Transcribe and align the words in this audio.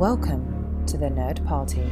Welcome 0.00 0.86
to 0.86 0.96
the 0.96 1.08
Nerd 1.08 1.46
Party. 1.46 1.82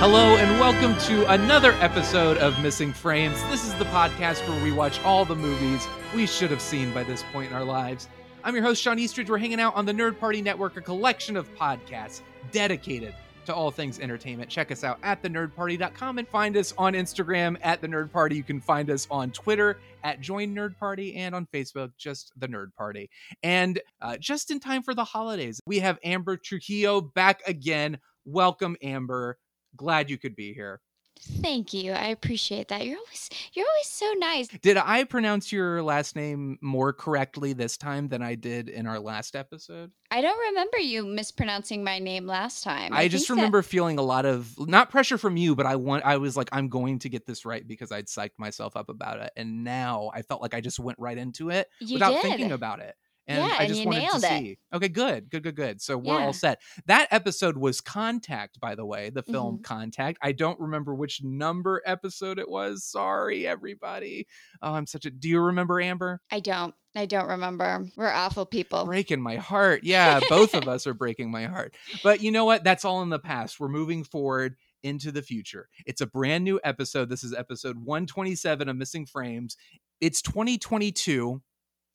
Hello, 0.00 0.34
and 0.34 0.58
welcome 0.58 0.98
to 1.06 1.32
another 1.32 1.70
episode 1.74 2.38
of 2.38 2.60
Missing 2.60 2.92
Frames. 2.92 3.40
This 3.44 3.64
is 3.64 3.72
the 3.74 3.84
podcast 3.84 4.40
where 4.48 4.60
we 4.64 4.72
watch 4.72 5.00
all 5.04 5.24
the 5.24 5.36
movies 5.36 5.86
we 6.16 6.26
should 6.26 6.50
have 6.50 6.60
seen 6.60 6.92
by 6.92 7.04
this 7.04 7.22
point 7.32 7.52
in 7.52 7.56
our 7.56 7.64
lives. 7.64 8.08
I'm 8.42 8.56
your 8.56 8.64
host, 8.64 8.82
Sean 8.82 8.98
Eastridge. 8.98 9.30
We're 9.30 9.38
hanging 9.38 9.60
out 9.60 9.76
on 9.76 9.86
the 9.86 9.92
Nerd 9.92 10.18
Party 10.18 10.42
Network, 10.42 10.76
a 10.76 10.80
collection 10.80 11.36
of 11.36 11.54
podcasts 11.54 12.22
dedicated 12.50 13.14
to 13.48 13.54
all 13.54 13.70
things 13.70 13.98
entertainment. 13.98 14.50
Check 14.50 14.70
us 14.70 14.84
out 14.84 14.98
at 15.02 15.22
thenerdparty.com 15.22 16.18
and 16.18 16.28
find 16.28 16.54
us 16.54 16.74
on 16.76 16.92
Instagram 16.92 17.56
at 17.62 17.80
the 17.80 17.88
Nerd 17.88 18.12
Party. 18.12 18.36
You 18.36 18.42
can 18.42 18.60
find 18.60 18.90
us 18.90 19.08
on 19.10 19.30
Twitter 19.30 19.78
at 20.04 20.20
Join 20.20 20.54
Nerd 20.54 20.78
Party 20.78 21.16
and 21.16 21.34
on 21.34 21.46
Facebook, 21.46 21.92
just 21.96 22.30
the 22.36 22.46
Nerd 22.46 22.74
Party. 22.76 23.08
And 23.42 23.80
uh, 24.02 24.18
just 24.18 24.50
in 24.50 24.60
time 24.60 24.82
for 24.82 24.94
the 24.94 25.04
holidays, 25.04 25.62
we 25.66 25.78
have 25.78 25.98
Amber 26.04 26.36
Trujillo 26.36 27.00
back 27.00 27.40
again. 27.46 27.98
Welcome, 28.26 28.76
Amber. 28.82 29.38
Glad 29.76 30.10
you 30.10 30.18
could 30.18 30.36
be 30.36 30.52
here. 30.52 30.82
Thank 31.18 31.72
you. 31.72 31.92
I 31.92 32.06
appreciate 32.08 32.68
that. 32.68 32.84
You're 32.86 32.98
always 32.98 33.30
you're 33.52 33.66
always 33.66 33.86
so 33.86 34.12
nice. 34.18 34.48
Did 34.48 34.76
I 34.76 35.04
pronounce 35.04 35.52
your 35.52 35.82
last 35.82 36.16
name 36.16 36.58
more 36.60 36.92
correctly 36.92 37.52
this 37.52 37.76
time 37.76 38.08
than 38.08 38.22
I 38.22 38.34
did 38.34 38.68
in 38.68 38.86
our 38.86 38.98
last 38.98 39.36
episode? 39.36 39.90
I 40.10 40.20
don't 40.20 40.38
remember 40.38 40.78
you 40.78 41.04
mispronouncing 41.04 41.84
my 41.84 41.98
name 41.98 42.26
last 42.26 42.64
time. 42.64 42.92
I, 42.94 43.08
just 43.08 43.26
think 43.26 43.36
remember 43.36 43.62
feeling 43.62 43.98
a 43.98 44.02
lot 44.02 44.24
of 44.24 44.54
not 44.58 44.90
pressure 44.90 45.18
from 45.18 45.36
you, 45.36 45.54
but 45.54 45.66
I 45.66 45.76
want 45.76 46.04
I 46.04 46.16
was 46.16 46.36
like 46.36 46.48
I'm 46.52 46.68
going 46.68 46.98
to 47.00 47.08
get 47.08 47.26
this 47.26 47.44
right 47.44 47.66
because 47.66 47.92
I'd 47.92 48.06
psyched 48.06 48.38
myself 48.38 48.76
up 48.76 48.88
about 48.88 49.20
it, 49.20 49.30
and 49.36 49.64
now 49.64 50.10
I 50.14 50.22
felt 50.22 50.40
like 50.40 50.54
I 50.54 50.60
just 50.60 50.78
went 50.78 50.98
right 50.98 51.18
into 51.18 51.50
it 51.50 51.68
You 51.80 51.94
without 51.94 52.12
did. 52.12 52.22
thinking 52.22 52.52
about 52.52 52.80
it. 52.80 52.94
And 53.28 53.38
Yeah, 53.46 53.54
I 53.58 53.62
and 53.64 53.68
just 53.68 53.80
you 53.82 53.86
wanted 53.86 54.00
nailed 54.00 54.20
to 54.22 54.26
it. 54.26 54.38
see. 54.40 54.58
Okay, 54.72 54.88
good, 54.88 55.28
good, 55.30 55.42
good, 55.42 55.54
good. 55.54 55.80
So 55.82 55.98
we're 55.98 56.18
Yeah. 56.18 56.24
all 56.26 56.32
set. 56.32 56.60
That 56.86 57.08
episode 57.10 57.58
was 57.58 57.80
Contact, 57.82 58.58
by 58.58 58.74
the 58.74 58.86
way, 58.86 59.10
the 59.10 59.22
film 59.22 59.56
Mm-hmm. 59.56 59.62
Contact. 59.62 60.18
I 60.22 60.32
don't 60.32 60.58
remember 60.58 60.94
which 60.94 61.22
number 61.22 61.82
episode 61.84 62.38
it 62.38 62.48
was. 62.48 62.84
Sorry, 62.84 63.46
everybody. 63.46 64.26
Oh, 64.62 64.72
I'm 64.72 64.86
such 64.86 65.04
a. 65.04 65.10
Do 65.10 65.28
you 65.28 65.40
remember 65.40 65.80
Amber? 65.80 66.20
I 66.32 66.40
don't. 66.40 66.74
I 66.96 67.04
don't 67.06 67.28
remember. 67.28 67.86
We're 67.96 68.10
awful 68.10 68.46
people. 68.46 68.86
breaking 68.86 69.20
my 69.20 69.36
heart. 69.36 69.82
Yeah, 69.84 70.20
both 70.28 70.54
of 70.54 70.66
us 70.66 70.86
are 70.86 70.94
breaking 70.94 71.30
my 71.30 71.44
heart. 71.44 71.74
But 72.02 72.22
you 72.22 72.32
know 72.32 72.46
what? 72.46 72.64
That's 72.64 72.84
all 72.84 73.02
in 73.02 73.10
the 73.10 73.18
past. 73.18 73.60
We're 73.60 73.68
moving 73.68 74.04
forward 74.04 74.56
into 74.82 75.12
the 75.12 75.22
future. 75.22 75.68
It's 75.86 76.00
a 76.00 76.06
brand 76.06 76.44
new 76.44 76.58
episode. 76.64 77.08
This 77.10 77.22
is 77.24 77.34
episode 77.34 77.76
127 77.84 78.68
of 78.68 78.76
Missing 78.76 79.06
Frames. 79.06 79.56
It's 80.00 80.22
2022 80.22 81.42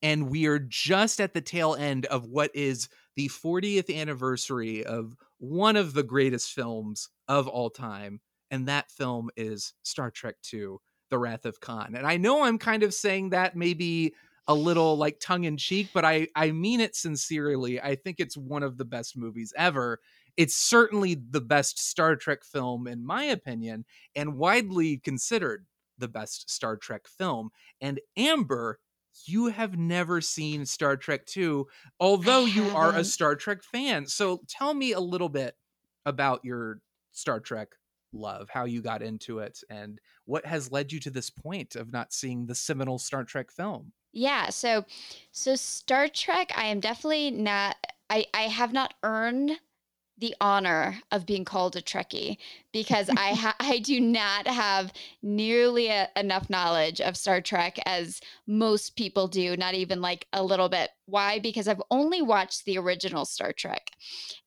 and 0.04 0.30
we 0.30 0.46
are 0.46 0.60
just 0.60 1.20
at 1.20 1.34
the 1.34 1.42
tail 1.42 1.74
end 1.76 2.06
of 2.06 2.26
what 2.26 2.52
is 2.54 2.90
the 3.16 3.30
40th 3.30 3.96
anniversary 3.96 4.86
of 4.86 5.16
one 5.40 5.76
of 5.76 5.94
the 5.94 6.04
greatest 6.04 6.52
films 6.52 7.10
of 7.28 7.48
all 7.48 7.72
time 7.72 8.22
and 8.54 8.68
that 8.68 8.92
film 8.92 9.32
is 9.36 9.74
Star 9.82 10.12
Trek 10.12 10.36
II: 10.54 10.76
The 11.10 11.18
Wrath 11.18 11.46
of 11.46 11.60
Khan. 11.60 11.96
And 11.96 12.06
I 12.06 12.18
know 12.18 12.44
I'm 12.44 12.60
kind 12.60 12.84
of 12.84 12.94
saying 12.94 13.32
that 13.32 13.56
maybe 13.56 14.14
a 14.48 14.54
little 14.54 14.96
like 14.96 15.20
tongue 15.20 15.46
in 15.46 15.58
cheek, 15.58 15.90
but 15.92 16.06
I 16.06 16.28
I 16.36 16.52
mean 16.52 16.80
it 16.80 16.96
sincerely. 16.96 17.82
I 17.82 17.96
think 17.96 18.20
it's 18.20 18.38
one 18.38 18.62
of 18.62 18.78
the 18.78 18.86
best 18.86 19.18
movies 19.18 19.54
ever. 19.58 20.00
It's 20.38 20.56
certainly 20.56 21.16
the 21.16 21.42
best 21.42 21.80
Star 21.80 22.16
Trek 22.16 22.44
film 22.44 22.88
in 22.88 23.04
my 23.04 23.24
opinion 23.24 23.86
and 24.16 24.38
widely 24.38 24.98
considered 24.98 25.66
the 25.98 26.08
best 26.08 26.52
Star 26.52 26.78
Trek 26.78 27.08
film. 27.08 27.50
And 27.82 28.00
Amber, 28.16 28.78
you 29.26 29.48
have 29.48 29.78
never 29.78 30.22
seen 30.22 30.66
Star 30.66 30.98
Trek 30.98 31.26
2, 31.26 31.68
although 32.00 32.46
you 32.46 32.68
are 32.70 32.96
a. 32.96 33.04
Star 33.04 33.36
Trek 33.36 33.64
fan. 33.64 34.08
So 34.08 34.42
tell 34.48 34.74
me 34.74 34.94
a 34.94 35.00
little 35.00 35.30
bit 35.30 35.56
about 36.06 36.44
your 36.44 36.80
Star 37.12 37.40
Trek 37.40 37.70
love, 38.12 38.50
how 38.50 38.66
you 38.66 38.82
got 38.82 39.02
into 39.02 39.40
it, 39.40 39.60
and 39.70 40.00
what 40.26 40.46
has 40.46 40.72
led 40.72 40.92
you 40.92 41.00
to 41.02 41.10
this 41.10 41.30
point 41.30 41.76
of 41.76 41.92
not 41.92 42.14
seeing 42.14 42.46
the 42.46 42.56
seminal 42.56 43.00
Star 43.00 43.24
Trek 43.24 43.52
film. 43.52 43.92
Yeah, 44.12 44.50
so 44.50 44.86
so 45.32 45.56
Star 45.56 46.08
Trek, 46.08 46.52
I 46.56 46.66
am 46.66 46.80
definitely 46.80 47.32
not 47.32 47.76
I 48.10 48.26
I 48.34 48.44
have 48.44 48.74
not 48.74 48.94
earned 49.04 49.60
the 50.18 50.36
honor 50.40 51.00
of 51.12 51.26
being 51.26 51.44
called 51.44 51.76
a 51.76 51.82
Trekkie 51.82 52.38
because 52.74 53.10
I 53.16 53.34
ha- 53.34 53.56
I 53.60 53.80
do 53.80 54.02
not 54.02 54.48
have 54.48 54.92
nearly 55.22 55.88
a, 55.88 56.10
enough 56.18 56.50
knowledge 56.50 57.00
of 57.00 57.16
Star 57.16 57.40
Trek 57.40 57.78
as 57.86 58.20
most 58.48 58.96
people 58.98 59.28
do, 59.28 59.56
not 59.56 59.76
even 59.76 60.02
like 60.02 60.28
a 60.34 60.44
little 60.44 60.68
bit. 60.70 60.90
Why? 61.06 61.40
Because 61.40 61.68
I've 61.68 61.82
only 61.92 62.22
watched 62.22 62.66
the 62.66 62.78
original 62.78 63.26
Star 63.26 63.54
Trek. 63.54 63.92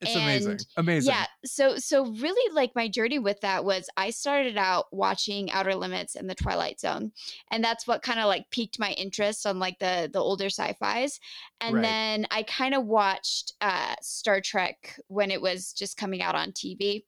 It's 0.00 0.14
amazing. 0.14 0.58
Amazing. 0.76 1.12
Yeah. 1.14 1.26
So 1.44 1.76
so 1.76 2.06
really 2.06 2.54
like 2.54 2.72
my 2.74 2.88
journey 2.88 3.18
with 3.18 3.40
that 3.42 3.64
was 3.64 3.88
I 3.96 4.10
started 4.10 4.56
out 4.56 4.86
watching 4.90 5.50
Outer 5.52 5.74
Limits 5.74 6.14
and 6.16 6.28
the 6.28 6.34
Twilight 6.34 6.80
Zone. 6.80 7.12
And 7.50 7.62
that's 7.62 7.86
what 7.86 8.02
kind 8.02 8.18
of 8.20 8.26
like 8.26 8.50
piqued 8.50 8.78
my 8.78 8.92
interest 8.92 9.46
on 9.46 9.58
like 9.58 9.78
the 9.78 10.10
the 10.12 10.18
older 10.18 10.46
sci-fis. 10.46 11.20
And 11.60 11.76
Right. 11.76 11.82
then 11.82 12.26
I 12.30 12.42
kind 12.42 12.74
of 12.74 12.86
watched 12.86 13.52
uh 13.60 13.94
Star 14.02 14.40
Trek 14.40 14.98
when 15.08 15.30
it 15.30 15.40
was 15.40 15.72
just 15.72 15.96
coming 15.96 16.22
out 16.22 16.34
on 16.34 16.52
TV. 16.52 17.04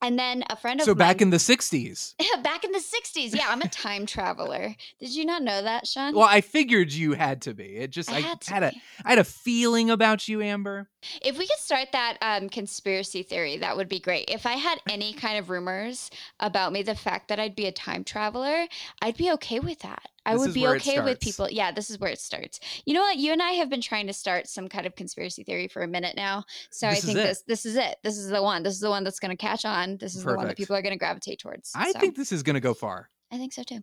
And 0.00 0.18
then 0.18 0.44
a 0.48 0.56
friend 0.56 0.80
of 0.80 0.84
So 0.84 0.94
back 0.94 1.20
in 1.20 1.30
the 1.30 1.38
60s. 1.38 2.14
back 2.42 2.64
in 2.64 2.72
the 2.72 2.78
60s. 2.78 3.34
Yeah, 3.34 3.46
I'm 3.48 3.62
a 3.62 3.68
time 3.68 4.06
traveler. 4.06 4.76
Did 5.00 5.14
you 5.14 5.24
not 5.24 5.42
know 5.42 5.62
that, 5.62 5.86
Sean? 5.86 6.14
Well, 6.14 6.28
I 6.28 6.40
figured 6.40 6.92
you 6.92 7.12
had 7.12 7.42
to 7.42 7.54
be. 7.54 7.76
It 7.76 7.90
just 7.90 8.10
I, 8.10 8.16
I 8.16 8.20
had 8.20 8.44
had 8.44 8.62
a. 8.62 8.72
I 9.04 9.10
had 9.10 9.18
a 9.18 9.24
feeling 9.24 9.90
about 9.90 10.28
you, 10.28 10.40
Amber. 10.40 10.88
If 11.22 11.38
we 11.38 11.46
could 11.46 11.58
start 11.58 11.88
that 11.92 12.18
um, 12.20 12.48
conspiracy 12.48 13.22
theory, 13.22 13.58
that 13.58 13.76
would 13.76 13.88
be 13.88 14.00
great. 14.00 14.26
If 14.28 14.46
I 14.46 14.52
had 14.52 14.80
any 14.88 15.12
kind 15.12 15.38
of 15.38 15.50
rumors 15.50 16.10
about 16.40 16.72
me, 16.72 16.82
the 16.82 16.94
fact 16.94 17.28
that 17.28 17.38
I'd 17.38 17.54
be 17.56 17.66
a 17.66 17.72
time 17.72 18.04
traveler, 18.04 18.66
I'd 19.02 19.16
be 19.16 19.30
okay 19.32 19.60
with 19.60 19.80
that. 19.80 20.02
I 20.26 20.32
This 20.32 20.40
would 20.40 20.54
be 20.54 20.66
okay 20.66 21.00
with 21.00 21.20
people. 21.20 21.48
Yeah, 21.50 21.72
this 21.72 21.88
is 21.88 21.98
where 21.98 22.10
it 22.10 22.20
starts. 22.20 22.60
You 22.84 22.92
know 22.92 23.00
what? 23.00 23.16
You 23.16 23.32
and 23.32 23.40
I 23.40 23.52
have 23.52 23.70
been 23.70 23.80
trying 23.80 24.06
to 24.08 24.12
start 24.12 24.46
some 24.46 24.68
kind 24.68 24.86
of 24.86 24.94
conspiracy 24.94 25.42
theory 25.42 25.68
for 25.68 25.82
a 25.82 25.88
minute 25.88 26.16
now. 26.16 26.44
So 26.70 26.88
This 26.90 26.98
I 26.98 27.00
think 27.00 27.16
this 27.16 27.42
this 27.46 27.64
is 27.64 27.76
it. 27.76 27.96
This 28.02 28.18
is 28.18 28.28
the 28.28 28.42
one. 28.42 28.62
This 28.62 28.74
is 28.74 28.80
the 28.80 28.90
one 28.90 29.04
that's 29.04 29.20
going 29.20 29.30
to 29.34 29.40
catch 29.40 29.64
on. 29.64 29.96
This 29.96 30.14
is 30.14 30.24
the 30.24 30.34
one 30.34 30.46
that 30.46 30.56
people 30.56 30.76
are 30.76 30.82
going 30.82 30.92
to 30.92 30.98
gravitate 30.98 31.38
towards. 31.38 31.72
I 31.74 31.92
So, 31.92 32.00
think 32.00 32.16
this 32.16 32.30
is 32.30 32.42
going 32.42 32.54
to 32.54 32.60
go 32.60 32.74
far. 32.74 33.08
I 33.30 33.38
think 33.38 33.54
so 33.54 33.62
too. 33.62 33.82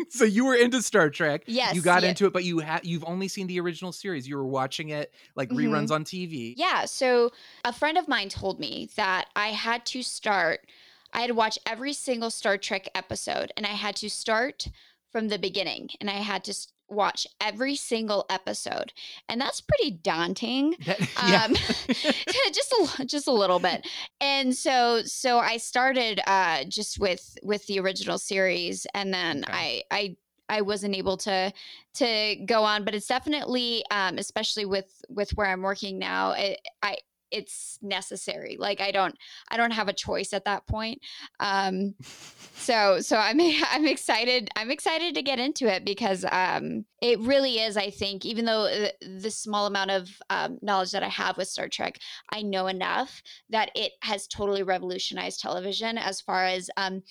so 0.08 0.24
you 0.24 0.44
were 0.44 0.54
into 0.54 0.82
Star 0.82 1.10
Trek. 1.10 1.42
Yes, 1.46 1.74
You 1.74 1.82
got 1.82 2.02
yeah. 2.02 2.10
into 2.10 2.26
it, 2.26 2.32
but 2.32 2.44
you 2.44 2.58
had 2.58 2.84
you've 2.84 3.04
only 3.04 3.28
seen 3.28 3.46
the 3.46 3.60
original 3.60 3.92
series. 3.92 4.26
You 4.28 4.36
were 4.36 4.46
watching 4.46 4.90
it 4.90 5.12
like 5.36 5.48
mm-hmm. 5.48 5.72
reruns 5.72 5.90
on 5.90 6.04
TV. 6.04 6.54
Yeah. 6.56 6.84
So 6.84 7.30
a 7.64 7.72
friend 7.72 7.98
of 7.98 8.08
mine 8.08 8.28
told 8.28 8.60
me 8.60 8.88
that 8.96 9.28
I 9.36 9.48
had 9.48 9.84
to 9.86 10.02
start, 10.02 10.66
I 11.12 11.20
had 11.20 11.28
to 11.28 11.34
watch 11.34 11.58
every 11.66 11.92
single 11.92 12.30
Star 12.30 12.56
Trek 12.56 12.88
episode 12.94 13.52
and 13.56 13.66
I 13.66 13.70
had 13.70 13.96
to 13.96 14.10
start 14.10 14.68
from 15.10 15.28
the 15.28 15.38
beginning 15.38 15.90
and 16.00 16.08
I 16.08 16.14
had 16.14 16.44
to 16.44 16.54
watch 16.90 17.26
every 17.40 17.76
single 17.76 18.26
episode. 18.28 18.92
And 19.28 19.40
that's 19.40 19.60
pretty 19.60 19.92
daunting. 19.92 20.74
That- 20.86 21.00
yeah. 21.26 21.44
Um, 21.44 21.54
just 22.52 22.98
a, 22.98 23.04
just 23.04 23.26
a 23.28 23.32
little 23.32 23.58
bit. 23.58 23.86
And 24.20 24.54
so 24.54 25.02
so 25.04 25.38
I 25.38 25.56
started 25.58 26.20
uh 26.26 26.64
just 26.64 26.98
with 26.98 27.36
with 27.42 27.66
the 27.66 27.80
original 27.80 28.18
series 28.18 28.86
and 28.94 29.12
then 29.12 29.44
Okay. 29.44 29.84
I 29.90 29.96
I 29.96 30.16
I 30.48 30.60
wasn't 30.62 30.96
able 30.96 31.16
to 31.18 31.52
to 31.94 32.36
go 32.44 32.64
on, 32.64 32.84
but 32.84 32.94
it's 32.94 33.06
definitely 33.06 33.84
um 33.90 34.18
especially 34.18 34.64
with 34.64 35.04
with 35.08 35.30
where 35.36 35.46
I'm 35.46 35.62
working 35.62 35.98
now, 35.98 36.32
it, 36.32 36.60
I 36.82 36.98
it's 37.30 37.78
necessary. 37.82 38.56
Like 38.58 38.80
I 38.80 38.90
don't 38.90 39.16
I 39.48 39.56
don't 39.56 39.72
have 39.72 39.88
a 39.88 39.92
choice 39.92 40.32
at 40.32 40.44
that 40.44 40.66
point. 40.66 41.00
Um 41.38 41.94
so 42.54 43.00
so 43.00 43.16
I'm 43.16 43.40
I'm 43.70 43.86
excited 43.86 44.50
I'm 44.56 44.70
excited 44.70 45.14
to 45.14 45.22
get 45.22 45.38
into 45.38 45.66
it 45.66 45.84
because 45.84 46.24
um 46.30 46.84
it 47.02 47.18
really 47.20 47.58
is 47.58 47.76
I 47.76 47.90
think 47.90 48.24
even 48.24 48.44
though 48.44 48.64
the, 48.64 48.92
the 49.20 49.30
small 49.30 49.66
amount 49.66 49.90
of 49.90 50.08
um, 50.28 50.58
knowledge 50.60 50.90
that 50.92 51.02
I 51.02 51.08
have 51.08 51.36
with 51.36 51.48
Star 51.48 51.68
Trek 51.68 51.98
I 52.32 52.42
know 52.42 52.66
enough 52.66 53.22
that 53.48 53.70
it 53.74 53.92
has 54.02 54.26
totally 54.26 54.62
revolutionized 54.62 55.40
television 55.40 55.98
as 55.98 56.20
far 56.20 56.44
as 56.44 56.68
um 56.76 57.02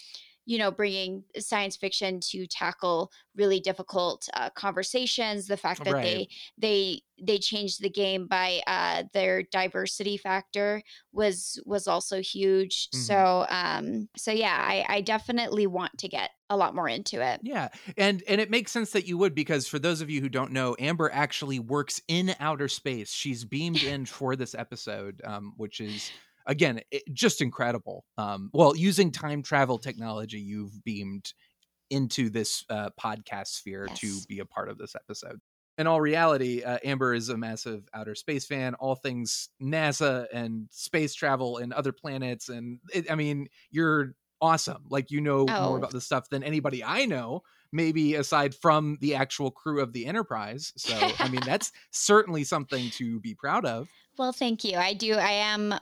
you 0.49 0.57
know, 0.57 0.71
bringing 0.71 1.23
science 1.37 1.77
fiction 1.77 2.19
to 2.19 2.47
tackle 2.47 3.11
really 3.35 3.59
difficult 3.59 4.27
uh, 4.33 4.49
conversations. 4.49 5.45
The 5.45 5.57
fact 5.57 5.83
that 5.83 5.93
Right. 5.93 6.03
they 6.03 6.27
they 6.57 7.01
they 7.21 7.37
changed 7.37 7.83
the 7.83 7.89
game 7.89 8.25
by 8.25 8.61
uh, 8.65 9.03
their 9.13 9.43
diversity 9.43 10.17
factor 10.17 10.81
was 11.11 11.61
was 11.67 11.87
also 11.87 12.19
huge. 12.19 12.89
Mhm. 12.89 12.97
So 12.97 13.45
um, 13.49 14.09
so 14.17 14.31
yeah, 14.31 14.57
I, 14.59 14.85
I 14.89 15.01
definitely 15.01 15.67
want 15.67 15.95
to 15.99 16.07
get 16.07 16.31
a 16.49 16.57
lot 16.57 16.73
more 16.73 16.89
into 16.89 17.21
it. 17.21 17.41
Yeah, 17.43 17.67
and 17.95 18.23
and 18.27 18.41
it 18.41 18.49
makes 18.49 18.71
sense 18.71 18.89
that 18.93 19.05
you 19.05 19.19
would 19.19 19.35
because 19.35 19.67
for 19.67 19.77
those 19.77 20.01
of 20.01 20.09
you 20.09 20.19
who 20.19 20.29
don't 20.29 20.51
know, 20.51 20.75
Amber 20.79 21.11
actually 21.13 21.59
works 21.59 22.01
in 22.07 22.33
outer 22.39 22.67
space. 22.67 23.11
She's 23.11 23.45
beamed 23.45 23.83
in 23.93 24.07
for 24.07 24.35
this 24.35 24.55
episode, 24.55 25.21
um, 25.23 25.53
which 25.57 25.79
is 25.79 26.09
again 26.49 26.81
it, 26.91 27.03
just 27.13 27.41
incredible. 27.41 28.03
Um, 28.17 28.49
well, 28.53 28.75
using 28.75 29.11
time 29.11 29.41
travel 29.41 29.77
technology, 29.77 30.39
you've 30.39 30.83
beamed 30.83 31.31
into 31.89 32.29
this 32.29 32.65
uh, 32.69 32.89
podcast 33.01 33.47
sphere 33.47 33.87
to 33.95 34.17
be 34.27 34.39
a 34.39 34.45
part 34.45 34.69
of 34.69 34.77
this 34.77 34.95
episode. 34.95 35.39
In 35.77 35.87
all 35.87 36.01
reality, 36.01 36.61
uh, 36.61 36.77
Amber 36.83 37.13
is 37.13 37.29
a 37.29 37.37
massive 37.37 37.87
outer 37.93 38.13
space 38.13 38.45
fan. 38.45 38.73
All 38.75 38.95
things 38.95 39.47
NASA 39.63 40.25
and 40.33 40.67
space 40.71 41.13
travel 41.13 41.57
and 41.57 41.71
other 41.71 41.93
planets, 41.93 42.49
and 42.49 42.79
it, 42.93 43.09
I 43.09 43.15
mean, 43.15 43.47
you're 43.71 44.13
awesome. 44.41 44.83
Like 44.89 45.09
you 45.09 45.21
know 45.21 45.45
Oh. 45.49 45.69
more 45.69 45.77
about 45.77 45.91
this 45.91 46.05
stuff 46.05 46.29
than 46.29 46.43
anybody 46.43 46.83
I 46.83 47.05
know 47.05 47.43
maybe 47.71 48.15
aside 48.15 48.55
from 48.55 48.97
the 49.01 49.15
actual 49.15 49.51
crew 49.51 49.81
of 49.81 49.93
the 49.93 50.05
Enterprise. 50.05 50.73
So, 50.77 50.95
I 51.19 51.29
mean, 51.29 51.41
that's 51.45 51.71
certainly 51.91 52.43
something 52.43 52.89
to 52.91 53.19
be 53.19 53.35
proud 53.35 53.65
of. 53.65 53.87
Well, 54.17 54.31
thank 54.31 54.63
you. 54.63 54.77
I 54.77 54.93
do. 54.93 55.13
I 55.13 55.31
am 55.31 55.73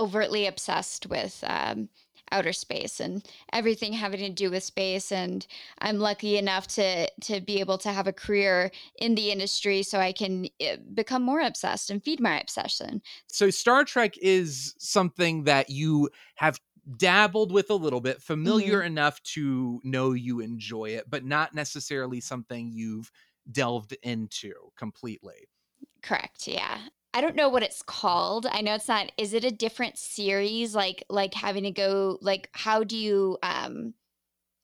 overtly 0.00 0.46
obsessed 0.46 1.06
with 1.06 1.44
um, 1.46 1.88
outer 2.32 2.52
space 2.52 3.00
and 3.00 3.28
everything 3.52 3.92
having 3.92 4.20
to 4.20 4.30
do 4.30 4.50
with 4.50 4.62
space. 4.62 5.12
And 5.12 5.46
I'm 5.80 5.98
lucky 5.98 6.38
enough 6.38 6.66
to 6.68 7.10
to 7.22 7.40
be 7.40 7.60
able 7.60 7.78
to 7.78 7.92
have 7.92 8.06
a 8.06 8.12
career 8.12 8.70
in 9.00 9.14
the 9.14 9.30
industry, 9.30 9.82
so 9.82 9.98
I 9.98 10.12
can 10.12 10.46
eh, 10.58 10.76
become 10.94 11.22
more 11.22 11.40
obsessed 11.40 11.90
and 11.90 12.02
feed 12.02 12.20
my 12.20 12.40
obsession. 12.40 13.02
So, 13.28 13.50
Star 13.50 13.84
Trek 13.84 14.16
is 14.18 14.74
something 14.78 15.44
that 15.44 15.70
you 15.70 16.10
have 16.36 16.58
dabbled 16.96 17.52
with 17.52 17.70
a 17.70 17.74
little 17.74 18.00
bit, 18.00 18.22
familiar 18.22 18.82
enough 18.82 19.22
to 19.22 19.80
know 19.84 20.12
you 20.12 20.40
enjoy 20.40 20.90
it, 20.90 21.08
but 21.08 21.24
not 21.24 21.54
necessarily 21.54 22.20
something 22.20 22.72
you've 22.72 23.10
delved 23.50 23.96
into 24.02 24.52
completely. 24.76 25.48
Correct. 26.02 26.48
Yeah. 26.48 26.78
I 27.12 27.20
don't 27.20 27.36
know 27.36 27.48
what 27.48 27.62
it's 27.62 27.82
called. 27.82 28.46
I 28.46 28.60
know 28.60 28.74
it's 28.74 28.88
not. 28.88 29.10
Is 29.16 29.34
it 29.34 29.44
a 29.44 29.50
different 29.50 29.98
series? 29.98 30.74
Like 30.74 31.04
like 31.08 31.34
having 31.34 31.64
to 31.64 31.70
go 31.70 32.18
like 32.20 32.48
how 32.52 32.84
do 32.84 32.96
you 32.96 33.38
um 33.42 33.94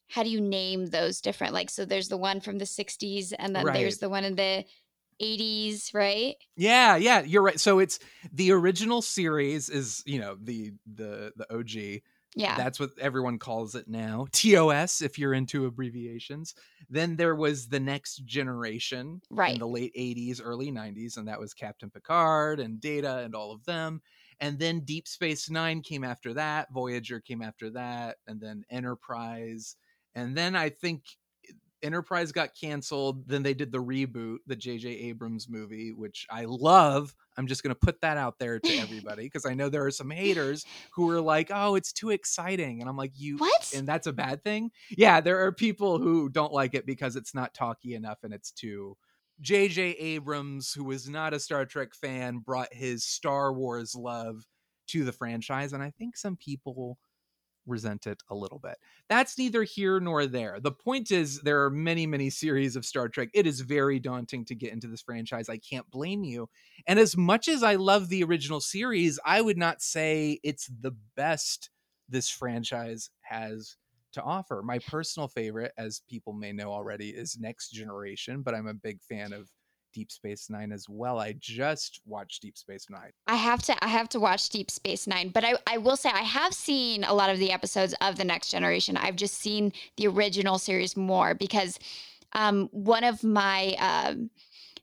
how 0.08 0.22
do 0.22 0.30
you 0.30 0.40
name 0.40 0.86
those 0.86 1.20
different 1.20 1.52
like 1.54 1.70
so 1.70 1.84
there's 1.84 2.08
the 2.08 2.16
one 2.16 2.40
from 2.40 2.58
the 2.58 2.66
60s 2.66 3.32
and 3.32 3.54
then 3.56 3.64
Right. 3.64 3.74
there's 3.74 3.98
the 3.98 4.08
one 4.08 4.24
in 4.24 4.36
the 4.36 4.64
80s, 5.20 5.92
right? 5.94 6.36
Yeah, 6.56 6.96
yeah, 6.96 7.22
you're 7.22 7.42
right. 7.42 7.60
So 7.60 7.78
it's 7.78 7.98
the 8.32 8.52
original 8.52 9.02
series 9.02 9.68
is, 9.68 10.02
you 10.06 10.18
know, 10.18 10.36
the 10.40 10.72
the 10.86 11.32
the 11.36 11.52
OG. 11.54 12.02
Yeah. 12.36 12.56
That's 12.58 12.78
what 12.78 12.90
everyone 13.00 13.38
calls 13.38 13.74
it 13.74 13.88
now. 13.88 14.26
TOS, 14.30 15.00
if 15.00 15.18
you're 15.18 15.32
into 15.32 15.64
abbreviations. 15.64 16.54
Then 16.90 17.16
there 17.16 17.34
was 17.34 17.66
the 17.66 17.80
next 17.80 18.26
generation 18.26 19.22
right. 19.30 19.54
in 19.54 19.58
the 19.58 19.66
late 19.66 19.94
80s, 19.96 20.40
early 20.44 20.70
90s, 20.70 21.16
and 21.16 21.26
that 21.26 21.40
was 21.40 21.54
Captain 21.54 21.88
Picard 21.88 22.60
and 22.60 22.78
Data 22.78 23.18
and 23.24 23.34
all 23.34 23.52
of 23.52 23.64
them. 23.64 24.02
And 24.38 24.58
then 24.58 24.80
Deep 24.80 25.08
Space 25.08 25.48
Nine 25.48 25.80
came 25.80 26.04
after 26.04 26.34
that, 26.34 26.68
Voyager 26.72 27.20
came 27.20 27.40
after 27.40 27.70
that, 27.70 28.18
and 28.26 28.38
then 28.38 28.64
Enterprise. 28.68 29.76
And 30.14 30.36
then 30.36 30.54
I 30.54 30.68
think 30.68 31.04
Enterprise 31.82 32.32
got 32.32 32.50
canceled. 32.58 33.28
Then 33.28 33.42
they 33.42 33.54
did 33.54 33.70
the 33.70 33.82
reboot, 33.82 34.38
the 34.46 34.56
J.J. 34.56 34.88
Abrams 34.88 35.48
movie, 35.48 35.92
which 35.92 36.26
I 36.30 36.44
love. 36.46 37.14
I'm 37.36 37.46
just 37.46 37.62
going 37.62 37.74
to 37.74 37.78
put 37.78 38.00
that 38.00 38.16
out 38.16 38.38
there 38.38 38.58
to 38.58 38.76
everybody 38.78 39.24
because 39.24 39.46
I 39.46 39.54
know 39.54 39.68
there 39.68 39.84
are 39.84 39.90
some 39.90 40.10
haters 40.10 40.64
who 40.92 41.08
are 41.10 41.20
like, 41.20 41.50
"Oh, 41.52 41.74
it's 41.74 41.92
too 41.92 42.10
exciting," 42.10 42.80
and 42.80 42.88
I'm 42.88 42.96
like, 42.96 43.12
"You 43.14 43.36
What? 43.38 43.72
And 43.74 43.86
that's 43.86 44.06
a 44.06 44.12
bad 44.12 44.42
thing. 44.42 44.70
Yeah, 44.90 45.20
there 45.20 45.44
are 45.44 45.52
people 45.52 45.98
who 45.98 46.28
don't 46.28 46.52
like 46.52 46.74
it 46.74 46.86
because 46.86 47.16
it's 47.16 47.34
not 47.34 47.54
talky 47.54 47.94
enough 47.94 48.18
and 48.22 48.32
it's 48.32 48.50
too. 48.50 48.96
J.J. 49.40 49.82
Abrams, 49.92 50.72
who 50.72 50.84
was 50.84 51.08
not 51.08 51.34
a 51.34 51.40
Star 51.40 51.66
Trek 51.66 51.94
fan, 51.94 52.38
brought 52.38 52.72
his 52.72 53.04
Star 53.04 53.52
Wars 53.52 53.94
love 53.94 54.46
to 54.88 55.04
the 55.04 55.12
franchise, 55.12 55.72
and 55.72 55.82
I 55.82 55.90
think 55.90 56.16
some 56.16 56.36
people 56.36 56.98
resent 57.66 58.06
it 58.06 58.22
a 58.30 58.34
little 58.34 58.58
bit. 58.58 58.76
That's 59.08 59.36
neither 59.38 59.62
here 59.62 60.00
nor 60.00 60.26
there. 60.26 60.58
The 60.60 60.72
point 60.72 61.10
is, 61.10 61.40
there 61.40 61.64
are 61.64 61.70
many, 61.70 62.06
many 62.06 62.30
series 62.30 62.76
of 62.76 62.84
Star 62.84 63.08
Trek. 63.08 63.28
It 63.34 63.46
is 63.46 63.60
very 63.60 63.98
daunting 63.98 64.44
to 64.46 64.54
get 64.54 64.72
into 64.72 64.86
this 64.86 65.02
franchise. 65.02 65.48
I 65.48 65.58
can't 65.58 65.90
blame 65.90 66.24
you. 66.24 66.48
And 66.86 66.98
as 66.98 67.16
much 67.16 67.48
as 67.48 67.62
I 67.62 67.74
love 67.74 68.08
the 68.08 68.24
original 68.24 68.60
series, 68.60 69.18
I 69.24 69.40
would 69.40 69.58
not 69.58 69.82
say 69.82 70.40
it's 70.42 70.66
the 70.66 70.94
best 71.16 71.70
this 72.08 72.28
franchise 72.28 73.10
has 73.22 73.76
to 74.12 74.22
offer. 74.22 74.62
My 74.62 74.78
personal 74.78 75.28
favorite, 75.28 75.72
as 75.76 76.00
people 76.08 76.32
may 76.32 76.52
know 76.52 76.72
already, 76.72 77.10
is 77.10 77.38
Next 77.38 77.70
Generation, 77.70 78.42
but 78.42 78.54
I'm 78.54 78.66
a 78.66 78.74
big 78.74 79.02
fan 79.02 79.32
of 79.32 79.50
Deep 79.96 80.12
Space 80.12 80.50
Nine 80.50 80.72
as 80.72 80.86
well. 80.90 81.18
I 81.18 81.34
just 81.40 82.02
watched 82.04 82.42
Deep 82.42 82.58
Space 82.58 82.86
Nine. 82.90 83.12
I 83.26 83.36
have 83.36 83.62
to 83.62 83.84
I 83.84 83.88
have 83.88 84.10
to 84.10 84.20
watch 84.20 84.50
Deep 84.50 84.70
Space 84.70 85.06
9, 85.06 85.30
but 85.30 85.42
I 85.42 85.54
I 85.66 85.78
will 85.78 85.96
say 85.96 86.10
I 86.12 86.20
have 86.20 86.52
seen 86.52 87.02
a 87.02 87.14
lot 87.14 87.30
of 87.30 87.38
the 87.38 87.50
episodes 87.50 87.94
of 88.02 88.16
the 88.16 88.24
Next 88.24 88.50
Generation. 88.50 88.98
I've 88.98 89.16
just 89.16 89.38
seen 89.38 89.72
the 89.96 90.06
original 90.08 90.58
series 90.58 90.98
more 90.98 91.34
because 91.34 91.78
um 92.34 92.68
one 92.72 93.04
of 93.04 93.24
my 93.24 93.74
um 93.78 94.28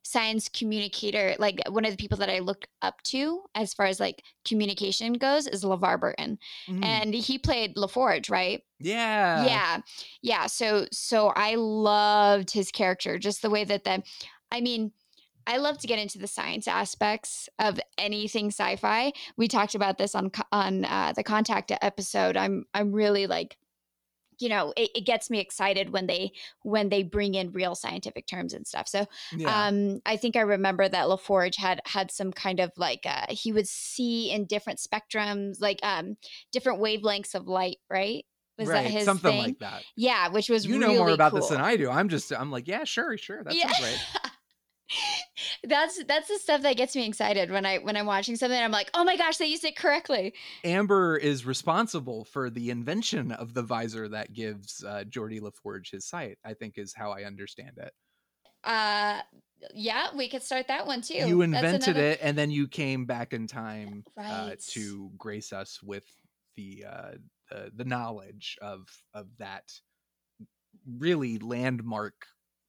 science 0.05 0.49
communicator 0.49 1.33
like 1.39 1.61
one 1.69 1.85
of 1.85 1.91
the 1.91 1.97
people 1.97 2.17
that 2.17 2.29
I 2.29 2.39
look 2.39 2.65
up 2.81 3.01
to 3.03 3.43
as 3.55 3.73
far 3.73 3.85
as 3.85 3.99
like 4.01 4.21
communication 4.45 5.13
goes 5.13 5.45
is 5.47 5.63
LeVar 5.63 5.99
Burton. 5.99 6.39
Mhm. 6.67 6.83
And 6.83 7.13
he 7.13 7.37
played 7.37 7.75
LaForge, 7.75 8.29
right? 8.31 8.63
yeah. 8.79 9.45
yeah 9.45 9.77
yeah 10.21 10.45
so 10.47 10.87
so 10.91 11.31
i 11.37 11.55
loved 11.55 12.51
his 12.51 12.69
character 12.69 13.17
just 13.17 13.41
the 13.41 13.49
way 13.49 13.63
that 13.63 13.85
the 13.85 14.03
i 14.51 14.59
mean 14.59 14.91
i 15.47 15.57
love 15.57 15.77
to 15.77 15.87
get 15.87 15.99
into 15.99 16.17
the 16.17 16.27
science 16.27 16.67
aspects 16.67 17.49
of 17.59 17.79
anything 17.97 18.47
sci-fi 18.47 19.11
we 19.37 19.47
talked 19.47 19.75
about 19.75 19.97
this 19.97 20.15
on 20.15 20.31
on 20.51 20.85
uh, 20.85 21.13
the 21.15 21.23
contact 21.23 21.71
episode 21.81 22.37
i'm 22.37 22.65
i'm 22.73 22.91
really 22.91 23.27
like 23.27 23.57
you 24.39 24.49
know 24.49 24.73
it, 24.75 24.89
it 24.95 25.05
gets 25.05 25.29
me 25.29 25.39
excited 25.39 25.91
when 25.91 26.07
they 26.07 26.31
when 26.63 26.89
they 26.89 27.03
bring 27.03 27.35
in 27.35 27.51
real 27.51 27.75
scientific 27.75 28.25
terms 28.25 28.53
and 28.53 28.65
stuff 28.65 28.87
so 28.87 29.05
Yeah. 29.35 29.67
um 29.67 30.01
i 30.07 30.17
think 30.17 30.35
i 30.35 30.41
remember 30.41 30.89
that 30.89 31.05
laforge 31.07 31.55
had 31.55 31.81
had 31.85 32.09
some 32.11 32.31
kind 32.33 32.59
of 32.59 32.71
like 32.75 33.01
uh 33.05 33.27
he 33.29 33.51
would 33.53 33.67
see 33.67 34.31
in 34.31 34.45
different 34.45 34.79
spectrums 34.79 35.61
like 35.61 35.79
um 35.83 36.17
different 36.51 36.81
wavelengths 36.81 37.35
of 37.35 37.47
light 37.47 37.77
right 37.89 38.25
was 38.57 38.67
right. 38.69 38.83
that 38.83 38.91
his 38.91 39.05
Something 39.05 39.31
thing? 39.31 39.41
like 39.41 39.59
that. 39.59 39.81
Yeah, 39.95 40.27
which 40.29 40.47
was 40.47 40.63
You 40.67 40.77
know 40.77 40.85
really 40.87 40.99
more 40.99 41.09
about 41.09 41.31
cool. 41.31 41.39
this 41.39 41.49
than 41.49 41.59
I 41.59 41.75
do. 41.75 41.89
I'm 41.89 42.07
just, 42.07 42.31
I'm 42.31 42.51
like, 42.51 42.67
yeah, 42.67 42.83
sure, 42.83 43.17
sure. 43.17 43.43
That 43.43 43.51
sounds 43.51 43.81
right. 43.81 44.31
that's 45.63 46.03
that's 46.05 46.27
the 46.27 46.37
stuff 46.37 46.61
that 46.61 46.77
gets 46.77 46.95
me 46.95 47.07
excited 47.07 47.51
when 47.51 47.65
I 47.65 47.77
when 47.79 47.95
I'm 47.95 48.05
watching 48.05 48.35
something. 48.35 48.57
I'm 48.59 48.71
like, 48.71 48.89
oh 48.93 49.03
my 49.03 49.17
gosh, 49.17 49.37
they 49.37 49.47
used 49.47 49.65
it 49.65 49.75
correctly. 49.75 50.33
Amber 50.63 51.17
is 51.17 51.45
responsible 51.45 52.25
for 52.25 52.49
the 52.49 52.69
invention 52.69 53.31
of 53.31 53.53
the 53.53 53.63
visor 53.63 54.07
that 54.09 54.33
gives 54.33 54.83
uh, 54.83 55.03
Geordi 55.09 55.39
LaForge 55.39 55.91
his 55.91 56.05
sight. 56.05 56.37
I 56.45 56.53
think 56.53 56.77
is 56.77 56.93
how 56.95 57.11
I 57.11 57.23
understand 57.23 57.77
it. 57.77 57.93
Uh, 58.63 59.19
yeah, 59.73 60.07
we 60.15 60.29
could 60.29 60.43
start 60.43 60.67
that 60.67 60.87
one 60.87 61.01
too. 61.01 61.15
you 61.15 61.41
invented 61.41 61.83
another- 61.83 62.09
it, 62.11 62.19
and 62.21 62.37
then 62.37 62.51
you 62.51 62.67
came 62.67 63.05
back 63.05 63.33
in 63.33 63.47
time 63.47 64.03
uh, 64.17 64.51
to 64.69 65.11
grace 65.17 65.51
us 65.53 65.81
with 65.81 66.05
the 66.55 66.85
uh, 66.89 67.11
the, 67.49 67.71
the 67.75 67.85
knowledge 67.85 68.57
of 68.61 68.87
of 69.13 69.27
that 69.39 69.71
really 70.97 71.39
landmark 71.39 72.13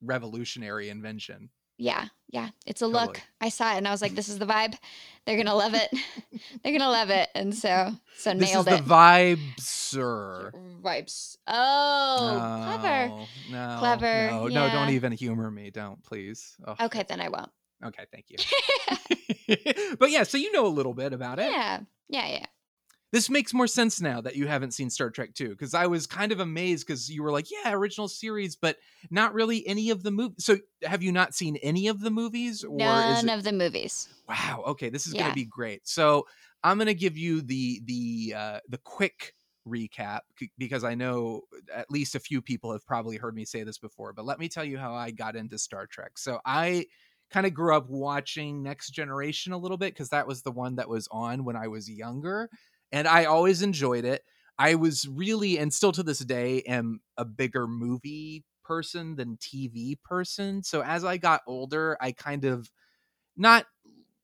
revolutionary 0.02 0.88
invention. 0.88 1.50
Yeah, 1.76 2.06
yeah, 2.30 2.50
it's 2.66 2.82
a 2.82 2.84
Totally. 2.84 3.06
look. 3.06 3.20
I 3.40 3.48
saw 3.48 3.74
it 3.74 3.78
and 3.78 3.88
I 3.88 3.90
was 3.90 4.00
like, 4.02 4.14
this 4.14 4.28
is 4.28 4.38
the 4.38 4.46
vibe. 4.46 4.76
They're 5.26 5.36
gonna 5.36 5.54
love 5.54 5.74
it. 5.74 5.90
They're 6.62 6.72
gonna 6.76 6.90
love 6.90 7.10
it, 7.10 7.28
and 7.34 7.54
so 7.54 7.92
so 8.16 8.32
This 8.34 8.48
is 8.48 8.54
nailed 8.54 8.66
the 8.66 8.76
it. 8.76 8.84
vibe, 8.84 9.60
sir. 9.60 10.52
Vibes. 10.82 11.36
Oh, 11.46 12.46
clever. 12.64 13.08
No, 13.08 13.26
no, 13.50 13.76
Clever, 13.78 14.30
No, 14.30 14.46
no, 14.48 14.70
don't 14.70 14.90
even 14.90 15.12
humor 15.12 15.50
me. 15.50 15.70
Don't 15.70 16.02
please. 16.04 16.56
Ugh. 16.66 16.76
Okay, 16.82 17.04
then 17.08 17.20
I 17.20 17.28
won't. 17.28 17.50
Okay, 17.84 18.04
thank 18.12 18.26
you. 18.30 19.96
but 19.98 20.10
yeah, 20.10 20.22
so 20.22 20.38
you 20.38 20.52
know 20.52 20.66
a 20.66 20.68
little 20.68 20.94
bit 20.94 21.12
about 21.12 21.38
it. 21.38 21.50
yeah, 21.50 21.80
yeah, 22.08 22.26
yeah. 22.28 22.46
This 23.14 23.30
makes 23.30 23.54
more 23.54 23.68
sense 23.68 24.00
now 24.00 24.20
that 24.22 24.34
you 24.34 24.48
haven't 24.48 24.72
seen 24.72 24.90
Star 24.90 25.08
Trek 25.08 25.34
2 25.34 25.50
because 25.50 25.72
I 25.72 25.86
was 25.86 26.04
kind 26.04 26.32
of 26.32 26.40
amazed 26.40 26.84
because 26.84 27.08
you 27.08 27.22
were 27.22 27.30
like, 27.30 27.46
yeah, 27.48 27.72
original 27.72 28.08
series, 28.08 28.56
but 28.56 28.76
not 29.08 29.32
really 29.34 29.64
any 29.68 29.90
of 29.90 30.02
the 30.02 30.10
movies. 30.10 30.44
So 30.44 30.58
have 30.82 31.00
you 31.00 31.12
not 31.12 31.32
seen 31.32 31.54
any 31.58 31.86
of 31.86 32.00
the 32.00 32.10
movies? 32.10 32.64
Or 32.64 32.76
None 32.76 33.12
is 33.12 33.22
it... 33.22 33.30
of 33.30 33.44
the 33.44 33.52
movies. 33.52 34.08
Wow. 34.28 34.64
Okay, 34.66 34.88
this 34.88 35.06
is 35.06 35.14
Yeah. 35.14 35.20
going 35.20 35.30
to 35.30 35.36
be 35.36 35.44
great. 35.44 35.86
So 35.86 36.26
I'm 36.64 36.76
going 36.76 36.88
to 36.88 36.94
give 36.94 37.16
you 37.16 37.40
the 37.40 37.82
the 37.84 38.34
uh, 38.36 38.58
the 38.68 38.78
quick 38.78 39.36
recap 39.64 40.22
because 40.58 40.82
I 40.82 40.96
know 40.96 41.42
at 41.72 41.88
least 41.92 42.16
a 42.16 42.20
few 42.20 42.42
people 42.42 42.72
have 42.72 42.84
probably 42.84 43.16
heard 43.16 43.36
me 43.36 43.44
say 43.44 43.62
this 43.62 43.78
before. 43.78 44.12
But 44.12 44.24
let 44.24 44.40
me 44.40 44.48
tell 44.48 44.64
you 44.64 44.76
how 44.76 44.92
I 44.92 45.12
got 45.12 45.36
into 45.36 45.56
Star 45.56 45.86
Trek. 45.86 46.18
So 46.18 46.40
I 46.44 46.86
kind 47.30 47.46
of 47.46 47.54
grew 47.54 47.76
up 47.76 47.88
watching 47.88 48.62
Next 48.62 48.90
Generation 48.90 49.52
a 49.52 49.58
little 49.58 49.76
bit 49.76 49.92
because 49.92 50.08
that 50.10 50.26
was 50.26 50.42
the 50.42 50.50
one 50.50 50.76
that 50.76 50.88
was 50.88 51.08
on 51.10 51.44
when 51.44 51.56
I 51.56 51.68
was 51.68 51.90
younger, 51.90 52.50
and 52.94 53.08
I 53.08 53.24
always 53.24 53.60
enjoyed 53.60 54.04
it. 54.04 54.22
I 54.56 54.76
was 54.76 55.08
really 55.08 55.58
and 55.58 55.74
still 55.74 55.90
to 55.92 56.04
this 56.04 56.20
day 56.20 56.62
am 56.62 57.00
a 57.18 57.24
bigger 57.24 57.66
movie 57.66 58.44
person 58.64 59.16
than 59.16 59.36
TV 59.36 59.98
person. 60.04 60.62
So 60.62 60.80
as 60.82 61.04
I 61.04 61.16
got 61.16 61.42
older, 61.48 61.96
I 62.00 62.12
kind 62.12 62.44
of 62.44 62.70
not 63.36 63.66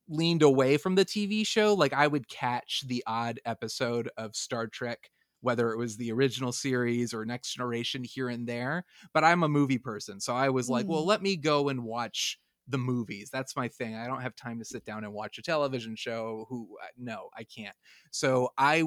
leaned 0.09 0.43
away 0.43 0.77
from 0.77 0.95
the 0.95 1.05
TV 1.05 1.45
show. 1.45 1.75
Like 1.75 1.93
I 1.93 2.07
would 2.07 2.29
catch 2.29 2.85
the 2.87 3.03
odd 3.07 3.41
episode 3.45 4.11
of 4.17 4.37
Star 4.37 4.67
Trek, 4.69 5.11
whether 5.41 5.73
it 5.73 5.79
was 5.79 5.97
the 5.97 6.13
original 6.13 6.53
series 6.53 7.13
or 7.15 7.25
Next 7.25 7.55
Generation 7.55 8.05
here 8.05 8.29
and 8.29 8.49
there. 8.49 8.85
But 9.13 9.25
I'm 9.25 9.43
a 9.43 9.49
movie 9.49 9.79
person. 9.79 10.21
So 10.21 10.35
I 10.35 10.51
was 10.51 10.69
like, 10.69 10.87
well, 10.89 11.03
Mm. 11.03 11.07
let 11.07 11.23
me 11.23 11.37
go 11.37 11.69
and 11.69 11.85
watch 11.85 12.39
the 12.71 12.79
movies. 12.79 13.31
That's 13.33 13.57
my 13.57 13.69
thing. 13.69 13.97
I 13.97 14.07
don't 14.07 14.23
have 14.23 14.37
time 14.37 14.59
to 14.59 14.65
sit 14.65 14.85
down 14.85 15.05
and 15.05 15.13
watch 15.13 15.39
a 15.39 15.43
television 15.43 15.97
show. 15.97 16.47
Who, 16.49 16.77
uh, 16.83 16.89
no, 16.99 17.29
I 17.37 17.45
can't. 17.45 17.77
So 18.11 18.51
I 18.59 18.85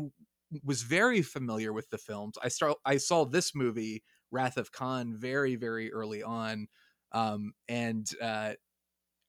was 0.63 0.83
very 0.83 1.21
familiar 1.21 1.73
with 1.73 1.89
the 1.89 1.97
films. 1.97 2.37
I 2.43 2.49
start 2.49 2.77
I 2.85 2.97
saw 2.97 3.25
this 3.25 3.55
movie 3.55 4.03
Wrath 4.31 4.57
of 4.57 4.71
Khan 4.71 5.15
very 5.17 5.55
very 5.55 5.91
early 5.91 6.23
on 6.23 6.67
um 7.11 7.53
and 7.67 8.07
uh 8.21 8.53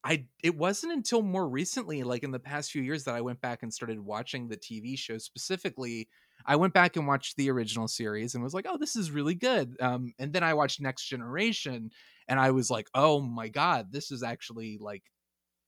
I 0.05 0.27
it 0.43 0.57
wasn't 0.57 0.93
until 0.93 1.23
more 1.23 1.49
recently 1.49 2.03
like 2.03 2.23
in 2.23 2.31
the 2.31 2.39
past 2.39 2.71
few 2.71 2.83
years 2.83 3.05
that 3.05 3.15
I 3.15 3.23
went 3.23 3.41
back 3.41 3.63
and 3.63 3.73
started 3.73 3.99
watching 4.01 4.49
the 4.49 4.57
TV 4.57 4.99
show 4.99 5.17
specifically 5.19 6.09
I 6.47 6.57
went 6.57 6.75
back 6.75 6.97
and 6.97 7.07
watched 7.07 7.37
the 7.37 7.51
original 7.51 7.89
series 7.89 8.35
and 8.35 8.43
was 8.45 8.55
like 8.55 8.67
oh 8.69 8.79
this 8.79 8.97
is 8.97 9.11
really 9.11 9.35
good 9.35 9.77
um 9.81 10.13
and 10.19 10.33
then 10.33 10.43
I 10.43 10.55
watched 10.55 10.81
Next 10.81 11.07
Generation 11.07 11.91
and 12.29 12.41
I 12.41 12.51
was 12.53 12.71
like 12.71 12.89
oh 12.95 13.21
my 13.21 13.49
god 13.49 13.93
this 13.93 14.11
is 14.11 14.23
actually 14.23 14.79
like 14.79 15.03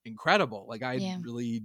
incredible 0.05 0.67
like 0.69 0.83
I 0.83 1.01
Yeah. 1.01 1.19
really 1.21 1.65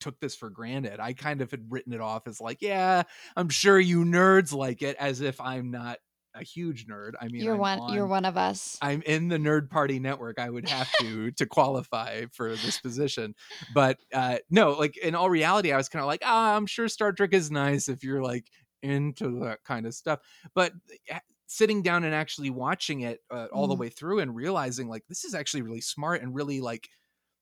took 0.00 0.18
this 0.20 0.36
for 0.36 0.50
granted. 0.50 1.00
I 1.00 1.12
kind 1.12 1.40
of 1.40 1.50
had 1.50 1.70
written 1.70 1.92
it 1.92 2.00
off 2.00 2.26
as 2.26 2.40
like, 2.40 2.62
yeah, 2.62 3.04
I'm 3.36 3.48
sure 3.48 3.78
you 3.78 4.04
nerds 4.04 4.52
like 4.52 4.82
it, 4.82 4.96
as 4.98 5.20
if 5.20 5.40
I'm 5.40 5.70
not 5.70 5.98
a 6.34 6.42
huge 6.44 6.86
nerd. 6.86 7.12
I 7.20 7.28
mean, 7.28 7.44
you're 7.44 7.54
I'm 7.54 7.60
one. 7.60 7.80
You're 7.86 8.06
one 8.06 8.24
of 8.24 8.36
us. 8.36 8.78
I'm 8.82 9.02
in 9.02 9.28
the 9.28 9.36
nerd 9.36 9.68
party 9.68 9.98
network. 9.98 10.38
I 10.38 10.48
would 10.48 10.64
have 10.64 10.90
to 11.00 11.30
to 11.32 11.46
qualify 11.46 12.24
for 12.32 12.56
this 12.56 12.78
position, 12.78 13.34
but 13.68 13.98
uh, 14.14 14.38
no, 14.48 14.70
like 14.72 14.96
in 14.96 15.14
all 15.14 15.28
reality, 15.28 15.70
I 15.72 15.76
was 15.76 15.88
kind 15.90 16.00
of 16.02 16.06
like, 16.06 16.22
ah, 16.24 16.56
I'm 16.56 16.66
sure 16.66 16.88
Star 16.88 17.12
Trek 17.12 17.34
is 17.34 17.50
nice 17.50 17.88
if 17.90 18.02
you're 18.02 18.22
like 18.22 18.50
into 18.82 19.40
that 19.44 19.64
kind 19.64 19.84
of 19.86 19.94
stuff. 19.94 20.20
But 20.54 20.72
uh, 21.12 21.18
sitting 21.46 21.82
down 21.82 22.04
and 22.04 22.14
actually 22.14 22.48
watching 22.48 23.00
it 23.02 23.20
uh, 23.30 23.48
all 23.52 23.66
the 23.66 23.74
Mm. 23.74 23.78
way 23.78 23.88
through 23.90 24.20
and 24.20 24.34
realizing 24.34 24.88
like 24.88 25.04
this 25.08 25.24
is 25.24 25.34
actually 25.34 25.62
really 25.62 25.80
smart 25.82 26.22
and 26.22 26.34
really 26.34 26.60
like 26.62 26.88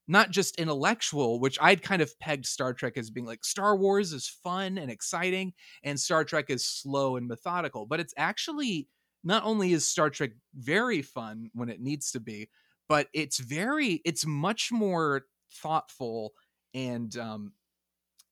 not 0.09 0.31
just 0.31 0.59
intellectual, 0.59 1.39
which 1.39 1.59
I'd 1.61 1.83
kind 1.83 2.03
of 2.03 2.19
pegged 2.19 2.47
Star 2.47 2.73
Trek 2.73 2.97
as 2.97 3.11
being 3.11 3.27
like 3.27 3.45
Star 3.45 3.77
Wars 3.77 4.13
is 4.13 4.27
fun 4.27 4.79
and 4.79 4.91
exciting, 4.91 5.53
and 5.85 6.01
Star 6.01 6.25
Trek 6.25 6.47
is 6.49 6.65
slow 6.65 7.17
and 7.17 7.29
methodical. 7.29 7.87
But 7.87 8.01
it's 8.01 8.15
actually 8.17 8.89
not 9.23 9.45
only 9.45 9.73
is 9.73 9.87
Star 9.87 10.11
Trek 10.11 10.31
very 10.55 11.03
fun 11.03 11.51
when 11.53 11.69
it 11.69 11.81
needs 11.81 12.11
to 12.13 12.21
be, 12.21 12.49
but 12.89 13.09
it's 13.13 13.39
very, 13.39 14.01
it's 14.05 14.25
much 14.25 14.73
more 14.73 15.27
thoughtful 15.53 16.33
and 16.73 17.15
um, 17.19 17.53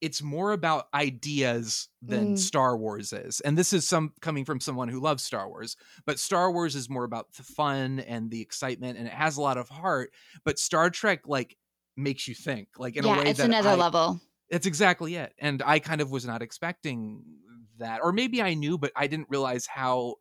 it's 0.01 0.23
more 0.23 0.53
about 0.53 0.89
ideas 0.95 1.89
than 2.03 2.35
Mm. 2.35 2.39
Star 2.39 2.77
Wars 2.77 3.13
is. 3.13 3.41
And 3.41 3.57
this 3.57 3.73
is 3.73 3.87
some 3.87 4.13
coming 4.21 4.45
from 4.45 4.61
someone 4.61 4.89
who 4.89 5.01
loves 5.01 5.23
Star 5.25 5.49
Wars, 5.49 5.77
but 6.07 6.19
Star 6.19 6.51
Wars 6.53 6.77
is 6.77 6.89
more 6.89 7.05
about 7.05 7.33
the 7.35 7.43
fun 7.43 8.01
and 8.01 8.31
the 8.31 8.41
excitement 8.41 8.99
and 8.99 9.07
it 9.07 9.13
has 9.13 9.37
a 9.37 9.43
lot 9.43 9.59
of 9.59 9.69
heart, 9.69 10.13
but 10.45 10.59
Star 10.59 10.91
Trek 10.91 11.23
like 11.27 11.57
makes 11.97 12.29
you 12.29 12.35
think 12.35 12.69
like 12.79 12.97
in 12.97 13.05
a 13.05 13.09
yeah, 13.09 13.19
way 13.19 13.31
it's 13.31 13.41
another 13.41 13.71
I, 13.71 13.75
level. 13.75 14.21
that's 14.51 14.67
exactly 14.67 15.15
it. 15.17 15.35
And 15.39 15.63
I 15.65 15.79
kind 15.79 16.01
of 16.01 16.11
was 16.11 16.27
not 16.27 16.43
expecting 16.43 17.23
that. 17.79 18.01
Or 18.03 18.13
maybe 18.13 18.43
I 18.43 18.55
knew, 18.55 18.79
but 18.79 18.93
I 18.97 19.07
didn't 19.07 19.29
realize 19.31 19.67
how, 19.67 20.17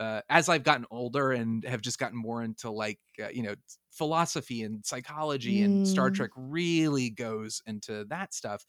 uh, 0.00 0.20
as 0.28 0.48
I've 0.48 0.64
gotten 0.64 0.86
older 0.90 1.32
and 1.32 1.64
have 1.64 1.80
just 1.80 1.98
gotten 1.98 2.18
more 2.18 2.42
into 2.42 2.70
like, 2.70 2.98
uh, 3.22 3.28
you 3.28 3.42
know, 3.42 3.54
philosophy 3.90 4.62
and 4.62 4.84
psychology, 4.84 5.62
and 5.62 5.86
Star 5.86 6.10
Mm. 6.10 6.14
Trek 6.14 6.30
really 6.36 7.10
goes 7.10 7.62
into 7.66 8.04
that 8.06 8.34
stuff, 8.34 8.64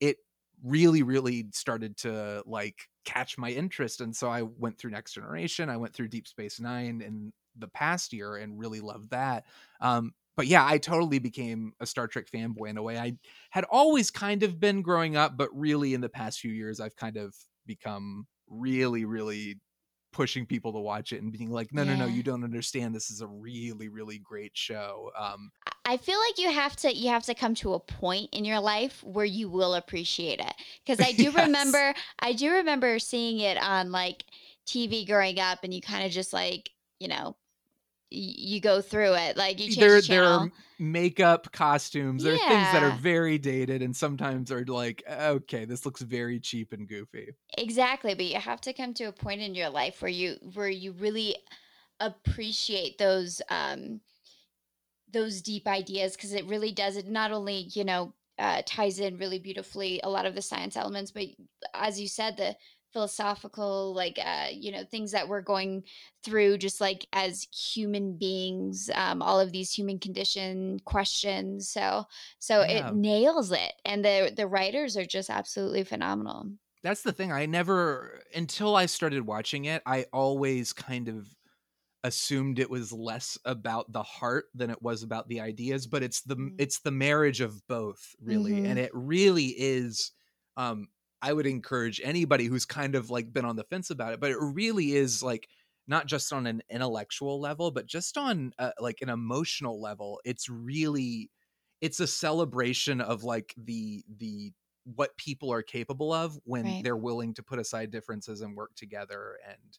it 0.00 0.18
really, 0.62 1.02
really 1.02 1.46
started 1.52 1.96
to 1.98 2.42
like 2.46 2.78
catch 3.04 3.36
my 3.38 3.50
interest. 3.50 4.00
And 4.00 4.14
so 4.14 4.28
I 4.28 4.42
went 4.42 4.78
through 4.78 4.90
Next 4.90 5.14
Generation, 5.14 5.70
I 5.70 5.76
went 5.76 5.94
through 5.94 6.08
Deep 6.08 6.26
Space 6.28 6.60
Nine 6.60 7.00
in 7.00 7.32
the 7.56 7.68
past 7.68 8.12
year 8.12 8.36
and 8.36 8.58
really 8.58 8.80
loved 8.80 9.10
that. 9.10 9.44
Um, 9.80 10.12
but 10.36 10.46
yeah, 10.46 10.66
I 10.66 10.78
totally 10.78 11.18
became 11.18 11.72
a 11.80 11.86
Star 11.86 12.06
Trek 12.08 12.26
fanboy 12.30 12.68
in 12.70 12.76
a 12.76 12.82
way 12.82 12.98
I 12.98 13.18
had 13.50 13.64
always 13.64 14.10
kind 14.10 14.42
of 14.42 14.60
been 14.60 14.82
growing 14.82 15.16
up, 15.16 15.36
but 15.36 15.48
really 15.56 15.94
in 15.94 16.00
the 16.00 16.08
past 16.08 16.40
few 16.40 16.52
years, 16.52 16.80
I've 16.80 16.96
kind 16.96 17.16
of 17.16 17.34
become 17.64 18.26
really, 18.46 19.04
really 19.04 19.60
pushing 20.12 20.46
people 20.46 20.72
to 20.72 20.78
watch 20.78 21.12
it 21.12 21.22
and 21.22 21.32
being 21.32 21.50
like, 21.50 21.72
no, 21.72 21.84
no, 21.84 21.94
no, 21.96 22.06
you 22.06 22.22
don't 22.22 22.44
understand. 22.44 22.94
This 22.94 23.10
is 23.10 23.20
a 23.20 23.26
really, 23.26 23.88
really 23.88 24.18
great 24.18 24.56
show. 24.56 25.10
Um, 25.16 25.50
I 25.84 25.96
feel 25.96 26.18
like 26.18 26.38
you 26.38 26.50
have 26.50 26.74
to 26.76 26.92
you 26.94 27.08
have 27.10 27.24
to 27.24 27.34
come 27.34 27.54
to 27.56 27.74
a 27.74 27.80
point 27.80 28.30
in 28.34 28.44
your 28.44 28.60
life 28.60 29.02
where 29.04 29.24
you 29.24 29.48
will 29.48 29.74
appreciate 29.74 30.40
it. 30.40 30.54
Because 30.84 31.00
I 31.00 31.12
do 31.12 31.30
Yes. 31.36 31.44
remember 31.44 31.94
I 32.18 32.32
do 32.32 32.52
remember 32.52 32.98
seeing 32.98 33.38
it 33.40 33.56
on 33.58 33.92
like 33.92 34.24
TV 34.64 35.04
growing 35.04 35.38
up 35.38 35.60
and 35.62 35.72
you 35.72 35.80
kind 35.80 36.04
of 36.04 36.10
just 36.12 36.32
like, 36.32 36.70
you 36.98 37.08
know, 37.08 37.36
you 38.10 38.60
go 38.60 38.80
through 38.80 39.14
it. 39.14 39.36
Like 39.36 39.60
you 39.60 39.68
change 39.68 39.78
there, 39.80 40.00
the 40.00 40.08
there 40.08 40.24
are 40.24 40.50
makeup, 40.78 41.52
costumes. 41.52 42.22
There 42.22 42.34
are 42.34 42.38
things 42.38 42.72
that 42.72 42.82
are 42.82 42.90
very 42.90 43.38
dated 43.38 43.82
and 43.82 43.96
sometimes 43.96 44.52
are 44.52 44.64
like, 44.64 45.02
okay, 45.08 45.64
this 45.64 45.84
looks 45.84 46.02
very 46.02 46.40
cheap 46.40 46.72
and 46.72 46.88
goofy. 46.88 47.30
Exactly, 47.58 48.14
but 48.14 48.24
you 48.24 48.38
have 48.38 48.60
to 48.62 48.72
come 48.72 48.94
to 48.94 49.04
a 49.04 49.12
point 49.12 49.40
in 49.40 49.54
your 49.54 49.70
life 49.70 50.02
where 50.02 50.10
you 50.10 50.36
where 50.54 50.68
you 50.68 50.92
really 50.92 51.36
appreciate 51.98 52.98
those 52.98 53.40
um 53.48 54.00
those 55.12 55.40
deep 55.40 55.66
ideas 55.66 56.16
because 56.16 56.32
it 56.32 56.44
really 56.46 56.72
does 56.72 56.96
it 56.96 57.06
not 57.08 57.32
only, 57.32 57.68
you 57.72 57.84
know, 57.84 58.12
uh, 58.38 58.60
ties 58.66 58.98
in 59.00 59.16
really 59.16 59.38
beautifully 59.38 60.00
a 60.02 60.08
lot 60.10 60.26
of 60.26 60.34
the 60.34 60.42
science 60.42 60.76
elements, 60.76 61.10
but 61.10 61.24
as 61.72 61.98
you 61.98 62.06
said, 62.06 62.36
the 62.36 62.54
philosophical 62.96 63.92
like 63.94 64.18
uh 64.24 64.48
you 64.50 64.72
know 64.72 64.84
things 64.84 65.12
that 65.12 65.28
we're 65.28 65.42
going 65.42 65.84
through 66.24 66.56
just 66.56 66.80
like 66.80 67.06
as 67.12 67.46
human 67.52 68.16
beings 68.16 68.90
um 68.94 69.20
all 69.22 69.38
of 69.38 69.52
these 69.52 69.72
human 69.72 69.98
condition 69.98 70.78
questions 70.80 71.68
so 71.68 72.04
so 72.38 72.62
Yeah. 72.62 72.68
it 72.68 72.90
nails 72.90 73.52
it 73.52 73.74
and 73.84 74.04
the 74.04 74.32
the 74.34 74.46
writers 74.46 74.96
are 74.96 75.04
just 75.04 75.28
absolutely 75.30 75.84
phenomenal 75.84 76.46
that's 76.82 77.02
the 77.02 77.12
thing. 77.12 77.32
I 77.32 77.46
never 77.46 78.20
until 78.34 78.76
I 78.76 78.86
started 78.86 79.26
watching 79.26 79.64
it, 79.64 79.82
I 79.86 80.06
always 80.12 80.72
kind 80.72 81.08
of 81.08 81.26
assumed 82.04 82.58
it 82.58 82.70
was 82.70 82.92
less 82.92 83.38
about 83.44 83.92
the 83.92 84.02
heart 84.02 84.46
than 84.54 84.70
it 84.70 84.82
was 84.82 85.02
about 85.02 85.28
the 85.28 85.40
ideas, 85.40 85.86
but 85.86 86.02
it's 86.02 86.22
the 86.22 86.38
Mm. 86.38 86.56
it's 86.58 86.80
the 86.80 86.92
marriage 86.92 87.40
of 87.40 87.66
both, 87.68 88.14
really. 88.20 88.62
Mhm. 88.62 88.64
And 88.64 88.78
it 88.78 88.92
really 88.94 89.54
is 89.58 90.12
um 90.56 90.88
I 91.26 91.32
would 91.32 91.46
encourage 91.46 92.00
anybody 92.02 92.46
who's 92.46 92.64
kind 92.64 92.94
of 92.94 93.10
like 93.10 93.32
been 93.32 93.44
on 93.44 93.56
the 93.56 93.64
fence 93.64 93.90
about 93.90 94.12
it, 94.14 94.20
but 94.20 94.30
it 94.30 94.38
really 94.40 94.92
is 94.92 95.22
like 95.22 95.48
not 95.86 96.06
just 96.06 96.32
on 96.32 96.46
an 96.46 96.62
intellectual 96.70 97.40
level, 97.40 97.70
but 97.70 97.86
just 97.86 98.16
on 98.18 98.52
uh, 98.58 98.72
like 98.80 99.02
an 99.02 99.08
emotional 99.08 99.80
level. 99.80 100.20
It's 100.24 100.48
really 100.48 101.30
it's 101.80 102.00
a 102.00 102.06
celebration 102.06 103.00
of 103.00 103.24
like 103.24 103.54
the 103.56 104.04
the 104.08 104.52
what 104.84 105.16
people 105.16 105.52
are 105.52 105.62
capable 105.62 106.12
of 106.12 106.38
when 106.44 106.76
Right. 106.76 106.82
they're 106.82 106.96
willing 106.96 107.34
to 107.34 107.42
put 107.42 107.58
aside 107.58 107.90
differences 107.90 108.40
and 108.40 108.56
work 108.56 108.74
together 108.76 109.38
and 109.46 109.78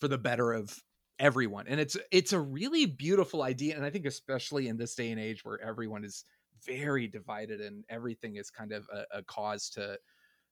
for 0.00 0.08
the 0.08 0.18
better 0.18 0.52
of 0.52 0.82
everyone 1.20 1.68
and 1.68 1.78
it's 1.80 1.96
it's 2.10 2.32
a 2.32 2.40
really 2.40 2.86
beautiful 2.86 3.42
idea 3.42 3.76
and 3.76 3.84
i 3.84 3.90
think 3.90 4.04
especially 4.04 4.66
in 4.66 4.76
this 4.76 4.96
day 4.96 5.12
and 5.12 5.20
age 5.20 5.44
where 5.44 5.60
everyone 5.60 6.04
is 6.04 6.24
very 6.64 7.06
divided 7.06 7.60
and 7.60 7.84
everything 7.88 8.34
is 8.36 8.50
kind 8.50 8.72
of 8.72 8.88
a, 8.92 9.06
a 9.12 9.22
cause 9.22 9.70
to 9.70 9.98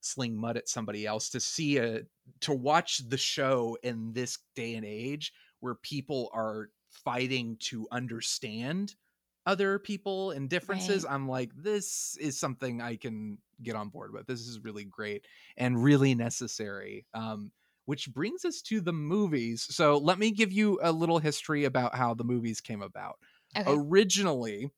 sling 0.05 0.37
mud 0.37 0.57
at 0.57 0.69
somebody 0.69 1.07
else 1.07 1.29
to 1.31 1.41
see 1.41 1.79
a 1.79 2.03
to 2.41 2.53
watch 2.53 2.99
the 3.09 3.17
show 3.19 3.77
in 3.83 4.13
this 4.13 4.39
day 4.55 4.75
and 4.75 4.85
age 4.85 5.33
where 5.61 5.75
people 5.75 6.31
are 6.33 6.71
fighting 6.91 7.57
to 7.61 7.87
understand 7.91 8.95
other 9.45 9.79
people 9.79 10.31
and 10.31 10.49
differences, 10.49 11.05
Right. 11.05 11.09
I'm 11.09 11.29
like, 11.29 11.51
this 11.57 12.17
is 12.21 12.39
something 12.39 12.81
I 12.81 12.97
can 12.97 13.39
get 13.63 13.75
on 13.75 13.89
board 13.89 14.13
with. 14.13 14.27
This 14.27 14.41
is 14.41 14.61
really 14.61 14.85
great 14.85 15.27
and 15.57 15.83
really 15.83 16.15
necessary. 16.15 17.07
Um, 17.15 17.53
which 17.85 18.13
brings 18.13 18.45
us 18.45 18.63
to 18.63 18.81
the 18.81 18.93
movies. 18.93 19.63
So 19.75 19.99
let 19.99 20.17
me 20.19 20.31
give 20.31 20.53
you 20.53 20.79
a 20.83 20.93
little 20.93 21.19
history 21.19 21.65
about 21.65 21.97
how 21.97 22.15
the 22.15 22.23
movies 22.23 22.61
came 22.61 22.81
about. 22.81 23.19
Okay. 23.57 23.65
Originally, 23.67 24.71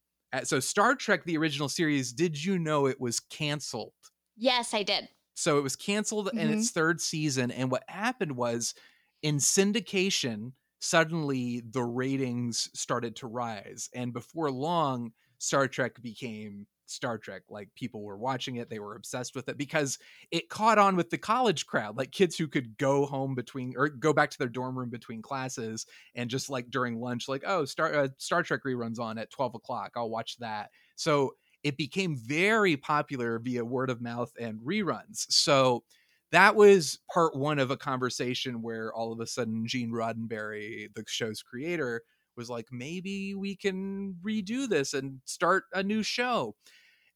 so 0.43 0.59
Star 0.59 0.95
Trek, 0.95 1.25
the 1.25 1.37
original 1.37 1.69
series, 1.69 2.13
did 2.15 2.43
you 2.43 2.59
know 2.59 2.87
it 2.87 2.99
was 3.01 3.21
canceled? 3.21 3.93
Yes, 4.37 4.75
I 4.75 4.83
did. 4.83 5.09
So 5.35 5.59
it 5.59 5.63
was 5.63 5.77
canceled 5.77 6.31
in 6.37 6.49
Mhm. 6.49 6.53
its 6.53 6.71
third 6.71 7.01
season. 7.01 7.51
And 7.51 7.71
what 7.71 7.85
happened 7.89 8.37
was 8.37 8.75
in 9.23 9.37
syndication, 9.37 10.53
suddenly 10.81 11.61
the 11.61 11.83
ratings 11.83 12.71
started 12.79 13.17
to 13.17 13.27
rise. 13.27 13.89
And 13.95 14.13
before 14.13 14.51
long, 14.51 15.13
Star 15.39 15.67
Trek 15.67 16.01
became 16.03 16.67
Star 16.87 17.19
Trek. 17.19 17.43
Like 17.49 17.75
people 17.75 18.03
were 18.03 18.19
watching 18.19 18.57
it, 18.57 18.69
they 18.69 18.79
were 18.79 18.95
obsessed 18.95 19.35
with 19.35 19.49
it 19.49 19.57
because 19.57 19.99
it 20.31 20.51
caught 20.51 20.79
on 20.79 20.95
with 20.97 21.09
the 21.11 21.19
college 21.19 21.67
crowd, 21.67 21.97
like 21.97 22.13
kids 22.13 22.37
who 22.37 22.47
could 22.47 22.77
go 22.77 23.07
home 23.07 23.35
between 23.35 23.75
or 23.77 23.89
go 23.89 24.13
back 24.13 24.31
to 24.31 24.39
their 24.39 24.49
dorm 24.51 24.79
room 24.79 24.91
between 24.91 25.23
classes 25.23 25.87
and 26.15 26.29
just 26.31 26.51
like 26.51 26.71
during 26.71 27.01
lunch, 27.01 27.27
like, 27.27 27.43
oh, 27.47 27.65
Star, 27.65 27.93
uh, 27.95 28.09
Star 28.19 28.43
Trek 28.43 28.61
reruns 28.65 28.99
on 29.01 29.17
at 29.19 29.31
12 29.31 29.55
o'clock. 29.55 29.93
I'll 29.97 30.11
watch 30.11 30.37
that. 30.39 30.71
So 30.95 31.37
it 31.65 31.77
became 31.79 32.17
very 32.17 32.77
popular 32.77 33.39
via 33.39 33.65
word 33.65 33.91
of 33.91 34.03
mouth 34.03 34.33
and 34.39 34.61
reruns. 34.61 35.27
So 35.31 35.83
that 36.31 36.55
was 36.57 36.99
part 37.13 37.37
one 37.37 37.59
of 37.59 37.71
a 37.71 37.77
conversation 37.77 38.63
where 38.63 38.93
all 38.93 39.13
of 39.13 39.21
a 39.21 39.27
sudden 39.27 39.67
Gene 39.67 39.91
Roddenberry, 39.91 40.89
the 40.95 41.05
show's 41.07 41.43
creator, 41.43 42.03
was 42.37 42.51
like, 42.51 42.67
maybe 42.71 43.35
we 43.35 43.57
can 43.57 44.17
redo 44.23 44.69
this 44.69 44.95
and 44.95 45.21
start 45.25 45.65
a 45.73 45.83
new 45.83 46.03
show. 46.03 46.55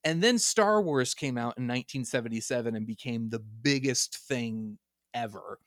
And 0.05 0.23
then 0.23 0.39
Star 0.39 0.81
Wars 0.81 1.15
came 1.15 1.37
out 1.37 1.59
in 1.59 1.67
1977 1.67 2.77
and 2.77 2.87
became 2.87 3.29
the 3.29 3.41
biggest 3.41 4.17
thing 4.17 4.79
ever. 5.15 5.59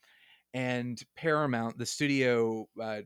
And 0.53 1.01
Paramount, 1.15 1.77
the 1.77 1.85
studio, 1.85 2.67
uh, 2.81 3.01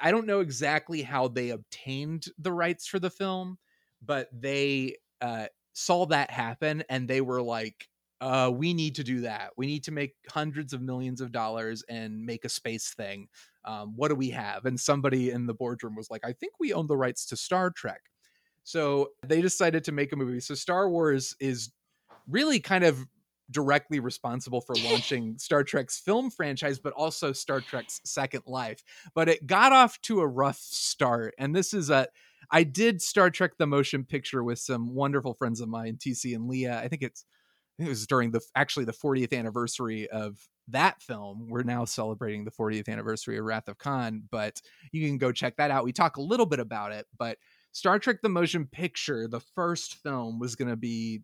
I 0.00 0.10
don't 0.10 0.26
know 0.26 0.40
exactly 0.40 1.02
how 1.02 1.28
they 1.28 1.50
obtained 1.50 2.26
the 2.38 2.52
rights 2.52 2.86
for 2.86 2.98
the 2.98 3.10
film, 3.10 3.58
but 4.02 4.28
they 4.32 4.96
uh, 5.20 5.46
saw 5.72 6.06
that 6.06 6.30
happen 6.30 6.84
and 6.88 7.08
they 7.08 7.20
were 7.20 7.42
like, 7.42 7.88
uh, 8.20 8.50
we 8.52 8.72
need 8.72 8.94
to 8.94 9.04
do 9.04 9.20
that. 9.20 9.50
We 9.56 9.66
need 9.66 9.84
to 9.84 9.92
make 9.92 10.14
hundreds 10.30 10.72
of 10.72 10.80
millions 10.80 11.20
of 11.20 11.32
dollars 11.32 11.84
and 11.88 12.24
make 12.24 12.44
a 12.44 12.48
space 12.48 12.94
thing. 12.94 13.28
Um, 13.64 13.92
what 13.94 14.08
do 14.08 14.14
we 14.14 14.30
have? 14.30 14.64
And 14.64 14.80
somebody 14.80 15.30
in 15.30 15.46
the 15.46 15.54
boardroom 15.54 15.94
was 15.94 16.10
like, 16.10 16.24
I 16.24 16.32
think 16.32 16.54
we 16.58 16.72
own 16.72 16.86
the 16.86 16.96
rights 16.96 17.26
to 17.26 17.36
Star 17.36 17.70
Trek. 17.70 18.00
So 18.64 19.10
they 19.24 19.42
decided 19.42 19.84
to 19.84 19.92
make 19.92 20.12
a 20.12 20.16
movie. 20.16 20.40
So 20.40 20.54
Star 20.54 20.88
Wars 20.88 21.36
is 21.40 21.70
really 22.26 22.58
kind 22.58 22.84
of 22.84 23.06
directly 23.50 24.00
responsible 24.00 24.60
for 24.60 24.74
launching 24.84 25.38
Star 25.38 25.62
Trek's 25.62 25.98
film 25.98 26.30
franchise, 26.30 26.78
but 26.78 26.92
also 26.94 27.32
Star 27.32 27.60
Trek's 27.60 28.00
Second 28.04 28.42
Life. 28.46 28.82
But 29.14 29.28
it 29.28 29.46
got 29.46 29.72
off 29.72 30.00
to 30.02 30.20
a 30.20 30.26
rough 30.26 30.58
start. 30.58 31.34
And 31.38 31.54
this 31.54 31.74
is 31.74 31.90
a 31.90 32.08
I 32.50 32.62
did 32.62 33.02
Star 33.02 33.30
Trek 33.30 33.52
the 33.58 33.66
motion 33.66 34.04
picture 34.04 34.42
with 34.42 34.58
some 34.58 34.94
wonderful 34.94 35.34
friends 35.34 35.60
of 35.60 35.68
mine, 35.68 35.98
TC 35.98 36.34
and 36.34 36.48
Leah. 36.48 36.78
I 36.78 36.88
think 36.88 37.02
it's 37.02 37.24
it 37.78 37.88
was 37.88 38.06
during 38.06 38.30
the 38.30 38.40
actually 38.54 38.86
the 38.86 38.92
40th 38.92 39.36
anniversary 39.36 40.08
of 40.08 40.38
that 40.68 41.02
film. 41.02 41.46
We're 41.48 41.62
now 41.62 41.84
celebrating 41.84 42.44
the 42.44 42.50
40th 42.50 42.88
anniversary 42.88 43.38
of 43.38 43.44
Wrath 43.44 43.68
of 43.68 43.78
Khan, 43.78 44.22
but 44.30 44.60
you 44.92 45.06
can 45.06 45.18
go 45.18 45.30
check 45.30 45.56
that 45.56 45.70
out. 45.70 45.84
We 45.84 45.92
talk 45.92 46.16
a 46.16 46.22
little 46.22 46.46
bit 46.46 46.58
about 46.58 46.92
it, 46.92 47.06
but 47.18 47.38
Star 47.72 47.98
Trek 47.98 48.22
the 48.22 48.28
motion 48.28 48.66
picture, 48.66 49.28
the 49.28 49.40
first 49.40 49.96
film 49.96 50.38
was 50.38 50.56
going 50.56 50.70
to 50.70 50.76
be 50.76 51.20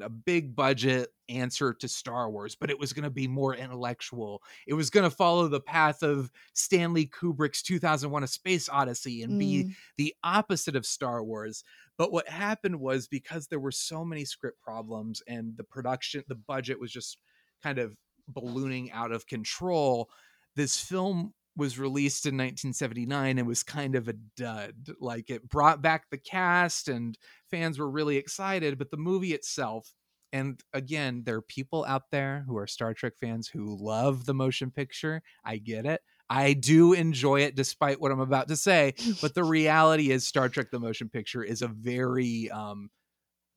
a 0.00 0.08
big 0.08 0.56
budget 0.56 1.10
answer 1.28 1.72
to 1.72 1.88
Star 1.88 2.30
Wars, 2.30 2.54
but 2.54 2.70
it 2.70 2.78
was 2.78 2.92
going 2.92 3.04
to 3.04 3.10
be 3.10 3.28
more 3.28 3.54
intellectual. 3.54 4.42
It 4.66 4.74
was 4.74 4.90
going 4.90 5.04
to 5.08 5.16
follow 5.16 5.48
the 5.48 5.60
path 5.60 6.02
of 6.02 6.30
Stanley 6.52 7.06
Kubrick's 7.06 7.62
2001 7.62 8.24
A 8.24 8.26
Space 8.26 8.68
Odyssey 8.68 9.22
and 9.22 9.38
be 9.38 9.64
Mm. 9.64 9.74
the 9.96 10.14
opposite 10.24 10.76
of 10.76 10.84
Star 10.84 11.22
Wars. 11.22 11.64
But 11.96 12.12
what 12.12 12.28
happened 12.28 12.80
was 12.80 13.06
because 13.08 13.46
there 13.46 13.60
were 13.60 13.70
so 13.70 14.04
many 14.04 14.24
script 14.24 14.60
problems 14.60 15.22
and 15.28 15.56
the 15.56 15.64
production, 15.64 16.24
the 16.28 16.34
budget 16.34 16.80
was 16.80 16.90
just 16.92 17.18
kind 17.62 17.78
of 17.78 17.96
ballooning 18.28 18.90
out 18.90 19.12
of 19.12 19.26
control, 19.26 20.10
this 20.56 20.80
film 20.80 21.32
was 21.56 21.78
released 21.78 22.26
in 22.26 22.34
1979 22.34 23.38
and 23.38 23.46
was 23.46 23.62
kind 23.62 23.94
of 23.94 24.08
a 24.08 24.14
dud. 24.36 24.74
Like 25.00 25.30
it 25.30 25.48
brought 25.48 25.82
back 25.82 26.10
the 26.10 26.18
cast 26.18 26.88
and 26.88 27.16
fans 27.50 27.78
were 27.78 27.90
really 27.90 28.16
excited, 28.16 28.78
but 28.78 28.90
the 28.90 28.96
movie 28.96 29.34
itself, 29.34 29.92
and 30.32 30.60
again, 30.72 31.22
there 31.24 31.36
are 31.36 31.42
people 31.42 31.84
out 31.86 32.10
there 32.10 32.44
who 32.46 32.56
are 32.56 32.66
Star 32.66 32.92
Trek 32.92 33.12
fans 33.20 33.46
who 33.46 33.76
love 33.80 34.26
the 34.26 34.34
motion 34.34 34.70
picture. 34.70 35.22
I 35.44 35.58
get 35.58 35.86
it. 35.86 36.00
I 36.28 36.54
do 36.54 36.92
enjoy 36.92 37.42
it 37.42 37.54
despite 37.54 38.00
what 38.00 38.10
I'm 38.10 38.20
about 38.20 38.48
to 38.48 38.56
say, 38.56 38.94
but 39.20 39.34
the 39.34 39.44
reality 39.44 40.10
is 40.10 40.26
Star 40.26 40.48
Trek 40.48 40.70
the 40.72 40.80
motion 40.80 41.08
picture 41.08 41.44
is 41.44 41.62
a 41.62 41.68
very 41.68 42.50
um 42.50 42.90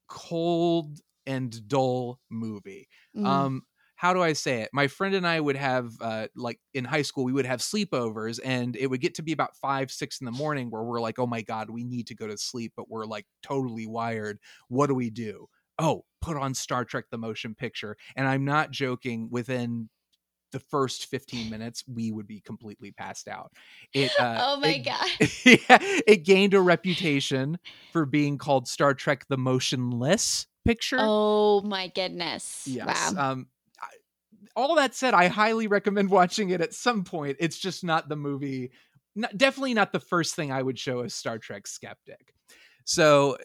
cold 0.07 0.99
and 1.25 1.67
dull 1.67 2.19
movie. 2.29 2.87
Mm. 3.15 3.25
Um 3.25 3.61
how 3.97 4.13
do 4.13 4.21
I 4.21 4.33
say 4.33 4.61
it? 4.61 4.69
My 4.71 4.87
friend 4.87 5.13
and 5.15 5.27
I 5.27 5.39
would 5.39 5.55
have 5.57 5.91
uh 5.99 6.27
like 6.35 6.59
in 6.73 6.85
high 6.85 7.01
school 7.01 7.25
we 7.25 7.33
would 7.33 7.45
have 7.47 7.59
sleepovers 7.59 8.39
and 8.45 8.75
it 8.75 8.87
would 8.87 9.01
get 9.01 9.15
to 9.15 9.23
be 9.23 9.33
about 9.33 9.55
five, 9.57 9.91
six 9.91 10.21
in 10.21 10.25
the 10.25 10.31
morning 10.31 10.69
where 10.69 10.83
we're 10.83 11.01
like, 11.01 11.19
oh 11.19 11.27
my 11.27 11.41
God, 11.41 11.69
we 11.69 11.83
need 11.83 12.07
to 12.07 12.15
go 12.15 12.27
to 12.27 12.37
sleep, 12.37 12.73
but 12.77 12.89
we're 12.89 13.05
like 13.05 13.25
totally 13.43 13.87
wired. 13.87 14.39
What 14.69 14.87
do 14.87 14.93
we 14.93 15.09
do? 15.09 15.47
Oh, 15.79 16.05
put 16.21 16.37
on 16.37 16.53
Star 16.53 16.85
Trek 16.85 17.05
the 17.11 17.17
motion 17.17 17.55
picture. 17.55 17.97
And 18.15 18.27
I'm 18.27 18.45
not 18.45 18.71
joking, 18.71 19.29
within 19.31 19.89
the 20.51 20.59
first 20.59 21.07
15 21.07 21.49
minutes, 21.49 21.83
we 21.87 22.11
would 22.11 22.27
be 22.27 22.39
completely 22.39 22.91
passed 22.91 23.27
out. 23.27 23.51
It 23.93 24.11
uh, 24.19 24.41
oh 24.43 24.59
my 24.59 24.77
it- 24.77 24.85
god. 24.85 25.09
yeah, 25.69 26.01
it 26.07 26.23
gained 26.25 26.53
a 26.53 26.61
reputation 26.61 27.57
for 27.91 28.05
being 28.05 28.37
called 28.37 28.67
Star 28.67 28.93
Trek 28.93 29.25
the 29.29 29.37
Motionless 29.37 30.47
picture. 30.65 30.99
Oh 30.99 31.61
my 31.61 31.87
goodness. 31.87 32.67
yes. 32.67 33.13
Wow. 33.13 33.31
Um, 33.31 33.47
all 34.57 34.75
that 34.75 34.95
said, 34.95 35.13
I 35.13 35.27
highly 35.27 35.67
recommend 35.67 36.09
watching 36.11 36.49
it 36.49 36.59
at 36.59 36.73
some 36.73 37.05
point. 37.05 37.37
It's 37.39 37.57
just 37.57 37.83
not 37.83 38.09
the 38.09 38.17
movie, 38.17 38.71
not, 39.15 39.37
definitely 39.37 39.75
not 39.75 39.93
the 39.93 39.99
first 39.99 40.35
thing 40.35 40.51
I 40.51 40.61
would 40.61 40.77
show 40.77 41.01
a 41.01 41.09
Star 41.09 41.37
Trek 41.37 41.67
skeptic. 41.67 42.33
So 42.83 43.37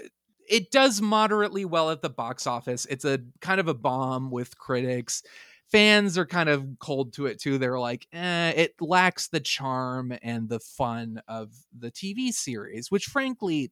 it 0.48 0.70
does 0.70 1.00
moderately 1.00 1.64
well 1.64 1.90
at 1.90 2.02
the 2.02 2.10
box 2.10 2.46
office. 2.46 2.86
It's 2.90 3.04
a 3.04 3.20
kind 3.40 3.60
of 3.60 3.68
a 3.68 3.74
bomb 3.74 4.30
with 4.30 4.58
critics. 4.58 5.22
Fans 5.70 6.18
are 6.18 6.26
kind 6.26 6.48
of 6.48 6.66
cold 6.80 7.14
to 7.14 7.26
it 7.26 7.40
too. 7.40 7.58
They're 7.58 7.78
like, 7.78 8.06
eh, 8.12 8.50
it 8.50 8.74
lacks 8.80 9.28
the 9.28 9.40
charm 9.40 10.12
and 10.22 10.48
the 10.48 10.60
fun 10.60 11.22
of 11.28 11.52
the 11.76 11.90
TV 11.90 12.32
series, 12.32 12.90
which 12.90 13.06
frankly, 13.06 13.70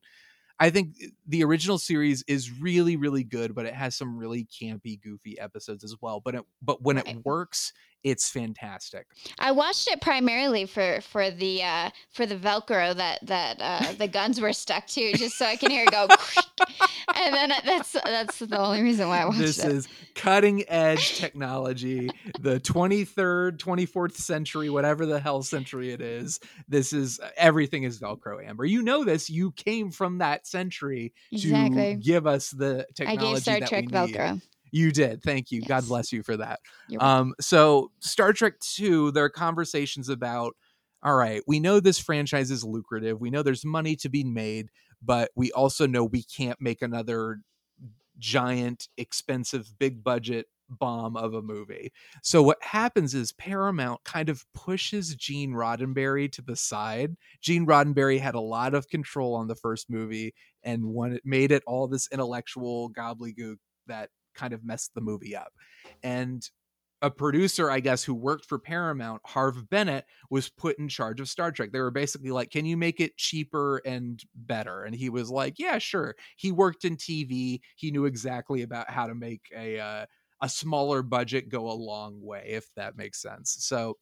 I 0.61 0.69
think 0.71 0.95
the 1.27 1.43
original 1.43 1.79
series 1.79 2.23
is 2.29 2.51
really, 2.61 2.97
really 2.97 3.25
good, 3.25 3.55
but 3.55 3.65
it 3.67 3.75
has 3.75 3.97
some 3.97 4.17
really 4.19 4.47
campy, 4.47 5.01
goofy 5.01 5.39
episodes 5.41 5.83
as 5.83 5.97
well. 6.03 6.21
But 6.21 6.35
it, 6.35 6.43
but 6.61 6.83
when 6.83 6.99
Right. 6.99 7.17
it 7.17 7.25
works, 7.25 7.73
it's 8.05 8.29
fantastic. 8.29 9.07
I 9.39 9.53
watched 9.53 9.89
it 9.89 10.01
primarily 10.01 10.67
for 10.67 11.01
for 11.01 11.31
the 11.31 11.63
uh 11.63 11.91
for 12.11 12.27
the 12.27 12.37
Velcro 12.37 12.95
that 12.95 13.27
that 13.27 13.57
uh 13.61 13.93
the 13.95 14.09
guns 14.09 14.41
were 14.41 14.53
stuck 14.53 14.87
to, 14.89 15.15
just 15.15 15.37
so 15.39 15.47
I 15.47 15.57
can 15.57 15.71
hear 15.71 15.85
it 15.85 15.91
go. 15.91 16.09
and 17.17 17.35
then 17.35 17.53
that's 17.65 17.93
that's 17.93 18.39
the 18.39 18.59
only 18.59 18.83
reason 18.83 19.09
why 19.09 19.21
I 19.23 19.25
watched 19.27 19.39
This 19.39 19.65
it. 19.65 19.73
is 19.73 19.89
cutting 20.15 20.65
edge 20.69 21.17
technology, 21.19 22.11
the 22.41 22.61
23rd, 22.61 23.59
24th 23.59 24.17
century, 24.17 24.71
whatever 24.71 25.07
the 25.07 25.21
hell 25.21 25.43
century 25.43 25.93
it 25.93 26.01
is. 26.01 26.41
This 26.69 26.93
is 26.93 27.21
everything 27.37 27.83
is 27.85 28.01
Velcro, 28.01 28.45
Amber. 28.45 28.65
You 28.65 28.83
know 28.83 29.05
this. 29.05 29.31
You 29.31 29.53
came 29.53 29.91
from 29.91 30.19
that 30.19 30.47
century 30.47 31.13
Exactly. 31.33 31.95
to 31.97 32.01
give 32.01 32.27
us 32.27 32.51
the 32.51 32.87
technology. 32.95 33.27
I 33.27 33.33
gave 33.33 33.43
Star 33.43 33.61
Trek 33.61 33.85
need. 33.85 33.93
Velcro. 33.93 34.43
You 34.73 34.93
did. 34.93 35.23
Thank 35.23 35.51
you. 35.51 35.63
God 35.63 35.87
bless 35.89 36.13
you 36.13 36.23
for 36.23 36.37
that. 36.37 36.61
Um, 37.01 37.35
so 37.41 37.91
Star 38.01 38.33
Trek 38.33 38.59
2, 38.61 39.11
there 39.13 39.25
are 39.25 39.31
conversations 39.31 40.09
about 40.09 40.55
all 41.03 41.17
right, 41.17 41.43
we 41.47 41.61
know 41.61 41.81
this 41.81 41.99
franchise 41.99 42.51
is 42.51 42.63
lucrative. 42.63 43.23
We 43.23 43.31
know 43.31 43.43
there's 43.43 43.65
money 43.65 43.97
to 43.97 44.11
be 44.11 44.23
made, 44.23 44.69
but 45.03 45.31
we 45.35 45.53
also 45.53 45.87
know 45.87 46.05
we 46.05 46.23
can't 46.23 46.61
make 46.61 46.83
another 46.83 47.41
giant, 48.19 48.89
expensive, 48.97 49.73
big 49.79 50.05
budget 50.05 50.47
bomb 50.69 51.17
of 51.17 51.35
a 51.35 51.43
movie. 51.43 51.93
So 52.23 52.43
what 52.43 52.63
happens 52.63 53.15
is 53.15 53.33
Paramount 53.33 54.05
kind 54.05 54.29
of 54.29 54.45
pushes 54.55 55.15
Gene 55.17 55.53
Roddenberry 55.53 56.31
to 56.33 56.43
the 56.43 56.55
side. 56.55 57.17
Gene 57.41 57.67
Roddenberry 57.67 58.21
had 58.21 58.35
a 58.35 58.41
lot 58.41 58.75
of 58.75 58.89
control 58.89 59.35
on 59.35 59.49
the 59.49 59.57
first 59.57 59.91
movie 59.91 60.35
and 60.63 60.95
when 60.95 61.13
it 61.13 61.23
made 61.25 61.51
it 61.51 61.63
all 61.67 61.89
this 61.89 62.09
intellectual 62.13 62.91
gobbledygook 62.93 63.57
that 63.87 64.11
kind 64.35 64.53
of 64.53 64.65
messed 64.65 64.95
the 64.95 65.01
movie 65.01 65.35
up. 65.35 65.53
And 66.03 66.49
a 67.03 67.11
producer, 67.11 67.71
I 67.71 67.81
guess, 67.81 68.05
who 68.05 68.15
worked 68.15 68.45
for 68.45 68.59
Paramount, 68.59 69.23
Harve 69.25 69.69
Bennett, 69.71 70.05
was 70.31 70.51
put 70.51 70.79
in 70.79 70.89
charge 70.89 71.21
of 71.21 71.29
Star 71.29 71.51
Trek. 71.51 71.73
They 71.73 71.81
were 71.81 71.91
basically 71.91 72.31
like, 72.31 72.51
"Can 72.51 72.67
you 72.67 72.77
make 72.77 73.01
it 73.01 73.17
cheaper 73.17 73.79
and 73.87 74.23
better?" 74.35 74.85
And 74.85 74.95
he 74.95 75.09
was 75.09 75.31
like, 75.31 75.59
"Yeah, 75.59 75.79
sure." 75.79 76.17
He 76.37 76.53
worked 76.53 76.85
in 76.85 76.97
TV. 76.97 77.61
He 77.77 77.91
knew 77.91 78.05
exactly 78.05 78.63
about 78.63 78.91
how 78.91 79.07
to 79.07 79.15
make 79.15 79.51
a 79.57 79.79
uh, 79.79 80.07
a 80.43 80.49
smaller 80.49 81.03
budget 81.03 81.49
go 81.49 81.71
a 81.71 81.73
long 81.73 82.21
way, 82.23 82.45
if 82.49 82.67
that 82.77 82.97
makes 82.97 83.21
sense. 83.21 83.57
So. 83.61 83.97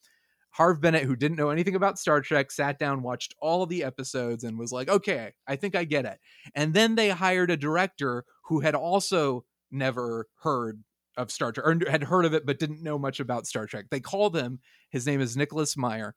Harve 0.53 0.81
Bennett, 0.81 1.05
who 1.05 1.15
didn't 1.15 1.37
know 1.37 1.51
anything 1.51 1.75
about 1.75 1.99
Star 1.99 2.23
Trek, 2.23 2.51
sat 2.51 2.79
down, 2.79 3.03
watched 3.03 3.35
all 3.39 3.67
the 3.67 3.85
episodes, 3.85 4.45
and 4.45 4.59
was 4.59 4.73
like, 4.73 4.89
okay, 4.89 5.33
I 5.47 5.57
think 5.57 5.77
I 5.77 5.85
get 5.85 6.07
it. 6.07 6.19
And 6.55 6.73
then 6.73 6.95
they 6.95 7.11
hired 7.11 7.51
a 7.51 7.57
director 7.57 8.25
who 8.45 8.61
had 8.61 8.75
also 8.75 9.45
never 9.71 10.27
heard 10.43 10.83
of 11.19 11.31
Star 11.31 11.53
Trek 11.53 11.67
or 11.67 11.91
had 11.91 12.05
heard 12.05 12.25
of 12.25 12.33
it 12.33 12.47
but 12.47 12.59
didn't 12.59 12.83
know 12.83 12.99
much 12.99 13.21
about 13.21 13.47
Star 13.47 13.67
Trek. 13.67 13.87
They 13.91 14.01
called 14.01 14.35
him, 14.35 14.61
his 14.91 15.07
name 15.07 15.21
is 15.21 15.37
Nicholas 15.37 15.77
Meyer, 15.77 16.15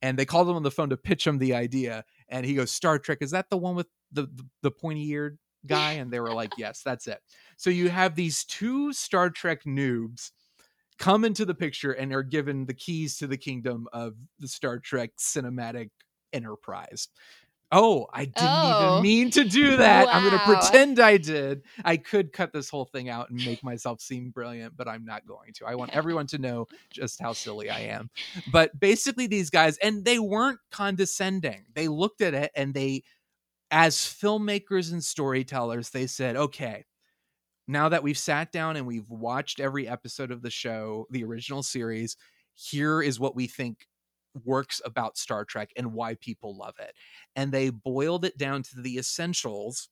and 0.00 0.18
they 0.18 0.24
called 0.24 0.48
him 0.48 0.56
on 0.56 0.62
the 0.62 0.70
phone 0.70 0.90
to 0.90 0.96
pitch 0.96 1.26
him 1.26 1.38
the 1.38 1.54
idea. 1.54 2.04
And 2.28 2.46
he 2.46 2.54
goes, 2.54 2.70
Star 2.70 2.98
Trek, 2.98 3.18
is 3.20 3.32
that 3.32 3.50
the 3.50 3.58
one 3.58 3.74
with 3.74 3.88
the, 4.12 4.22
the, 4.22 4.46
the 4.62 4.70
pointy 4.70 5.06
eared 5.10 5.38
guy? 5.66 5.92
And 5.92 6.10
they 6.10 6.20
were 6.20 6.32
like, 6.32 6.52
yes, 6.56 6.82
that's 6.82 7.06
it. 7.06 7.18
So 7.56 7.68
you 7.68 7.90
have 7.90 8.14
these 8.14 8.44
two 8.44 8.92
Star 8.92 9.28
Trek 9.28 9.64
noobs 9.64 10.30
come 10.98 11.24
into 11.24 11.44
the 11.44 11.54
picture 11.54 11.92
and 11.92 12.12
are 12.14 12.22
given 12.22 12.66
the 12.66 12.74
keys 12.74 13.18
to 13.18 13.26
the 13.26 13.36
kingdom 13.36 13.88
of 13.92 14.14
the 14.38 14.48
Star 14.48 14.78
Trek 14.78 15.10
cinematic 15.18 15.90
enterprise. 16.32 17.08
Oh, 17.72 18.06
I 18.12 18.26
didn't 18.26 18.36
Oh. 18.40 18.98
even 18.98 19.02
mean 19.02 19.30
to 19.32 19.44
do 19.44 19.76
that. 19.78 20.06
I'm 20.08 20.22
going 20.22 20.38
to 20.38 20.44
pretend 20.44 21.00
I 21.00 21.16
did. 21.16 21.62
I 21.84 21.96
could 21.96 22.32
cut 22.32 22.52
this 22.52 22.68
whole 22.70 22.84
thing 22.84 23.08
out 23.08 23.30
and 23.30 23.44
make 23.44 23.64
myself 23.64 24.00
seem 24.00 24.30
brilliant, 24.30 24.76
but 24.76 24.86
I'm 24.86 25.04
not 25.04 25.26
going 25.26 25.52
to. 25.54 25.66
I 25.66 25.74
want 25.74 25.90
everyone 25.96 26.26
to 26.28 26.38
know 26.38 26.66
just 26.90 27.20
how 27.20 27.32
silly 27.32 27.70
I 27.70 27.80
am. 27.80 28.10
But 28.52 28.78
basically, 28.78 29.26
these 29.26 29.50
guys, 29.50 29.76
and 29.78 30.04
they 30.04 30.18
weren't 30.20 30.60
condescending. 30.70 31.64
They 31.74 31.88
looked 31.88 32.20
at 32.20 32.34
it 32.34 32.52
and 32.54 32.74
they, 32.74 33.02
as 33.72 33.96
filmmakers 33.96 34.92
and 34.92 35.02
storytellers, 35.02 35.90
they 35.90 36.06
said, 36.06 36.36
okay, 36.36 36.84
now 37.66 37.88
that 37.88 38.02
we've 38.04 38.18
sat 38.18 38.52
down 38.52 38.76
and 38.76 38.86
we've 38.86 39.08
watched 39.10 39.58
every 39.58 39.88
episode 39.88 40.30
of 40.30 40.42
the 40.42 40.50
show, 40.50 41.06
the 41.10 41.24
original 41.24 41.62
series, 41.62 42.16
here 42.52 43.02
is 43.02 43.18
what 43.18 43.34
we 43.34 43.46
think 43.48 43.88
works 44.44 44.80
about 44.84 45.16
Star 45.18 45.44
Trek 45.44 45.70
and 45.76 45.92
why 45.92 46.14
people 46.14 46.56
love 46.56 46.74
it. 46.80 46.94
And 47.36 47.52
they 47.52 47.70
boiled 47.70 48.24
it 48.24 48.36
down 48.36 48.62
to 48.64 48.80
the 48.80 48.98
essentials 48.98 49.88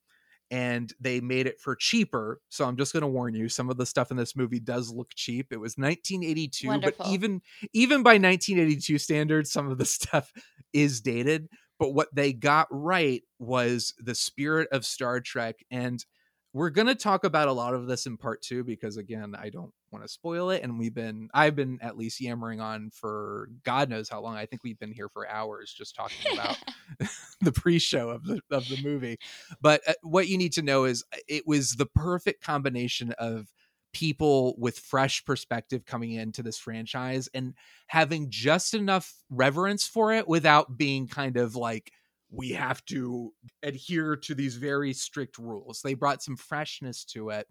and 0.51 0.93
they 1.01 1.21
made 1.21 1.47
it 1.47 1.59
for 1.61 1.75
cheaper. 1.75 2.41
So 2.51 2.67
I'm 2.67 2.77
just 2.77 2.93
going 2.93 3.01
to 3.01 3.07
warn 3.09 3.35
you 3.35 3.49
some 3.49 3.71
of 3.71 3.79
the 3.79 3.87
stuff 3.87 4.11
in 4.11 4.19
this 4.19 4.37
movie 4.37 4.61
does 4.61 4.91
look 4.91 5.11
cheap. 5.15 5.47
It 5.51 5.57
was 5.57 5.79
1982, 5.79 6.69
Wonderful. 6.69 7.05
but 7.07 7.13
even 7.13 7.41
even 7.73 8.03
by 8.03 8.13
1982 8.13 8.99
standards 8.99 9.51
some 9.51 9.71
of 9.71 9.79
the 9.79 9.85
stuff 9.87 10.31
is 10.73 11.01
dated, 11.01 11.49
but 11.79 11.95
what 11.95 12.15
they 12.15 12.33
got 12.33 12.69
right 12.71 13.23
was 13.39 13.95
the 13.99 14.15
spirit 14.15 14.69
of 14.73 14.85
Star 14.85 15.21
Trek 15.21 15.65
and 15.71 16.05
we're 16.55 16.71
going 16.71 16.87
to 16.87 16.95
talk 16.95 17.25
about 17.25 17.49
a 17.49 17.53
lot 17.53 17.75
of 17.75 17.87
this 17.87 18.07
in 18.07 18.17
part 18.17 18.43
2 18.43 18.65
because 18.65 18.97
again, 18.99 19.35
I 19.39 19.49
don't 19.49 19.73
want 19.91 20.05
to 20.05 20.09
spoil 20.09 20.51
it 20.51 20.63
and 20.63 20.79
we've 20.79 20.95
been 20.95 21.29
I've 21.33 21.57
been 21.57 21.79
at 21.81 21.97
least 21.97 22.21
yammering 22.21 22.61
on 22.61 22.91
for 22.91 23.49
god 23.65 23.89
knows 23.89 24.09
how 24.09 24.21
long. 24.21 24.37
I 24.37 24.47
think 24.47 24.63
we've 24.63 24.79
been 24.79 24.93
here 24.93 25.09
for 25.09 25.29
hours 25.29 25.75
just 25.77 25.95
talking 25.95 26.33
about 26.33 26.59
the 27.41 27.53
pre-show 27.53 28.11
of 28.11 28.25
the 28.25 28.41
of 28.51 28.69
the 28.69 28.81
movie. 28.83 29.19
But 29.61 29.81
uh, 29.87 29.95
what 30.03 30.29
you 30.29 30.37
need 30.37 30.53
to 30.55 30.63
know 30.63 30.85
is 30.85 31.05
uh, 31.13 31.19
it 31.29 31.47
was 31.47 31.73
the 31.73 31.87
perfect 31.87 32.43
combination 32.45 33.13
of 33.13 33.49
people 33.93 34.55
with 34.59 34.79
fresh 34.79 35.25
perspective 35.25 35.85
coming 35.85 36.13
into 36.13 36.43
this 36.43 36.59
franchise 36.59 37.29
and 37.35 37.55
having 37.89 38.31
just 38.31 38.75
enough 38.75 39.15
reverence 39.31 39.87
for 39.87 40.13
it 40.13 40.27
without 40.27 40.79
being 40.79 41.07
kind 41.07 41.37
of 41.37 41.55
like 41.55 41.93
we 42.33 42.51
have 42.51 42.85
to 42.87 43.33
adhere 43.63 44.17
to 44.17 44.35
these 44.35 44.57
very 44.57 44.93
strict 44.95 45.39
rules. 45.39 45.83
They 45.83 45.95
brought 45.95 46.23
some 46.23 46.37
freshness 46.37 47.05
to 47.07 47.31
it 47.31 47.47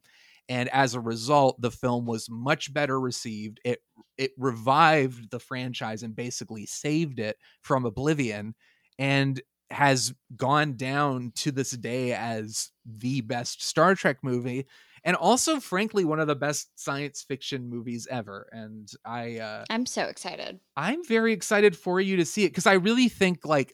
and 0.50 0.68
as 0.70 0.96
a 0.96 1.00
result 1.00 1.62
the 1.62 1.72
film 1.72 2.06
was 2.06 2.30
much 2.30 2.74
better 2.74 3.00
received. 3.00 3.60
It 3.64 3.80
it 4.18 4.32
revived 4.38 5.32
the 5.32 5.40
franchise 5.40 6.04
and 6.04 6.16
basically 6.16 6.66
saved 6.66 7.20
it 7.20 7.38
from 7.62 7.86
oblivion 7.86 8.56
and 9.00 9.42
has 9.70 10.14
gone 10.36 10.76
down 10.76 11.32
to 11.34 11.52
this 11.52 11.72
day 11.72 12.14
as 12.14 12.72
the 12.86 13.22
best 13.22 13.64
Star 13.64 13.96
Trek 13.96 14.18
movie 14.22 14.66
and 15.04 15.16
also 15.16 15.60
frankly 15.60 16.04
one 16.04 16.20
of 16.20 16.28
the 16.28 16.36
best 16.36 16.78
science 16.78 17.24
fiction 17.26 17.70
movies 17.70 18.08
ever 18.12 18.50
and 18.52 18.90
I 19.06 19.38
uh 19.38 19.66
I'm 19.70 19.86
so 19.86 20.04
excited. 20.04 20.60
I'm 20.76 21.06
very 21.06 21.34
excited 21.34 21.78
for 21.78 22.02
you 22.02 22.18
to 22.18 22.26
see 22.26 22.44
it 22.44 22.50
because 22.50 22.68
I 22.68 22.74
really 22.74 23.08
think 23.10 23.46
like 23.46 23.74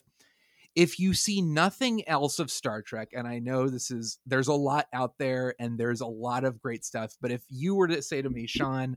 if 0.77 0.99
you 0.99 1.15
see 1.15 1.41
nothing 1.41 2.07
else 2.07 2.37
of 2.37 2.51
Star 2.51 2.83
Trek, 2.83 3.09
and 3.13 3.27
I 3.27 3.39
know 3.39 3.67
this 3.67 3.89
is 3.89 4.19
there's 4.27 4.47
a 4.47 4.53
lot 4.53 4.85
out 4.93 5.17
there 5.17 5.55
and 5.59 5.75
there's 5.75 6.01
a 6.01 6.07
lot 6.07 6.43
of 6.43 6.61
great 6.61 6.85
stuff, 6.85 7.15
but 7.19 7.31
if 7.31 7.41
you 7.49 7.73
were 7.73 7.87
to 7.87 7.99
say 8.03 8.21
to 8.21 8.29
me, 8.29 8.45
Sean, 8.45 8.95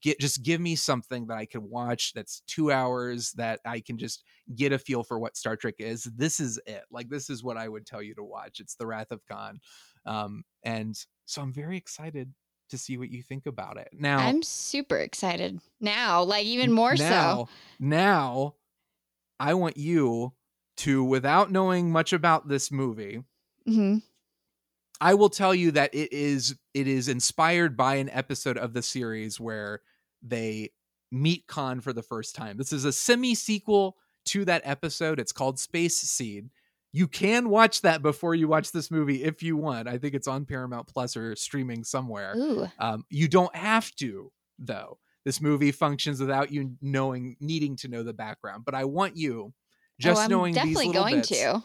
get 0.00 0.18
just 0.18 0.42
give 0.42 0.60
me 0.60 0.74
something 0.74 1.28
that 1.28 1.38
I 1.38 1.46
can 1.46 1.70
watch 1.70 2.12
that's 2.12 2.42
two 2.48 2.72
hours 2.72 3.30
that 3.36 3.60
I 3.64 3.78
can 3.78 3.98
just 3.98 4.24
get 4.56 4.72
a 4.72 4.78
feel 4.80 5.04
for 5.04 5.16
what 5.16 5.36
Star 5.36 5.54
Trek 5.54 5.76
is, 5.78 6.02
this 6.16 6.40
is 6.40 6.58
it. 6.66 6.82
Like 6.90 7.08
this 7.08 7.30
is 7.30 7.44
what 7.44 7.56
I 7.56 7.68
would 7.68 7.86
tell 7.86 8.02
you 8.02 8.16
to 8.16 8.24
watch. 8.24 8.58
It's 8.58 8.74
The 8.74 8.88
Wrath 8.88 9.12
of 9.12 9.20
Khan. 9.30 9.60
Um, 10.04 10.42
and 10.64 10.98
so 11.26 11.40
I'm 11.40 11.52
very 11.52 11.76
excited 11.76 12.34
to 12.70 12.78
see 12.78 12.98
what 12.98 13.12
you 13.12 13.22
think 13.22 13.46
about 13.46 13.76
it. 13.76 13.90
Now 13.92 14.18
I'm 14.18 14.42
super 14.42 14.96
excited 14.96 15.60
now, 15.80 16.24
like 16.24 16.46
even 16.46 16.72
more 16.72 16.96
now, 16.96 17.48
Now, 17.78 18.54
I 19.38 19.54
want 19.54 19.76
you 19.76 20.32
to, 20.78 21.04
without 21.04 21.50
knowing 21.50 21.90
much 21.90 22.12
about 22.12 22.48
this 22.48 22.70
movie, 22.70 23.22
so. 23.66 23.72
hmm 23.72 23.96
I 25.00 25.14
will 25.14 25.30
tell 25.30 25.52
you 25.52 25.72
that 25.72 25.92
it 25.94 26.12
is 26.12 26.56
it 26.74 26.86
is 26.86 27.08
inspired 27.08 27.76
by 27.76 27.96
an 27.96 28.08
episode 28.10 28.56
of 28.56 28.72
the 28.72 28.82
series 28.82 29.40
where 29.40 29.80
they 30.22 30.70
meet 31.10 31.48
Khan 31.48 31.80
for 31.80 31.92
the 31.92 32.04
first 32.04 32.36
time. 32.36 32.56
This 32.56 32.72
is 32.72 32.84
a 32.84 32.92
semi 32.92 33.34
sequel 33.34 33.96
to 34.26 34.44
that 34.44 34.62
episode. 34.64 35.18
It's 35.18 35.32
called 35.32 35.58
Space 35.58 35.96
Seed. 35.96 36.50
You 36.92 37.08
can 37.08 37.48
watch 37.48 37.80
that 37.82 38.00
before 38.00 38.36
you 38.36 38.46
watch 38.46 38.70
this 38.70 38.92
movie 38.92 39.24
if 39.24 39.42
you 39.42 39.56
want. 39.56 39.88
I 39.88 39.98
think 39.98 40.14
it's 40.14 40.28
on 40.28 40.44
Paramount 40.44 40.86
Plus 40.86 41.16
or 41.16 41.34
streaming 41.34 41.82
somewhere. 41.82 42.34
Um, 42.78 43.04
you 43.10 43.26
don't 43.26 43.54
have 43.56 43.90
to, 43.96 44.30
though. 44.58 44.98
This 45.24 45.40
movie 45.40 45.72
functions 45.72 46.20
without 46.20 46.52
you 46.52 46.76
knowing, 46.80 47.36
needing 47.40 47.76
to 47.78 47.88
know 47.88 48.02
the 48.02 48.12
background. 48.12 48.64
But 48.64 48.74
I 48.74 48.84
want 48.84 49.16
you, 49.16 49.52
just 50.02 50.20
oh, 50.20 50.24
I'm 50.24 50.30
knowing 50.30 50.52
these 50.52 50.62
definitely 50.62 50.86
little 50.88 51.02
going 51.02 51.16
bits, 51.16 51.28
to. 51.28 51.62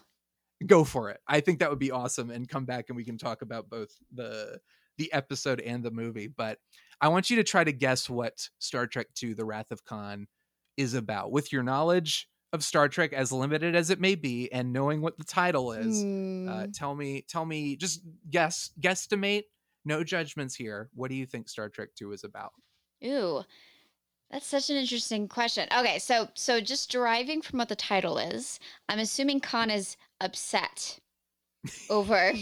go 0.66 0.84
for 0.84 1.10
it. 1.10 1.20
I 1.28 1.40
think 1.40 1.60
that 1.60 1.70
would 1.70 1.80
be 1.80 1.92
awesome, 1.92 2.30
and 2.30 2.48
come 2.48 2.66
back 2.66 2.86
and 2.90 2.96
we 2.96 3.06
can 3.06 3.18
talk 3.18 3.42
about 3.42 3.70
both 3.70 3.90
the 4.14 4.60
the 4.98 5.12
episode 5.14 5.60
and 5.62 5.84
the 5.84 5.92
movie. 5.92 6.28
But 6.28 6.60
I 7.00 7.10
want 7.10 7.30
you 7.30 7.38
to 7.38 7.44
try 7.44 7.64
to 7.64 7.72
guess 7.72 8.10
what 8.10 8.50
Star 8.60 8.88
Trek 8.88 9.08
II: 9.22 9.34
The 9.34 9.46
Wrath 9.46 9.72
of 9.72 9.84
Khan 9.84 10.28
is 10.78 10.94
about, 10.94 11.32
with 11.32 11.52
your 11.52 11.64
knowledge 11.64 12.28
of 12.54 12.64
Star 12.64 12.88
Trek, 12.88 13.14
as 13.14 13.32
limited 13.32 13.76
as 13.76 13.90
it 13.90 14.00
may 14.00 14.16
be, 14.16 14.52
and 14.52 14.72
knowing 14.72 15.02
what 15.02 15.18
the 15.18 15.24
title 15.24 15.74
is. 15.74 16.02
Hmm. 16.02 16.48
Uh, 16.50 16.68
tell 16.74 16.96
me, 16.96 17.26
tell 17.28 17.46
me, 17.46 17.76
just 17.76 18.02
guess, 18.30 18.72
guesstimate. 18.80 19.44
No 19.86 20.04
judgments 20.04 20.56
here. 20.56 20.90
What 20.94 21.10
do 21.10 21.16
you 21.16 21.26
think 21.26 21.50
Star 21.50 21.70
Trek 21.70 21.90
II 22.02 22.10
is 22.10 22.24
about? 22.24 22.52
Ooh, 23.06 23.44
that's 24.32 24.48
such 24.48 24.70
an 24.70 24.76
interesting 24.78 25.28
question. 25.28 25.68
Okay, 25.78 26.00
so 26.00 26.28
so 26.34 26.60
just 26.62 26.92
deriving 26.92 27.42
from 27.42 27.60
what 27.60 27.70
the 27.70 27.76
title 27.76 28.18
is, 28.18 28.60
I'm 28.90 29.00
assuming 29.00 29.40
Khan 29.40 29.70
is 29.72 29.96
upset 30.22 31.00
over 31.90 32.34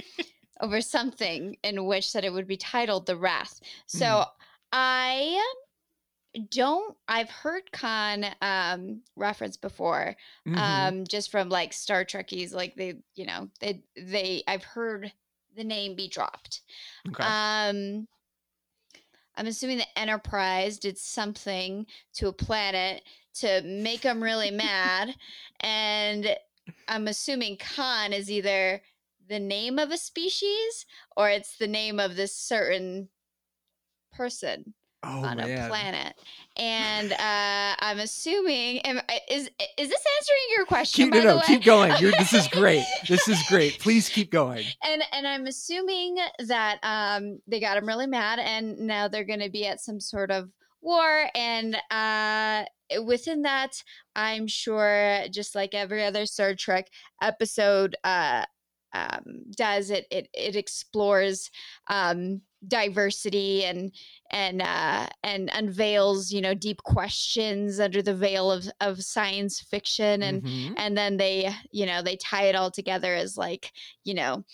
over 0.60 0.80
something 0.80 1.56
in 1.62 1.84
which 1.84 2.12
that 2.12 2.24
it 2.24 2.32
would 2.32 2.46
be 2.46 2.56
titled 2.56 3.06
the 3.06 3.16
Wrath. 3.16 3.60
So 3.86 4.06
Mhm. 4.06 4.26
I 4.72 5.42
don't. 6.50 6.96
I've 7.08 7.30
heard 7.30 7.70
Khan 7.72 8.26
um, 8.42 9.02
reference 9.16 9.56
before, 9.56 10.16
Mhm. 10.46 10.56
um, 10.58 11.06
just 11.06 11.30
from 11.30 11.48
like 11.48 11.72
Star 11.72 12.04
Trekkies. 12.04 12.52
Like 12.52 12.74
they, 12.76 12.96
you 13.14 13.26
know, 13.26 13.48
they 13.60 13.82
they. 13.96 14.42
I've 14.48 14.64
heard 14.64 15.12
the 15.54 15.64
name 15.64 15.94
be 15.96 16.08
dropped. 16.08 16.60
okay. 17.08 17.24
Um, 17.24 18.06
I'm 19.36 19.46
assuming 19.46 19.78
the 19.78 19.98
Enterprise 19.98 20.78
did 20.78 20.98
something 20.98 21.86
to 22.14 22.28
a 22.28 22.32
planet 22.32 23.02
to 23.34 23.62
make 23.62 24.02
them 24.02 24.22
really 24.22 24.50
mad, 24.50 25.14
and 25.60 26.36
I'm 26.88 27.06
assuming 27.06 27.58
Khan 27.58 28.12
is 28.12 28.30
either 28.30 28.80
the 29.28 29.38
name 29.38 29.78
of 29.78 29.90
a 29.90 29.98
species 29.98 30.86
or 31.16 31.28
it's 31.28 31.56
the 31.58 31.66
name 31.66 32.00
of 32.00 32.16
this 32.16 32.34
certain 32.34 33.08
person 34.12 34.74
oh 35.06 35.24
on 35.24 35.40
a 35.40 35.68
planet. 35.68 36.14
And 36.58 37.12
uh, 37.12 37.76
I'm 37.78 37.98
assuming 37.98 38.78
am, 38.80 39.00
is 39.30 39.50
is 39.78 39.88
this 39.88 40.04
answering 40.18 40.46
your 40.56 40.66
question? 40.66 41.04
Keep, 41.04 41.12
by 41.12 41.18
no, 41.18 41.22
the 41.22 41.30
no, 41.30 41.36
way? 41.36 41.42
keep 41.46 41.64
going. 41.64 41.92
You're, 42.00 42.12
this 42.12 42.32
is 42.32 42.48
great. 42.52 42.84
This 43.08 43.28
is 43.28 43.42
great. 43.48 43.78
Please 43.78 44.08
keep 44.08 44.30
going. 44.30 44.64
and 44.82 45.02
and 45.12 45.26
I'm 45.26 45.46
assuming 45.46 46.16
that 46.46 46.78
um 46.82 47.40
they 47.46 47.60
got 47.60 47.76
him 47.76 47.86
really 47.86 48.06
mad, 48.06 48.38
and 48.38 48.78
now 48.78 49.08
they're 49.08 49.24
going 49.24 49.40
to 49.40 49.50
be 49.50 49.66
at 49.66 49.80
some 49.80 50.00
sort 50.00 50.30
of 50.30 50.50
war, 50.80 51.28
and 51.34 51.76
uh, 51.90 52.64
within 53.04 53.42
that, 53.42 53.82
I'm 54.14 54.46
sure, 54.46 55.22
just 55.30 55.54
like 55.54 55.74
every 55.74 56.04
other 56.04 56.26
Star 56.26 56.54
Trek 56.54 56.88
episode, 57.20 57.96
uh, 58.04 58.44
um, 58.96 59.22
does 59.56 59.90
it 59.90 60.06
it 60.10 60.28
it 60.32 60.56
explores 60.56 61.50
um, 61.88 62.40
diversity 62.66 63.64
and 63.64 63.92
and 64.30 64.62
uh, 64.62 65.06
and 65.22 65.50
unveils 65.52 66.32
you 66.32 66.40
know 66.40 66.54
deep 66.54 66.82
questions 66.82 67.78
under 67.80 68.02
the 68.02 68.14
veil 68.14 68.50
of 68.50 68.66
of 68.80 69.02
science 69.02 69.60
fiction 69.60 70.22
and 70.22 70.42
Mhm. 70.42 70.74
and 70.76 70.96
then 70.96 71.16
they 71.16 71.50
you 71.70 71.86
know 71.86 72.02
they 72.02 72.16
tie 72.16 72.44
it 72.44 72.56
all 72.56 72.70
together 72.70 73.14
as 73.14 73.36
like 73.36 73.72
you 74.04 74.14
know 74.14 74.44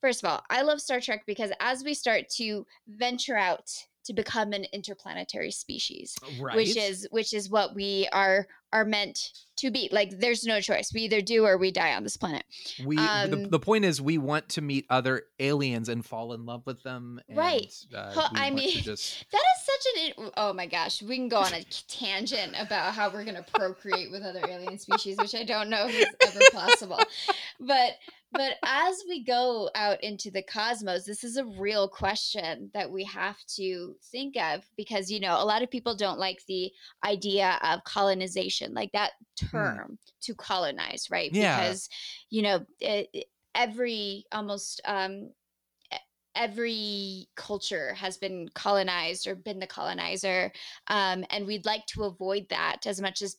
first 0.00 0.22
of 0.22 0.28
all 0.30 0.42
i 0.50 0.60
love 0.62 0.80
star 0.80 1.00
trek 1.00 1.22
because 1.26 1.50
as 1.60 1.82
we 1.84 1.94
start 1.94 2.28
to 2.28 2.66
venture 2.88 3.36
out 3.36 3.70
to 4.04 4.12
become 4.12 4.52
an 4.52 4.64
interplanetary 4.72 5.50
species 5.50 6.16
right. 6.40 6.56
which 6.56 6.76
is 6.76 7.06
which 7.10 7.32
is 7.32 7.50
what 7.50 7.74
we 7.74 8.08
are 8.12 8.46
are 8.72 8.84
meant 8.84 9.30
to 9.56 9.70
be 9.70 9.88
like 9.92 10.18
there's 10.18 10.44
no 10.44 10.60
choice 10.60 10.92
we 10.92 11.02
either 11.02 11.20
do 11.20 11.44
or 11.46 11.56
we 11.56 11.70
die 11.70 11.94
on 11.94 12.02
this 12.02 12.16
planet 12.16 12.44
we 12.84 12.96
the, 12.96 13.02
um, 13.02 13.48
the 13.50 13.58
point 13.58 13.84
is 13.84 14.02
we 14.02 14.18
want 14.18 14.48
to 14.48 14.60
meet 14.60 14.84
other 14.90 15.22
aliens 15.38 15.88
and 15.88 16.04
fall 16.04 16.32
in 16.32 16.46
love 16.46 16.62
with 16.66 16.82
them. 16.82 17.20
And, 17.28 17.36
Right. 17.36 17.72
Uh, 17.94 18.12
Well, 18.16 18.30
I 18.34 18.50
mean, 18.50 18.82
just 18.82 19.24
that 19.32 19.38
is 19.38 19.64
such 19.64 20.18
an 20.18 20.30
oh 20.36 20.52
my 20.52 20.66
gosh 20.66 21.02
we 21.02 21.16
can 21.16 21.28
go 21.28 21.38
on 21.38 21.52
a 21.54 21.64
tangent 21.88 22.54
about 22.58 22.94
how 22.94 23.10
we're 23.10 23.24
going 23.24 23.36
to 23.36 23.46
procreate 23.54 24.10
with 24.10 24.22
other 24.22 24.40
alien 24.48 24.78
species 24.78 25.16
which 25.18 25.34
i 25.34 25.44
don't 25.44 25.68
know 25.68 25.86
if 25.88 25.94
is 25.94 26.06
ever 26.26 26.40
possible 26.52 27.00
but 27.60 27.96
but 28.34 28.56
as 28.64 29.02
we 29.08 29.24
go 29.24 29.70
out 29.74 30.02
into 30.04 30.30
the 30.30 30.42
cosmos 30.42 31.04
this 31.04 31.24
is 31.24 31.36
a 31.36 31.44
real 31.44 31.88
question 31.88 32.70
that 32.74 32.90
we 32.90 33.04
have 33.04 33.38
to 33.46 33.94
think 34.12 34.36
of 34.36 34.62
because 34.76 35.10
you 35.10 35.20
know 35.20 35.40
a 35.40 35.44
lot 35.44 35.62
of 35.62 35.70
people 35.70 35.96
don't 35.96 36.18
like 36.18 36.42
the 36.46 36.70
idea 37.04 37.58
of 37.62 37.82
colonization 37.84 38.74
like 38.74 38.92
that 38.92 39.12
term 39.36 39.98
to 40.20 40.34
colonize 40.34 41.08
right 41.10 41.30
Yeah. 41.32 41.56
because 41.56 41.88
you 42.30 42.42
know 42.42 42.66
it, 42.80 43.26
every 43.54 44.26
almost 44.32 44.80
um 44.84 45.30
every 46.36 47.28
culture 47.36 47.94
has 47.94 48.16
been 48.16 48.48
colonized 48.54 49.26
or 49.28 49.36
been 49.36 49.60
the 49.60 49.66
colonizer 49.66 50.50
um, 50.88 51.24
and 51.30 51.46
we'd 51.46 51.64
like 51.64 51.86
to 51.86 52.02
avoid 52.02 52.44
that 52.50 52.86
as 52.86 53.00
much 53.00 53.22
as 53.22 53.36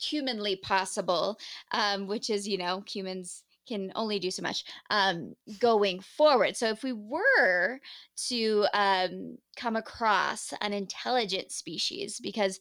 humanly 0.00 0.56
possible 0.56 1.38
um, 1.72 2.06
which 2.06 2.30
is 2.30 2.48
you 2.48 2.56
know 2.56 2.82
humans 2.88 3.44
can 3.70 3.92
only 3.94 4.18
do 4.18 4.30
so 4.30 4.42
much 4.42 4.64
um, 4.90 5.34
going 5.58 6.00
forward. 6.00 6.56
So 6.56 6.68
if 6.68 6.82
we 6.82 6.92
were 6.92 7.80
to 8.28 8.66
um, 8.74 9.38
come 9.56 9.76
across 9.76 10.52
an 10.60 10.72
intelligent 10.72 11.52
species 11.52 12.20
because 12.20 12.60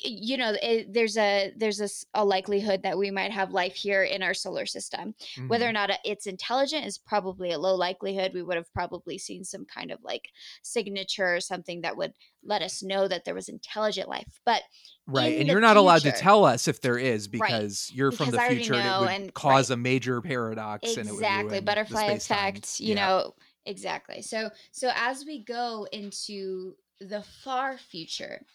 you 0.00 0.36
know 0.38 0.54
it, 0.62 0.92
there's 0.94 1.16
a 1.18 1.52
there's 1.56 2.06
a 2.14 2.24
likelihood 2.24 2.82
that 2.82 2.96
we 2.96 3.10
might 3.10 3.30
have 3.30 3.50
life 3.50 3.74
here 3.74 4.02
in 4.02 4.22
our 4.22 4.32
solar 4.32 4.64
system 4.64 5.14
whether 5.46 5.66
Mhm. 5.66 5.68
or 5.68 5.72
not 5.72 5.90
it's 6.04 6.26
intelligent 6.26 6.86
is 6.86 6.96
probably 6.96 7.52
a 7.52 7.58
low 7.58 7.74
likelihood 7.74 8.32
we 8.32 8.42
would 8.42 8.56
have 8.56 8.72
probably 8.72 9.18
seen 9.18 9.44
some 9.44 9.66
kind 9.66 9.90
of 9.90 10.02
like 10.02 10.30
signature 10.62 11.34
or 11.36 11.40
something 11.40 11.82
that 11.82 11.96
would 11.98 12.14
let 12.42 12.62
us 12.62 12.82
know 12.82 13.06
that 13.08 13.24
there 13.26 13.34
was 13.34 13.48
intelligent 13.50 14.08
life 14.08 14.40
but 14.46 14.62
right 15.06 15.38
and 15.38 15.48
you're 15.48 15.60
not 15.60 15.76
allowed 15.76 16.00
to 16.02 16.12
tell 16.12 16.44
us 16.46 16.66
if 16.66 16.80
there 16.80 16.98
is 16.98 17.28
Right, 17.28 17.50
because 17.50 17.90
you're 17.92 18.10
from 18.12 18.30
because 18.30 18.48
the 18.48 18.54
future 18.56 18.74
and 18.74 18.86
it 18.86 19.00
would 19.00 19.08
and- 19.10 19.34
cause 19.34 19.68
right. 19.70 19.74
a 19.74 19.76
major 19.78 20.22
paradox 20.22 20.96
and 20.96 21.08
it 21.08 21.12
would 21.12 21.18
exactly 21.18 21.60
butterfly 21.60 22.04
effect 22.06 22.80
you 22.80 22.94
Yeah. 22.94 23.06
know 23.06 23.34
exactly 23.66 24.22
so 24.22 24.50
so 24.72 24.90
as 24.94 25.24
we 25.26 25.40
go 25.44 25.86
into 25.92 26.74
the 27.00 27.22
far 27.42 27.76
future 27.76 28.46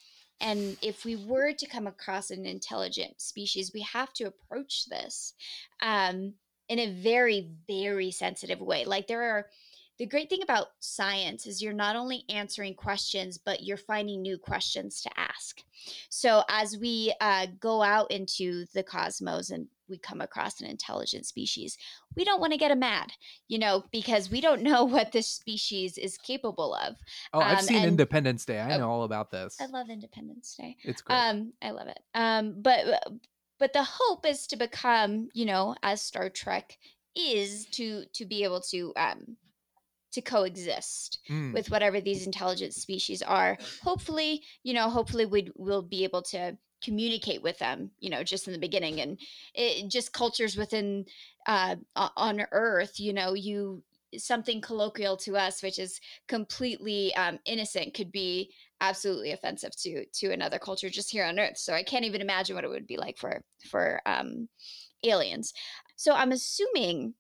and 0.42 0.78
if 0.82 1.06
we 1.06 1.16
were 1.16 1.52
to 1.54 1.68
come 1.68 1.88
across 1.88 2.32
an 2.32 2.46
intelligent 2.46 3.20
species 3.22 3.72
we 3.74 3.82
have 3.82 4.14
to 4.14 4.26
approach 4.26 4.86
this 4.90 5.34
um 5.82 6.34
in 6.70 6.80
a 6.80 7.02
very 7.02 7.50
very 7.68 8.12
sensitive 8.12 8.62
way. 8.62 8.86
Like 8.86 9.08
there 9.08 9.24
are 9.24 9.48
the 10.00 10.06
great 10.06 10.30
thing 10.30 10.42
about 10.42 10.68
science 10.80 11.46
is 11.46 11.62
you're 11.62 11.74
not 11.74 11.96
only 11.96 12.24
answering 12.30 12.74
questions 12.74 13.38
but 13.38 13.64
you're 13.64 13.78
finding 13.78 14.22
new 14.22 14.38
questions 14.38 15.02
to 15.02 15.10
ask. 15.18 15.62
So 16.10 16.44
as 16.50 16.78
we 16.78 17.14
uh, 17.22 17.48
go 17.60 17.82
out 17.84 18.10
into 18.12 18.66
the 18.74 18.82
cosmos 18.84 19.50
and 19.50 19.68
we 19.90 19.98
come 19.98 20.22
across 20.22 20.62
an 20.62 20.68
intelligent 20.68 21.26
species 21.26 21.78
we 22.16 22.24
don't 22.24 22.40
want 22.40 22.54
to 22.54 22.60
get 22.60 22.70
them 22.70 22.80
mad 22.80 23.12
you 23.48 23.58
know 23.58 23.84
because 23.92 24.30
we 24.30 24.40
don't 24.40 24.62
know 24.70 24.84
what 24.86 25.12
this 25.12 25.28
species 25.28 25.98
is 25.98 26.18
capable 26.18 26.74
of. 26.76 26.96
Oh 27.34 27.40
i've 27.40 27.60
um, 27.60 27.64
seen 27.66 27.78
and- 27.78 27.88
independence 27.88 28.46
day. 28.46 28.60
I 28.60 28.76
Oh, 28.76 28.78
know 28.80 28.90
all 28.90 29.04
about 29.04 29.32
this. 29.32 29.58
I 29.60 29.66
love 29.66 29.90
independence 29.90 30.56
day. 30.60 30.78
It's 30.84 31.02
great. 31.02 31.16
Um 31.18 31.54
i 31.62 31.72
love 31.72 31.88
it. 31.88 32.00
Um 32.16 32.56
but 32.62 33.04
but 33.60 33.74
the 33.74 33.84
hope 33.84 34.26
is 34.26 34.48
to 34.48 34.56
become 34.58 35.30
you 35.34 35.46
know 35.46 35.76
as 35.84 36.02
star 36.02 36.30
trek 36.30 36.78
is 37.16 37.66
to 37.72 38.06
to 38.14 38.26
be 38.26 38.44
able 38.44 38.62
to 38.62 38.94
um 38.96 39.36
to 40.12 40.22
coexist 40.22 41.20
Mm. 41.30 41.54
with 41.54 41.70
whatever 41.70 42.02
these 42.02 42.26
intelligent 42.26 42.74
species 42.74 43.22
are. 43.22 43.58
Hopefully 43.84 44.44
you 44.64 44.74
know 44.74 44.90
hopefully 44.90 45.26
we 45.26 45.52
will 45.56 45.82
be 45.82 46.04
able 46.04 46.22
to 46.24 46.58
communicate 46.82 47.42
with 47.42 47.60
them 47.60 47.92
you 48.00 48.10
know 48.10 48.24
just 48.24 48.48
in 48.48 48.54
the 48.54 48.60
beginning. 48.60 49.02
And 49.02 49.20
it 49.54 49.90
just 49.90 50.14
cultures 50.14 50.56
within 50.58 51.06
uh 51.48 51.76
on 51.96 52.42
earth 52.52 53.00
you 53.00 53.14
know 53.14 53.34
you 53.34 53.84
something 54.18 54.60
colloquial 54.60 55.16
to 55.18 55.38
us 55.38 55.62
which 55.62 55.78
is 55.78 56.00
completely 56.28 57.14
um, 57.16 57.38
innocent 57.46 57.94
could 57.94 58.12
be 58.12 58.52
absolutely 58.82 59.32
offensive 59.34 59.76
to 59.76 60.04
to 60.14 60.32
another 60.32 60.58
culture 60.58 60.90
just 60.90 61.12
here 61.12 61.26
on 61.26 61.38
earth. 61.40 61.58
So 61.58 61.74
i 61.74 61.84
can't 61.84 62.06
even 62.06 62.22
imagine 62.22 62.56
what 62.56 62.64
it 62.64 62.70
would 62.70 62.88
be 62.88 62.98
like 62.98 63.18
for 63.18 63.44
for 63.70 64.02
um 64.06 64.50
aliens. 65.04 65.54
So 65.96 66.14
i'm 66.16 66.32
assuming 66.32 67.14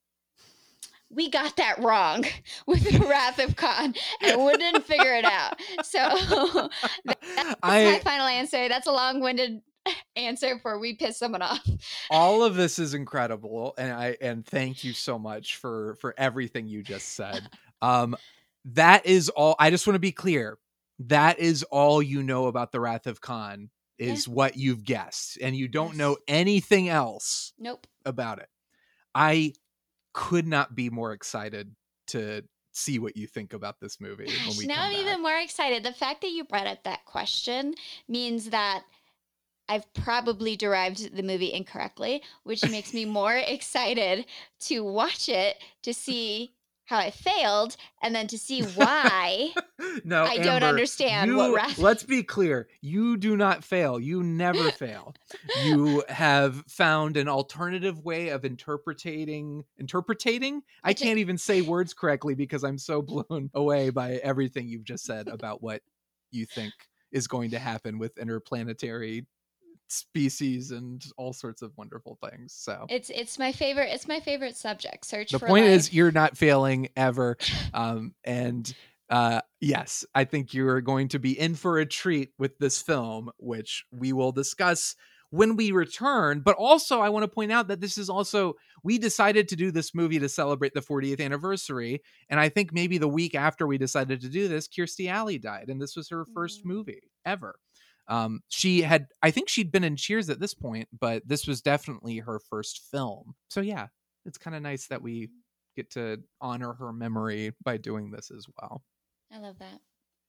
we 1.12 1.30
got 1.30 1.56
that 1.58 1.80
wrong 1.80 2.26
with 2.68 2.84
the 2.84 3.06
Wrath 3.06 3.40
of 3.40 3.56
Khan 3.56 3.94
and 4.22 4.46
we 4.46 4.54
didn't 4.58 4.86
figure 4.86 5.16
it 5.16 5.26
out. 5.26 5.60
So 5.84 6.00
that's 7.06 7.62
my 7.64 8.00
final 8.04 8.28
answer. 8.28 8.70
That's 8.70 8.88
a 8.88 8.92
long-winded 8.92 9.62
answer 10.16 10.60
for 10.60 10.78
we 10.80 10.96
piss 10.96 11.18
someone 11.18 11.42
off. 11.42 11.60
all 12.12 12.44
of 12.44 12.56
this 12.56 12.78
is 12.80 12.94
incredible 12.94 13.74
and 13.78 13.92
i 13.94 14.16
and 14.22 14.46
thank 14.46 14.84
you 14.84 14.92
so 14.92 15.18
much 15.18 15.56
for 15.56 15.96
for 15.96 16.14
everything 16.18 16.68
you 16.68 16.84
just 16.84 17.14
said 17.14 17.42
um 17.82 18.14
that 18.66 19.06
is 19.06 19.30
all 19.30 19.56
i 19.58 19.70
just 19.70 19.88
want 19.88 19.96
to 19.96 20.00
be 20.00 20.12
clear 20.12 20.58
that 21.00 21.40
is 21.40 21.64
all 21.64 22.02
you 22.04 22.22
know 22.22 22.48
about 22.48 22.74
the 22.74 22.80
wrath 22.80 23.08
of 23.08 23.22
khan 23.22 23.70
Yeah. 23.98 24.08
is 24.12 24.28
what 24.28 24.58
you've 24.58 24.84
guessed 24.84 25.38
and 25.42 25.56
you 25.56 25.70
don't 25.70 25.96
know 25.96 26.18
anything 26.28 26.90
else 26.90 27.54
Nope. 27.58 27.88
about 28.06 28.40
it 28.40 28.50
i 29.16 29.54
could 30.20 30.46
not 30.46 30.76
be 30.76 30.90
more 30.90 31.14
excited 31.14 31.74
to 32.08 32.44
see 32.74 33.00
what 33.00 33.16
you 33.16 33.26
think 33.26 33.54
about 33.54 33.80
this 33.80 34.02
movie 34.02 34.26
Gosh, 34.26 34.66
now 34.66 34.84
I'm 34.84 34.92
back. 34.92 35.02
even 35.02 35.22
more 35.22 35.38
excited. 35.38 35.84
The 35.84 35.94
fact 35.94 36.22
that 36.22 36.32
you 36.32 36.44
brought 36.44 36.68
up 36.68 36.84
that 36.84 37.06
question 37.06 37.74
means 38.10 38.50
that 38.50 38.84
I've 39.70 39.92
probably 39.94 40.58
derived 40.58 41.16
the 41.16 41.24
movie 41.24 41.54
incorrectly, 41.54 42.22
which 42.44 42.70
makes 42.70 42.94
me 42.94 43.06
more 43.06 43.36
excited 43.48 44.26
to 44.62 44.84
watch 44.84 45.30
it 45.30 45.58
to 45.84 45.94
see 45.94 46.52
how 46.90 46.98
I 46.98 47.12
failed 47.12 47.78
and 48.02 48.16
then 48.16 48.26
to 48.28 48.38
see 48.38 48.62
why 48.76 49.54
no 50.04 50.24
I 50.24 50.38
don't 50.38 50.48
Amber, 50.64 50.66
understand 50.68 51.36
what 51.36 51.50
you- 51.50 51.56
wrath- 51.56 51.78
let's 51.90 52.04
be 52.04 52.24
clear 52.24 52.68
you 52.82 53.16
do 53.16 53.38
not 53.38 53.64
fail 53.64 54.00
you 54.00 54.24
never 54.24 54.72
fail. 54.72 55.14
You 55.64 56.04
have 56.10 56.64
found 56.68 57.16
an 57.16 57.28
alternative 57.28 58.04
way 58.04 58.30
of 58.30 58.44
interpreting 58.44 59.64
interpreting 59.78 60.64
i 60.84 60.94
can't 60.94 61.20
even 61.20 61.38
say 61.38 61.62
words 61.62 61.94
correctly 61.94 62.34
because 62.36 62.64
i'm 62.64 62.78
so 62.78 63.02
blown 63.10 63.50
away 63.54 63.90
by 63.92 64.14
everything 64.24 64.68
you've 64.68 64.84
just 64.84 65.06
said 65.06 65.28
about 65.28 65.62
what 65.62 65.82
you 66.32 66.46
think 66.46 66.74
is 67.12 67.28
going 67.28 67.52
to 67.52 67.60
happen 67.60 67.98
with 68.00 68.18
interplanetary 68.18 69.26
species 69.92 70.72
and 70.72 71.06
all 71.18 71.34
sorts 71.34 71.62
of 71.62 71.72
wonderful 71.78 72.18
things 72.30 72.54
so 72.54 72.86
it's 72.90 73.10
it's 73.10 73.40
my 73.40 73.52
favorite 73.52 73.90
it's 73.92 74.08
my 74.08 74.20
favorite 74.20 74.56
subject. 74.56 75.06
Search 75.06 75.32
the 75.32 75.40
for 75.40 75.48
point 75.48 75.66
life. 75.66 75.74
is 75.76 75.94
you're 75.94 76.12
not 76.12 76.38
failing 76.38 76.90
ever 76.96 77.38
um 77.74 78.14
and 78.24 78.74
uh 79.10 79.42
yes 79.60 80.06
i 80.14 80.24
think 80.24 80.54
you're 80.54 80.82
going 80.82 81.08
to 81.08 81.20
be 81.20 81.38
in 81.40 81.56
for 81.56 81.80
a 81.80 81.86
treat 81.86 82.30
with 82.38 82.58
this 82.60 82.82
film 82.82 83.32
which 83.38 83.84
we 83.92 84.14
will 84.14 84.32
discuss 84.32 84.96
when 85.32 85.56
we 85.56 85.72
return 85.72 86.42
but 86.42 86.56
also 86.56 87.00
i 87.02 87.10
want 87.10 87.24
to 87.24 87.28
point 87.28 87.52
out 87.52 87.68
that 87.68 87.82
this 87.82 87.98
is 87.98 88.10
also 88.10 88.54
we 88.84 88.98
decided 88.98 89.48
to 89.48 89.56
do 89.56 89.72
this 89.72 89.94
movie 89.96 90.20
to 90.20 90.30
celebrate 90.30 90.74
the 90.74 90.80
40th 90.82 91.20
anniversary 91.22 92.02
and 92.30 92.40
i 92.40 92.50
think 92.50 92.72
maybe 92.74 92.98
the 92.98 93.08
week 93.08 93.34
after 93.36 93.66
we 93.68 93.78
decided 93.78 94.22
to 94.22 94.30
do 94.30 94.48
this 94.48 94.68
kirstie 94.68 95.10
alley 95.10 95.38
died 95.40 95.70
and 95.70 95.82
this 95.82 95.96
was 95.96 96.10
her 96.10 96.26
first 96.34 96.62
Mm. 96.64 96.66
movie 96.66 97.02
ever 97.26 97.56
um 98.10 98.42
she 98.50 98.82
had 98.82 99.08
i 99.22 99.32
think 99.32 99.48
she'd 99.48 99.72
been 99.72 99.84
in 99.84 99.96
cheers 99.96 100.30
at 100.30 100.40
this 100.40 100.54
point 100.54 100.88
but 101.00 101.26
this 101.28 101.48
was 101.48 101.62
definitely 101.62 102.18
her 102.18 102.40
first 102.50 102.82
film 102.92 103.34
so 103.50 103.62
yeah 103.62 103.88
it's 104.26 104.38
kind 104.38 104.56
of 104.56 104.62
nice 104.62 104.88
that 104.88 105.02
we 105.02 105.30
get 105.76 105.90
to 105.92 106.18
honor 106.42 106.74
her 106.74 106.92
memory 106.92 107.54
by 107.64 107.78
doing 107.78 108.12
this 108.12 108.32
as 108.32 108.46
well 108.60 108.84
I 109.32 109.38
love 109.40 109.60
that. 109.60 109.80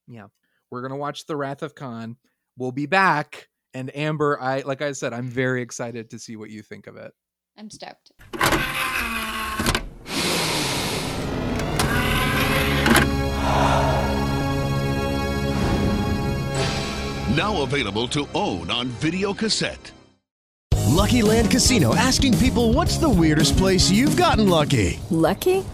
yeah 0.07 0.27
we're 0.69 0.81
gonna 0.81 0.95
watch 0.95 1.25
the 1.25 1.35
wrath 1.35 1.63
of 1.63 1.75
khan 1.75 2.15
we'll 2.57 2.71
be 2.71 2.85
back. 2.85 3.47
And 3.73 3.95
Amber, 3.95 4.39
I 4.41 4.61
like 4.61 4.81
I 4.81 4.91
said, 4.91 5.13
I'm 5.13 5.27
very 5.27 5.61
excited 5.61 6.09
to 6.11 6.19
see 6.19 6.35
what 6.35 6.49
you 6.49 6.61
think 6.61 6.87
of 6.87 6.97
it. 6.97 7.13
I'm 7.57 7.69
stoked. 7.69 8.11
Now 17.35 17.61
available 17.61 18.09
to 18.09 18.27
own 18.35 18.69
on 18.69 18.87
video 18.99 19.33
cassette. 19.33 19.93
Lucky 20.89 21.21
Land 21.21 21.49
Casino 21.49 21.95
asking 21.95 22.37
people 22.37 22.73
what's 22.73 22.97
the 22.97 23.09
weirdest 23.09 23.55
place 23.55 23.89
you've 23.89 24.17
gotten 24.17 24.49
lucky? 24.49 24.99
Lucky? 25.09 25.63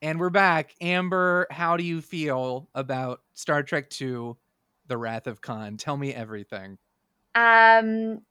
And 0.00 0.20
we're 0.20 0.30
back. 0.30 0.74
Amber, 0.80 1.48
how 1.50 1.76
do 1.76 1.82
you 1.82 2.00
feel 2.00 2.68
about 2.72 3.20
Star 3.34 3.64
Trek 3.64 3.90
II, 4.00 4.34
The 4.86 4.96
Wrath 4.96 5.26
of 5.26 5.40
Khan? 5.40 5.76
Tell 5.76 5.96
me 5.96 6.14
everything. 6.14 6.78
Um, 7.34 8.22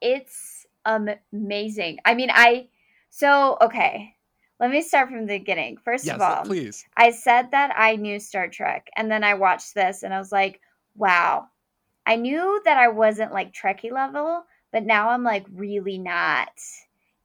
it's 0.00 0.66
amazing. 0.86 1.98
I 2.06 2.14
mean, 2.14 2.30
I 2.32 2.68
so 3.10 3.58
okay. 3.60 4.14
Let 4.60 4.70
me 4.70 4.80
start 4.80 5.08
from 5.08 5.26
the 5.26 5.38
beginning. 5.38 5.76
First 5.84 6.06
yes, 6.06 6.14
of 6.14 6.22
all, 6.22 6.42
please. 6.44 6.86
I 6.96 7.10
said 7.10 7.50
that 7.50 7.74
I 7.76 7.96
knew 7.96 8.18
Star 8.18 8.48
Trek, 8.48 8.88
and 8.96 9.10
then 9.10 9.24
I 9.24 9.34
watched 9.34 9.74
this, 9.74 10.04
and 10.04 10.14
I 10.14 10.18
was 10.18 10.32
like, 10.32 10.60
wow. 10.96 11.48
I 12.06 12.16
knew 12.16 12.62
that 12.64 12.78
I 12.78 12.88
wasn't 12.88 13.32
like 13.32 13.52
Trekkie 13.52 13.92
level, 13.92 14.44
but 14.72 14.84
now 14.84 15.10
I'm 15.10 15.22
like 15.22 15.44
really 15.52 15.98
not. 15.98 16.52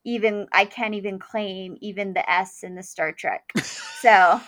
Even 0.04 0.46
I 0.52 0.64
can't 0.64 0.94
even 0.94 1.18
claim 1.18 1.76
even 1.80 2.14
the 2.14 2.28
S 2.30 2.62
in 2.62 2.74
the 2.74 2.82
Star 2.82 3.12
Trek. 3.12 3.52
So 4.00 4.40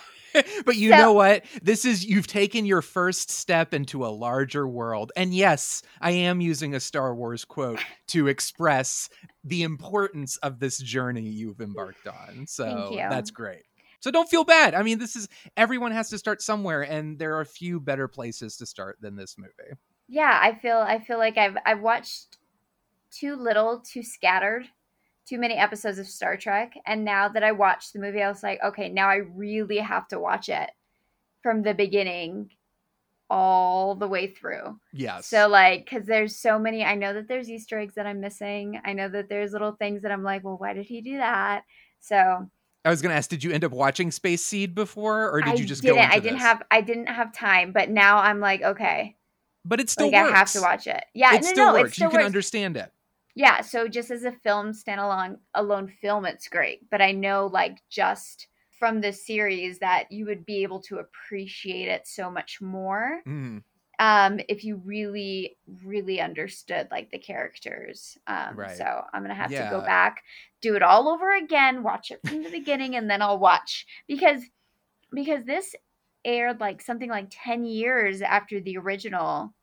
but 0.65 0.77
you 0.77 0.89
So- 0.89 0.97
know 0.97 1.13
what? 1.13 1.45
This 1.61 1.85
is 1.85 2.03
you've 2.03 2.25
taken 2.25 2.65
your 2.65 2.81
first 2.81 3.29
step 3.29 3.71
into 3.71 4.03
a 4.03 4.07
larger 4.09 4.67
world. 4.67 5.11
And 5.15 5.31
yes, 5.31 5.83
I 6.01 6.09
am 6.09 6.41
using 6.41 6.73
a 6.73 6.79
Star 6.79 7.13
Wars 7.13 7.45
quote 7.45 7.79
to 8.07 8.27
express 8.27 9.09
the 9.43 9.61
importance 9.61 10.37
of 10.37 10.57
this 10.59 10.79
journey 10.79 11.21
you've 11.29 11.61
embarked 11.61 12.07
on. 12.07 12.47
So 12.47 12.95
that's 12.97 13.29
great. 13.29 13.61
So 13.99 14.09
don't 14.09 14.27
feel 14.27 14.43
bad. 14.43 14.73
I 14.73 14.81
mean, 14.81 14.97
this 14.97 15.15
is 15.15 15.29
everyone 15.55 15.91
has 15.91 16.09
to 16.09 16.17
start 16.17 16.41
somewhere 16.41 16.81
and 16.81 17.19
there 17.19 17.35
are 17.37 17.41
a 17.41 17.45
few 17.45 17.79
better 17.79 18.07
places 18.07 18.57
to 18.57 18.65
start 18.65 18.97
than 19.01 19.15
this 19.15 19.37
movie. 19.37 19.77
yeah, 20.07 20.39
I 20.41 20.55
feel 20.55 20.77
I 20.77 20.97
feel 20.99 21.19
like 21.19 21.37
I've 21.37 21.57
I've 21.63 21.81
watched 21.81 22.39
too 23.11 23.35
little, 23.35 23.81
too 23.85 24.01
scattered, 24.01 24.65
too 25.25 25.37
many 25.39 25.55
episodes 25.55 25.99
of 25.99 26.07
Star 26.07 26.37
Trek, 26.37 26.73
and 26.85 27.05
now 27.05 27.29
that 27.29 27.43
I 27.43 27.51
watched 27.53 27.93
the 27.93 27.99
movie, 27.99 28.21
I 28.21 28.29
was 28.29 28.43
like, 28.43 28.59
okay, 28.63 28.89
now 28.89 29.09
I 29.09 29.15
really 29.15 29.77
have 29.77 30.07
to 30.09 30.19
watch 30.19 30.49
it 30.49 30.69
from 31.41 31.61
the 31.61 31.73
beginning 31.73 32.49
all 33.29 33.95
the 33.95 34.07
way 34.07 34.27
through. 34.27 34.79
Yes. 34.91 35.25
So 35.27 35.47
like 35.47 35.89
cuz 35.89 36.05
there's 36.05 36.35
so 36.35 36.59
many 36.59 36.83
I 36.85 36.95
know 36.95 37.13
that 37.15 37.27
there's 37.27 37.49
easter 37.49 37.79
eggs 37.79 37.95
that 37.95 38.05
I'm 38.05 38.19
missing. 38.19 38.79
I 38.85 38.93
know 38.93 39.09
that 39.09 39.27
there's 39.27 39.53
little 39.53 39.71
things 39.71 40.03
that 40.03 40.11
I'm 40.11 40.23
like, 40.23 40.43
well, 40.43 40.57
why 40.57 40.73
did 40.73 40.85
he 40.85 41.01
do 41.01 41.17
that? 41.17 41.63
So 41.99 42.49
I 42.85 42.89
was 42.89 43.01
gonna 43.01 43.15
ask, 43.15 43.29
did 43.29 43.43
you 43.43 43.51
end 43.51 43.63
up 43.63 43.71
watching 43.71 44.11
Space 44.11 44.45
Seed 44.45 44.75
before, 44.75 45.31
or 45.31 45.41
did 45.41 45.53
I 45.53 45.55
you 45.55 45.65
just 45.65 45.81
didn't 45.81 45.95
go? 45.95 46.01
Into 46.03 46.15
I 46.15 46.19
didn't 46.19 46.33
this? 46.33 46.43
have 46.43 46.63
I 46.69 46.81
didn't 46.81 47.07
have 47.07 47.33
time, 47.33 47.71
but 47.71 47.89
now 47.89 48.17
I'm 48.19 48.39
like, 48.39 48.61
okay, 48.61 49.15
but 49.65 49.79
it 49.79 49.89
still 49.89 50.11
like 50.11 50.21
works. 50.25 50.31
I 50.33 50.37
have 50.37 50.51
to 50.51 50.61
watch 50.61 50.85
it. 50.87 51.03
Yeah, 51.15 51.33
it 51.33 51.41
no, 51.41 51.47
still 51.47 51.65
no, 51.67 51.73
works. 51.73 51.89
it 51.89 51.93
still 51.95 52.05
you 52.05 52.11
can 52.11 52.17
works. 52.19 52.25
understand 52.27 52.77
it. 52.77 52.91
Yeah, 53.35 53.61
so 53.61 53.87
just 53.87 54.11
as 54.11 54.23
a 54.23 54.31
film 54.31 54.71
standalone 54.73 55.37
alone 55.55 55.87
film, 55.87 56.25
it's 56.25 56.47
great. 56.47 56.89
But 56.89 57.01
I 57.01 57.11
know 57.11 57.47
like 57.47 57.79
just 57.89 58.47
from 58.79 59.01
the 59.01 59.11
series 59.13 59.79
that 59.79 60.11
you 60.11 60.25
would 60.25 60.45
be 60.45 60.63
able 60.63 60.81
to 60.83 60.97
appreciate 60.99 61.87
it 61.87 62.07
so 62.07 62.29
much 62.29 62.61
more 62.61 63.21
Mm, 63.25 63.63
um 63.99 64.39
if 64.49 64.63
you 64.63 64.77
really 64.77 65.57
really 65.85 66.19
understood 66.19 66.87
like 66.91 67.11
the 67.11 67.19
characters 67.19 68.17
um 68.27 68.55
Right. 68.57 68.77
so 68.77 69.03
i'm 69.13 69.21
gonna 69.21 69.35
have 69.35 69.53
to 69.55 69.63
go 69.63 69.81
back 69.81 70.23
do 70.61 70.75
it 70.75 70.81
all 70.83 71.07
over 71.09 71.35
again 71.35 71.83
watch 71.83 72.11
it 72.11 72.21
from 72.25 72.43
the 72.43 72.49
beginning 72.49 72.95
and 72.95 73.09
then 73.09 73.21
i'll 73.21 73.37
watch 73.39 73.85
because 74.07 74.41
because 75.11 75.45
this 75.45 75.75
aired 76.25 76.59
like 76.59 76.81
something 76.81 77.09
like 77.09 77.27
10 77.29 77.65
years 77.65 78.21
after 78.21 78.59
the 78.59 78.77
original 78.77 79.53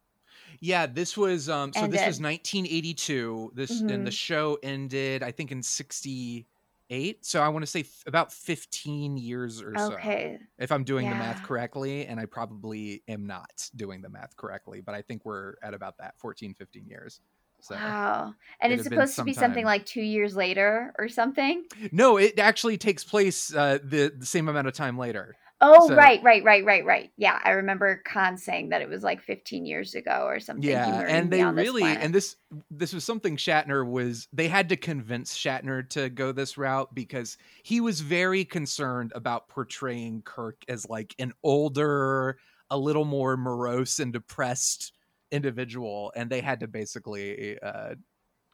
Yeah, 0.60 0.86
this 0.86 1.16
was 1.16 1.48
um 1.48 1.72
so 1.72 1.86
this 1.86 2.04
was 2.06 2.20
1982. 2.20 3.52
This 3.54 3.80
and 3.80 4.06
the 4.06 4.10
Mhm. 4.10 4.12
show 4.12 4.58
ended 4.62 5.22
I 5.22 5.30
think 5.32 5.52
in 5.52 5.62
68. 5.62 7.24
So 7.24 7.42
I 7.42 7.48
want 7.48 7.62
to 7.62 7.66
say 7.66 7.80
f- 7.80 8.02
about 8.06 8.32
15 8.32 9.16
years 9.16 9.62
or 9.62 9.76
so. 9.76 9.94
okay 9.94 10.38
If 10.58 10.70
I'm 10.70 10.84
doing 10.84 11.08
the 11.08 11.16
math 11.16 11.42
correctly 11.42 12.04
and 12.06 12.20
I 12.20 12.26
probably 12.26 13.02
am 13.08 13.26
not 13.26 13.70
doing 13.74 14.02
the 14.02 14.10
math 14.10 14.36
correctly, 14.36 14.82
but 14.82 14.94
I 14.94 15.00
think 15.00 15.24
we're 15.24 15.54
at 15.62 15.72
about 15.72 15.96
that 15.98 16.18
14 16.18 16.52
15 16.54 16.86
years. 16.86 17.20
So 17.62 17.74
wow 17.74 18.34
and 18.60 18.72
it 18.72 18.76
it's 18.76 18.84
supposed 18.84 19.16
to 19.16 19.24
be 19.24 19.32
something 19.32 19.64
like 19.64 19.86
two 19.86 20.02
years 20.02 20.36
later 20.36 20.92
or 20.98 21.08
something 21.08 21.64
No, 21.92 22.16
it 22.18 22.38
actually 22.38 22.76
takes 22.78 23.04
place 23.04 23.54
uh 23.54 23.78
the, 23.82 24.12
the 24.16 24.26
same 24.26 24.48
amount 24.48 24.66
of 24.66 24.74
time 24.74 24.98
later. 24.98 25.36
Oh 25.60 25.88
So- 25.88 25.94
right 25.94 26.22
right 26.22 26.42
right 26.44 26.64
right 26.64 26.84
right. 26.84 27.10
Yeah 27.16 27.38
i 27.44 27.50
remember 27.50 28.02
khan 28.04 28.36
saying 28.36 28.70
that 28.70 28.82
it 28.82 28.88
was 28.88 29.02
like 29.02 29.20
15 29.22 29.66
years 29.66 29.94
ago 29.94 30.24
or 30.26 30.40
something. 30.40 30.68
Yeah, 30.68 31.04
and 31.06 31.30
they 31.30 31.40
on 31.42 31.54
this 31.54 31.64
really 31.66 31.82
and 31.84 32.14
this 32.14 32.36
this 32.70 32.92
was 32.92 33.04
something 33.04 33.36
Shatner 33.36 33.86
was 33.86 34.28
they 34.32 34.48
had 34.48 34.68
to 34.70 34.76
convince 34.76 35.36
Shatner 35.36 35.88
to 35.90 36.08
go 36.08 36.32
this 36.32 36.56
route 36.58 36.94
because 36.94 37.36
he 37.62 37.80
was 37.80 38.00
very 38.00 38.44
concerned 38.44 39.12
about 39.14 39.48
portraying 39.48 40.22
Kirk 40.22 40.62
as 40.68 40.88
like 40.88 41.14
an 41.18 41.32
older, 41.42 42.38
a 42.70 42.78
little 42.78 43.04
more 43.04 43.36
morose 43.36 43.98
and 44.00 44.12
depressed 44.12 44.92
individual 45.30 46.12
and 46.16 46.28
they 46.28 46.40
had 46.40 46.60
to 46.60 46.66
basically 46.68 47.58
uh 47.60 47.94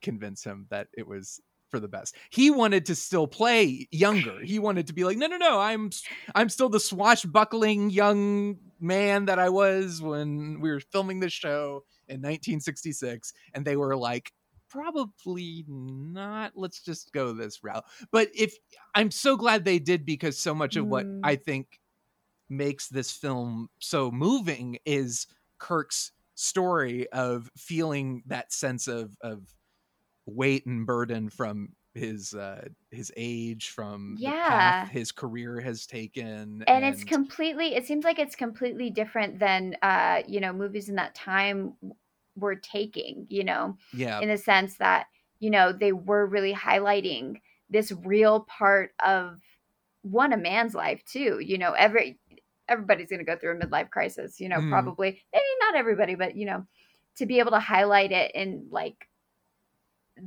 convince 0.02 0.44
him 0.44 0.66
that 0.70 0.88
it 0.92 1.06
was 1.06 1.40
for 1.76 1.80
the 1.80 1.88
best. 1.88 2.14
He 2.30 2.50
wanted 2.50 2.86
to 2.86 2.94
still 2.94 3.26
play 3.26 3.86
younger. 3.90 4.40
He 4.42 4.58
wanted 4.58 4.86
to 4.86 4.94
be 4.94 5.04
like, 5.04 5.18
no, 5.18 5.26
no, 5.26 5.36
no, 5.36 5.60
I'm 5.60 5.90
I'm 6.34 6.48
still 6.48 6.70
the 6.70 6.80
swashbuckling 6.80 7.90
young 7.90 8.56
man 8.80 9.26
that 9.26 9.38
I 9.38 9.50
was 9.50 10.00
when 10.00 10.60
we 10.60 10.70
were 10.70 10.80
filming 10.80 11.20
this 11.20 11.34
show 11.34 11.84
in 12.08 12.20
1966, 12.22 13.34
and 13.52 13.64
they 13.64 13.76
were 13.76 13.94
like, 13.94 14.32
probably 14.70 15.64
not. 15.68 16.52
Let's 16.54 16.80
just 16.80 17.12
go 17.12 17.32
this 17.32 17.62
route. 17.62 17.84
But 18.10 18.28
if 18.34 18.54
I'm 18.94 19.10
so 19.10 19.36
glad 19.36 19.64
they 19.64 19.78
did 19.78 20.06
because 20.06 20.38
so 20.38 20.54
much 20.54 20.76
of 20.76 20.86
what 20.86 21.04
Mm. 21.04 21.20
I 21.22 21.36
think 21.36 21.80
makes 22.48 22.88
this 22.88 23.10
film 23.10 23.68
so 23.80 24.10
moving 24.10 24.78
is 24.86 25.26
Kirk's 25.58 26.12
story 26.36 27.08
of 27.12 27.50
feeling 27.56 28.22
that 28.26 28.52
sense 28.52 28.88
of 28.88 29.16
of 29.20 29.42
weight 30.26 30.66
and 30.66 30.86
burden 30.86 31.30
from 31.30 31.74
his 31.94 32.34
uh 32.34 32.68
his 32.90 33.12
age 33.16 33.70
from 33.70 34.20
the 34.24 34.32
Yeah. 34.32 34.50
path 34.50 34.88
his 34.90 35.12
career 35.12 35.60
has 35.60 35.86
taken 35.86 36.62
and 36.66 36.84
it's 36.84 37.04
completely 37.04 37.74
it 37.74 37.86
seems 37.86 38.04
like 38.04 38.18
it's 38.18 38.36
completely 38.36 38.90
different 38.90 39.38
than 39.38 39.76
uh 39.82 40.22
you 40.26 40.40
know 40.40 40.52
movies 40.52 40.88
in 40.88 40.96
that 40.96 41.14
time 41.14 41.74
were 42.36 42.56
taking 42.56 43.26
you 43.30 43.44
know 43.44 43.76
yeah 43.92 44.20
in 44.20 44.28
the 44.28 44.36
sense 44.38 44.76
that 44.78 45.06
you 45.38 45.50
know 45.50 45.72
they 45.72 45.92
were 45.92 46.26
really 46.26 46.52
highlighting 46.54 47.40
this 47.70 47.92
real 48.04 48.40
part 48.42 48.92
of 49.04 49.40
one 50.02 50.32
a 50.32 50.36
man's 50.36 50.74
life 50.74 51.04
too 51.04 51.40
you 51.40 51.58
know 51.58 51.72
every 51.72 52.20
everybody's 52.68 53.10
going 53.10 53.20
to 53.20 53.24
go 53.24 53.36
through 53.36 53.56
a 53.56 53.60
midlife 53.60 53.90
crisis 53.90 54.40
you 54.40 54.48
know 54.48 54.62
Mhm. 54.62 54.62
probably 54.62 55.22
maybe 55.32 55.44
not 55.60 55.76
everybody 55.76 56.14
but 56.14 56.36
you 56.36 56.46
know 56.46 56.66
to 57.16 57.26
be 57.26 57.38
able 57.38 57.52
to 57.52 57.60
highlight 57.60 58.12
it 58.12 58.32
in 58.34 58.68
like 58.70 59.08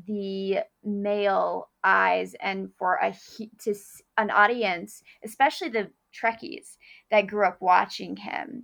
the 0.08 0.60
male 0.84 1.70
eyes 1.84 2.36
and 2.42 2.70
for 2.78 2.96
a 3.02 3.16
to 3.60 3.74
an 4.18 4.30
audience 4.30 5.02
especially 5.24 5.70
the 5.70 5.90
trekkies 6.14 6.78
that 7.12 7.28
grew 7.28 7.46
up 7.46 7.58
watching 7.62 8.16
him 8.16 8.64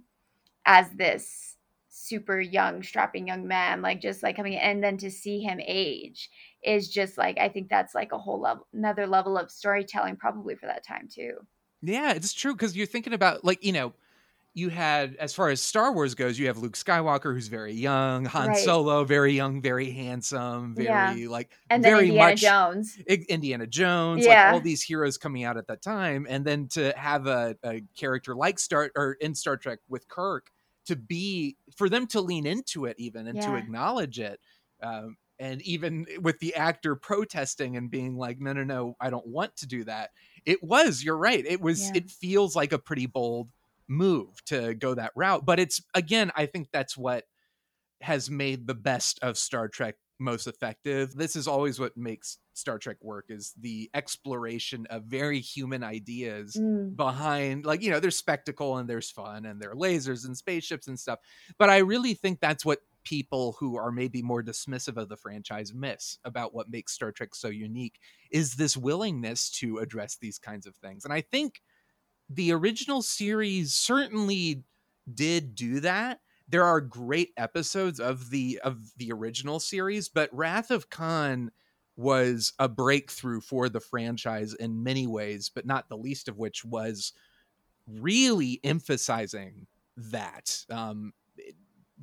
as 0.66 0.90
this 0.92 1.58
super 1.90 2.40
young 2.40 2.84
strapping 2.84 3.28
young 3.28 3.48
man 3.48 3.82
like 3.82 4.02
just 4.02 4.22
like 4.22 4.36
coming 4.36 4.54
in, 4.54 4.60
and 4.60 4.84
then 4.84 4.98
to 4.98 5.10
see 5.10 5.40
him 5.40 5.60
age 5.66 6.30
is 6.64 6.90
just 6.90 7.18
like 7.18 7.38
i 7.40 7.50
think 7.50 7.70
that's 7.70 7.96
like 7.96 8.12
a 8.12 8.18
whole 8.18 8.42
level 8.42 8.68
another 8.74 9.08
level 9.08 9.38
of 9.38 9.50
storytelling 9.50 10.16
probably 10.16 10.56
for 10.56 10.66
that 10.68 10.86
time 10.86 11.08
too. 11.12 11.34
Yeah, 11.82 12.14
it's 12.14 12.34
true 12.34 12.54
because 12.54 12.76
you're 12.76 12.88
thinking 12.88 13.14
about 13.14 13.46
like 13.46 13.64
you 13.64 13.72
know, 13.72 13.94
you 14.56 14.70
had 14.70 15.16
as 15.18 15.34
far 15.36 15.50
as 15.50 15.62
Star 15.62 15.92
Wars 15.94 16.16
goes, 16.16 16.40
you 16.40 16.48
have 16.48 16.58
Luke 16.58 16.74
Skywalker 16.78 17.34
who's 17.34 17.50
very 17.50 17.74
young, 17.74 18.24
Han 18.26 18.48
Right. 18.48 18.58
Solo 18.58 19.04
very 19.04 19.34
young, 19.34 19.62
very 19.62 19.92
handsome, 19.92 20.74
very 20.74 20.88
Yeah. 20.88 21.28
like 21.30 21.52
And 21.70 21.84
then 21.84 21.92
very 21.92 22.08
Indiana 22.08 22.32
much 22.32 22.42
Jones. 22.42 22.98
Indiana 23.06 23.68
Jones, 23.68 24.26
Yeah. 24.26 24.46
like 24.46 24.54
all 24.54 24.60
these 24.62 24.82
heroes 24.82 25.18
coming 25.18 25.44
out 25.44 25.58
at 25.58 25.68
that 25.68 25.82
time, 25.82 26.26
and 26.30 26.46
then 26.46 26.68
to 26.70 26.94
have 26.98 27.28
a, 27.28 27.58
a 27.64 27.82
character 27.98 28.34
like 28.34 28.58
Star 28.58 28.90
or 28.96 29.14
in 29.20 29.36
Star 29.36 29.58
Trek 29.58 29.80
with 29.90 30.08
Kirk 30.08 30.50
to 30.86 30.96
be 30.96 31.58
for 31.76 31.90
them 31.90 32.08
to 32.08 32.22
lean 32.22 32.46
into 32.46 32.86
it 32.86 32.96
even 32.98 33.28
and 33.28 33.42
to 33.42 33.56
acknowledge 33.56 34.20
it, 34.20 34.40
um, 34.82 35.18
and 35.38 35.62
even 35.64 36.06
with 36.22 36.40
the 36.40 36.56
actor 36.56 36.96
protesting 36.96 37.76
and 37.76 37.92
being 37.92 38.16
like, 38.16 38.40
"No, 38.40 38.54
no, 38.54 38.64
no, 38.64 38.96
I 39.02 39.10
don't 39.10 39.28
want 39.28 39.58
to 39.58 39.68
do 39.68 39.84
that." 39.84 40.12
It 40.46 40.64
was. 40.64 41.04
You're 41.04 41.18
right. 41.18 41.46
It 41.46 41.60
was. 41.60 41.84
Yeah. 41.88 41.92
It 41.96 42.10
feels 42.10 42.56
like 42.56 42.72
a 42.72 42.80
pretty 42.80 43.06
bold 43.08 43.50
move 43.88 44.44
to 44.46 44.74
go 44.76 44.94
that 44.96 45.12
route, 45.16 45.46
but 45.46 45.60
it's 45.60 45.82
again. 45.94 46.32
I 46.36 46.46
think 46.46 46.70
that's 46.72 46.98
what 46.98 47.26
has 48.02 48.30
made 48.30 48.68
the 48.68 48.76
best 48.76 49.20
of 49.22 49.38
Star 49.38 49.68
Trek 49.68 49.96
most 50.20 50.48
effective. 50.48 51.14
This 51.14 51.36
is 51.36 51.48
always 51.48 51.80
what 51.80 51.98
makes 51.98 52.38
Star 52.54 52.78
Trek 52.80 52.98
work 53.02 53.26
is 53.30 53.54
the 53.60 53.90
exploration 53.94 54.86
of 54.90 55.04
very 55.04 55.40
human 55.42 55.84
ideas 55.84 56.56
Mm. 56.56 56.96
behind 56.96 57.66
like 57.66 57.82
you 57.82 57.92
know 57.92 58.00
there's 58.00 58.18
spectacle 58.18 58.78
and 58.78 58.90
there's 58.90 59.12
fun 59.12 59.46
and 59.46 59.62
there 59.62 59.72
are 59.72 59.76
lasers 59.76 60.26
and 60.26 60.38
spaceships 60.38 60.88
and 60.88 61.00
stuff. 61.00 61.20
But 61.58 61.70
I 61.70 61.80
really 61.80 62.14
think 62.14 62.40
that's 62.40 62.64
what 62.66 62.80
people 63.04 63.56
who 63.60 63.78
are 63.78 63.92
maybe 63.92 64.22
more 64.22 64.42
dismissive 64.42 64.98
of 64.98 65.10
the 65.10 65.18
franchise 65.18 65.74
miss 65.74 66.18
about 66.24 66.54
what 66.56 66.70
makes 66.70 66.94
Star 66.94 67.12
Trek 67.12 67.36
so 67.36 67.50
unique 67.50 68.00
is 68.32 68.56
this 68.56 68.76
willingness 68.78 69.50
to 69.52 69.78
address 69.80 70.18
these 70.18 70.40
kinds 70.40 70.66
of 70.66 70.76
things. 70.78 71.04
And 71.06 71.14
I 71.14 71.22
think 71.22 71.62
the 72.30 72.52
original 72.52 73.02
series 73.02 73.74
certainly 73.74 74.64
did 75.14 75.56
do 75.56 75.80
that. 75.82 76.20
There 76.48 76.64
are 76.64 76.82
great 76.82 77.34
episodes 77.38 78.00
of 78.00 78.30
the 78.30 78.60
of 78.64 78.92
the 78.98 79.12
original 79.12 79.60
series 79.60 80.10
but 80.10 80.34
wrath 80.34 80.70
of 80.70 80.90
khan 80.90 81.52
was 81.98 82.54
a 82.60 82.68
breakthrough 82.70 83.42
for 83.42 83.68
the 83.70 83.80
franchise 83.80 84.54
in 84.54 84.84
many 84.84 85.08
ways 85.08 85.50
but 85.54 85.66
not 85.66 85.90
the 85.90 85.98
least 85.98 86.28
of 86.28 86.38
which 86.38 86.64
was 86.64 87.14
really 87.88 88.60
emphasizing 88.64 89.68
that 89.98 90.66
um 90.70 91.14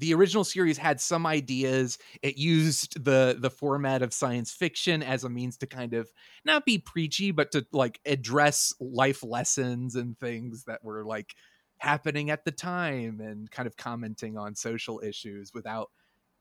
the 0.02 0.12
original 0.14 0.42
series 0.42 0.76
had 0.76 1.00
some 1.00 1.26
ideas. 1.26 1.96
It 2.22 2.36
used 2.36 3.04
the 3.04 3.36
the 3.38 3.50
format 3.50 4.02
of 4.02 4.12
science 4.12 4.50
fiction 4.50 5.00
as 5.00 5.22
a 5.22 5.28
means 5.28 5.56
to 5.58 5.66
kind 5.68 5.94
of 5.94 6.10
not 6.44 6.66
be 6.66 6.78
preachy 6.78 7.30
but 7.30 7.52
to 7.52 7.64
like 7.70 8.00
address 8.04 8.74
life 8.80 9.22
lessons 9.22 9.94
and 9.94 10.18
things 10.18 10.64
that 10.64 10.82
were 10.82 11.04
like 11.04 11.36
happening 11.78 12.30
at 12.30 12.44
the 12.44 12.50
time 12.50 13.20
and 13.20 13.48
kind 13.52 13.68
of 13.68 13.76
commenting 13.76 14.36
on 14.36 14.56
social 14.56 15.00
issues 15.04 15.54
without 15.54 15.90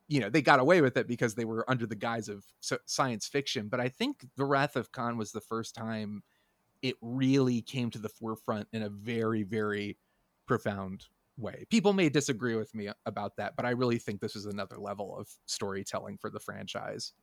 you 0.08 0.20
know 0.20 0.30
they 0.32 0.42
got 0.42 0.60
away 0.60 0.82
with 0.82 0.98
it 0.98 1.08
because 1.08 1.36
they 1.36 1.46
were 1.46 1.64
under 1.70 1.86
the 1.86 1.96
guise 1.96 2.30
of 2.30 2.44
science 2.88 3.28
fiction. 3.28 3.68
But 3.68 3.80
i 3.80 3.90
think 3.90 4.26
the 4.38 4.46
wrath 4.46 4.76
of 4.76 4.92
khan 4.92 5.20
was 5.20 5.32
the 5.32 5.40
first 5.40 5.76
time 5.76 6.24
it 6.82 6.96
really 7.00 7.62
came 7.62 7.92
to 7.92 8.00
the 8.00 8.10
forefront 8.10 8.68
in 8.74 8.82
a 8.82 8.90
very 8.90 9.44
very 9.44 10.00
profound 10.48 11.06
way 11.42 11.66
people 11.70 11.94
may 11.94 12.10
disagree 12.10 12.56
with 12.56 12.74
me 12.76 12.90
about 13.06 13.36
that 13.38 13.56
but 13.56 13.66
i 13.66 13.72
really 13.72 13.98
think 14.00 14.22
this 14.22 14.36
is 14.36 14.46
another 14.46 14.78
level 14.78 15.18
of 15.18 15.30
storytelling 15.46 16.18
for 16.18 16.30
the 16.30 16.40
franchise 16.40 17.14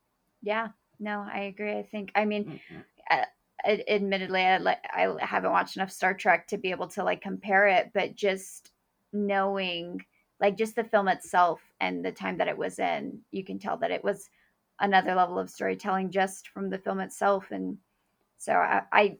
Yeah, 0.42 0.68
no, 0.98 1.20
I 1.30 1.40
agree. 1.40 1.76
I 1.76 1.82
think, 1.82 2.12
I 2.14 2.24
mean, 2.24 2.46
Mm-hmm. 2.46 2.80
uh, 3.10 3.24
ad- 3.64 3.84
admittedly, 3.88 4.42
I, 4.42 4.58
like, 4.58 4.84
I 4.92 5.14
haven't 5.24 5.52
watched 5.52 5.76
enough 5.76 5.90
Star 5.92 6.14
Trek 6.14 6.48
to 6.48 6.58
be 6.58 6.70
able 6.70 6.88
to 6.88 7.04
like 7.04 7.20
compare 7.20 7.66
it, 7.68 7.92
but 7.94 8.14
just 8.14 8.72
knowing, 9.12 10.04
like, 10.40 10.56
just 10.56 10.76
the 10.76 10.84
film 10.84 11.08
itself 11.08 11.62
and 11.80 12.04
the 12.04 12.12
time 12.12 12.38
that 12.38 12.48
it 12.48 12.58
was 12.58 12.78
in, 12.78 13.22
you 13.32 13.44
can 13.44 13.58
tell 13.58 13.76
that 13.78 13.90
it 13.90 14.04
was 14.04 14.30
another 14.80 15.14
level 15.14 15.38
of 15.38 15.50
storytelling 15.50 16.10
just 16.10 16.48
from 16.48 16.70
the 16.70 16.78
film 16.78 17.00
itself. 17.00 17.50
And 17.50 17.78
so 18.38 18.54
I, 18.54 18.84
I 18.92 19.18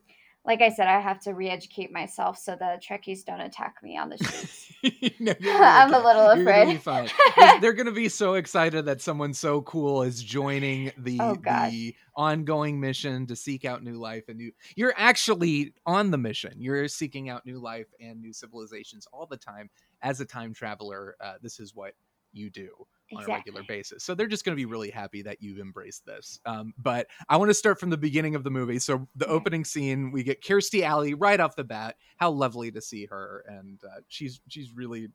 like 0.49 0.63
I 0.63 0.71
said, 0.71 0.89
I 0.89 0.99
have 0.99 1.21
to 1.21 1.35
re-educate 1.35 1.93
myself 1.93 2.39
so 2.39 2.57
the 2.57 2.81
Trekkies 2.83 3.23
don't 3.23 3.43
attack 3.43 3.77
me 3.83 3.99
on 3.99 4.09
the 4.09 4.17
streets. 4.83 5.21
No, 5.21 5.35
gonna 5.35 5.59
I'm 5.59 5.93
a 5.93 5.99
little 5.99 6.27
gonna 6.29 6.41
afraid. 6.41 6.83
fine. 6.83 7.11
They're, 7.37 7.53
they're 7.61 7.73
gonna 7.75 7.93
be 7.93 8.09
so 8.09 8.33
excited 8.35 8.87
that 8.87 9.03
someone 9.03 9.35
so 9.35 9.61
cool 9.61 10.03
is 10.03 10.23
joining 10.23 10.91
the 10.97 11.19
Oh, 11.21 11.35
the 11.35 11.95
ongoing 12.17 12.81
mission 12.81 13.27
to 13.27 13.37
seek 13.37 13.67
out 13.67 13.85
new 13.85 13.99
life 13.99 14.25
and 14.29 14.39
new. 14.39 14.51
You're 14.75 14.95
actually 14.97 15.75
on 15.85 16.11
the 16.11 16.19
mission. 16.19 16.55
You're 16.57 16.89
seeking 16.89 17.29
out 17.29 17.45
new 17.45 17.59
life 17.59 17.89
and 18.01 18.19
new 18.19 18.33
civilizations 18.33 19.07
all 19.13 19.27
the 19.27 19.37
time. 19.37 19.69
As 20.01 20.21
a 20.21 20.25
time 20.25 20.55
traveler, 20.55 21.15
uh, 21.21 21.35
this 21.43 21.61
is 21.61 21.75
what 21.75 21.93
you 22.33 22.49
do 22.49 22.71
on 23.17 23.25
a 23.25 23.27
regular 23.29 23.63
basis. 23.63 24.05
So 24.05 24.15
they're 24.15 24.27
just 24.27 24.45
going 24.45 24.57
to 24.57 24.61
be 24.61 24.67
really 24.67 24.91
happy 24.91 25.23
that 25.23 25.41
you've 25.41 25.59
embraced 25.59 26.05
this. 26.05 26.41
Um, 26.45 26.75
but 26.79 27.07
I 27.29 27.37
want 27.37 27.51
to 27.51 27.55
start 27.55 27.81
from 27.81 27.91
the 27.91 27.97
beginning 27.97 28.35
of 28.35 28.45
the 28.45 28.51
movie. 28.51 28.79
So 28.79 29.09
the 29.17 29.27
Okay. 29.27 29.35
opening 29.35 29.65
scene, 29.65 30.11
we 30.11 30.23
get 30.23 30.43
Kirstie 30.43 30.83
Alley 30.83 31.15
right 31.15 31.41
off 31.41 31.57
the 31.57 31.65
bat. 31.65 31.97
How 32.17 32.31
lovely 32.31 32.71
to 32.73 32.81
see 32.81 33.07
her, 33.07 33.45
and 33.49 33.83
uh, 33.85 34.01
she's 34.09 34.41
she's 34.49 34.73
really. 34.73 35.09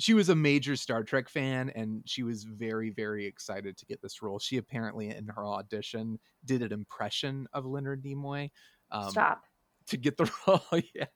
She 0.00 0.14
was 0.14 0.28
a 0.28 0.34
major 0.36 0.76
Star 0.76 1.02
Trek 1.02 1.28
fan, 1.28 1.70
and 1.70 2.02
she 2.08 2.22
was 2.22 2.44
very, 2.44 2.90
very 2.90 3.26
excited 3.26 3.76
to 3.78 3.84
get 3.86 4.00
this 4.00 4.22
role. 4.22 4.38
She 4.38 4.56
apparently, 4.56 5.08
in 5.10 5.26
her 5.26 5.44
audition, 5.44 6.20
did 6.44 6.62
an 6.62 6.72
impression 6.72 7.48
of 7.52 7.66
Leonard 7.66 8.04
Nimoy 8.04 8.50
um, 8.92 9.10
Stop. 9.10 9.42
to 9.88 9.96
get 9.96 10.16
the 10.16 10.30
role. 10.46 10.60
yeah, 10.94 11.06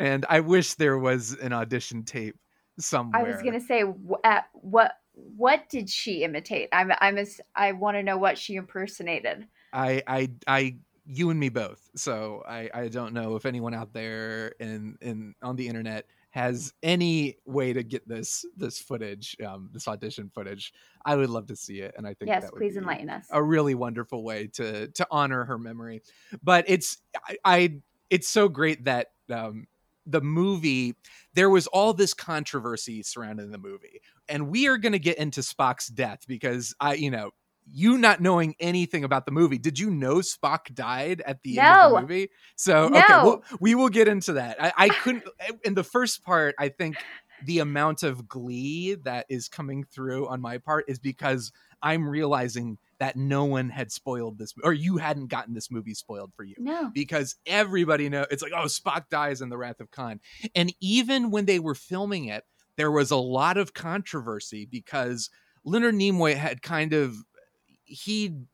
and 0.00 0.26
I 0.28 0.40
wish 0.40 0.74
there 0.74 0.98
was 0.98 1.34
an 1.34 1.52
audition 1.52 2.02
tape 2.04 2.36
somewhere. 2.80 3.20
I 3.26 3.30
was 3.30 3.42
gonna 3.42 3.60
say, 3.60 3.84
uh, 4.24 4.40
what 4.54 4.92
what 5.14 5.68
did 5.68 5.88
she 5.88 6.24
imitate? 6.24 6.68
I'm 6.72 6.92
I'm 7.00 7.18
as 7.18 7.40
I 7.54 7.72
want 7.72 7.96
to 7.96 8.02
know 8.02 8.16
what 8.18 8.36
she 8.38 8.56
impersonated. 8.56 9.46
I, 9.72 10.02
I, 10.06 10.30
I, 10.46 10.76
you 11.06 11.30
and 11.30 11.38
me 11.38 11.48
both. 11.48 11.90
So 11.96 12.42
I, 12.48 12.70
I 12.72 12.88
don't 12.88 13.12
know 13.12 13.34
if 13.36 13.44
anyone 13.44 13.74
out 13.74 13.92
there 13.92 14.48
in, 14.60 14.96
in 15.00 15.34
on 15.42 15.56
the 15.56 15.66
internet 15.66 16.06
has 16.30 16.72
any 16.82 17.36
way 17.44 17.72
to 17.72 17.82
get 17.82 18.06
this, 18.08 18.44
this 18.56 18.80
footage, 18.80 19.36
um, 19.44 19.70
this 19.72 19.86
audition 19.86 20.30
footage. 20.34 20.72
I 21.04 21.16
would 21.16 21.30
love 21.30 21.46
to 21.46 21.56
see 21.56 21.80
it, 21.80 21.94
and 21.96 22.06
I 22.06 22.14
think 22.14 22.28
Yes, 22.28 22.42
that 22.42 22.52
would 22.52 22.60
please 22.60 22.76
enlighten 22.76 23.10
us. 23.10 23.26
a 23.30 23.42
really 23.42 23.74
wonderful 23.74 24.24
way 24.24 24.48
to 24.54 24.88
to 24.88 25.06
honor 25.10 25.44
her 25.44 25.58
memory. 25.58 26.02
But 26.42 26.64
it's, 26.68 26.98
I, 27.26 27.36
I 27.44 27.74
it's 28.10 28.28
so 28.28 28.48
great 28.48 28.84
that 28.84 29.08
um, 29.30 29.66
the 30.06 30.20
movie 30.20 30.94
there 31.34 31.50
was 31.50 31.66
all 31.68 31.92
this 31.92 32.14
controversy 32.14 33.02
surrounding 33.02 33.50
the 33.50 33.58
movie. 33.58 34.00
And 34.28 34.48
we 34.48 34.68
are 34.68 34.78
going 34.78 34.92
to 34.92 34.98
get 34.98 35.18
into 35.18 35.40
spock's 35.40 35.88
death 35.88 36.20
because 36.26 36.74
i 36.80 36.94
you 36.94 37.10
know 37.10 37.30
you 37.72 37.96
not 37.96 38.20
knowing 38.20 38.54
anything 38.60 39.04
about 39.04 39.24
the 39.24 39.32
movie 39.32 39.56
did 39.58 39.78
you 39.78 39.90
know 39.90 40.16
spock 40.16 40.72
died 40.74 41.22
at 41.26 41.42
the 41.42 41.58
end 41.58 41.68
of 41.76 41.92
the 41.92 42.00
movie? 42.02 42.30
So 42.56 42.86
okay 42.86 43.02
well, 43.08 43.42
we 43.58 43.74
will 43.74 43.88
get 43.88 44.06
into 44.06 44.34
that. 44.34 44.62
I, 44.62 44.72
I 44.76 44.88
couldn't 44.90 45.24
eh, 45.40 45.52
in 45.64 45.74
the 45.74 45.84
first 45.84 46.22
part 46.24 46.54
i 46.58 46.68
think 46.68 46.96
the 47.44 47.58
amount 47.58 48.02
of 48.02 48.28
glee 48.28 48.94
that 49.04 49.26
is 49.28 49.48
coming 49.48 49.84
through 49.84 50.28
on 50.28 50.40
my 50.40 50.58
part 50.58 50.84
is 50.88 50.98
because 50.98 51.52
i'm 51.82 52.08
realizing 52.08 52.78
that 52.98 53.16
no 53.16 53.44
one 53.44 53.68
had 53.70 53.90
spoiled 53.92 54.38
this 54.38 54.52
or 54.62 54.72
you 54.72 54.96
hadn't 54.96 55.26
gotten 55.28 55.54
this 55.54 55.70
movie 55.70 55.94
spoiled 55.94 56.32
for 56.34 56.44
you 56.44 56.54
No. 56.58 56.90
because 56.94 57.36
everybody 57.46 58.08
know 58.08 58.26
it's 58.30 58.42
like 58.42 58.52
oh 58.54 58.64
Spock 58.66 59.08
dies 59.10 59.40
in 59.40 59.48
the 59.48 59.56
Wrath 59.58 59.80
of 59.80 59.90
Khan, 59.90 60.20
and 60.54 60.72
even 60.80 61.30
when 61.30 61.46
they 61.46 61.58
were 61.58 61.74
filming 61.74 62.26
it, 62.26 62.44
there 62.76 62.90
was 62.90 63.10
a 63.10 63.16
lot 63.16 63.56
of 63.56 63.74
controversy 63.74 64.66
because 64.66 65.30
Leonard 65.64 65.94
Nimoy 65.94 66.34
had 66.36 66.62
kind 66.62 66.92
of 66.92 67.16
he'd 67.84 68.46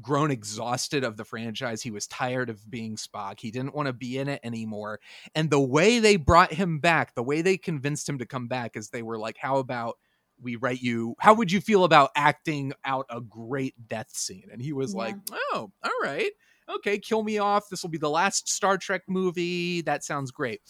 grown 0.00 0.30
exhausted 0.30 1.04
of 1.04 1.16
the 1.16 1.24
franchise. 1.24 1.80
He 1.80 1.90
was 1.90 2.06
tired 2.06 2.50
of 2.50 2.70
being 2.70 2.96
Spock. 2.96 3.40
He 3.40 3.50
didn't 3.50 3.74
want 3.74 3.86
to 3.86 3.94
be 3.94 4.18
in 4.18 4.28
it 4.28 4.40
anymore. 4.44 5.00
And 5.34 5.48
the 5.48 5.58
way 5.60 6.00
they 6.00 6.16
brought 6.16 6.52
him 6.52 6.80
back, 6.80 7.14
the 7.14 7.22
way 7.22 7.40
they 7.40 7.56
convinced 7.56 8.06
him 8.06 8.18
to 8.18 8.26
come 8.26 8.46
back 8.46 8.76
is 8.76 8.90
they 8.90 9.02
were 9.02 9.18
like, 9.18 9.38
how 9.40 9.56
about 9.56 9.96
we 10.40 10.56
write 10.56 10.80
you 10.80 11.14
how 11.18 11.34
would 11.34 11.50
you 11.50 11.60
feel 11.60 11.84
about 11.84 12.10
acting 12.16 12.72
out 12.84 13.06
a 13.10 13.20
great 13.20 13.74
death 13.88 14.10
scene? 14.10 14.48
And 14.52 14.60
he 14.60 14.72
was 14.72 14.94
Yeah. 14.94 14.98
like, 14.98 15.16
"Oh, 15.32 15.70
all 15.82 15.90
right. 16.02 16.32
Okay, 16.68 16.98
kill 16.98 17.22
me 17.22 17.38
off. 17.38 17.68
This 17.68 17.82
will 17.82 17.90
be 17.90 17.98
the 17.98 18.10
last 18.10 18.48
Star 18.48 18.76
Trek 18.78 19.02
movie. 19.08 19.82
That 19.82 20.04
sounds 20.04 20.30
great." 20.30 20.60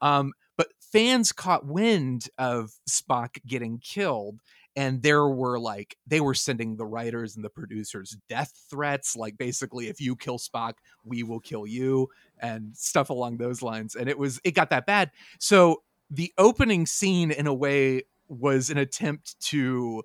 Um, 0.00 0.32
but 0.56 0.68
fans 0.80 1.32
caught 1.32 1.66
wind 1.66 2.28
of 2.38 2.72
Spock 2.88 3.38
getting 3.46 3.78
killed 3.78 4.40
and 4.76 5.02
there 5.02 5.28
were 5.28 5.58
like 5.58 5.96
they 6.06 6.20
were 6.20 6.34
sending 6.34 6.76
the 6.76 6.86
writers 6.86 7.36
and 7.36 7.44
the 7.44 7.50
producers 7.50 8.16
death 8.28 8.52
threats 8.70 9.16
like 9.16 9.36
basically 9.38 9.88
if 9.88 10.00
you 10.00 10.16
kill 10.16 10.38
spock 10.38 10.74
we 11.04 11.22
will 11.22 11.40
kill 11.40 11.66
you 11.66 12.08
and 12.40 12.76
stuff 12.76 13.10
along 13.10 13.36
those 13.36 13.62
lines 13.62 13.94
and 13.94 14.08
it 14.08 14.18
was 14.18 14.40
it 14.44 14.52
got 14.52 14.70
that 14.70 14.86
bad 14.86 15.10
so 15.38 15.82
the 16.10 16.32
opening 16.38 16.86
scene 16.86 17.30
in 17.30 17.46
a 17.46 17.54
way 17.54 18.02
was 18.28 18.70
an 18.70 18.78
attempt 18.78 19.38
to 19.40 20.02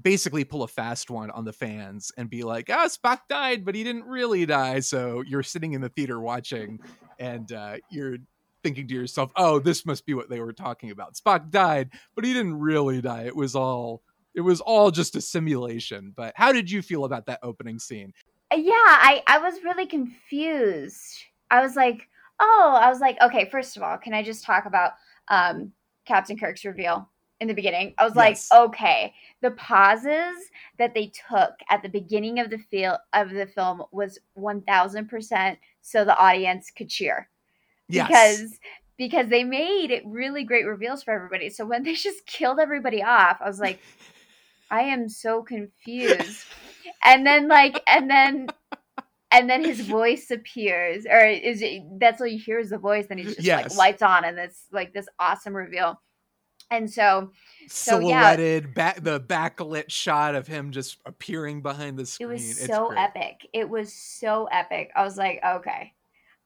basically 0.00 0.44
pull 0.44 0.62
a 0.62 0.68
fast 0.68 1.10
one 1.10 1.30
on 1.32 1.44
the 1.44 1.52
fans 1.52 2.12
and 2.16 2.30
be 2.30 2.44
like 2.44 2.70
ah 2.70 2.86
spock 2.86 3.18
died 3.28 3.64
but 3.64 3.74
he 3.74 3.82
didn't 3.82 4.04
really 4.04 4.46
die 4.46 4.78
so 4.78 5.22
you're 5.26 5.42
sitting 5.42 5.72
in 5.72 5.80
the 5.80 5.88
theater 5.88 6.20
watching 6.20 6.78
and 7.18 7.50
uh, 7.52 7.76
you're 7.90 8.18
thinking 8.62 8.86
to 8.88 8.94
yourself, 8.94 9.30
"Oh, 9.36 9.58
this 9.58 9.86
must 9.86 10.06
be 10.06 10.14
what 10.14 10.28
they 10.28 10.40
were 10.40 10.52
talking 10.52 10.90
about." 10.90 11.14
Spock 11.14 11.50
died, 11.50 11.90
but 12.14 12.24
he 12.24 12.32
didn't 12.32 12.58
really 12.58 13.00
die. 13.00 13.22
It 13.22 13.36
was 13.36 13.54
all 13.54 14.02
it 14.34 14.40
was 14.40 14.60
all 14.60 14.90
just 14.90 15.16
a 15.16 15.20
simulation. 15.20 16.12
But 16.14 16.34
how 16.36 16.52
did 16.52 16.70
you 16.70 16.82
feel 16.82 17.04
about 17.04 17.26
that 17.26 17.40
opening 17.42 17.78
scene? 17.78 18.12
Yeah, 18.52 18.72
I 18.74 19.22
I 19.26 19.38
was 19.38 19.62
really 19.64 19.86
confused. 19.86 21.24
I 21.50 21.60
was 21.60 21.76
like, 21.76 22.08
"Oh, 22.40 22.78
I 22.80 22.88
was 22.88 23.00
like, 23.00 23.16
okay, 23.20 23.48
first 23.50 23.76
of 23.76 23.82
all, 23.82 23.98
can 23.98 24.14
I 24.14 24.22
just 24.22 24.44
talk 24.44 24.66
about 24.66 24.92
um 25.28 25.72
Captain 26.04 26.38
Kirk's 26.38 26.64
reveal 26.64 27.10
in 27.40 27.48
the 27.48 27.54
beginning?" 27.54 27.94
I 27.98 28.04
was 28.04 28.14
Yes. 28.16 28.48
like, 28.50 28.60
"Okay, 28.60 29.14
the 29.40 29.52
pauses 29.52 30.36
that 30.78 30.94
they 30.94 31.06
took 31.28 31.54
at 31.70 31.82
the 31.82 31.88
beginning 31.88 32.38
of 32.40 32.50
the 32.50 32.58
feel 32.58 32.98
of 33.12 33.30
the 33.30 33.46
film 33.46 33.82
was 33.92 34.18
1000% 34.34 35.58
so 35.80 36.04
the 36.04 36.16
audience 36.16 36.70
could 36.70 36.88
cheer." 36.88 37.28
Yes. 37.88 38.08
because 38.08 38.58
because 38.98 39.28
they 39.28 39.44
made 39.44 39.92
it 39.92 40.02
really 40.06 40.42
great 40.42 40.66
reveals 40.66 41.02
for 41.04 41.14
everybody. 41.14 41.48
So 41.50 41.64
when 41.64 41.82
they 41.84 41.94
just 41.94 42.26
killed 42.26 42.58
everybody 42.60 43.02
off, 43.02 43.38
I 43.40 43.46
was 43.46 43.60
like, 43.60 43.80
I 44.70 44.82
am 44.82 45.08
so 45.08 45.42
confused. 45.42 46.44
And 47.04 47.26
then 47.26 47.48
like 47.48 47.80
and 47.86 48.10
then 48.10 48.48
and 49.30 49.48
then 49.48 49.62
his 49.64 49.80
voice 49.82 50.30
appears, 50.30 51.04
or 51.06 51.20
is 51.26 51.60
it, 51.62 51.82
that's 52.00 52.20
all 52.20 52.26
you 52.26 52.38
hear 52.38 52.58
is 52.58 52.70
the 52.70 52.78
voice. 52.78 53.06
Then 53.08 53.18
he's 53.18 53.36
just 53.36 53.46
Yes. 53.46 53.70
like 53.70 53.76
lights 53.76 54.02
on, 54.02 54.24
and 54.24 54.38
it's 54.38 54.64
like 54.72 54.92
this 54.92 55.06
awesome 55.18 55.54
reveal. 55.54 56.00
And 56.70 56.90
so, 56.90 57.32
so 57.72 57.98
yeah, 57.98 58.36
silhouetted 58.40 58.74
back 58.74 59.02
the 59.02 59.20
backlit 59.20 59.90
shot 59.90 60.34
of 60.34 60.46
him 60.46 60.72
just 60.72 60.98
appearing 61.04 61.62
behind 61.62 61.98
the 61.98 62.06
screen. 62.06 62.24
it 62.50 62.60
was 62.60 62.64
It's 62.64 62.78
so 62.78 62.78
great. 62.78 62.96
epic. 62.96 63.48
It 63.52 63.68
was 63.68 63.92
so 63.94 64.46
epic. 64.46 64.90
I 64.96 65.02
was 65.04 65.16
like, 65.16 65.40
okay, 65.44 65.92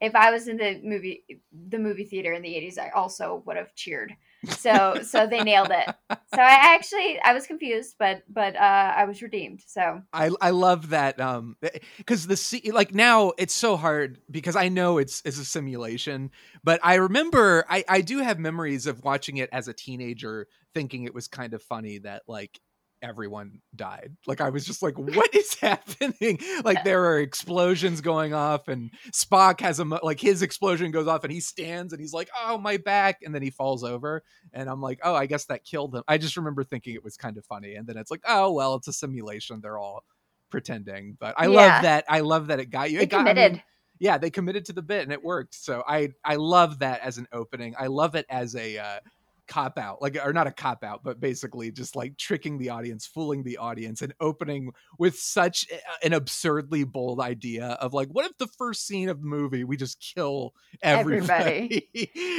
if 0.01 0.15
I 0.15 0.31
was 0.31 0.49
in 0.49 0.57
the 0.57 0.81
movie 0.83 1.25
the 1.53 1.79
movie 1.79 2.05
theater 2.05 2.33
in 2.33 2.43
the 2.43 2.55
80s, 2.55 2.79
I 2.79 2.91
also 2.91 3.43
would 3.47 3.57
have 3.57 3.75
cheered. 3.75 4.15
So 4.51 5.01
so 5.03 5.27
they 5.27 5.43
nailed 5.43 5.71
it. 5.71 5.95
So 6.35 6.41
I 6.41 6.75
actually 6.75 7.21
I 7.25 7.33
was 7.33 7.47
confused, 7.47 7.97
but 7.99 8.23
but 8.29 8.57
uh 8.57 8.59
I 8.97 9.05
was 9.05 9.23
redeemed. 9.23 9.63
So 9.67 10.03
I 10.13 10.31
I 10.41 10.51
love 10.51 10.91
that 10.91 11.21
um 11.21 11.57
because 11.99 12.27
the 12.27 12.37
se- 12.37 12.71
like 12.73 12.95
now 12.95 13.33
it's 13.39 13.55
so 13.55 13.77
hard 13.77 14.19
because 14.31 14.57
I 14.57 14.69
know 14.69 14.99
it's 14.99 15.23
it's 15.25 15.39
a 15.39 15.45
simulation, 15.45 16.31
but 16.65 16.81
I 16.83 16.95
remember 16.95 17.65
I 17.69 17.85
I 17.89 18.01
do 18.01 18.19
have 18.19 18.39
memories 18.39 18.87
of 18.87 19.03
watching 19.05 19.37
it 19.37 19.51
as 19.53 19.69
a 19.69 19.73
teenager, 19.73 20.49
thinking 20.75 21.05
it 21.05 21.15
was 21.15 21.29
kind 21.29 21.55
of 21.55 21.63
funny 21.63 21.99
that 21.99 22.23
like 22.27 22.61
everyone 23.03 23.61
died. 23.77 24.17
Like 24.27 24.41
I 24.41 24.51
was 24.51 24.65
just 24.65 24.83
like, 24.83 24.99
what 24.99 25.35
is 25.35 25.55
happening? 25.55 26.39
Like 26.65 26.85
there 26.85 27.05
are 27.07 27.19
explosions 27.21 28.01
going 28.01 28.35
off, 28.35 28.69
and 28.69 28.91
Spock 29.13 29.61
has 29.61 29.81
a 29.81 29.85
like 29.85 30.21
his 30.21 30.43
explosion 30.43 30.91
goes 30.91 31.07
off, 31.09 31.25
and 31.25 31.33
he 31.33 31.41
stands 31.41 31.93
and 31.93 32.01
he's 32.01 32.13
like, 32.15 32.31
oh 32.39 32.59
my 32.59 32.77
back, 32.79 33.19
and 33.23 33.35
then 33.35 33.43
he 33.43 33.51
falls 33.51 33.85
over, 33.85 34.23
and 34.53 34.69
I'm 34.71 34.81
like, 34.81 35.01
oh, 35.03 35.15
I 35.15 35.27
guess 35.27 35.47
that 35.47 35.65
killed 35.65 35.95
him. 35.95 36.03
I 36.09 36.19
just 36.19 36.37
remember 36.37 36.65
thinking 36.65 36.95
it 36.95 37.05
was 37.05 37.17
kind 37.17 37.37
of 37.37 37.45
funny, 37.47 37.75
and 37.75 37.87
then 37.87 37.97
it's 37.97 38.11
like, 38.11 38.23
oh 38.27 38.53
well, 38.53 38.75
it's 38.77 38.89
a 38.89 38.93
simulation. 38.93 39.61
They're 39.63 39.79
all 39.79 40.05
pretending, 40.51 41.17
but 41.19 41.35
I 41.39 41.47
Yeah. 41.47 41.77
love 41.77 41.83
that. 41.83 42.05
I 42.09 42.21
love 42.21 42.49
that 42.49 42.61
it 42.61 42.67
got 42.71 42.91
you. 42.91 43.01
they 43.01 43.05
It 43.05 43.11
got, 43.11 43.27
I 43.27 43.33
mean, 43.33 43.51
committed. 43.51 43.63
yeah, 43.99 44.19
they 44.19 44.31
committed 44.31 44.65
to 44.67 44.73
the 44.73 44.83
bit, 44.83 45.03
and 45.03 45.13
it 45.13 45.23
worked. 45.23 45.55
So 45.55 45.83
I 45.87 46.11
I 46.25 46.37
love 46.37 46.81
that 46.81 47.01
as 47.01 47.19
an 47.19 47.29
opening. 47.33 47.75
I 47.79 47.87
love 47.87 48.15
it 48.15 48.27
as 48.29 48.55
a 48.57 48.79
uh, 48.79 49.01
cop 49.49 49.79
out, 49.79 50.01
like 50.01 50.17
or 50.25 50.33
not 50.33 50.47
a 50.47 50.53
cop 50.53 50.85
out, 50.85 51.03
but 51.03 51.21
basically 51.21 51.71
just 51.71 51.97
like 51.97 52.17
tricking 52.17 52.59
the 52.59 52.71
audience, 52.71 53.07
fooling 53.07 53.43
the 53.43 53.59
audience, 53.59 54.03
and 54.03 54.15
opening 54.21 54.73
with 54.99 55.17
such 55.17 55.67
an 56.03 56.13
absurdly 56.13 56.85
bold 56.85 57.21
idea 57.21 57.67
of 57.81 57.93
like, 57.93 58.09
what 58.09 58.25
if 58.25 58.37
the 58.39 58.47
first 58.47 58.87
scene 58.87 59.09
of 59.09 59.21
the 59.21 59.27
movie 59.27 59.65
we 59.65 59.77
just 59.77 60.01
kill 60.01 60.55
everybody, 60.83 61.89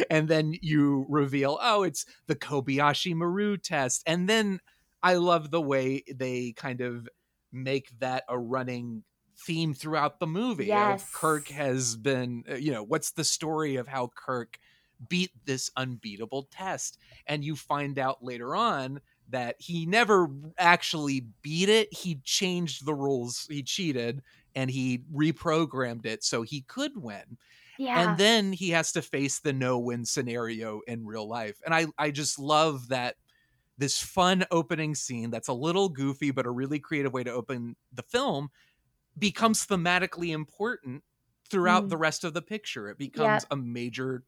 and 0.09 0.27
then 0.27 0.53
you 0.61 1.05
reveal, 1.09 1.59
oh, 1.61 1.83
it's 1.83 2.05
the 2.27 2.35
Kobayashi 2.35 3.15
Maru 3.15 3.57
test, 3.57 4.03
and 4.05 4.27
then 4.27 4.59
I 5.01 5.15
love 5.15 5.51
the 5.51 5.61
way 5.61 6.03
they 6.13 6.53
kind 6.55 6.81
of 6.81 7.07
make 7.51 7.89
that 7.99 8.23
a 8.27 8.39
running 8.39 9.03
theme 9.45 9.73
throughout 9.73 10.19
the 10.19 10.27
movie. 10.27 10.65
Yes. 10.65 11.09
Kirk 11.13 11.49
has 11.49 11.95
been, 11.95 12.43
uh, 12.49 12.55
you 12.55 12.71
know, 12.71 12.83
what's 12.83 13.11
the 13.11 13.23
story 13.23 13.75
of 13.75 13.87
how 13.87 14.11
Kirk 14.15 14.57
beat 15.09 15.31
this 15.45 15.69
unbeatable 15.75 16.47
test? 16.51 16.97
And 17.27 17.43
you 17.43 17.55
find 17.55 17.97
out 17.99 18.23
later 18.23 18.55
on 18.55 19.01
that 19.29 19.55
he 19.59 19.85
never 19.85 20.29
actually 20.57 21.27
beat 21.41 21.69
it. 21.69 21.93
He 21.93 22.15
changed 22.23 22.85
the 22.85 22.93
rules, 22.93 23.47
he 23.49 23.63
cheated, 23.63 24.21
and 24.55 24.69
he 24.69 25.03
reprogrammed 25.13 26.05
it 26.05 26.23
so 26.23 26.41
he 26.41 26.61
could 26.61 26.91
win. 26.95 27.37
Yeah. 27.79 28.09
And 28.09 28.17
then 28.19 28.53
he 28.53 28.69
has 28.71 28.91
to 28.91 29.01
face 29.01 29.39
the 29.39 29.53
no 29.53 29.79
win 29.79 30.05
scenario 30.05 30.81
in 30.87 31.05
real 31.05 31.27
life. 31.27 31.59
And 31.65 31.73
I, 31.73 31.87
I 31.97 32.11
just 32.11 32.37
love 32.37 32.89
that 32.89 33.15
this 33.77 33.99
fun 33.99 34.45
opening 34.51 34.93
scene 34.93 35.31
that's 35.31 35.47
a 35.47 35.53
little 35.53 35.89
goofy, 35.89 36.29
but 36.29 36.45
a 36.45 36.51
really 36.51 36.79
creative 36.79 37.13
way 37.13 37.23
to 37.23 37.31
open 37.31 37.75
the 37.91 38.03
film 38.03 38.49
becomes 39.17 39.65
thematically 39.65 40.29
important 40.33 41.03
throughout 41.49 41.85
Mm. 41.85 41.89
the 41.89 41.97
rest 41.97 42.23
of 42.23 42.33
the 42.33 42.41
picture. 42.41 42.89
It 42.89 42.97
becomes 42.97 43.45
a 43.51 43.55
major 43.55 44.23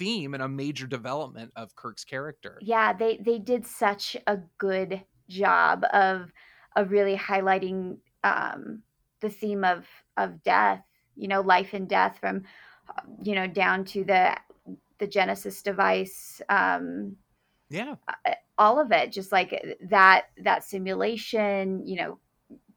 theme 0.00 0.34
and 0.34 0.42
a 0.42 0.48
major 0.48 0.86
development 0.86 1.52
of 1.54 1.76
Kirk's 1.76 2.04
character. 2.04 2.58
yeah 2.62 2.92
they 2.92 3.18
they 3.18 3.38
did 3.38 3.66
such 3.66 4.16
a 4.26 4.38
good 4.58 5.02
job 5.28 5.84
of 5.92 6.32
of 6.74 6.90
really 6.90 7.16
highlighting 7.16 7.98
um 8.24 8.82
the 9.20 9.28
theme 9.30 9.62
of 9.64 9.86
of 10.16 10.42
death 10.42 10.82
you 11.16 11.28
know 11.28 11.42
life 11.42 11.74
and 11.74 11.88
death 11.88 12.16
from 12.18 12.42
uh, 12.88 13.02
you 13.22 13.34
know 13.34 13.46
down 13.46 13.84
to 13.84 14.02
the 14.04 14.34
the 14.98 15.06
genesis 15.06 15.62
device 15.62 16.40
um 16.48 17.16
Yeah. 17.68 17.94
all 18.58 18.80
of 18.80 18.90
it 18.92 19.12
just 19.12 19.30
like 19.32 19.52
that 19.90 20.24
that 20.42 20.64
simulation 20.64 21.86
you 21.86 21.96
know 21.96 22.18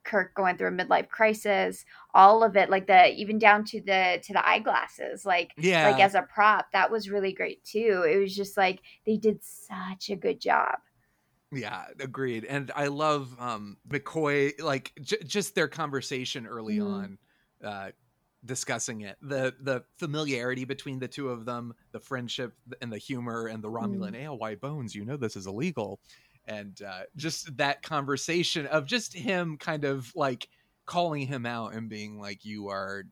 kirk 0.04 0.34
going 0.36 0.58
through 0.58 0.68
a 0.68 0.72
midlife 0.72 1.10
crisis 1.10 1.86
all 2.14 2.44
of 2.44 2.56
it 2.58 2.70
like 2.70 2.88
the 2.88 3.12
even 3.14 3.40
down 3.40 3.64
to 3.64 3.82
the 3.82 4.20
to 4.24 4.34
the 4.34 4.48
eyeglasses 4.48 5.26
like 5.26 5.56
Yeah. 5.58 5.76
like 5.82 6.00
as 6.00 6.16
a 6.16 6.24
prop 6.24 6.72
that 6.72 6.92
was 6.92 7.10
really 7.10 7.34
great 7.34 7.64
too 7.64 8.04
it 8.08 8.18
was 8.18 8.36
just 8.36 8.58
like 8.58 8.82
they 9.06 9.18
did 9.18 9.44
such 9.44 10.10
a 10.10 10.16
good 10.16 10.40
job 10.42 10.80
Yeah, 11.52 11.86
agreed. 12.00 12.46
And 12.46 12.72
I 12.76 12.88
love 12.88 13.40
um 13.40 13.78
McCoy 13.88 14.60
like 14.62 14.92
j- 15.02 15.24
just 15.24 15.54
their 15.56 15.68
conversation 15.68 16.48
early 16.48 16.80
Mhm. 16.80 16.80
on 16.80 17.20
uh 17.64 17.92
discussing 18.44 19.02
it. 19.02 19.18
The 19.22 19.56
the 19.60 19.86
familiarity 20.00 20.66
between 20.66 20.98
the 21.00 21.08
two 21.08 21.30
of 21.30 21.46
them, 21.46 21.74
the 21.92 22.00
friendship 22.00 22.56
and 22.82 22.92
the 22.92 22.98
humor 22.98 23.46
and 23.48 23.64
the 23.64 23.70
Romulan 23.70 24.16
ale 24.16 24.38
why 24.38 24.56
bones, 24.56 24.96
you 24.96 25.06
know 25.06 25.16
this 25.18 25.36
is 25.36 25.46
illegal. 25.46 26.02
And 26.48 26.80
uh 26.82 27.04
just 27.16 27.56
that 27.58 27.82
conversation 27.82 28.66
of 28.68 28.86
just 28.86 29.14
him 29.14 29.58
kind 29.58 29.86
of 29.86 30.12
like 30.16 30.48
calling 30.86 31.28
him 31.28 31.46
out 31.46 31.74
and 31.74 31.90
being 31.90 32.20
like 32.20 32.44
you 32.44 32.70
are 32.70 33.06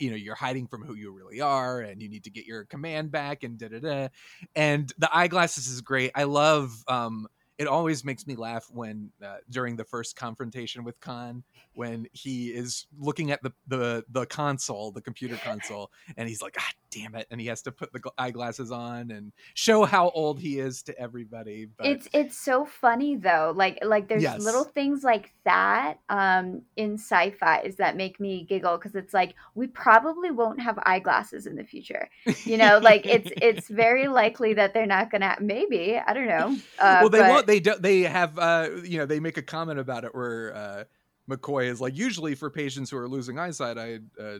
you 0.00 0.10
know 0.10 0.16
you're 0.16 0.34
hiding 0.34 0.66
from 0.66 0.82
who 0.82 0.94
you 0.94 1.12
really 1.12 1.40
are 1.40 1.80
and 1.80 2.00
you 2.00 2.08
need 2.08 2.24
to 2.24 2.30
get 2.30 2.46
your 2.46 2.64
command 2.64 3.10
back 3.10 3.42
and 3.42 3.58
da 3.58 3.68
da 3.68 3.80
da. 3.80 4.08
And 4.56 4.92
the 4.98 5.14
eyeglasses 5.14 5.66
is 5.68 5.80
great. 5.80 6.12
I 6.14 6.24
love 6.24 6.72
um 6.88 7.28
it 7.58 7.68
always 7.68 8.04
makes 8.04 8.26
me 8.26 8.34
laugh 8.34 8.66
when 8.72 9.10
uh, 9.24 9.36
during 9.48 9.76
the 9.76 9.84
first 9.84 10.16
confrontation 10.16 10.82
with 10.82 10.98
Khan 11.00 11.44
when 11.74 12.08
he 12.12 12.48
is 12.48 12.86
looking 12.98 13.30
at 13.30 13.42
the 13.42 13.52
the 13.68 14.04
the 14.10 14.26
console, 14.26 14.90
the 14.90 15.00
computer 15.00 15.36
console, 15.36 15.90
and 16.16 16.28
he's 16.28 16.42
like, 16.42 16.56
"Ah, 16.58 16.70
damn 16.94 17.14
it!" 17.14 17.26
and 17.30 17.40
he 17.40 17.46
has 17.48 17.62
to 17.62 17.72
put 17.72 17.92
the 17.92 18.00
eyeglasses 18.16 18.70
on 18.70 19.10
and 19.10 19.32
show 19.54 19.84
how 19.84 20.10
old 20.10 20.38
he 20.40 20.58
is 20.58 20.82
to 20.84 20.98
everybody. 20.98 21.66
But 21.76 21.86
it's 21.86 22.08
it's 22.12 22.38
so 22.38 22.64
funny 22.64 23.16
though 23.16 23.52
like 23.56 23.78
like 23.82 24.08
there's 24.08 24.22
Yes. 24.22 24.42
little 24.42 24.64
things 24.64 25.02
like 25.02 25.32
that 25.44 25.98
um 26.08 26.62
in 26.76 26.94
sci-fi's 26.94 27.76
that 27.76 27.96
make 27.96 28.18
me 28.20 28.44
giggle 28.48 28.78
because 28.78 28.94
it's 28.94 29.12
like 29.12 29.34
we 29.54 29.66
probably 29.66 30.30
won't 30.30 30.60
have 30.60 30.78
eyeglasses 30.84 31.46
in 31.46 31.56
the 31.56 31.64
future 31.64 32.08
you 32.44 32.56
know 32.56 32.78
like 32.82 33.04
it's 33.06 33.30
it's 33.42 33.68
very 33.84 34.08
likely 34.08 34.54
that 34.54 34.72
they're 34.72 34.86
not 34.86 35.10
gonna 35.10 35.36
maybe 35.40 36.00
i 36.06 36.12
don't 36.14 36.26
know 36.28 36.56
uh, 36.78 36.98
well, 37.00 37.08
they 37.10 37.18
but- 37.18 37.30
won't. 37.30 37.46
They 37.46 37.60
don't 37.60 37.82
they 37.82 38.00
have 38.02 38.38
uh, 38.38 38.70
you 38.84 38.98
know 38.98 39.06
they 39.06 39.20
make 39.20 39.36
a 39.36 39.42
comment 39.42 39.78
about 39.78 40.04
it 40.04 40.14
where 40.14 40.54
uh, 40.54 40.84
McCoy 41.30 41.66
is 41.70 41.80
like, 41.80 41.96
usually 41.96 42.34
for 42.34 42.50
patients 42.50 42.90
who 42.90 42.96
are 42.98 43.08
losing 43.08 43.38
eyesight, 43.38 43.78
I 43.78 44.00
uh, 44.18 44.22
uh, 44.24 44.38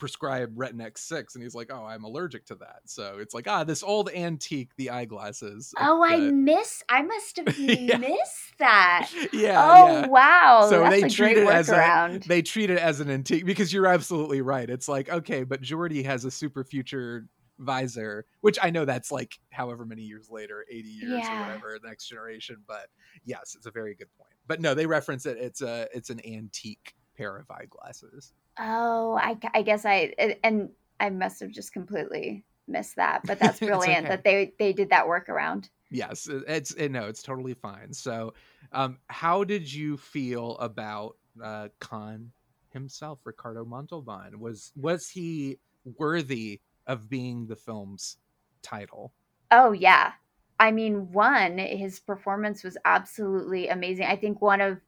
prescribe 0.00 0.56
Retinax 0.56 0.98
six, 0.98 1.34
and 1.36 1.44
he's 1.44 1.54
like, 1.54 1.70
oh, 1.72 1.84
I'm 1.84 2.02
allergic 2.04 2.46
to 2.46 2.56
that. 2.56 2.80
So 2.86 3.18
it's 3.20 3.34
like, 3.34 3.46
ah, 3.46 3.62
this 3.62 3.82
old 3.84 4.10
antique, 4.10 4.70
the 4.76 4.90
eyeglasses. 4.90 5.72
oh 5.78 6.02
i 6.02 6.14
uh, 6.16 6.18
miss 6.32 6.82
i 6.88 7.02
must 7.02 7.36
have 7.46 7.56
Yeah. 7.58 7.98
missed 7.98 8.58
that 8.58 9.08
yeah. 9.32 9.62
oh 9.62 10.00
yeah. 10.00 10.06
wow 10.08 10.66
So 10.68 10.80
that's 10.80 10.90
they 11.00 11.02
a 11.02 11.10
treat 11.10 11.34
great 11.34 11.46
it 11.46 11.48
as 11.48 11.68
a 11.68 12.20
they 12.26 12.42
treat 12.42 12.70
it 12.70 12.78
as 12.78 13.00
an 13.00 13.10
antique 13.10 13.46
because 13.46 13.72
you're 13.72 13.86
absolutely 13.86 14.40
right. 14.40 14.68
It's 14.68 14.88
like 14.88 15.08
okay, 15.08 15.44
but 15.44 15.62
Geordi 15.62 16.04
has 16.04 16.24
a 16.24 16.30
super 16.30 16.64
future 16.64 17.26
visor, 17.58 18.24
which 18.40 18.58
I 18.62 18.70
know 18.70 18.84
that's 18.86 19.12
like 19.12 19.38
however 19.50 19.84
many 19.84 20.02
years 20.02 20.28
later, 20.30 20.64
80 20.70 20.88
years 20.88 21.10
Yeah. 21.24 21.36
or 21.38 21.46
whatever, 21.46 21.78
the 21.82 21.88
next 21.88 22.08
generation. 22.08 22.56
But 22.66 22.86
yes, 23.24 23.54
it's 23.54 23.66
a 23.66 23.70
very 23.70 23.94
good 23.94 24.08
point. 24.18 24.32
But 24.46 24.60
no, 24.62 24.72
they 24.74 24.86
reference 24.86 25.26
it. 25.26 25.36
It's 25.38 25.60
a 25.60 25.86
it's 25.94 26.08
an 26.10 26.20
antique 26.26 26.94
pair 27.16 27.36
of 27.36 27.50
eyeglasses. 27.50 28.32
Oh, 28.60 29.18
I, 29.20 29.38
I 29.54 29.62
guess 29.62 29.86
I 29.86 30.12
and 30.44 30.68
I 31.00 31.08
must 31.08 31.40
have 31.40 31.50
just 31.50 31.72
completely 31.72 32.44
missed 32.68 32.96
that, 32.96 33.22
but 33.24 33.38
that's 33.40 33.58
brilliant 33.58 34.06
okay. 34.06 34.08
that 34.08 34.24
they 34.24 34.52
they 34.58 34.72
did 34.72 34.90
that 34.90 35.06
workaround. 35.06 35.70
Yes, 35.90 36.28
it's 36.30 36.72
it, 36.72 36.90
no, 36.90 37.06
it's 37.06 37.22
totally 37.22 37.54
fine. 37.54 37.92
So, 37.92 38.34
um, 38.72 38.98
how 39.08 39.44
did 39.44 39.72
you 39.72 39.96
feel 39.96 40.56
about 40.58 41.16
uh, 41.42 41.68
Khan 41.80 42.30
himself, 42.68 43.18
Ricardo 43.24 43.64
Montalban? 43.64 44.38
Was 44.38 44.72
was 44.76 45.08
he 45.08 45.58
worthy 45.98 46.60
of 46.86 47.08
being 47.08 47.46
the 47.46 47.56
film's 47.56 48.18
title? 48.62 49.12
Oh 49.50 49.72
yeah. 49.72 50.12
I 50.58 50.72
mean, 50.72 51.10
one, 51.10 51.56
his 51.56 51.98
performance 51.98 52.62
was 52.62 52.76
absolutely 52.84 53.68
amazing. 53.68 54.04
I 54.04 54.16
think 54.16 54.42
one 54.42 54.60
of 54.60 54.78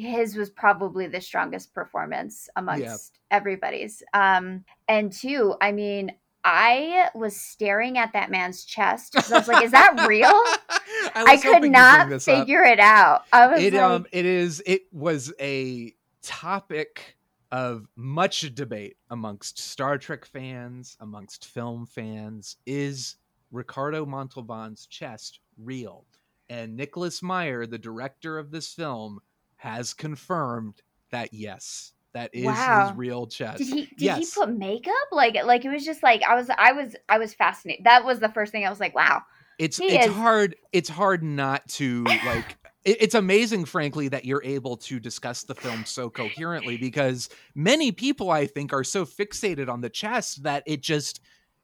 his 0.00 0.36
was 0.36 0.50
probably 0.50 1.06
the 1.06 1.20
strongest 1.20 1.74
performance 1.74 2.48
amongst 2.56 3.18
everybody's. 3.30 4.02
Um, 4.14 4.64
and 4.88 5.12
two, 5.12 5.54
I 5.60 5.72
mean, 5.72 6.12
I 6.44 7.08
was 7.14 7.36
staring 7.36 7.98
at 7.98 8.12
that 8.14 8.30
man's 8.30 8.64
chest 8.64 9.14
I 9.16 9.38
was 9.38 9.48
like, 9.48 9.64
"Is 9.64 9.72
that 9.72 10.06
real?" 10.08 10.26
I, 11.14 11.32
I, 11.32 11.36
could 11.36 11.70
not 11.70 12.08
this 12.08 12.26
up. 12.26 12.40
figure 12.40 12.62
it 12.62 12.80
out. 12.80 13.24
I 13.32 13.46
was 13.46 13.62
it 13.62 13.74
like, 13.74 13.82
um 13.82 14.06
it 14.10 14.24
is 14.24 14.62
it 14.64 14.82
was 14.92 15.32
a 15.38 15.94
topic 16.22 17.16
of 17.52 17.86
much 17.96 18.54
debate 18.54 18.96
amongst 19.10 19.58
Star 19.58 19.98
Trek 19.98 20.24
fans, 20.24 20.96
amongst 21.00 21.46
film 21.46 21.84
fans. 21.84 22.56
Is 22.64 23.16
Ricardo 23.50 24.06
Montalban's 24.06 24.86
chest 24.86 25.40
real? 25.58 26.06
And 26.48 26.76
Nicholas 26.76 27.22
Meyer, 27.22 27.66
the 27.66 27.78
director 27.78 28.38
of 28.38 28.50
this 28.50 28.72
film, 28.72 29.20
has 29.60 29.94
confirmed 29.94 30.80
that 31.10 31.32
yes, 31.32 31.92
that 32.12 32.30
is 32.34 32.44
Wow. 32.46 32.88
his 32.88 32.96
real 32.96 33.26
chest. 33.26 33.58
Did 33.58 33.66
he 33.68 33.80
did 33.86 34.00
yes. 34.00 34.18
he 34.18 34.40
put 34.40 34.50
makeup? 34.50 34.94
Like 35.12 35.36
like 35.44 35.64
it 35.64 35.70
was 35.70 35.84
just 35.84 36.02
like 36.02 36.22
I 36.22 36.34
was 36.34 36.50
I 36.56 36.72
was 36.72 36.96
I 37.08 37.18
was 37.18 37.34
fascinated. 37.34 37.84
That 37.84 38.04
was 38.04 38.20
the 38.20 38.30
first 38.30 38.52
thing 38.52 38.66
I 38.66 38.70
was 38.70 38.80
like, 38.80 38.94
wow. 38.94 39.22
it's 39.58 39.78
it's 39.80 40.06
is- 40.06 40.12
hard 40.12 40.56
it's 40.72 40.88
hard 40.88 41.22
not 41.22 41.66
to 41.68 42.04
like 42.04 42.56
it's 42.84 43.14
amazing 43.14 43.66
frankly 43.66 44.08
that 44.08 44.24
you're 44.24 44.42
able 44.42 44.74
to 44.78 44.98
discuss 44.98 45.42
the 45.42 45.54
film 45.54 45.84
so 45.84 46.08
coherently 46.08 46.78
because 46.78 47.28
many 47.54 47.92
people 47.92 48.30
i 48.30 48.46
think 48.46 48.72
are 48.72 48.82
so 48.84 49.04
fixated 49.04 49.68
on 49.68 49.82
the 49.82 49.90
chest 49.90 50.42
that 50.44 50.62
it 50.64 50.80
just 50.80 51.20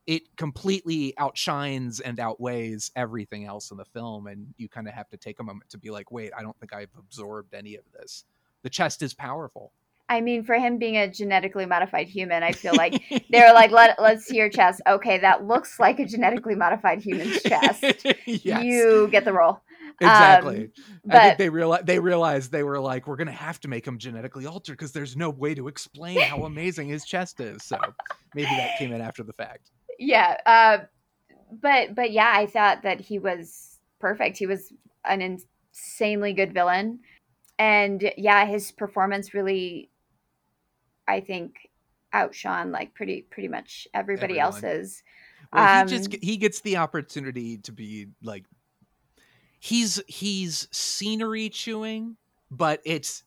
it 0.07 0.37
completely 0.37 1.13
outshines 1.19 2.01
and 2.01 2.21
outweighs 2.21 2.91
everything 2.95 3.45
else 3.45 3.71
in 3.71 3.77
the 3.77 3.85
film 3.85 4.27
and 4.27 4.55
you 4.57 4.69
kind 4.69 4.87
of 4.89 4.95
have 4.95 5.09
to 5.09 5.17
take 5.17 5.41
a 5.41 5.43
moment 5.43 5.69
to 5.71 5.79
be 5.79 5.91
like 5.91 6.11
wait 6.13 6.31
i 6.39 6.43
don't 6.43 6.59
think 6.61 6.73
i've 6.73 6.91
absorbed 6.99 7.53
any 7.55 7.75
of 7.75 7.85
this 7.93 8.25
the 8.63 8.71
chest 8.71 9.03
is 9.03 9.15
powerful 9.15 9.73
I 10.09 10.21
mean, 10.21 10.45
for 10.45 10.55
him 10.55 10.79
being 10.79 10.97
a 10.97 11.11
genetically 11.11 11.67
modified 11.67 12.07
human, 12.07 12.45
I 12.45 12.53
feel 12.53 12.77
like 12.77 13.03
they're 13.31 13.53
like, 13.53 13.73
Let 13.73 14.01
let's 14.01 14.25
see 14.25 14.37
your 14.37 14.49
chest. 14.49 14.81
Okay, 14.87 15.19
that 15.19 15.45
looks 15.45 15.81
like 15.81 15.99
a 15.99 16.05
genetically 16.07 16.55
modified 16.55 17.01
human's 17.03 17.43
chest. 17.43 17.83
yes 18.25 18.65
You 18.65 19.09
get 19.11 19.25
the 19.25 19.33
role. 19.33 19.63
Exactly. 20.01 20.57
Um, 20.67 20.71
I 21.11 21.13
but- 21.13 21.23
think 21.23 21.39
they 21.39 21.49
realized 21.49 21.87
they 21.87 21.99
realized 21.99 22.53
they 22.53 22.63
were 22.63 22.79
like, 22.79 23.09
we're 23.09 23.17
gonna 23.17 23.33
have 23.33 23.59
to 23.63 23.69
make 23.69 23.85
him 23.85 23.99
genetically 23.99 24.47
altered 24.47 24.75
because 24.75 24.93
there's 24.93 25.17
no 25.17 25.29
way 25.31 25.57
to 25.57 25.67
explain 25.67 26.21
how 26.21 26.45
amazing 26.45 26.87
his 26.87 27.05
chest 27.05 27.41
is. 27.41 27.65
So 27.65 27.77
maybe 28.33 28.51
that 28.51 28.79
came 28.79 28.93
in 28.93 29.01
after 29.01 29.25
the 29.25 29.33
fact. 29.33 29.73
Yeah 29.99 30.36
uh 30.47 30.78
but 31.61 31.94
but 31.94 32.11
yeah 32.11 32.32
i 32.34 32.47
thought 32.47 32.82
that 32.82 33.01
he 33.01 33.18
was 33.18 33.78
perfect 34.01 34.36
he 34.36 34.47
was 34.47 34.72
an 35.05 35.20
insanely 35.22 36.32
good 36.32 36.53
villain 36.53 36.99
and 37.59 38.12
yeah 38.16 38.44
his 38.44 38.72
performance 38.72 39.32
really 39.34 39.90
i 41.09 41.20
think 41.20 41.70
outshone 42.12 42.72
like 42.72 42.94
pretty 42.94 43.22
pretty 43.30 43.49
much 43.49 43.86
everybody 43.94 44.40
Everyone. 44.40 44.55
else's 44.55 45.03
Well, 45.53 45.82
Um, 45.82 45.88
he 45.88 45.94
just 45.97 46.24
he 46.24 46.36
gets 46.36 46.61
the 46.61 46.76
opportunity 46.78 47.59
to 47.59 47.72
be 47.72 48.09
like 48.22 48.44
he's 49.61 50.03
he's 50.07 50.68
scenery 50.70 51.49
chewing, 51.49 52.16
but 52.51 52.80
it's 52.84 53.24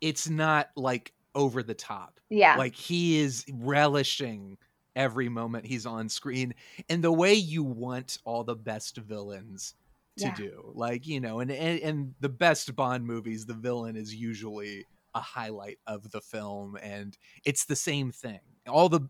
it's 0.00 0.28
not 0.28 0.70
like 0.76 1.12
over 1.34 1.62
the 1.62 1.74
top. 1.74 2.20
yeah 2.28 2.56
Like 2.56 2.74
he 2.74 3.18
is 3.18 3.44
relishing 3.52 4.58
every 5.00 5.28
moment 5.28 5.66
he's 5.66 5.86
on 5.86 6.08
screen 6.08 6.54
and 6.88 7.02
the 7.02 7.12
way 7.12 7.34
you 7.34 7.62
want 7.62 8.18
all 8.24 8.44
the 8.44 8.56
best 8.56 8.96
villains 8.98 9.74
to 10.18 10.30
Yeah. 10.30 10.32
do. 10.32 10.72
Like, 10.74 11.06
you 11.06 11.20
know, 11.20 11.40
and, 11.40 11.50
and 11.50 11.80
and 11.80 12.14
the 12.20 12.28
best 12.28 12.74
Bond 12.76 13.06
movies, 13.06 13.46
the 13.46 13.54
villain 13.54 13.96
is 13.96 14.14
usually 14.14 14.86
a 15.14 15.20
highlight 15.20 15.78
of 15.86 16.10
the 16.10 16.20
film 16.20 16.76
and 16.80 17.16
it's 17.44 17.64
the 17.64 17.76
same 17.76 18.12
thing. 18.12 18.40
All 18.68 18.88
the 18.88 19.00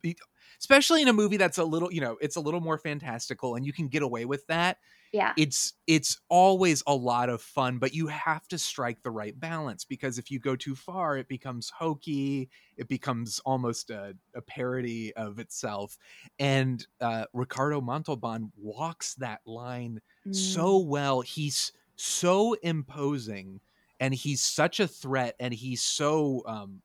especially 0.59 1.03
in 1.03 1.09
a 1.09 1.13
movie 1.13 1.37
that's 1.37 1.59
a 1.59 1.65
little, 1.65 1.93
you 1.93 2.01
know, 2.01 2.17
it's 2.21 2.37
a 2.37 2.41
little 2.41 2.61
more 2.61 2.79
fantastical 2.79 3.57
and 3.57 3.67
you 3.67 3.73
can 3.73 3.89
get 3.89 4.03
away 4.03 4.25
with 4.25 4.47
that 4.47 4.79
yeah 5.13 5.37
it's 5.37 5.75
it's 5.87 6.21
always 6.29 6.83
a 6.89 6.95
lot 6.95 7.29
of 7.29 7.41
fun 7.41 7.79
but 7.79 7.95
you 7.95 8.09
have 8.09 8.49
to 8.49 8.59
strike 8.59 9.03
the 9.03 9.11
right 9.11 9.39
balance 9.39 9.85
because 9.85 10.19
if 10.19 10.29
you 10.31 10.41
go 10.41 10.57
too 10.57 10.75
far 10.75 11.17
it 11.17 11.29
becomes 11.29 11.71
hokey 11.71 12.51
it 12.77 12.89
becomes 12.89 13.39
almost 13.41 13.91
a, 13.91 14.17
a 14.35 14.43
parody 14.43 15.15
of 15.15 15.39
itself 15.39 15.97
and 16.41 16.87
uh, 17.01 17.25
ricardo 17.33 17.81
montalban 17.81 18.51
walks 18.57 19.15
that 19.15 19.41
line 19.47 20.01
Mm. 20.27 20.33
so 20.33 20.79
well 20.79 21.21
he's 21.21 21.73
so 21.95 22.55
imposing 22.55 23.61
and 24.01 24.15
he's 24.15 24.41
such 24.41 24.81
a 24.81 24.89
threat 24.89 25.37
and 25.39 25.55
he's 25.55 25.83
so 25.83 26.43
um 26.47 26.83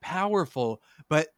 powerful 0.00 0.82
but 1.08 1.28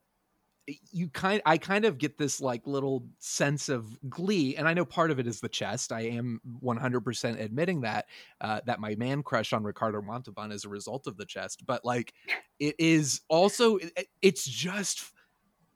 you 0.66 1.08
kind 1.10 1.42
I 1.44 1.58
kind 1.58 1.84
of 1.84 1.98
get 1.98 2.18
this 2.18 2.40
like 2.40 2.66
little 2.66 3.08
sense 3.18 3.68
of 3.68 3.98
glee 4.08 4.56
and 4.56 4.68
I 4.68 4.74
know 4.74 4.84
part 4.84 5.10
of 5.10 5.18
it 5.18 5.26
is 5.26 5.40
the 5.40 5.48
chest. 5.48 5.90
I 5.90 6.02
am 6.02 6.40
100% 6.60 7.40
admitting 7.40 7.80
that 7.80 8.06
uh 8.40 8.60
that 8.66 8.78
my 8.80 8.94
man 8.94 9.22
crush 9.24 9.52
on 9.52 9.64
Ricardo 9.64 10.00
Montalban 10.02 10.52
is 10.52 10.64
a 10.64 10.68
result 10.68 11.06
of 11.08 11.16
the 11.16 11.26
chest, 11.26 11.66
but 11.66 11.84
like 11.84 12.14
it 12.60 12.76
is 12.78 13.22
also 13.28 13.76
it- 13.76 14.08
it's 14.22 14.44
just 14.46 15.12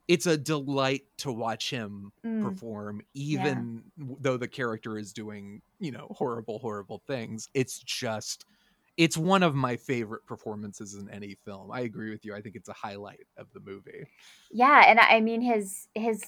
it's 0.08 0.26
a 0.26 0.36
delight 0.38 1.02
to 1.18 1.32
watch 1.32 1.70
him 1.70 2.12
Mm. 2.24 2.42
perform 2.42 3.02
even 3.14 3.84
w- 3.98 4.18
though 4.20 4.36
the 4.36 4.48
character 4.48 4.98
is 4.98 5.12
doing, 5.12 5.62
you 5.80 5.90
know, 5.92 6.08
horrible 6.10 6.58
horrible 6.60 7.02
things. 7.06 7.48
It's 7.54 7.78
just 7.80 8.44
it's 8.96 9.16
one 9.16 9.42
of 9.42 9.54
my 9.54 9.76
favorite 9.76 10.24
performances 10.26 10.94
in 10.94 11.10
any 11.10 11.34
film. 11.44 11.70
I 11.70 11.80
agree 11.80 12.10
with 12.10 12.24
you. 12.24 12.34
I 12.34 12.40
think 12.40 12.56
it's 12.56 12.68
a 12.68 12.72
highlight 12.74 13.26
of 13.36 13.46
the 13.52 13.60
movie. 13.60 14.06
yeah 14.50 14.84
and 14.86 15.00
i 15.00 15.20
mean 15.20 15.40
his 15.40 15.88
his 15.94 16.22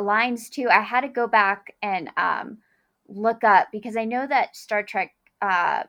lines 0.00 0.48
too 0.48 0.68
i 0.70 0.80
had 0.80 1.02
to 1.02 1.08
go 1.08 1.26
back 1.26 1.74
and 1.82 2.10
um 2.16 2.58
look 3.08 3.44
up 3.44 3.68
because 3.72 3.96
i 3.96 4.04
know 4.04 4.26
that 4.26 4.56
star 4.56 4.82
trek 4.82 5.12
uh 5.42 5.82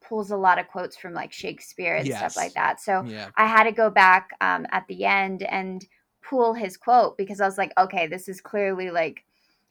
pulls 0.00 0.30
a 0.30 0.36
lot 0.36 0.58
of 0.58 0.66
quotes 0.68 0.96
from 0.96 1.12
like 1.12 1.32
shakespeare 1.32 1.94
and 1.96 2.06
Yes. 2.06 2.18
stuff 2.18 2.36
like 2.36 2.54
that 2.54 2.80
so 2.80 3.04
Yeah. 3.08 3.28
i 3.36 3.46
had 3.46 3.64
to 3.64 3.72
go 3.72 3.90
back 3.90 4.30
um 4.40 4.66
at 4.72 4.86
the 4.88 5.04
end 5.04 5.42
and 5.44 5.86
pull 6.22 6.54
his 6.54 6.76
quote 6.76 7.16
because 7.16 7.40
i 7.40 7.46
was 7.46 7.58
like 7.58 7.72
okay 7.78 8.06
this 8.06 8.28
is 8.28 8.40
clearly 8.40 8.90
like 8.90 9.24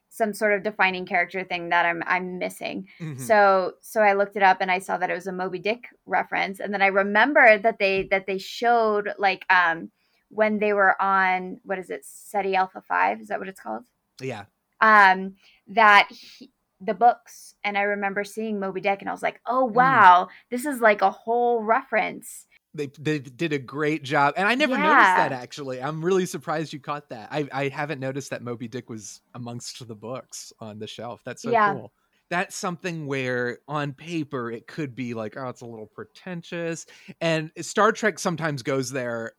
some 0.09 0.33
sort 0.33 0.53
of 0.53 0.63
defining 0.63 1.05
character 1.05 1.43
thing 1.43 1.69
that 1.69 1.85
i'm 1.85 2.01
i'm 2.07 2.37
missing. 2.39 2.87
Mhm. 2.99 3.19
so 3.19 3.73
so 3.81 4.01
i 4.01 4.13
looked 4.13 4.35
it 4.35 4.43
up 4.43 4.57
and 4.61 4.71
i 4.71 4.79
saw 4.79 4.97
that 4.97 5.09
it 5.09 5.13
was 5.13 5.27
a 5.27 5.31
moby 5.31 5.59
dick 5.59 5.85
reference. 6.05 6.59
And 6.59 6.73
then 6.73 6.81
i 6.81 6.87
remembered 6.87 7.63
that 7.63 7.77
they 7.79 8.07
that 8.11 8.25
they 8.27 8.37
showed 8.39 9.09
like 9.17 9.45
um 9.49 9.91
when 10.29 10.59
they 10.59 10.73
were 10.73 10.99
on 11.01 11.59
what 11.63 11.79
is 11.79 11.89
it? 11.89 12.01
Ceti 12.05 12.55
alpha 12.55 12.81
5 12.87 13.21
is 13.21 13.27
that 13.29 13.39
what 13.39 13.47
it's 13.49 13.61
called? 13.61 13.85
Yeah. 14.21 14.45
um 14.81 15.35
that 15.67 16.07
he, 16.11 16.51
the 16.81 16.93
books. 16.93 17.55
And 17.63 17.77
i 17.77 17.81
remember 17.81 18.23
seeing 18.23 18.59
moby 18.59 18.81
dick 18.81 19.01
and 19.01 19.09
i 19.09 19.11
was 19.13 19.21
like 19.23 19.39
oh 19.45 19.67
Mm. 19.69 19.73
wow. 19.73 20.27
This 20.49 20.65
is 20.65 20.81
like 20.81 21.01
a 21.01 21.11
whole 21.11 21.61
reference 21.61 22.45
They 22.75 22.87
they 22.99 23.17
did 23.19 23.51
a 23.51 23.57
great 23.57 24.03
job, 24.03 24.35
and 24.37 24.47
I 24.47 24.53
never 24.53 24.77
noticed 24.77 25.15
that 25.15 25.31
actually. 25.31 25.81
I'm 25.81 26.05
really 26.05 26.27
surprised 26.27 26.71
you 26.71 26.79
caught 26.79 27.09
that. 27.09 27.29
I 27.31 27.47
I 27.51 27.67
haven't 27.69 27.99
noticed 27.99 28.29
that 28.29 28.43
Moby 28.43 28.67
Dick 28.67 28.89
was 28.89 29.21
amongst 29.33 29.87
the 29.87 29.95
books 29.95 30.53
on 30.59 30.77
the 30.77 30.85
shelf. 30.85 31.21
That's 31.25 31.41
so 31.41 31.55
Yeah. 31.55 31.57
cool. 31.57 31.93
That's 32.29 32.55
something 32.55 33.07
where 33.07 33.57
on 33.67 33.93
paper 33.93 34.51
it 34.51 34.67
could 34.67 34.93
be 34.93 35.15
like, 35.15 35.35
oh, 35.35 35.49
it's 35.49 35.61
a 35.61 35.65
little 35.65 35.87
pretentious, 35.87 36.85
and 37.21 37.51
Star 37.59 37.91
Trek 37.91 38.19
sometimes 38.19 38.61
goes 38.61 38.91
there, 38.91 39.33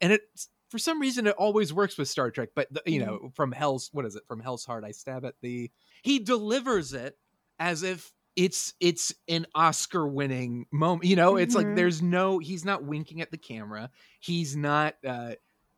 and 0.00 0.12
it 0.12 0.22
for 0.70 0.78
some 0.78 1.00
reason 1.00 1.26
it 1.26 1.36
always 1.36 1.72
works 1.74 1.98
with 1.98 2.08
Star 2.08 2.30
Trek. 2.30 2.50
But 2.56 2.72
the, 2.72 2.82
you 2.86 2.98
Mhm. 2.98 3.06
know, 3.06 3.30
from 3.34 3.52
Hell's 3.52 3.90
what 3.92 4.06
is 4.06 4.16
it? 4.16 4.24
From 4.28 4.40
Hell's 4.40 4.64
Heart, 4.66 4.84
I 4.84 4.92
stab 4.92 5.24
at 5.26 5.36
the. 5.42 5.70
He 6.02 6.20
delivers 6.20 6.94
it 6.94 7.18
as 7.58 7.82
if 7.82 8.12
it's 8.36 8.74
it's 8.80 9.14
an 9.28 9.46
Oscar 9.54 10.06
winning 10.06 10.66
moment. 10.72 11.04
You 11.04 11.16
know, 11.16 11.36
it's 11.36 11.54
like 11.54 11.66
Mhm. 11.66 11.76
there's 11.76 12.02
no 12.02 12.38
he's 12.38 12.64
not 12.64 12.84
winking 12.84 13.20
at 13.20 13.30
the 13.30 13.38
camera. 13.38 13.90
He's 14.20 14.56
not 14.56 14.96
uh 15.06 15.34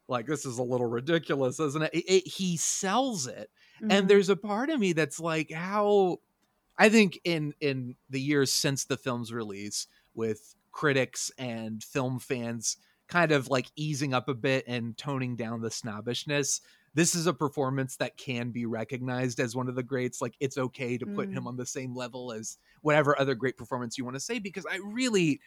like 0.09 0.27
this 0.27 0.45
is 0.47 0.59
a 0.59 0.63
little 0.63 0.87
ridiculous, 0.87 1.59
isn't 1.61 1.83
it? 1.83 1.91
It- 1.95 2.05
it- 2.11 2.27
he 2.29 2.57
sells 2.57 3.27
it. 3.27 3.51
Mhm. 3.83 3.93
And 3.93 4.09
there's 4.09 4.29
a 4.29 4.37
part 4.37 4.71
of 4.71 4.79
me 4.81 4.93
that's 4.93 5.19
like 5.19 5.51
how 5.51 6.19
I 6.79 6.89
think 6.89 7.21
in 7.25 7.55
in 7.61 7.97
the 8.11 8.21
years 8.21 8.53
since 8.53 8.85
the 8.85 8.97
film's 8.97 9.33
release 9.33 9.87
with 10.15 10.55
critics 10.73 11.31
and 11.39 11.83
film 11.83 12.19
fans 12.19 12.77
kind 13.09 13.33
of 13.33 13.49
like 13.49 13.71
easing 13.77 14.15
up 14.15 14.29
a 14.29 14.35
bit 14.35 14.65
and 14.67 14.97
toning 14.97 15.37
down 15.37 15.61
the 15.61 15.71
snobbishness 15.71 16.61
this 16.95 17.15
is 17.15 17.27
a 17.27 17.35
performance 17.35 17.97
that 17.97 18.17
can 18.17 18.51
be 18.51 18.67
recognized 18.67 19.41
as 19.41 19.57
one 19.57 19.69
of 19.69 19.75
the 19.75 19.83
greats. 19.83 20.23
Like 20.23 20.37
it's 20.41 20.59
okay 20.59 20.97
to 20.99 21.07
put 21.07 21.29
Mm. 21.31 21.33
him 21.33 21.47
on 21.49 21.57
the 21.57 21.67
same 21.67 21.95
level 21.95 22.33
as 22.33 22.59
whatever 22.83 23.19
other 23.19 23.35
great 23.35 23.57
performance 23.57 23.99
you 23.99 24.05
want 24.05 24.15
to 24.17 24.21
say 24.21 24.39
because 24.39 24.67
I 24.71 24.79
really 24.85 25.41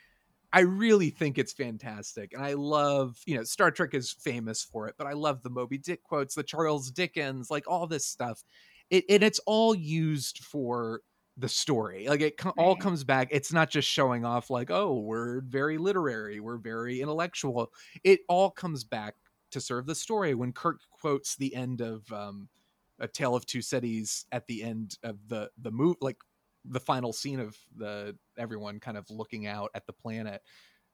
I 0.53 0.61
really 0.61 1.09
think 1.09 1.37
it's 1.37 1.51
fantastic. 1.53 2.33
And 2.33 2.43
I 2.43 2.53
love, 2.53 3.19
you 3.25 3.35
know, 3.35 3.43
Star 3.43 3.69
Trek 3.69 3.93
is 3.93 4.11
famous 4.13 4.63
for 4.63 4.87
it, 4.87 4.95
but 4.97 5.05
I 5.07 5.13
love 5.13 5.43
the 5.43 5.49
Moby 5.49 5.77
Dick 5.77 6.03
quotes, 6.03 6.35
the 6.35 6.43
Charles 6.43 6.89
Dickens, 6.89 7.51
like 7.51 7.67
all 7.67 7.85
this 7.87 8.05
stuff. 8.05 8.43
It 8.89 9.03
and 9.09 9.23
it's 9.23 9.39
all 9.45 9.75
used 9.75 10.39
for 10.39 11.01
the 11.35 11.49
story. 11.49 12.07
Like 12.07 12.21
it 12.21 12.37
co- 12.37 12.53
all 12.57 12.75
comes 12.77 13.03
back. 13.03 13.27
It's 13.31 13.51
not 13.53 13.69
just 13.69 13.87
showing 13.89 14.25
off 14.25 14.49
like, 14.49 14.71
oh, 14.71 14.99
we're 15.01 15.41
very 15.41 15.77
literary, 15.77 16.39
we're 16.39 16.57
very 16.57 17.01
intellectual. 17.01 17.71
It 18.03 18.21
all 18.29 18.49
comes 18.49 18.83
back 18.85 19.15
to 19.51 19.61
serve 19.61 19.85
the 19.85 19.95
story. 19.95 20.33
When 20.35 20.53
Kirk 20.53 20.81
quotes 20.91 21.35
the 21.35 21.55
end 21.55 21.81
of 21.81 22.11
um 22.11 22.49
A 22.99 23.07
Tale 23.07 23.35
of 23.35 23.45
Two 23.45 23.61
Cities 23.61 24.25
at 24.31 24.47
the 24.47 24.63
end 24.63 24.97
of 25.03 25.27
the 25.27 25.51
the 25.57 25.71
move 25.71 25.97
like 26.01 26.17
the 26.65 26.79
final 26.79 27.13
scene 27.13 27.39
of 27.39 27.57
the 27.75 28.17
everyone 28.37 28.79
kind 28.79 28.97
of 28.97 29.09
looking 29.09 29.47
out 29.47 29.71
at 29.73 29.85
the 29.87 29.93
planet. 29.93 30.41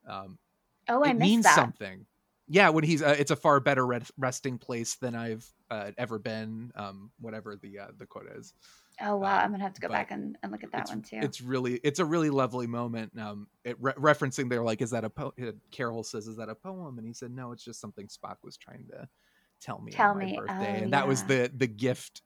Um, 0.07 0.39
Oh, 0.87 1.03
I 1.03 1.11
it 1.11 1.17
means 1.17 1.43
that. 1.43 1.55
something. 1.55 2.05
Yeah, 2.47 2.69
when 2.69 2.83
he's 2.83 3.01
uh, 3.01 3.15
it's 3.17 3.31
a 3.31 3.35
far 3.37 3.59
better 3.61 3.87
resting 4.17 4.57
place 4.57 4.95
than 4.95 5.15
I've 5.15 5.49
uh, 5.69 5.91
ever 5.97 6.19
been. 6.19 6.71
Um, 6.75 7.11
whatever 7.19 7.55
the 7.55 7.79
uh, 7.79 7.87
the 7.97 8.05
quote 8.05 8.27
is. 8.27 8.53
Oh 8.99 9.17
wow, 9.17 9.37
Um, 9.37 9.39
I'm 9.39 9.51
gonna 9.51 9.63
have 9.63 9.73
to 9.75 9.81
go 9.81 9.89
back 9.89 10.09
and, 10.11 10.37
and 10.41 10.51
look 10.51 10.63
at 10.63 10.71
that 10.71 10.87
one 10.89 11.01
too. 11.03 11.21
It's 11.21 11.41
really 11.41 11.75
it's 11.83 11.99
a 11.99 12.05
really 12.05 12.29
lovely 12.29 12.67
moment. 12.67 13.17
Um, 13.17 13.47
it 13.63 13.77
re- 13.79 13.93
referencing 13.93 14.49
they're 14.49 14.63
like, 14.63 14.81
is 14.81 14.89
that 14.91 15.03
a 15.05 15.09
po-? 15.09 15.33
uh, 15.41 15.51
Carol 15.71 16.03
says, 16.03 16.27
is 16.27 16.37
that 16.37 16.49
a 16.49 16.55
poem? 16.55 16.97
And 16.97 17.07
he 17.07 17.13
said, 17.13 17.31
no, 17.31 17.51
it's 17.51 17.63
just 17.63 17.79
something 17.79 18.07
Spock 18.07 18.37
was 18.43 18.57
trying 18.57 18.87
to 18.87 19.07
tell 19.61 19.79
me 19.81 19.95
Tell 19.95 20.13
on 20.13 20.15
my 20.17 20.25
me. 20.25 20.35
birthday, 20.35 20.81
Oh, 20.81 20.83
and 20.83 20.93
that 20.93 21.07
was 21.07 21.23
the 21.25 21.51
the 21.55 21.67
gift 21.67 22.23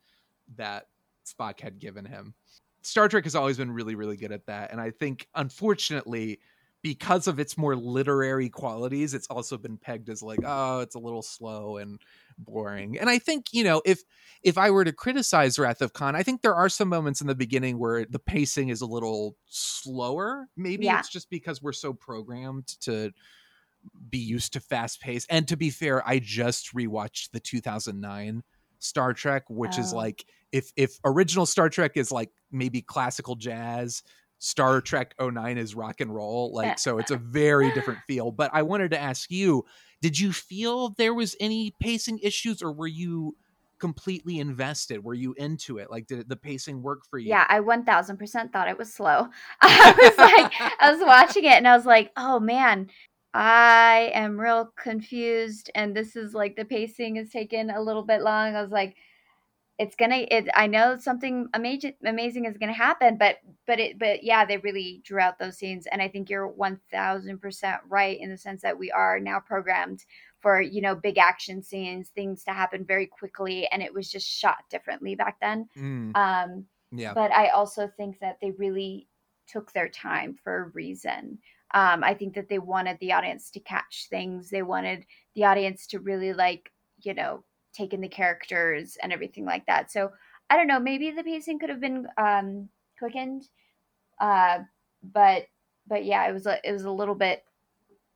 that 0.56 0.88
Spock 1.26 1.60
had 1.60 1.80
given 1.80 2.06
him. 2.06 2.36
Star 2.82 3.08
Trek 3.10 3.26
has 3.26 3.36
always 3.36 3.58
been 3.58 3.72
really 3.72 3.96
really 3.96 4.18
good 4.18 4.32
at 4.32 4.46
that, 4.48 4.72
and 4.72 4.82
I 4.82 4.92
think 4.92 5.28
unfortunately. 5.36 6.40
Because 6.84 7.28
of 7.28 7.40
its 7.40 7.58
more 7.58 7.76
literary 7.76 8.50
qualities, 8.50 9.14
it's 9.14 9.28
also 9.28 9.58
been 9.58 9.78
pegged 9.78 10.10
as 10.10 10.22
like, 10.22 10.40
oh, 10.46 10.80
it's 10.80 10.96
a 10.96 11.00
little 11.00 11.22
slow 11.24 11.78
and 11.78 12.00
boring. 12.38 12.98
And 13.00 13.10
I 13.10 13.18
think, 13.20 13.48
you 13.52 13.64
know, 13.64 13.82
if 13.84 14.04
if 14.44 14.58
I 14.58 14.70
were 14.70 14.86
to 14.86 14.94
criticize 14.94 15.58
Wrath 15.58 15.82
of 15.82 15.94
Khan, 15.94 16.16
I 16.16 16.24
think 16.24 16.42
there 16.42 16.56
are 16.56 16.70
some 16.70 16.88
moments 16.88 17.20
in 17.20 17.28
the 17.28 17.36
beginning 17.36 17.80
where 17.80 18.06
the 18.06 18.20
pacing 18.20 18.70
is 18.70 18.82
a 18.82 18.86
little 18.86 19.36
slower. 19.48 20.48
Maybe 20.56 20.86
Yeah. 20.86 21.00
it's 21.00 21.10
just 21.10 21.30
because 21.30 21.62
we're 21.62 21.74
so 21.74 21.94
programmed 21.94 22.68
to 22.82 23.12
be 24.10 24.20
used 24.20 24.54
to 24.54 24.60
fast 24.60 25.02
pace. 25.02 25.26
And 25.30 25.48
to 25.48 25.58
be 25.58 25.70
fair, 25.70 26.08
I 26.08 26.20
just 26.20 26.74
rewatched 26.76 27.32
the 27.32 27.40
2009 27.40 28.44
Star 28.80 29.14
Trek, 29.14 29.44
which 29.50 29.78
is 29.78 29.94
Oh. 29.94 29.98
like 29.98 30.26
if 30.52 30.72
if 30.76 31.00
original 31.04 31.46
Star 31.46 31.70
Trek 31.70 31.94
is 31.96 32.12
like 32.12 32.32
maybe 32.52 32.82
classical 32.82 33.36
jazz, 33.36 34.04
Star 34.40 34.82
Trek 34.82 35.16
09 35.20 35.58
is 35.58 35.76
rock 35.76 36.02
and 36.02 36.14
roll. 36.14 36.54
Like 36.54 36.80
so 36.80 36.98
it's 36.98 37.12
a 37.12 37.18
very 37.22 37.72
different 37.72 38.00
feel. 38.08 38.32
But 38.32 38.52
I 38.54 38.62
wanted 38.64 38.92
to 38.92 39.00
ask 39.00 39.32
you, 39.32 39.66
did 40.02 40.20
you 40.20 40.32
feel 40.32 40.90
there 40.90 41.14
was 41.14 41.36
any 41.40 41.74
pacing 41.80 42.20
issues 42.20 42.62
or 42.62 42.72
were 42.72 42.88
you 42.88 43.36
completely 43.80 44.40
invested? 44.40 45.04
Were 45.04 45.14
you 45.14 45.34
into 45.38 45.78
it? 45.78 45.90
Like 45.90 46.08
did 46.08 46.30
the 46.30 46.36
pacing 46.36 46.82
work 46.82 47.02
for 47.10 47.20
you? 47.20 47.30
Yeah, 47.30 47.46
I 47.48 47.60
1000% 47.60 48.52
thought 48.52 48.68
it 48.68 48.78
was 48.78 48.94
slow. 48.94 49.28
I 49.62 49.96
was 49.98 50.18
like, 50.18 50.54
I 50.80 50.92
was 50.92 51.02
watching 51.02 51.46
it 51.46 51.54
and 51.54 51.68
I 51.68 51.76
was 51.76 51.86
like, 51.86 52.12
oh 52.18 52.40
man, 52.40 52.90
I 53.34 54.12
am 54.14 54.40
real 54.40 54.72
confused. 54.78 55.70
And 55.76 55.96
this 55.96 56.16
is 56.16 56.34
like 56.34 56.56
the 56.56 56.66
pacing 56.66 57.18
is 57.18 57.30
taking 57.30 57.70
a 57.70 57.82
little 57.82 58.04
bit 58.04 58.22
long. 58.22 58.56
I 58.56 58.62
was 58.62 58.72
like, 58.72 58.96
it's 59.80 59.96
gonna 59.96 60.26
it 60.32 60.48
i 60.56 60.66
know 60.66 60.98
something 60.98 61.48
amazing 61.54 61.94
amazing 62.06 62.46
is 62.46 62.58
gonna 62.58 62.74
happen 62.74 63.18
but 63.18 63.38
but 63.66 63.80
it 63.80 64.00
but 64.00 64.24
yeah 64.24 64.46
they 64.46 64.58
really 64.58 65.02
drew 65.04 65.20
out 65.20 65.38
those 65.40 65.58
scenes 65.58 65.88
and 65.92 66.02
i 66.02 66.08
think 66.08 66.30
you're 66.30 66.52
1000% 66.52 67.78
right 67.88 68.20
in 68.20 68.30
the 68.30 68.38
sense 68.38 68.62
that 68.62 68.78
we 68.78 68.92
are 68.92 69.20
now 69.20 69.40
programmed 69.40 70.04
for 70.40 70.62
you 70.62 70.82
know 70.82 70.96
big 70.96 71.18
action 71.18 71.62
scenes 71.62 72.10
things 72.10 72.44
to 72.44 72.52
happen 72.52 72.84
very 72.86 73.06
quickly 73.06 73.68
and 73.68 73.82
it 73.82 73.94
was 73.94 74.10
just 74.10 74.28
shot 74.28 74.58
differently 74.70 75.16
back 75.16 75.38
then 75.40 75.68
Mm, 75.78 76.16
um 76.16 76.66
yeah. 76.92 77.14
but 77.14 77.32
I 77.32 77.50
also 77.50 77.88
think 77.98 78.20
that 78.20 78.38
they 78.42 78.52
really 78.52 79.08
took 79.48 79.72
their 79.74 79.90
time 79.90 80.36
for 80.44 80.56
a 80.64 80.70
reason. 80.70 81.40
Um, 81.74 82.04
I 82.04 82.14
think 82.14 82.34
that 82.36 82.48
they 82.50 82.60
wanted 82.60 82.98
the 83.00 83.14
audience 83.14 83.50
to 83.52 83.60
catch 83.60 84.08
things. 84.10 84.50
They 84.50 84.62
wanted 84.64 85.06
the 85.36 85.44
audience 85.44 85.88
to 85.88 86.00
really 86.00 86.34
like, 86.34 86.72
you 87.02 87.14
know, 87.14 87.44
take 87.78 87.94
in 87.94 88.02
the 88.02 88.08
characters 88.08 88.98
and 89.02 89.14
everything 89.14 89.46
like 89.46 89.66
that. 89.68 89.92
So 89.92 90.12
I 90.50 90.58
don't 90.58 90.68
know. 90.68 90.80
Maybe 90.80 91.12
the 91.12 91.24
pacing 91.24 91.60
could 91.60 91.70
have 91.70 91.82
been 91.82 92.08
um, 92.18 92.70
quickened, 92.98 93.48
uh, 94.20 94.60
but 95.04 95.48
but 95.88 96.06
yeah, 96.06 96.28
it 96.28 96.34
was 96.34 96.46
a 96.46 96.60
it 96.68 96.72
was 96.72 96.84
a 96.84 96.92
little 96.92 97.16
bit 97.16 97.44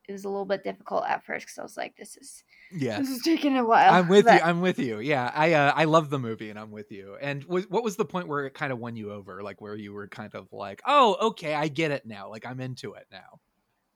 it 0.08 0.12
was 0.12 0.24
a 0.24 0.28
little 0.28 0.44
bit 0.44 0.64
difficult 0.64 1.04
at 1.06 1.24
first 1.24 1.46
because 1.46 1.58
I 1.58 1.62
was 1.62 1.76
like, 1.76 1.96
this 1.96 2.16
is 2.16 2.42
yeah. 2.74 2.98
this 2.98 3.08
is 3.08 3.22
taking 3.22 3.56
a 3.56 3.64
while. 3.64 3.92
I'm 3.92 4.08
with 4.08 4.24
But- 4.24 4.40
you. 4.40 4.40
I'm 4.40 4.60
with 4.60 4.78
you. 4.78 4.98
Yeah, 4.98 5.30
I 5.34 5.52
uh, 5.52 5.72
I 5.74 5.84
love 5.84 6.10
the 6.10 6.18
movie, 6.18 6.50
and 6.50 6.58
I'm 6.58 6.70
with 6.70 6.90
you. 6.90 7.16
And 7.20 7.44
was, 7.44 7.68
what 7.70 7.84
was 7.84 7.96
the 7.96 8.04
point 8.04 8.28
where 8.28 8.46
it 8.46 8.54
kind 8.54 8.72
of 8.72 8.78
won 8.78 8.96
you 8.96 9.12
over? 9.12 9.42
Like 9.42 9.60
where 9.60 9.76
you 9.76 9.92
were 9.92 10.08
kind 10.08 10.34
of 10.34 10.52
like, 10.52 10.82
oh, 10.86 11.16
okay, 11.28 11.54
I 11.54 11.68
get 11.68 11.90
it 11.92 12.04
now. 12.04 12.28
Like 12.28 12.46
I'm 12.46 12.60
into 12.60 12.94
it 12.94 13.06
now. 13.12 13.40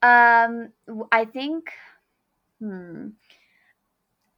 Um, 0.03 0.69
I 1.11 1.25
think, 1.25 1.71
hmm. 2.61 3.09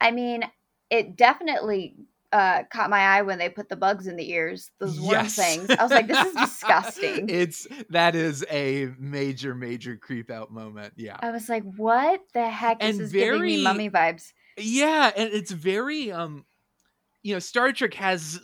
I 0.00 0.10
mean, 0.12 0.44
it 0.90 1.16
definitely 1.16 1.94
uh 2.30 2.62
caught 2.70 2.90
my 2.90 3.00
eye 3.00 3.22
when 3.22 3.38
they 3.38 3.48
put 3.48 3.68
the 3.70 3.76
bugs 3.76 4.06
in 4.06 4.16
the 4.16 4.30
ears, 4.30 4.70
those 4.80 5.00
worm 5.00 5.12
Yes. 5.12 5.34
things. 5.34 5.70
I 5.70 5.82
was 5.82 5.90
like, 5.90 6.06
this 6.08 6.26
is 6.26 6.34
disgusting. 6.40 7.28
it's 7.30 7.66
that 7.90 8.14
is 8.14 8.44
a 8.50 8.90
major, 8.98 9.54
major 9.54 9.96
creep 9.96 10.30
out 10.30 10.52
moment. 10.52 10.92
Yeah, 10.96 11.16
I 11.20 11.30
was 11.30 11.48
like, 11.48 11.62
what 11.76 12.20
the 12.34 12.48
heck? 12.48 12.80
This 12.80 12.90
And 12.96 13.00
is 13.00 13.12
giving 13.12 13.28
very- 13.38 13.56
me 13.56 13.62
mummy 13.64 13.88
vibes. 13.90 14.32
yeah, 14.58 15.10
and 15.16 15.30
it's 15.32 15.50
very 15.52 16.12
um, 16.12 16.44
you 17.22 17.32
know, 17.34 17.38
Star 17.38 17.72
Trek 17.72 17.94
has 17.94 18.38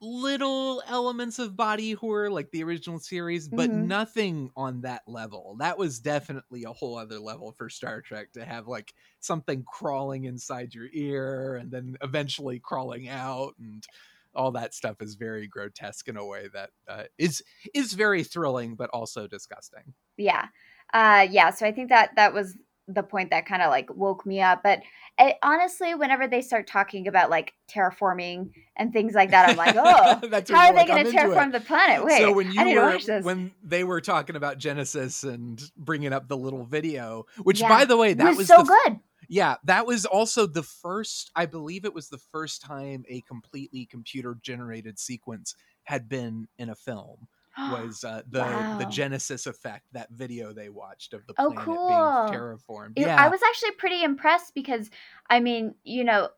little 0.00 0.82
elements 0.86 1.38
of 1.38 1.56
body 1.56 1.92
horror 1.92 2.30
like 2.30 2.50
the 2.50 2.62
original 2.62 2.98
series, 2.98 3.48
but 3.48 3.72
Mhm. 3.72 3.72
nothing 3.72 4.50
on 4.56 4.82
that 4.82 5.02
level. 5.06 5.56
That 5.58 5.78
was 5.78 6.00
definitely 6.00 6.64
a 6.64 6.72
whole 6.72 6.96
other 6.98 7.18
level 7.18 7.52
for 7.52 7.70
Star 7.70 8.02
Trek 8.02 8.32
to 8.32 8.44
have 8.44 8.66
like 8.68 8.92
something 9.20 9.64
crawling 9.64 10.24
inside 10.24 10.74
your 10.74 10.88
ear 10.92 11.56
and 11.56 11.70
then 11.70 11.96
eventually 12.02 12.60
crawling 12.60 13.08
out 13.08 13.54
and 13.58 13.86
all 14.34 14.52
that 14.52 14.74
stuff 14.74 15.00
is 15.00 15.14
very 15.14 15.48
grotesque 15.48 16.08
in 16.08 16.16
a 16.18 16.26
way 16.26 16.48
that 16.48 16.70
uh, 16.88 17.04
is 17.16 17.42
is 17.74 17.94
very 17.94 18.22
thrilling 18.22 18.76
but 18.76 18.90
also 18.90 19.26
disgusting. 19.26 19.94
Yeah. 20.16 20.48
Uh 20.92 21.26
yeah, 21.30 21.50
so 21.50 21.66
I 21.66 21.72
think 21.72 21.88
that 21.90 22.14
that 22.16 22.32
was 22.32 22.56
the 22.88 23.02
point 23.02 23.30
that 23.30 23.46
kind 23.46 23.62
of 23.62 23.70
like 23.70 23.94
woke 23.94 24.24
me 24.26 24.40
up. 24.40 24.62
But 24.62 24.80
it, 25.18 25.36
honestly, 25.42 25.94
whenever 25.94 26.28
they 26.28 26.40
start 26.42 26.66
talking 26.66 27.08
about 27.08 27.30
like 27.30 27.54
terraforming 27.70 28.50
and 28.76 28.92
things 28.92 29.14
like 29.14 29.30
that, 29.30 29.48
I'm 29.48 29.56
like, 29.56 29.74
oh, 29.78 30.26
That's 30.28 30.50
how 30.50 30.64
you're 30.64 30.72
they 30.72 30.78
like, 30.80 30.88
going 30.88 31.04
to 31.04 31.10
into 31.10 31.20
it." 31.20 31.34
terraform 31.34 31.52
the 31.52 31.60
planet? 31.60 32.04
Wait, 32.04 32.18
so 32.18 32.32
when 32.32 32.52
you 32.52 32.60
I 32.60 32.64
need 32.64 32.74
were 32.76 32.82
to 32.82 32.86
watch 32.96 33.06
this. 33.06 33.24
when 33.24 33.52
they 33.62 33.84
were 33.84 34.00
talking 34.00 34.36
about 34.36 34.58
Genesis 34.58 35.24
and 35.24 35.62
bringing 35.76 36.12
up 36.12 36.28
the 36.28 36.36
little 36.36 36.64
video, 36.64 37.24
which 37.42 37.60
Yeah. 37.60 37.68
by 37.68 37.84
the 37.84 37.96
way, 37.96 38.12
that 38.14 38.28
was, 38.28 38.38
was 38.38 38.46
so 38.48 38.58
the 38.58 38.64
good. 38.84 39.00
Yeah, 39.28 39.56
that 39.64 39.86
was 39.86 40.04
also 40.06 40.46
the 40.46 40.62
first. 40.62 41.32
I 41.34 41.46
believe 41.46 41.84
it 41.84 41.92
was 41.94 42.08
the 42.08 42.18
first 42.30 42.62
time 42.62 43.04
a 43.08 43.22
completely 43.22 43.86
computer 43.86 44.36
generated 44.40 45.00
sequence 45.00 45.56
had 45.84 46.08
been 46.08 46.46
in 46.58 46.68
a 46.68 46.76
film. 46.76 47.26
Was 47.66 48.04
uh, 48.04 48.22
the 48.28 48.68
the 48.72 48.86
Genesis 48.86 49.46
effect 49.46 49.86
that 49.92 50.10
video 50.10 50.52
they 50.52 50.68
watched 50.68 51.14
of 51.14 51.26
the 51.26 51.34
Oh, 51.38 51.52
cool. 51.56 51.86
being 51.86 52.14
terraformed? 52.30 52.92
It- 52.96 53.02
yeah, 53.06 53.16
I 53.16 53.28
was 53.28 53.42
actually 53.42 53.72
pretty 53.72 54.02
impressed 54.02 54.54
because, 54.54 54.90
I 55.28 55.40
mean, 55.40 55.74
you 55.84 56.02
know, 56.04 56.30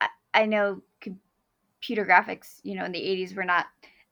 I, 0.00 0.08
I 0.34 0.46
know 0.46 0.82
computer 1.00 2.06
graphics, 2.06 2.60
you 2.62 2.74
know, 2.74 2.84
in 2.84 2.92
the 2.92 3.02
80s 3.02 3.34
were 3.34 3.44
not 3.44 3.66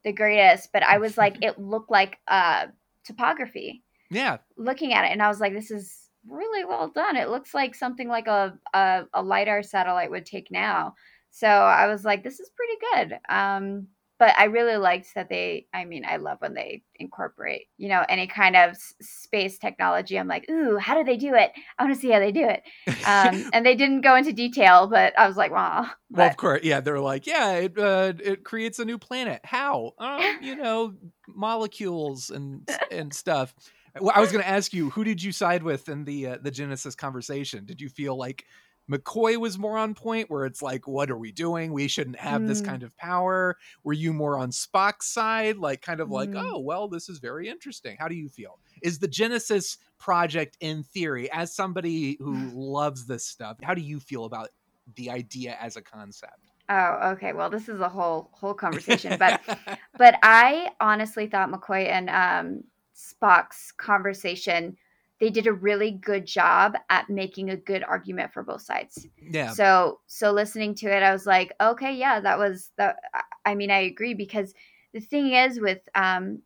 the 0.04 0.12
greatest, 0.12 0.72
but 0.72 0.82
I 0.82 0.98
was 0.98 1.18
like, 1.18 1.38
it 1.42 1.58
looked 1.58 1.90
like 1.90 2.18
uh, 2.28 2.68
topography 3.04 3.84
yeah, 4.10 4.38
looking 4.56 4.92
at 4.94 5.04
it. 5.04 5.12
And 5.12 5.22
I 5.22 5.28
was 5.28 5.40
like, 5.40 5.52
this 5.52 5.70
is 5.70 6.10
really 6.26 6.64
well 6.64 6.88
done. 6.88 7.16
It 7.16 7.28
looks 7.30 7.54
like 7.54 7.74
something 7.74 8.08
like 8.08 8.26
a, 8.28 8.58
a, 8.74 9.04
a 9.14 9.22
LiDAR 9.22 9.62
satellite 9.62 10.10
would 10.10 10.26
take 10.26 10.50
now. 10.50 10.94
So 11.30 11.48
I 11.48 11.86
was 11.86 12.04
like, 12.04 12.22
this 12.24 12.40
is 12.40 12.50
pretty 12.50 12.76
good. 13.08 13.20
Um, 13.28 13.88
but 14.20 14.38
I 14.38 14.44
really 14.44 14.76
liked 14.76 15.14
that 15.14 15.30
they, 15.30 15.66
I 15.72 15.86
mean, 15.86 16.04
I 16.06 16.18
love 16.18 16.36
when 16.40 16.52
they 16.52 16.82
incorporate, 16.96 17.68
you 17.78 17.88
know, 17.88 18.04
any 18.06 18.26
kind 18.26 18.54
of 18.54 18.72
s- 18.72 18.92
space 19.00 19.56
technology. 19.56 20.18
I'm 20.18 20.28
like, 20.28 20.44
ooh, 20.50 20.76
how 20.76 20.94
do 20.94 21.02
they 21.02 21.16
do 21.16 21.34
it? 21.34 21.52
I 21.78 21.84
want 21.84 21.94
to 21.94 22.00
see 22.00 22.10
how 22.10 22.18
they 22.18 22.30
do 22.30 22.46
it. 22.46 22.62
Um, 23.06 23.48
and 23.54 23.64
they 23.64 23.74
didn't 23.74 24.02
go 24.02 24.14
into 24.14 24.34
detail, 24.34 24.88
but 24.88 25.18
I 25.18 25.26
was 25.26 25.38
like, 25.38 25.50
wow. 25.50 25.86
Well, 26.10 26.28
of 26.28 26.36
course, 26.36 26.60
yeah. 26.62 26.80
They're 26.80 27.00
like, 27.00 27.26
yeah, 27.26 27.52
it 27.54 27.78
uh, 27.78 28.12
it 28.22 28.44
creates 28.44 28.78
a 28.78 28.84
new 28.84 28.98
planet. 28.98 29.40
How? 29.42 29.92
Um, 29.98 30.20
you 30.42 30.54
know, 30.54 30.96
molecules 31.26 32.28
and 32.28 32.68
and 32.90 33.14
stuff. 33.14 33.54
Well, 33.98 34.12
I 34.14 34.20
was 34.20 34.30
going 34.30 34.44
to 34.44 34.48
ask 34.48 34.74
you, 34.74 34.90
who 34.90 35.02
did 35.02 35.22
you 35.22 35.32
side 35.32 35.62
with 35.62 35.88
in 35.88 36.04
the 36.04 36.26
uh, 36.26 36.38
the 36.42 36.50
Genesis 36.50 36.94
conversation? 36.94 37.64
Did 37.64 37.80
you 37.80 37.88
feel 37.88 38.16
like 38.16 38.44
McCoy 38.90 39.36
was 39.36 39.58
more 39.58 39.78
on 39.78 39.94
point, 39.94 40.30
where 40.30 40.44
it's 40.44 40.62
like, 40.62 40.88
what 40.88 41.10
are 41.10 41.16
we 41.16 41.30
doing? 41.30 41.72
We 41.72 41.86
shouldn't 41.86 42.18
have 42.18 42.42
mm. 42.42 42.48
this 42.48 42.60
kind 42.60 42.82
of 42.82 42.96
power. 42.96 43.56
Were 43.84 43.92
you 43.92 44.12
more 44.12 44.36
on 44.36 44.50
Spock's 44.50 45.06
side, 45.06 45.58
like 45.58 45.82
kind 45.82 46.00
of 46.00 46.08
mm. 46.08 46.12
like, 46.12 46.30
oh 46.34 46.58
well, 46.58 46.88
this 46.88 47.08
is 47.08 47.18
very 47.18 47.48
interesting. 47.48 47.96
How 47.98 48.08
do 48.08 48.14
you 48.14 48.28
feel? 48.28 48.58
Is 48.82 48.98
the 48.98 49.08
Genesis 49.08 49.78
project, 49.98 50.56
in 50.60 50.82
theory, 50.82 51.30
as 51.30 51.54
somebody 51.54 52.16
who 52.18 52.50
loves 52.54 53.06
this 53.06 53.24
stuff, 53.24 53.58
how 53.62 53.74
do 53.74 53.82
you 53.82 54.00
feel 54.00 54.24
about 54.24 54.48
the 54.96 55.10
idea 55.10 55.56
as 55.60 55.76
a 55.76 55.82
concept? 55.82 56.50
Oh, 56.68 57.12
okay. 57.12 57.32
Well, 57.32 57.50
this 57.50 57.68
is 57.68 57.80
a 57.80 57.88
whole 57.88 58.30
whole 58.32 58.54
conversation, 58.54 59.16
but 59.18 59.40
but 59.98 60.18
I 60.22 60.70
honestly 60.80 61.26
thought 61.26 61.50
McCoy 61.50 61.88
and 61.88 62.10
um, 62.10 62.64
Spock's 62.96 63.72
conversation 63.72 64.76
they 65.20 65.30
did 65.30 65.46
a 65.46 65.52
really 65.52 65.92
good 65.92 66.26
job 66.26 66.74
at 66.88 67.10
making 67.10 67.50
a 67.50 67.56
good 67.56 67.84
argument 67.84 68.32
for 68.32 68.42
both 68.42 68.62
sides. 68.62 69.06
Yeah. 69.20 69.52
So 69.52 70.00
so 70.06 70.32
listening 70.32 70.74
to 70.76 70.86
it, 70.86 71.02
I 71.02 71.12
was 71.12 71.26
like, 71.26 71.52
okay, 71.60 71.94
yeah, 71.94 72.20
that 72.20 72.38
was 72.38 72.70
that. 72.78 72.96
I 73.44 73.54
mean, 73.54 73.70
I 73.70 73.80
agree 73.80 74.14
because 74.14 74.54
the 74.92 75.00
thing 75.00 75.32
is 75.32 75.60
with 75.60 75.80
um, 75.94 76.40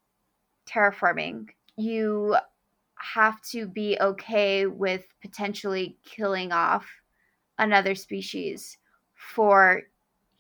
terraforming, 0.67 1.49
you 1.77 2.37
have 2.97 3.41
to 3.43 3.67
be 3.67 3.97
okay 4.01 4.67
with 4.67 5.07
potentially 5.23 5.97
killing 6.05 6.53
off 6.53 6.87
another 7.59 7.95
species 7.95 8.79
for 9.15 9.83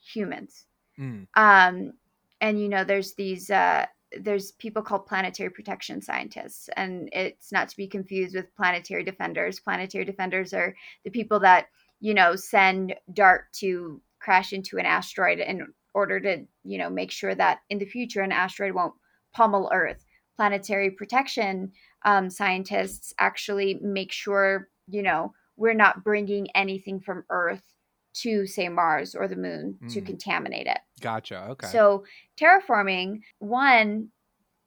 humans. 0.01 0.67
Mm. 0.99 1.27
Um, 1.35 1.93
and 2.41 2.61
you 2.61 2.69
know, 2.69 2.83
there's 2.83 3.15
these 3.15 3.49
uh, 3.51 3.87
there's 4.21 4.53
people 4.53 4.83
called 4.83 5.07
planetary 5.07 5.51
protection 5.51 6.01
scientists, 6.01 6.69
and 6.77 7.09
it's 7.13 7.53
not 7.53 7.69
to 7.69 7.77
be 7.77 7.87
confused 7.87 8.35
with 8.35 8.55
planetary 8.57 9.05
defenders. 9.05 9.61
Planetary 9.61 10.05
defenders 10.05 10.53
are 10.53 10.75
the 11.05 11.11
people 11.11 11.41
that 11.41 11.67
you 12.01 12.15
know 12.15 12.37
send 12.37 12.95
DART 13.13 13.53
to 13.55 14.01
crash 14.21 14.53
into 14.53 14.79
an 14.79 14.87
asteroid 14.87 15.39
in 15.39 15.67
order 15.95 16.21
to 16.21 16.45
you 16.65 16.79
know 16.79 16.91
make 16.91 17.11
sure 17.11 17.35
that 17.35 17.61
in 17.71 17.79
the 17.79 17.85
future 17.85 18.23
an 18.23 18.33
asteroid 18.33 18.75
won't 18.75 18.95
pummel 19.35 19.71
Earth. 19.73 20.05
Planetary 20.37 20.91
protection 20.91 21.73
um, 22.05 22.29
scientists 22.31 23.15
actually 23.19 23.79
make 23.83 24.13
sure 24.13 24.69
you 24.89 25.03
know 25.03 25.33
we're 25.57 25.75
not 25.75 26.05
bringing 26.05 26.49
anything 26.55 27.01
from 27.01 27.25
Earth 27.31 27.74
to 28.15 28.47
say 28.47 28.69
Mars 28.69 29.15
or 29.15 29.29
the 29.29 29.37
moon 29.37 29.79
mm. 29.83 29.93
to 29.93 30.01
contaminate 30.01 30.67
it. 30.67 30.79
Gotcha. 31.01 31.47
Okay. 31.51 31.67
So 31.67 32.05
terraforming, 32.39 33.21
one, 33.39 34.09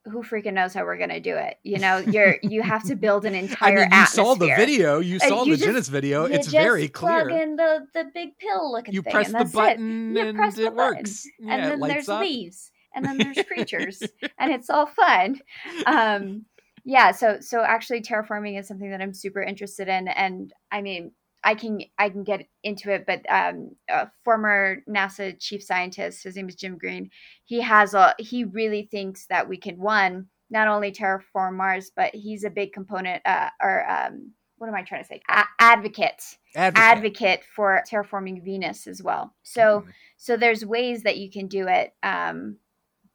who 0.09 0.23
freaking 0.23 0.53
knows 0.53 0.73
how 0.73 0.83
we're 0.83 0.97
gonna 0.97 1.19
do 1.19 1.35
it? 1.35 1.57
You 1.63 1.79
know, 1.79 1.97
you're 2.07 2.37
you 2.41 2.61
have 2.61 2.83
to 2.85 2.95
build 2.95 3.25
an 3.25 3.35
entire. 3.35 3.69
I 3.69 3.71
mean, 3.71 3.77
you 3.77 3.83
atmosphere. 3.85 4.25
saw 4.25 4.35
the 4.35 4.47
video. 4.55 4.99
You 4.99 5.19
saw 5.19 5.43
you 5.43 5.57
the 5.57 5.65
Genesis 5.65 5.89
video. 5.89 6.25
It's 6.25 6.47
very 6.47 6.87
clear. 6.87 7.27
Plug 7.27 7.41
in 7.41 7.55
the 7.55 7.87
the 7.93 8.05
big 8.13 8.37
pill 8.37 8.71
looking 8.71 8.93
you 8.93 9.01
thing. 9.01 9.13
press 9.13 9.31
the 9.31 9.45
button 9.45 10.15
it. 10.15 10.27
and 10.27 10.37
press 10.37 10.57
it 10.57 10.73
works. 10.73 11.25
Yeah, 11.39 11.55
and 11.55 11.81
then 11.81 11.89
there's 11.89 12.09
up. 12.09 12.21
leaves, 12.21 12.71
and 12.95 13.05
then 13.05 13.17
there's 13.17 13.45
creatures, 13.47 14.01
and 14.39 14.51
it's 14.51 14.69
all 14.69 14.87
fun. 14.87 15.39
Um, 15.85 16.45
yeah. 16.83 17.11
So 17.11 17.37
so 17.41 17.61
actually, 17.61 18.01
terraforming 18.01 18.59
is 18.59 18.67
something 18.67 18.89
that 18.91 19.01
I'm 19.01 19.13
super 19.13 19.41
interested 19.41 19.87
in, 19.87 20.07
and 20.07 20.53
I 20.71 20.81
mean, 20.81 21.11
I 21.43 21.55
can 21.55 21.81
I 21.97 22.09
can 22.09 22.23
get 22.23 22.47
into 22.63 22.91
it, 22.91 23.05
but 23.05 23.21
um, 23.29 23.71
a 23.89 24.09
former 24.23 24.83
NASA 24.89 25.39
chief 25.39 25.63
scientist, 25.63 26.23
his 26.23 26.35
name 26.35 26.49
is 26.49 26.55
Jim 26.55 26.77
Green. 26.77 27.09
He 27.45 27.61
has 27.61 27.93
a 27.93 28.15
he 28.19 28.43
really 28.43 28.87
thinks 28.91 29.27
that 29.27 29.47
we 29.47 29.57
can 29.57 29.77
one 29.77 30.27
not 30.49 30.67
only 30.67 30.91
terraform 30.91 31.55
Mars, 31.55 31.91
but 31.95 32.13
he's 32.15 32.43
a 32.43 32.49
big 32.49 32.73
component 32.73 33.21
uh, 33.25 33.49
or 33.61 33.89
um, 33.89 34.31
what 34.57 34.67
am 34.67 34.75
I 34.75 34.81
trying 34.81 35.03
to 35.03 35.07
say? 35.07 35.21
A- 35.29 35.43
advocate, 35.59 36.23
advocate, 36.55 36.83
advocate 36.83 37.43
for 37.55 37.83
terraforming 37.89 38.43
Venus 38.43 38.87
as 38.87 39.03
well. 39.03 39.33
So 39.43 39.81
mm. 39.81 39.91
so 40.17 40.37
there's 40.37 40.65
ways 40.65 41.03
that 41.03 41.17
you 41.17 41.29
can 41.29 41.47
do 41.47 41.67
it, 41.67 41.93
um, 42.03 42.57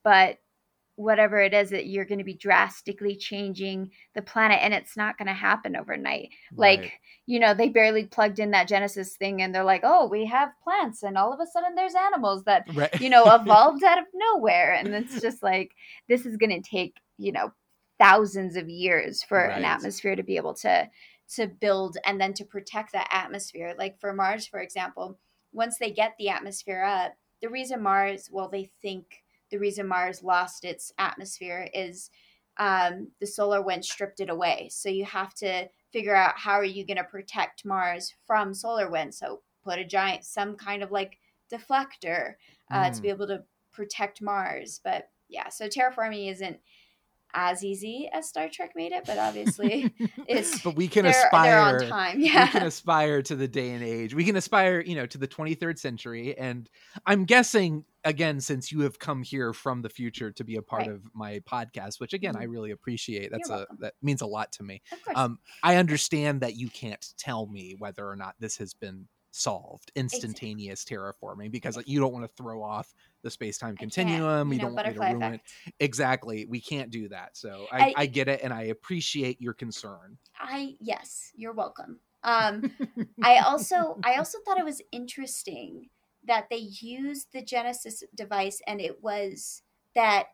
but 0.05 0.39
whatever 0.97 1.41
it 1.41 1.55
is 1.55 1.71
that 1.71 1.87
you're 1.87 2.05
going 2.05 2.19
to 2.19 2.25
be 2.25 2.35
drastically 2.35 3.17
changing 3.17 3.91
the 4.15 4.23
planet 4.23 4.59
and 4.61 4.75
it's 4.75 4.97
not 4.97 5.17
going 5.17 5.27
to 5.27 5.33
happen 5.33 5.75
overnight 5.75 6.29
right. 6.55 6.81
like 6.81 6.93
you 7.27 7.41
know 7.41 7.55
they 7.55 7.69
barely 7.69 8.05
plugged 8.05 8.39
in 8.39 8.51
that 8.51 8.69
genesis 8.69 9.17
thing 9.17 9.41
and 9.41 9.55
they're 9.55 9.65
like 9.65 9.81
oh 9.85 10.07
we 10.07 10.27
have 10.27 10.51
plants 10.63 11.03
and 11.03 11.17
all 11.17 11.33
of 11.33 11.41
a 11.41 11.47
sudden 11.47 11.75
there's 11.75 11.95
animals 11.95 12.45
that 12.45 12.67
right. 12.75 13.01
you 13.01 13.09
know 13.09 13.25
evolved 13.35 13.83
out 13.83 13.99
of 13.99 14.05
nowhere 14.15 14.75
and 14.75 14.89
it's 14.89 15.21
just 15.21 15.43
like 15.43 15.73
this 16.09 16.27
is 16.27 16.37
going 16.37 16.63
to 16.63 16.69
take 16.69 16.97
you 17.17 17.33
know 17.33 17.51
thousands 17.99 18.57
of 18.57 18.69
years 18.69 19.23
for 19.23 19.39
right. 19.39 19.57
an 19.57 19.65
atmosphere 19.65 20.15
to 20.15 20.23
be 20.23 20.37
able 20.37 20.55
to 20.55 20.89
to 21.35 21.47
build 21.47 21.97
and 22.05 22.21
then 22.21 22.35
to 22.35 22.45
protect 22.45 22.93
that 22.93 23.09
atmosphere 23.11 23.75
like 23.79 23.99
for 23.99 24.13
mars 24.13 24.47
for 24.47 24.61
example 24.61 25.19
once 25.53 25.79
they 25.79 25.91
get 25.91 26.13
the 26.19 26.29
atmosphere 26.29 26.83
up 26.83 27.13
the 27.41 27.49
reason 27.49 27.83
mars 27.83 28.29
well 28.31 28.49
they 28.51 28.71
think 28.83 29.07
the 29.53 29.59
reason 29.59 29.87
Mars 29.87 30.25
lost 30.25 30.65
its 30.65 30.93
atmosphere 30.99 31.69
is 31.73 32.11
um, 32.59 33.09
the 33.21 33.27
solar 33.27 33.63
wind 33.63 33.85
stripped 33.85 34.19
it 34.19 34.31
away. 34.31 34.69
So 34.73 34.89
you 34.89 35.05
have 35.05 35.35
to 35.35 35.69
figure 35.93 36.17
out 36.17 36.39
how 36.39 36.53
are 36.53 36.65
you 36.65 36.87
going 36.87 36.97
to 36.97 37.05
protect 37.05 37.65
Mars 37.65 38.15
from 38.27 38.55
solar 38.55 38.91
wind. 38.91 39.15
So 39.15 39.43
put 39.63 39.79
a 39.79 39.85
giant, 39.85 40.25
some 40.25 40.57
kind 40.57 40.83
of 40.83 40.91
like 40.91 41.19
deflector 41.53 42.35
uh, 42.71 42.85
mm. 42.85 42.97
to 42.97 43.03
be 43.03 43.09
mm. 43.09 43.13
able 43.13 43.27
to 43.29 43.45
protect 43.73 44.23
Mars. 44.23 44.81
But 44.83 45.11
yeah, 45.29 45.51
so 45.51 45.69
terraforming 45.69 46.31
isn't 46.31 46.59
as 47.35 47.65
easy 47.65 48.09
as 48.13 48.29
Star 48.29 48.49
Trek 48.49 48.73
made 48.75 48.93
it, 48.93 49.05
but 49.07 49.19
obviously 49.19 49.93
it's. 50.27 50.63
but 50.63 50.75
we 50.77 50.89
can 50.89 51.05
they're, 51.05 51.13
aspire. 51.13 51.79
They're 51.79 51.85
on 51.85 51.91
time. 51.91 52.21
Yeah. 52.21 52.45
We 52.45 52.51
can 52.51 52.63
aspire 52.67 53.23
to 53.23 53.37
the 53.37 53.49
day 53.49 53.71
and 53.71 53.83
age. 53.83 54.15
We 54.15 54.25
can 54.25 54.37
aspire, 54.37 54.81
you 54.81 54.95
know, 54.95 55.07
to 55.07 55.19
the 55.19 55.29
23rd 55.29 55.79
century. 55.79 56.37
And 56.37 56.69
I'm 57.07 57.25
guessing 57.25 57.85
again, 58.05 58.41
since 58.41 58.73
you 58.73 58.81
have 58.81 58.99
come 58.99 59.23
here 59.23 59.53
from 59.53 59.83
the 59.83 59.89
future 59.89 60.33
to 60.33 60.45
be 60.45 60.57
a 60.57 60.63
part 60.63 60.83
right. 60.83 60.91
of 60.91 61.03
my 61.15 61.41
podcast, 61.41 62.01
which 62.01 62.13
again 62.13 62.35
mm-hmm. 62.35 62.43
I 62.43 62.47
really 62.47 62.71
appreciate. 62.71 63.31
That's 63.31 63.49
You're 63.49 63.57
a 63.57 63.61
welcome. 63.61 63.79
that 63.81 63.95
means 64.03 64.21
a 64.23 64.27
lot 64.27 64.53
to 64.53 64.63
me. 64.63 64.83
Um, 65.15 65.39
I 65.63 65.77
understand 65.77 66.41
that 66.41 66.57
you 66.57 66.69
can't 66.69 67.05
tell 67.19 67.47
me 67.47 67.75
whether 67.79 68.07
or 68.07 68.17
not 68.17 68.35
this 68.41 68.57
has 68.59 68.75
been 68.75 69.09
solved 69.33 69.91
instantaneous 69.97 70.83
exactly. 70.83 70.97
terraforming 70.97 71.51
because 71.51 71.79
you 71.87 71.99
don't 71.99 72.13
want 72.13 72.25
to 72.25 72.31
throw 72.37 72.63
off 72.63 72.95
the 73.23 73.31
space-time 73.31 73.75
continuum 73.77 74.49
you, 74.49 74.55
you 74.55 74.59
know, 74.59 74.67
don't 74.67 74.75
want 74.75 74.95
to 74.95 75.01
ruin 75.01 75.23
effect. 75.23 75.53
it 75.67 75.75
exactly 75.81 76.45
we 76.47 76.61
can't 76.61 76.91
do 76.91 77.09
that 77.09 77.35
so 77.35 77.67
I, 77.73 77.81
I, 77.81 77.95
I, 77.97 78.07
get 78.07 78.29
it 78.29 78.41
and 78.43 78.53
i 78.53 78.65
appreciate 78.65 79.41
your 79.41 79.55
concern 79.55 80.19
i 80.39 80.77
yes 80.81 81.33
you're 81.35 81.55
welcome 81.55 81.99
um 82.25 82.71
i 83.23 83.39
also 83.39 83.99
i 84.05 84.17
also 84.17 84.39
thought 84.45 84.59
it 84.59 84.67
was 84.67 84.83
interesting 84.93 85.89
that 86.25 86.51
they 86.51 86.69
used 86.81 87.33
the 87.33 87.43
genesis 87.43 88.05
device 88.15 88.61
and 88.67 88.83
it 88.83 89.03
was 89.03 89.63
that 89.95 90.27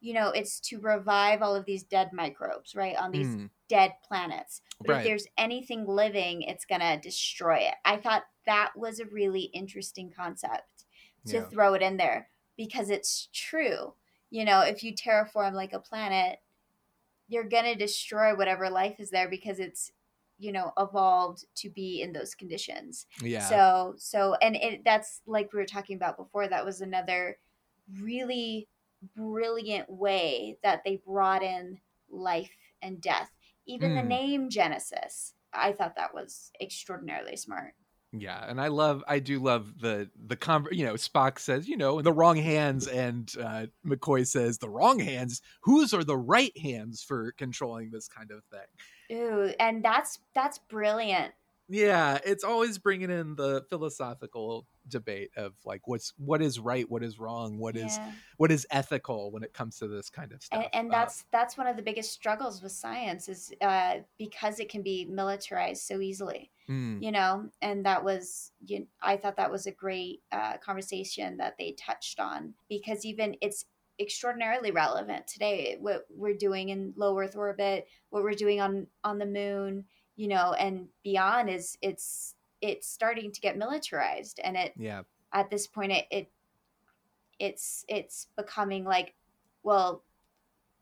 you 0.00 0.14
know 0.14 0.30
it's 0.30 0.60
to 0.60 0.78
revive 0.80 1.42
all 1.42 1.54
of 1.54 1.64
these 1.64 1.82
dead 1.82 2.10
microbes 2.12 2.74
right 2.74 2.96
on 2.96 3.10
these 3.10 3.28
mm. 3.28 3.50
dead 3.68 3.92
planets 4.06 4.62
but 4.80 4.90
right. 4.92 4.98
if 4.98 5.04
there's 5.04 5.26
anything 5.38 5.86
living 5.86 6.42
it's 6.42 6.64
going 6.64 6.80
to 6.80 6.98
destroy 7.02 7.56
it 7.56 7.74
i 7.84 7.96
thought 7.96 8.22
that 8.46 8.70
was 8.76 8.98
a 8.98 9.06
really 9.06 9.42
interesting 9.52 10.10
concept 10.14 10.84
to 11.26 11.36
yeah. 11.36 11.44
throw 11.44 11.74
it 11.74 11.82
in 11.82 11.96
there 11.96 12.28
because 12.56 12.90
it's 12.90 13.28
true 13.32 13.92
you 14.30 14.44
know 14.44 14.60
if 14.60 14.82
you 14.82 14.94
terraform 14.94 15.52
like 15.52 15.72
a 15.72 15.78
planet 15.78 16.38
you're 17.28 17.44
going 17.44 17.64
to 17.64 17.74
destroy 17.74 18.34
whatever 18.34 18.68
life 18.68 18.98
is 18.98 19.10
there 19.10 19.28
because 19.28 19.60
it's 19.60 19.92
you 20.38 20.52
know 20.52 20.72
evolved 20.78 21.44
to 21.54 21.68
be 21.68 22.00
in 22.00 22.12
those 22.12 22.34
conditions 22.34 23.06
yeah 23.22 23.40
so 23.40 23.94
so 23.98 24.34
and 24.40 24.56
it 24.56 24.82
that's 24.84 25.20
like 25.26 25.52
we 25.52 25.58
were 25.58 25.66
talking 25.66 25.96
about 25.96 26.16
before 26.16 26.48
that 26.48 26.64
was 26.64 26.80
another 26.80 27.36
really 28.00 28.66
brilliant 29.16 29.90
way 29.90 30.58
that 30.62 30.82
they 30.84 31.00
brought 31.06 31.42
in 31.42 31.78
life 32.10 32.50
and 32.82 33.00
death. 33.00 33.30
Even 33.66 33.92
mm. 33.92 33.94
the 33.96 34.02
hmm. 34.02 34.08
name 34.08 34.50
Genesis, 34.50 35.34
I 35.52 35.72
thought 35.72 35.96
that 35.96 36.14
was 36.14 36.50
extraordinarily 36.60 37.36
smart. 37.36 37.74
Yeah, 38.12 38.44
and 38.48 38.60
I 38.60 38.68
love, 38.68 39.04
I 39.06 39.20
do 39.20 39.38
love 39.38 39.78
the 39.78 40.10
the 40.26 40.34
con. 40.34 40.66
You 40.72 40.84
know, 40.84 40.94
Spock 40.94 41.38
says, 41.38 41.68
you 41.68 41.76
know, 41.76 42.02
the 42.02 42.12
wrong 42.12 42.36
hands, 42.36 42.88
and 42.88 43.32
uh, 43.40 43.66
McCoy 43.86 44.26
says 44.26 44.58
the 44.58 44.68
wrong 44.68 44.98
hands. 44.98 45.40
Whose 45.62 45.94
are 45.94 46.02
the 46.02 46.16
right 46.16 46.56
hands 46.58 47.04
for 47.04 47.30
controlling 47.38 47.92
this 47.92 48.08
kind 48.08 48.32
of 48.32 48.42
thing? 48.46 49.16
Ooh, 49.16 49.52
and 49.60 49.84
that's 49.84 50.18
that's 50.34 50.58
brilliant 50.58 51.32
yeah 51.70 52.18
it's 52.24 52.42
always 52.42 52.78
bringing 52.78 53.10
in 53.10 53.36
the 53.36 53.64
philosophical 53.70 54.66
debate 54.88 55.30
of 55.36 55.52
like 55.64 55.86
what's 55.86 56.12
what 56.18 56.42
is 56.42 56.58
right 56.58 56.90
what 56.90 57.02
is 57.02 57.18
wrong 57.18 57.58
what 57.58 57.76
yeah. 57.76 57.86
is 57.86 57.98
what 58.38 58.50
is 58.50 58.66
ethical 58.70 59.30
when 59.30 59.42
it 59.42 59.54
comes 59.54 59.78
to 59.78 59.86
this 59.86 60.10
kind 60.10 60.32
of 60.32 60.42
stuff 60.42 60.64
and, 60.72 60.84
and 60.86 60.92
that's 60.92 61.20
uh, 61.20 61.24
that's 61.30 61.56
one 61.56 61.66
of 61.66 61.76
the 61.76 61.82
biggest 61.82 62.12
struggles 62.12 62.62
with 62.62 62.72
science 62.72 63.28
is 63.28 63.52
uh, 63.60 63.96
because 64.18 64.58
it 64.58 64.68
can 64.68 64.82
be 64.82 65.04
militarized 65.04 65.82
so 65.82 66.00
easily 66.00 66.50
mm. 66.68 67.00
you 67.00 67.12
know 67.12 67.48
and 67.62 67.86
that 67.86 68.02
was 68.02 68.50
you, 68.66 68.86
i 69.00 69.16
thought 69.16 69.36
that 69.36 69.50
was 69.50 69.66
a 69.66 69.72
great 69.72 70.22
uh, 70.32 70.56
conversation 70.58 71.36
that 71.36 71.54
they 71.56 71.72
touched 71.72 72.18
on 72.18 72.52
because 72.68 73.04
even 73.04 73.36
it's 73.40 73.64
extraordinarily 74.00 74.70
relevant 74.70 75.26
today 75.26 75.76
what 75.78 76.06
we're 76.10 76.34
doing 76.34 76.70
in 76.70 76.92
low 76.96 77.16
earth 77.18 77.36
orbit 77.36 77.86
what 78.08 78.22
we're 78.22 78.32
doing 78.32 78.60
on 78.60 78.86
on 79.04 79.18
the 79.18 79.26
moon 79.26 79.84
you 80.20 80.28
know, 80.28 80.52
and 80.52 80.88
beyond 81.02 81.48
is 81.48 81.78
it's 81.80 82.34
it's 82.60 82.86
starting 82.86 83.32
to 83.32 83.40
get 83.40 83.56
militarized 83.56 84.38
and 84.44 84.54
it 84.54 84.74
yeah. 84.76 85.00
at 85.32 85.48
this 85.48 85.66
point 85.66 85.92
it, 85.92 86.04
it 86.10 86.30
it's 87.38 87.86
it's 87.88 88.26
becoming 88.36 88.84
like 88.84 89.14
well 89.62 90.04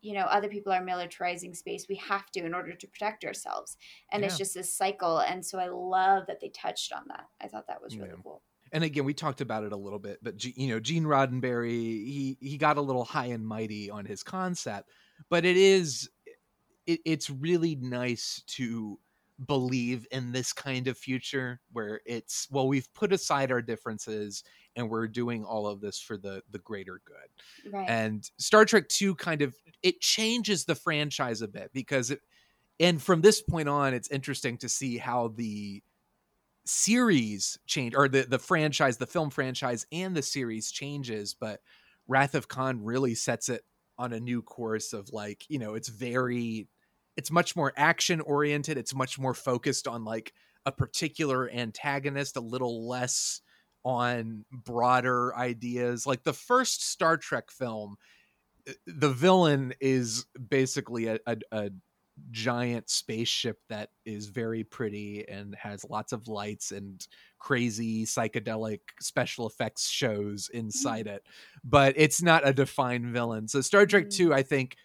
you 0.00 0.12
know 0.12 0.24
other 0.24 0.48
people 0.48 0.72
are 0.72 0.82
militarizing 0.82 1.54
space. 1.54 1.86
We 1.88 1.94
have 1.96 2.28
to 2.32 2.44
in 2.44 2.52
order 2.52 2.72
to 2.72 2.86
protect 2.88 3.24
ourselves. 3.24 3.76
And 4.10 4.24
it's 4.24 4.36
just 4.38 4.54
this 4.54 4.72
cycle. 4.72 5.18
And 5.18 5.46
so 5.46 5.60
i 5.60 5.68
love 5.68 6.26
that 6.26 6.40
they 6.40 6.48
touched 6.48 6.92
on 6.92 7.02
that. 7.06 7.28
I 7.40 7.46
thought 7.46 7.68
that 7.68 7.80
was 7.80 7.96
really 7.96 8.10
Yeah. 8.10 8.22
cool. 8.24 8.42
And 8.72 8.82
again 8.82 9.04
we 9.04 9.14
talked 9.14 9.40
about 9.40 9.62
it 9.62 9.72
a 9.72 9.76
little 9.76 10.00
bit 10.00 10.18
but 10.20 10.36
G- 10.36 10.54
you 10.56 10.66
know 10.66 10.80
gene 10.80 11.04
roddenberry 11.04 11.70
he 11.70 12.38
he 12.40 12.58
got 12.58 12.76
a 12.76 12.82
little 12.82 13.04
high 13.04 13.26
and 13.26 13.46
mighty 13.46 13.88
on 13.88 14.04
his 14.04 14.24
concept 14.24 14.90
but 15.30 15.44
it 15.44 15.56
is 15.56 16.10
it, 16.88 17.00
it's 17.04 17.30
really 17.30 17.76
nice 17.76 18.42
to 18.48 18.98
believe 19.46 20.06
in 20.10 20.32
this 20.32 20.52
kind 20.52 20.88
of 20.88 20.98
future 20.98 21.60
where 21.72 22.00
it's 22.04 22.48
well 22.50 22.66
we've 22.66 22.92
put 22.92 23.12
aside 23.12 23.52
our 23.52 23.62
differences 23.62 24.42
and 24.74 24.88
we're 24.90 25.06
doing 25.06 25.44
all 25.44 25.66
of 25.66 25.80
this 25.80 26.00
for 26.00 26.16
the 26.16 26.42
the 26.50 26.58
greater 26.58 27.00
good. 27.04 27.72
Right. 27.72 27.88
And 27.88 28.28
Star 28.38 28.64
Trek 28.64 28.88
2 28.88 29.14
kind 29.14 29.42
of 29.42 29.54
it 29.82 30.00
changes 30.00 30.64
the 30.64 30.74
franchise 30.74 31.40
a 31.40 31.48
bit 31.48 31.70
because 31.72 32.10
it 32.10 32.20
and 32.80 33.00
from 33.00 33.20
this 33.20 33.40
point 33.40 33.68
on 33.68 33.94
it's 33.94 34.10
interesting 34.10 34.58
to 34.58 34.68
see 34.68 34.98
how 34.98 35.28
the 35.28 35.82
series 36.64 37.58
change 37.66 37.94
or 37.94 38.08
the 38.08 38.22
the 38.22 38.38
franchise 38.38 38.98
the 38.98 39.06
film 39.06 39.30
franchise 39.30 39.86
and 39.92 40.16
the 40.16 40.22
series 40.22 40.70
changes 40.70 41.34
but 41.34 41.60
Wrath 42.08 42.34
of 42.34 42.48
Khan 42.48 42.82
really 42.82 43.14
sets 43.14 43.48
it 43.48 43.62
on 43.98 44.12
a 44.12 44.20
new 44.20 44.42
course 44.42 44.92
of 44.92 45.12
like 45.12 45.44
you 45.48 45.58
know 45.58 45.74
it's 45.74 45.88
very 45.88 46.68
it's 47.18 47.30
much 47.30 47.54
more 47.54 47.74
action 47.76 48.22
oriented 48.22 48.78
it's 48.78 48.94
much 48.94 49.18
more 49.18 49.34
focused 49.34 49.86
on 49.86 50.04
like 50.04 50.32
a 50.64 50.72
particular 50.72 51.50
antagonist 51.50 52.36
a 52.36 52.40
little 52.40 52.88
less 52.88 53.42
on 53.84 54.44
broader 54.52 55.34
ideas. 55.36 56.06
Like 56.06 56.24
the 56.24 56.32
first 56.32 56.86
star 56.86 57.16
trek 57.16 57.50
film 57.50 57.96
uh, 58.68 58.72
the 58.86 59.10
villain 59.10 59.72
is 59.80 60.26
basically 60.50 61.06
a, 61.06 61.18
a, 61.26 61.36
a 61.52 61.70
giant 62.32 62.90
spaceship 62.90 63.58
that 63.68 63.90
is 64.04 64.26
very 64.26 64.64
pretty 64.64 65.26
and 65.28 65.54
has 65.54 65.86
lots 65.88 66.12
of 66.12 66.26
lights 66.26 66.72
and 66.72 67.06
crazy 67.38 68.04
psychedelic 68.04 68.80
special 69.00 69.46
effects 69.46 69.88
shows 69.88 70.50
inside 70.52 71.06
it 71.06 71.22
but 71.62 71.94
it's 71.96 72.20
not 72.20 72.46
a 72.46 72.52
defined 72.52 73.06
villain. 73.12 73.46
So 73.46 73.60
star 73.60 73.86
trek 73.86 74.10
2 74.10 74.34
i 74.34 74.42
think 74.42 74.76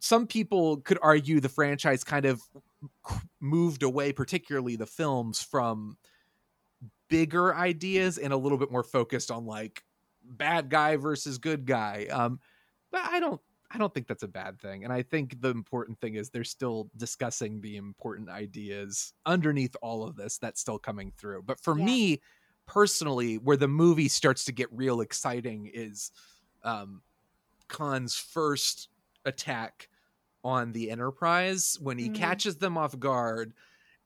some 0.00 0.26
people 0.26 0.78
could 0.78 0.98
argue 1.02 1.40
the 1.40 1.48
franchise 1.48 2.04
kind 2.04 2.26
of 2.26 2.40
moved 3.40 3.82
away 3.82 4.12
particularly 4.12 4.76
the 4.76 4.86
films 4.86 5.42
from 5.42 5.96
bigger 7.08 7.54
ideas 7.54 8.18
and 8.18 8.32
a 8.32 8.36
little 8.36 8.58
bit 8.58 8.70
more 8.70 8.84
focused 8.84 9.30
on 9.30 9.46
like 9.46 9.82
bad 10.22 10.68
guy 10.68 10.96
versus 10.96 11.38
good 11.38 11.64
guy. 11.64 12.06
Um 12.10 12.38
but 12.90 13.00
i 13.04 13.18
don't 13.20 13.40
i 13.70 13.78
don't 13.78 13.92
think 13.94 14.06
that's 14.06 14.22
a 14.22 14.28
bad 14.28 14.60
thing. 14.60 14.84
And 14.84 14.92
i 14.92 15.02
think 15.02 15.40
the 15.40 15.48
important 15.50 16.00
thing 16.00 16.14
is 16.16 16.30
they're 16.30 16.44
still 16.44 16.90
discussing 16.96 17.60
the 17.60 17.76
important 17.76 18.28
ideas 18.28 19.14
underneath 19.26 19.74
all 19.82 20.04
of 20.06 20.16
this 20.16 20.38
that's 20.38 20.60
still 20.60 20.78
coming 20.78 21.12
through. 21.16 21.42
But 21.42 21.60
for 21.60 21.74
Yeah. 21.74 21.84
me 21.84 22.20
personally 22.66 23.38
where 23.38 23.56
the 23.56 23.68
movie 23.68 24.08
starts 24.08 24.44
to 24.44 24.52
get 24.52 24.68
real 24.72 25.00
exciting 25.00 25.70
is 25.72 26.12
um 26.62 27.02
khan's 27.68 28.16
first 28.16 28.88
attack 29.28 29.88
on 30.44 30.72
the 30.72 30.90
enterprise 30.90 31.76
when 31.80 31.98
he 31.98 32.08
Mhm. 32.10 32.14
catches 32.16 32.56
them 32.56 32.76
off 32.78 32.98
guard 32.98 33.54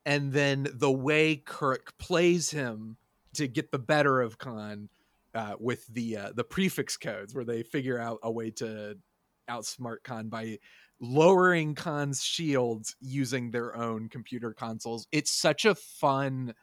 and 0.04 0.32
then 0.32 0.66
the 0.74 0.90
way 0.90 1.36
Kirk 1.36 1.96
plays 1.98 2.50
him 2.50 2.96
to 3.34 3.46
get 3.46 3.70
the 3.70 3.78
better 3.78 4.20
of 4.20 4.36
Khan 4.38 4.88
uh, 5.34 5.56
with 5.58 5.86
the 5.86 6.16
uh, 6.16 6.32
the 6.32 6.44
prefix 6.44 6.96
codes, 6.96 7.34
where 7.34 7.44
they 7.44 7.62
figure 7.62 7.98
out 7.98 8.18
a 8.22 8.30
way 8.30 8.50
to 8.50 8.98
outsmart 9.48 10.02
Khan 10.04 10.28
by 10.28 10.58
lowering 11.00 11.74
Khan's 11.74 12.22
shields 12.22 12.96
using 13.00 13.50
their 13.50 13.74
own 13.76 14.08
computer 14.08 14.52
consoles. 14.52 15.06
It's 15.12 15.30
such 15.30 15.64
a 15.64 15.74
fun 15.74 16.54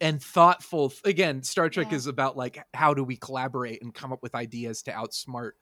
and 0.00 0.22
thoughtful. 0.22 0.92
Again, 1.04 1.42
Star 1.42 1.70
Trek 1.70 1.90
Yeah. 1.92 1.96
is 1.96 2.06
about 2.06 2.36
like 2.36 2.58
how 2.74 2.94
do 2.94 3.04
we 3.04 3.16
collaborate 3.16 3.80
and 3.82 3.94
come 3.94 4.12
up 4.12 4.22
with 4.22 4.34
ideas 4.34 4.82
to 4.82 4.92
outsmart 4.92 5.52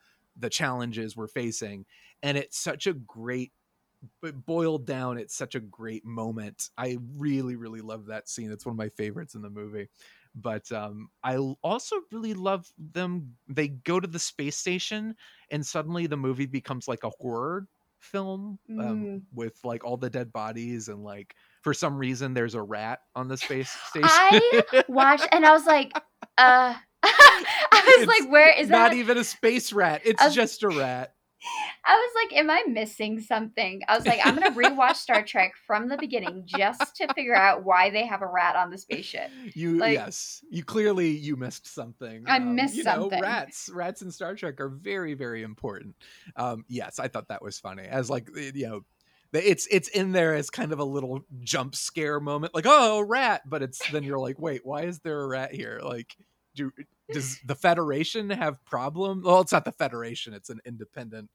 the 0.41 0.51
challenges 0.51 1.17
we're 1.17 1.27
facing, 1.29 1.85
and 2.23 2.37
it's 2.39 2.59
such 2.59 2.87
a 2.87 2.93
great 2.95 3.53
but 4.23 4.47
boiled 4.47 4.87
down 4.87 5.19
it's 5.19 5.37
such 5.37 5.55
a 5.55 5.61
great 5.61 6.05
moment. 6.07 6.71
I 6.79 6.99
really 7.19 7.57
really 7.57 7.83
love 7.83 8.07
that 8.07 8.29
scene. 8.29 8.51
It's 8.51 8.65
one 8.65 8.73
of 8.73 8.79
my 8.79 8.89
favorites 8.89 9.35
in 9.35 9.43
the 9.43 9.51
movie. 9.51 9.89
But 10.35 10.71
um 10.73 11.11
i 11.25 11.37
also 11.37 11.97
really 12.13 12.33
love 12.35 12.67
them 12.79 13.35
they 13.49 13.69
go 13.69 14.01
to 14.01 14.07
the 14.09 14.19
space 14.19 14.57
station 14.57 15.15
and 15.51 15.67
suddenly 15.67 16.07
the 16.07 16.17
movie 16.17 16.47
becomes 16.47 16.89
like 16.89 17.05
a 17.05 17.11
horror 17.21 17.67
film 17.99 18.59
um, 18.79 18.87
Mm. 19.05 19.23
with 19.35 19.59
like 19.65 19.85
all 19.85 19.99
the 19.99 20.09
dead 20.09 20.33
bodies 20.33 20.89
and 20.89 21.03
like 21.05 21.35
for 21.63 21.75
some 21.75 21.99
reason 21.99 22.33
there's 22.33 22.55
a 22.55 22.63
rat 22.63 23.01
on 23.15 23.29
the 23.29 23.37
space 23.37 23.71
station. 23.91 24.09
I 24.09 24.63
watched 24.89 25.29
and 25.33 25.45
I 25.45 25.53
was 25.53 25.67
like, 25.67 25.93
uh 26.39 26.75
I 27.87 27.97
was 27.99 28.07
like, 28.07 28.31
where 28.31 28.51
is 28.59 28.69
not 28.69 28.77
that? 28.79 28.89
Not 28.89 28.95
even 28.95 29.19
a 29.19 29.25
space 29.25 29.73
rat 29.73 30.03
it's 30.05 30.23
was- 30.23 30.35
just 30.35 30.63
a 30.63 30.69
rat 30.69 31.15
I 31.85 31.97
was 31.97 32.13
like, 32.15 32.39
am 32.39 32.51
I 32.51 32.65
missing 32.69 33.21
something? 33.21 33.83
I 33.89 33.97
was 33.97 34.07
like, 34.07 34.21
I'm 34.23 34.35
gonna 34.35 34.51
rewatch 34.51 34.97
Star 34.97 35.23
Trek 35.25 35.55
from 35.67 35.89
the 35.89 35.97
beginning 35.97 36.43
just 36.45 36.97
to 36.97 37.13
figure 37.15 37.35
out 37.35 37.65
why 37.65 37.91
they 37.91 38.07
have 38.07 38.21
a 38.23 38.27
rat 38.27 38.57
on 38.57 38.71
the 38.71 38.79
spaceship. 38.79 39.31
You 39.55 39.79
Like- 39.79 39.95
yes, 39.95 40.45
you 40.51 40.63
clearly 40.63 41.11
you 41.11 41.37
missed 41.37 41.67
something. 41.67 42.25
I 42.27 42.39
missed 42.39 42.77
you 42.77 42.85
know, 42.85 43.03
something. 43.03 43.21
rats, 43.21 43.71
rats 43.73 44.03
in 44.03 44.11
Star 44.11 44.35
Trek 44.35 44.61
are 44.61 44.69
very 44.69 45.15
very 45.15 45.43
important. 45.43 45.97
Um, 46.37 46.65
yes, 46.69 46.99
I 46.99 47.09
thought 47.09 47.29
that 47.29 47.43
was 47.43 47.59
funny. 47.59 47.85
As 47.85 48.11
like 48.11 48.29
you 48.37 48.69
know, 48.69 48.81
it's 49.33 49.67
it's 49.71 49.89
in 49.89 50.13
there 50.13 50.35
as 50.35 50.51
kind 50.51 50.73
of 50.73 50.79
a 50.79 50.85
little 50.85 51.25
jump 51.43 51.75
scare 51.75 52.21
moment, 52.21 52.55
like 52.55 52.67
oh 52.69 53.01
rat, 53.01 53.43
but 53.47 53.63
it's 53.63 53.91
then 53.91 54.03
you're 54.05 54.19
like, 54.19 54.39
wait, 54.39 54.61
why 54.65 54.83
is 54.83 54.99
there 55.01 55.23
a 55.23 55.27
rat 55.27 55.55
here? 55.55 55.81
Like, 55.83 56.15
do 56.55 56.71
does 57.13 57.39
the 57.45 57.55
Federation 57.55 58.31
have 58.31 58.65
problem? 58.65 59.23
Well, 59.25 59.41
it's 59.41 59.53
not 59.53 59.65
the 59.65 59.73
Federation; 59.73 60.35
it's 60.35 60.51
an 60.51 60.61
independent 60.65 61.31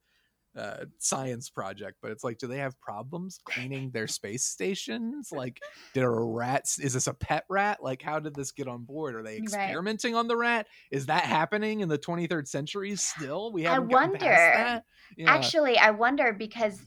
uh, 0.56 0.86
science 1.00 1.50
project, 1.50 1.98
but 2.02 2.12
it's 2.12 2.24
like, 2.24 2.38
do 2.38 2.48
they 2.48 2.60
have 2.60 2.80
problems 2.80 3.40
cleaning 3.44 3.92
their 3.92 4.08
space 4.08 4.46
stations? 4.46 5.30
Like, 5.32 5.60
did 5.94 6.04
a 6.04 6.10
rat? 6.10 6.66
Is 6.80 6.94
this 6.94 7.08
a 7.08 7.14
pet 7.14 7.44
rat? 7.50 7.84
Like, 7.84 8.02
how 8.02 8.20
did 8.20 8.36
this 8.36 8.52
get 8.52 8.68
on 8.68 8.84
board? 8.84 9.16
Are 9.16 9.24
they 9.24 9.36
Right. 9.36 9.44
experimenting 9.44 10.16
on 10.16 10.28
the 10.28 10.38
rat? 10.38 10.68
Is 10.92 11.08
that 11.08 11.24
happening 11.26 11.82
in 11.82 11.90
the 11.90 11.98
23rd 11.98 12.48
century 12.48 12.96
still? 12.96 13.52
We 13.52 13.68
I 13.68 13.80
wonder. 13.80 14.26
Yeah. 14.26 14.80
Actually, 15.28 15.78
I 15.78 15.92
wonder 15.92 16.32
because 16.32 16.80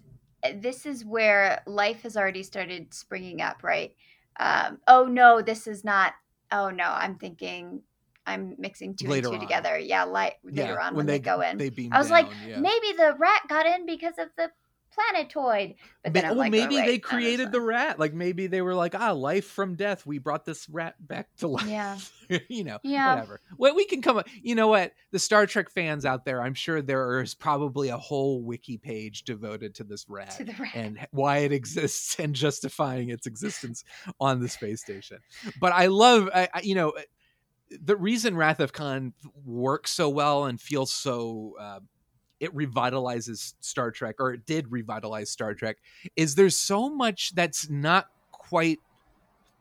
uh, 0.42 0.52
this 0.56 0.86
is 0.86 1.04
where 1.04 1.62
life 1.66 2.02
has 2.02 2.16
already 2.16 2.42
started 2.42 2.94
springing 2.94 3.42
up, 3.42 3.62
right? 3.62 3.94
Um, 4.40 4.78
oh 4.86 5.04
no, 5.04 5.42
this 5.42 5.66
is 5.66 5.84
not. 5.84 6.14
Oh 6.50 6.70
no, 6.70 6.84
I'm 6.84 7.16
thinking. 7.16 7.82
I'm 8.28 8.54
mixing 8.58 8.94
two 8.96 9.08
Later 9.08 9.28
and 9.28 9.34
two 9.34 9.40
on. 9.42 9.46
together. 9.48 9.78
Yeah, 9.78 10.04
light 10.04 10.34
later 10.44 10.74
Yeah, 10.74 10.86
on 10.86 10.94
when, 10.94 11.06
they, 11.06 11.18
go 11.18 11.40
in. 11.40 11.58
they 11.58 11.70
beam 11.70 11.92
I 11.92 11.98
was 11.98 12.10
like, 12.10 12.26
yeah. 12.46 12.60
maybe 12.60 12.92
the 12.96 13.14
rat 13.18 13.42
got 13.48 13.66
in 13.66 13.86
because 13.86 14.18
of 14.18 14.28
the 14.36 14.50
planetoid. 14.94 15.74
But 16.02 16.12
then 16.12 16.24
I'm 16.24 16.30
well, 16.30 16.38
like, 16.38 16.50
maybe 16.50 16.76
oh, 16.76 16.80
they 16.82 16.92
wait, 16.92 17.02
no, 17.04 17.08
created 17.08 17.52
the 17.52 17.60
rat. 17.60 17.98
Like 17.98 18.14
maybe 18.14 18.46
they 18.46 18.62
were 18.62 18.74
like, 18.74 18.94
ah, 18.98 19.12
life 19.12 19.46
from 19.46 19.74
death. 19.76 20.04
We 20.06 20.18
brought 20.18 20.44
this 20.44 20.68
rat 20.68 20.94
back 20.98 21.28
to 21.38 21.48
life. 21.48 21.66
Yeah. 21.68 21.98
you 22.48 22.64
know, 22.64 22.78
Yeah. 22.82 23.14
whatever. 23.14 23.40
Well, 23.56 23.74
we 23.74 23.84
can 23.84 24.02
come 24.02 24.18
up. 24.18 24.26
You 24.42 24.54
know 24.54 24.68
what? 24.68 24.92
The 25.12 25.18
Star 25.18 25.46
Trek 25.46 25.70
fans 25.70 26.04
out 26.04 26.24
there, 26.24 26.42
I'm 26.42 26.54
sure 26.54 26.82
there 26.82 27.20
is 27.22 27.34
probably 27.34 27.88
a 27.90 27.96
whole 27.96 28.42
wiki 28.42 28.78
page 28.78 29.22
devoted 29.24 29.74
to 29.76 29.84
this 29.84 30.04
rat 30.08 30.36
To 30.38 30.44
rat. 30.44 30.74
and 30.74 31.06
why 31.12 31.38
it 31.38 31.52
exists 31.52 32.16
and 32.18 32.34
justifying 32.34 33.10
its 33.10 33.26
existence 33.26 33.84
on 34.20 34.40
the 34.40 34.48
space 34.48 34.80
station. 34.80 35.18
But 35.60 35.72
I 35.72 35.86
love, 35.86 36.28
I, 36.34 36.48
I, 36.52 36.60
you 36.62 36.74
know, 36.74 36.92
the 37.70 37.96
reason 37.96 38.36
Wrath 38.36 38.60
of 38.60 38.72
Khan 38.72 39.12
works 39.44 39.90
so 39.90 40.08
well 40.08 40.44
and 40.46 40.60
feels 40.60 40.90
so. 40.92 41.54
Uh, 41.58 41.80
it 42.40 42.54
revitalizes 42.54 43.54
Star 43.60 43.90
Trek, 43.90 44.16
or 44.20 44.32
it 44.32 44.46
did 44.46 44.70
revitalize 44.70 45.28
Star 45.30 45.54
Trek, 45.54 45.76
is 46.14 46.36
there's 46.36 46.56
so 46.56 46.88
much 46.88 47.34
that's 47.34 47.68
not 47.68 48.06
quite 48.30 48.78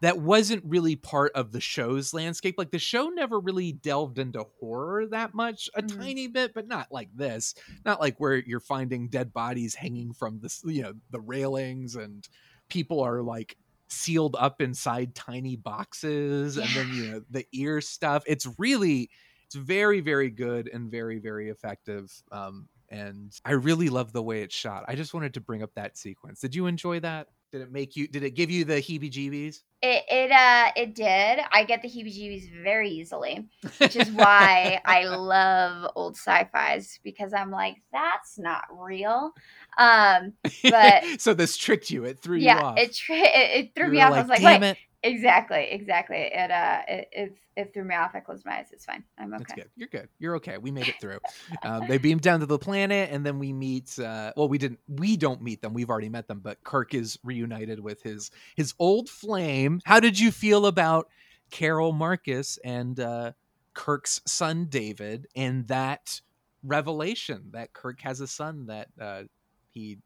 that 0.02 0.20
wasn't 0.20 0.64
really 0.64 0.96
part 0.96 1.32
of 1.34 1.52
the 1.52 1.60
show's 1.60 2.14
landscape. 2.14 2.54
Like 2.56 2.70
the 2.70 2.78
show 2.78 3.08
never 3.08 3.40
really 3.40 3.72
delved 3.72 4.20
into 4.20 4.46
horror 4.60 5.08
that 5.08 5.34
much, 5.34 5.72
a 5.74 5.82
Mhm. 5.82 5.98
tiny 5.98 6.28
bit, 6.28 6.54
but 6.54 6.68
not 6.68 6.92
like 6.92 7.10
this. 7.16 7.56
Not 7.84 8.00
like 8.00 8.20
where 8.20 8.36
you're 8.36 8.60
finding 8.60 9.08
dead 9.08 9.34
bodies 9.34 9.74
hanging 9.74 10.14
from 10.14 10.40
the 10.40 10.56
you 10.72 10.84
know 10.84 10.94
the 11.10 11.20
railings 11.20 11.96
and 11.96 12.28
people 12.70 13.00
are 13.02 13.24
like 13.24 13.58
sealed 13.90 14.36
up 14.40 14.62
inside 14.62 15.16
tiny 15.16 15.56
boxes 15.56 16.58
and 16.58 16.70
then 16.70 16.90
you 16.94 17.12
know 17.12 17.22
the 17.30 17.46
ear 17.54 17.82
stuff. 17.82 18.24
It's 18.28 18.48
really 18.58 19.10
it's 19.46 19.56
very 19.56 20.02
very 20.02 20.30
good 20.30 20.70
and 20.72 20.92
very 20.92 21.20
very 21.20 21.50
effective. 21.50 22.12
Um, 22.32 22.68
and 22.90 23.34
I 23.44 23.52
really 23.52 23.90
love 23.90 24.14
the 24.14 24.24
way 24.24 24.42
it's 24.42 24.56
shot. 24.56 24.86
I 24.88 24.96
just 24.96 25.14
wanted 25.14 25.34
to 25.36 25.42
bring 25.42 25.64
up 25.64 25.72
that 25.76 25.98
sequence. 25.98 26.40
Did 26.40 26.56
you 26.56 26.68
enjoy 26.68 27.00
that? 27.02 27.28
Did 27.52 27.62
it 27.62 27.72
make 27.72 27.96
you? 27.96 28.08
Did 28.08 28.24
it 28.24 28.32
give 28.32 28.52
you 28.52 28.66
the 28.66 28.76
heebie-jeebies? 28.76 29.62
It 29.82 30.04
it 30.10 30.32
uh 30.32 30.72
it 30.76 30.96
did. 30.96 31.40
I 31.52 31.64
get 31.64 31.82
the 31.82 31.88
heebie-jeebies 31.88 32.64
very 32.64 32.90
easily, 32.90 33.48
which 33.78 33.96
is 33.96 34.10
why 34.12 34.82
I 34.84 35.06
love 35.06 35.92
old 35.96 36.18
sci-fi's 36.18 37.00
because 37.04 37.34
I'm 37.34 37.52
like 37.52 37.76
that's 37.94 38.38
not 38.38 38.64
real. 38.72 39.32
Um, 39.78 40.34
but 40.64 41.04
so 41.20 41.34
this 41.34 41.56
tricked 41.56 41.90
you. 41.90 42.04
It 42.04 42.20
threw 42.20 42.38
yeah, 42.38 42.60
you 42.60 42.66
off. 42.66 42.80
it, 42.80 42.96
tri- 42.96 43.16
it 43.18 43.66
it 43.66 43.76
threw 43.76 43.86
You 43.86 43.92
me 43.92 44.02
off. 44.02 44.14
I 44.14 44.20
was 44.20 44.30
like, 44.30 44.42
"Damn 44.42 44.62
wait, 44.62 44.72
it." 44.72 44.78
Exactly, 45.04 45.68
exactly. 45.72 46.30
It 46.34 46.52
uh 46.52 46.82
it, 46.88 47.10
it 47.12 47.38
it 47.56 47.74
threw 47.74 47.84
me 47.84 47.96
off. 47.96 48.12
I 48.14 48.20
closed 48.20 48.46
my 48.46 48.60
eyes. 48.60 48.68
It's 48.72 48.86
fine. 48.86 49.04
I'm 49.18 49.34
okay. 49.34 49.44
That's 49.48 49.54
good. 49.54 49.70
You're 49.76 49.88
good. 49.88 50.10
You're 50.20 50.36
okay. 50.38 50.58
We 50.58 50.72
made 50.72 50.88
it 50.88 50.96
through. 51.02 51.20
um, 51.64 51.88
they 51.88 51.98
beam 51.98 52.20
down 52.20 52.40
to 52.42 52.46
the 52.46 52.60
planet, 52.60 53.10
and 53.12 53.26
then 53.26 53.40
we 53.40 53.52
meet. 53.52 53.98
Uh, 53.98 54.32
well, 54.38 54.48
we 54.48 54.58
didn't. 54.58 54.80
We 54.88 55.18
don't 55.18 55.42
meet 55.42 55.62
them. 55.62 55.74
We've 55.74 55.90
already 55.90 56.10
met 56.10 56.28
them. 56.28 56.40
But 56.40 56.64
Kirk 56.64 56.94
is 56.94 57.18
reunited 57.24 57.80
with 57.80 58.04
his 58.04 58.32
his 58.56 58.74
old 58.80 59.10
flame. 59.10 59.82
How 59.86 60.00
did 60.00 60.20
you 60.20 60.32
feel 60.32 60.66
about 60.68 61.10
Carol 61.50 61.94
Marcus 61.94 62.60
and 62.64 63.00
uh, 63.00 63.32
Kirk's 63.74 64.22
son 64.26 64.66
David, 64.70 65.28
and 65.36 65.68
that 65.68 66.22
revelation 66.64 67.50
that 67.52 67.74
Kirk 67.74 68.02
has 68.02 68.22
a 68.22 68.28
son 68.28 68.68
that 68.68 68.88
uh, 69.00 69.24
he 69.72 70.00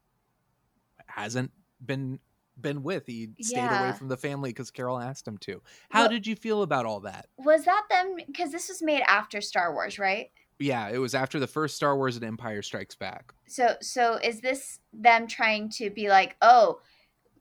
hasn't 1.06 1.50
been 1.84 2.18
been 2.62 2.82
with. 2.82 3.06
He 3.06 3.30
stayed 3.40 3.66
away 3.66 3.92
from 3.98 4.08
the 4.08 4.16
family 4.16 4.50
because 4.50 4.70
Carol 4.70 4.98
asked 5.00 5.26
him 5.28 5.38
to. 5.38 5.60
How 5.90 6.02
Well- 6.02 6.08
did 6.10 6.26
you 6.26 6.36
feel 6.36 6.62
about 6.62 6.86
all 6.86 7.00
that? 7.00 7.26
Was 7.36 7.64
that 7.64 7.82
them? 7.90 8.16
Because 8.26 8.52
this 8.52 8.68
was 8.68 8.80
made 8.82 9.02
after 9.08 9.40
Star 9.40 9.72
Wars, 9.74 9.98
right? 9.98 10.30
Yeah, 10.58 10.88
it 10.90 10.98
was 10.98 11.14
after 11.14 11.40
the 11.40 11.46
first 11.48 11.74
Star 11.74 11.96
Wars 11.96 12.14
and 12.16 12.24
Empire 12.24 12.62
Strikes 12.62 12.94
Back. 12.94 13.32
So 13.48 13.76
so 13.80 14.14
is 14.22 14.40
this 14.40 14.78
them 14.92 15.26
trying 15.26 15.70
to 15.70 15.90
be 15.90 16.08
like, 16.08 16.36
oh, 16.40 16.80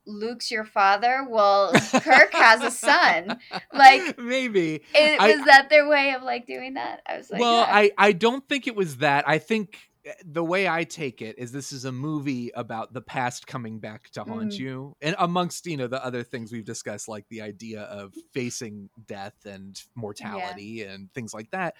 Luke's 0.08 0.50
your 0.50 0.66
father? 0.66 1.28
Well, 1.30 1.72
Kirk 1.74 2.34
has 2.34 2.64
a 2.64 2.72
son. 2.72 3.40
Like 3.74 4.18
maybe 4.20 4.82
it, 4.96 5.22
I- 5.22 5.46
that 5.46 5.70
their 5.70 5.88
way 5.88 6.14
of 6.14 6.24
like 6.24 6.46
doing 6.48 6.74
that? 6.74 7.02
I 7.08 7.18
was 7.18 7.30
like, 7.30 7.40
well, 7.42 7.60
yeah. 7.62 7.76
I 7.76 7.92
I 7.98 8.12
don't 8.14 8.48
think 8.50 8.66
it 8.68 8.76
was 8.76 8.98
that. 8.98 9.28
I 9.28 9.38
think 9.38 9.78
the 10.26 10.44
way 10.44 10.68
I 10.68 10.84
take 10.84 11.22
it 11.22 11.38
is 11.38 11.52
this 11.52 11.72
is 11.72 11.86
a 11.86 11.92
movie 11.92 12.52
about 12.56 12.94
the 12.94 13.02
past 13.02 13.46
coming 13.48 13.80
back 13.80 14.10
to 14.12 14.24
haunt 14.24 14.54
Mm. 14.54 14.60
you, 14.60 14.96
and 15.02 15.16
amongst 15.20 15.66
you 15.66 15.78
know 15.78 15.88
the 15.88 16.04
other 16.04 16.24
things 16.24 16.52
we've 16.52 16.66
discussed, 16.66 17.08
like 17.08 17.26
the 17.30 17.42
idea 17.42 17.82
of 17.84 18.14
facing 18.34 18.90
death 19.06 19.36
and 19.46 19.82
mortality 19.96 20.84
and 20.84 21.14
things 21.14 21.34
like 21.34 21.52
that. 21.52 21.76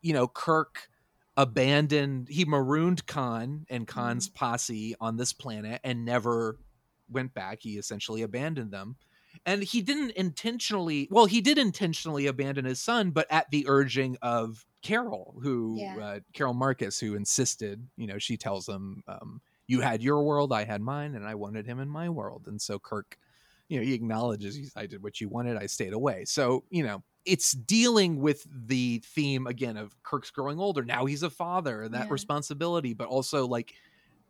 You 0.00 0.12
know, 0.14 0.26
Kirk 0.28 0.88
abandoned 1.36 2.28
he 2.28 2.44
marooned 2.44 3.06
Khan 3.06 3.66
and 3.70 3.86
Khan's 3.86 4.28
Mm-hmm. 4.28 4.34
posse 4.36 4.94
on 5.00 5.16
this 5.16 5.32
planet 5.32 5.80
and 5.84 6.04
never 6.04 6.58
went 7.08 7.34
back. 7.34 7.58
He 7.62 7.76
essentially 7.78 8.22
abandoned 8.22 8.70
them. 8.72 8.96
And 9.46 9.62
he 9.62 9.80
didn't 9.80 10.10
intentionally, 10.12 11.08
well, 11.10 11.26
he 11.26 11.40
did 11.40 11.56
intentionally 11.56 12.26
abandon 12.26 12.64
his 12.64 12.80
son, 12.80 13.10
but 13.12 13.26
at 13.30 13.50
the 13.50 13.64
urging 13.68 14.16
of 14.22 14.66
Carol, 14.82 15.38
who, 15.42 15.78
Yeah. 15.80 16.00
uh, 16.00 16.20
Carol 16.32 16.54
Marcus, 16.54 16.98
who 16.98 17.14
insisted, 17.14 17.88
you 17.96 18.06
know, 18.06 18.18
she 18.18 18.36
tells 18.36 18.68
him, 18.68 19.02
um, 19.06 19.40
You 19.66 19.80
had 19.80 20.02
your 20.02 20.22
world, 20.24 20.52
I 20.52 20.64
had 20.64 20.80
mine, 20.80 21.14
and 21.14 21.26
I 21.26 21.34
wanted 21.34 21.66
him 21.66 21.80
in 21.80 21.88
my 21.88 22.08
world. 22.08 22.46
And 22.48 22.60
so 22.60 22.78
Kirk, 22.78 23.18
you 23.68 23.78
know, 23.78 23.84
he 23.84 23.94
acknowledges, 23.94 24.56
he's, 24.56 24.72
I 24.76 24.86
did 24.86 25.02
what 25.02 25.20
you 25.20 25.28
wanted, 25.28 25.56
I 25.56 25.66
stayed 25.66 25.92
away. 25.92 26.24
So, 26.24 26.64
you 26.70 26.82
know, 26.82 27.04
it's 27.26 27.52
dealing 27.52 28.20
with 28.20 28.46
the 28.50 29.02
theme 29.04 29.46
again 29.46 29.76
of 29.76 30.02
Kirk's 30.02 30.30
growing 30.30 30.58
older. 30.58 30.84
Now 30.84 31.04
he's 31.04 31.22
a 31.22 31.30
father, 31.30 31.88
that 31.90 32.06
Yeah. 32.06 32.10
responsibility, 32.10 32.94
but 32.94 33.08
also 33.08 33.46
like 33.46 33.74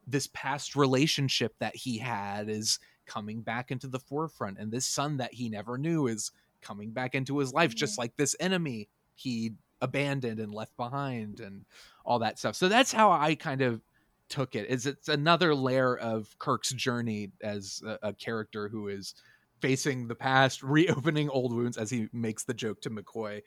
this 0.07 0.29
past 0.33 0.77
relationship 0.77 1.55
that 1.59 1.77
he 1.77 1.99
had 1.99 2.49
is 2.49 2.79
coming 3.07 3.43
back 3.43 3.71
into 3.71 3.89
the 3.89 4.01
forefront 4.01 4.59
and 4.59 4.73
this 4.73 4.87
son 4.87 5.17
that 5.19 5.35
he 5.35 5.49
never 5.49 5.79
knew 5.79 6.07
is 6.07 6.33
coming 6.63 6.93
back 6.93 7.15
into 7.15 7.39
his 7.39 7.53
life 7.53 7.75
just 7.75 7.99
like 7.99 8.17
this 8.17 8.37
enemy 8.41 8.89
he 9.15 9.53
abandoned 9.81 10.41
and 10.41 10.55
left 10.55 10.77
behind 10.77 11.41
and 11.41 11.65
all 12.05 12.19
that 12.19 12.39
stuff 12.39 12.55
so 12.55 12.69
that's 12.69 12.93
how 12.93 13.11
i 13.11 13.35
kind 13.35 13.63
of 13.63 13.81
took 14.29 14.55
it 14.55 14.69
is 14.69 14.87
it's 14.87 15.09
another 15.09 15.55
layer 15.55 15.97
of 15.97 16.37
kirk's 16.39 16.73
journey 16.73 17.31
as 17.43 17.83
a, 17.87 18.09
a 18.09 18.13
character 18.13 18.69
who 18.69 18.89
is 18.89 19.15
facing 19.61 20.07
the 20.07 20.15
past 20.15 20.63
reopening 20.63 21.29
old 21.31 21.53
wounds 21.53 21.77
as 21.77 21.91
he 21.91 22.09
makes 22.13 22.45
the 22.45 22.55
joke 22.55 22.81
to 22.81 22.91
mccoy 22.91 23.43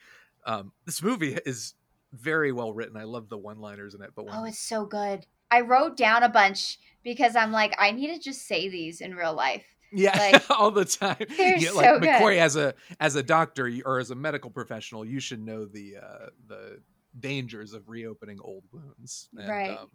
um, 0.46 0.74
this 0.86 1.02
movie 1.02 1.38
is 1.46 1.74
very 2.12 2.52
well 2.52 2.74
written 2.74 2.98
i 2.98 3.04
love 3.04 3.30
the 3.30 3.38
one 3.38 3.60
liners 3.60 3.94
in 3.94 4.02
it 4.02 4.12
but 4.16 4.26
when 4.26 4.36
oh, 4.36 4.44
it's 4.44 4.60
so 4.60 4.86
good. 4.86 5.26
I 5.54 5.62
wrote 5.62 5.96
down 5.96 6.24
a 6.24 6.30
bunch 6.30 6.80
because 7.04 7.36
I'm 7.36 7.52
like, 7.52 7.76
I 7.78 7.92
need 7.92 8.08
to 8.08 8.20
just 8.20 8.48
say 8.48 8.70
these 8.70 9.02
in 9.02 9.14
real 9.14 9.36
life. 9.36 9.73
Yeah, 9.94 10.18
Like, 10.18 10.50
all 10.60 10.72
the 10.72 10.86
time. 10.86 11.18
they're 11.38 11.58
You 11.58 11.66
know, 11.68 11.72
so 11.72 11.78
like 11.78 12.02
good. 12.02 12.10
McCoy 12.10 12.38
as 12.38 12.56
a 12.56 12.74
as 13.00 13.16
a 13.16 13.24
doctor 13.24 13.72
or 13.86 14.00
as 14.00 14.12
a 14.12 14.16
medical 14.16 14.50
professional, 14.50 15.06
you 15.06 15.20
should 15.20 15.40
know 15.40 15.66
the 15.66 15.98
uh, 15.98 16.26
the 16.48 16.80
dangers 17.20 17.74
of 17.74 17.88
reopening 17.90 18.40
old 18.42 18.64
wounds. 18.72 19.30
And, 19.38 19.48
Right. 19.48 19.78
um, 19.78 19.90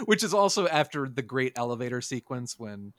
which 0.06 0.22
is 0.24 0.32
also 0.34 0.66
after 0.66 1.08
the 1.08 1.22
great 1.22 1.52
elevator 1.56 2.00
sequence 2.00 2.58
when 2.58 2.92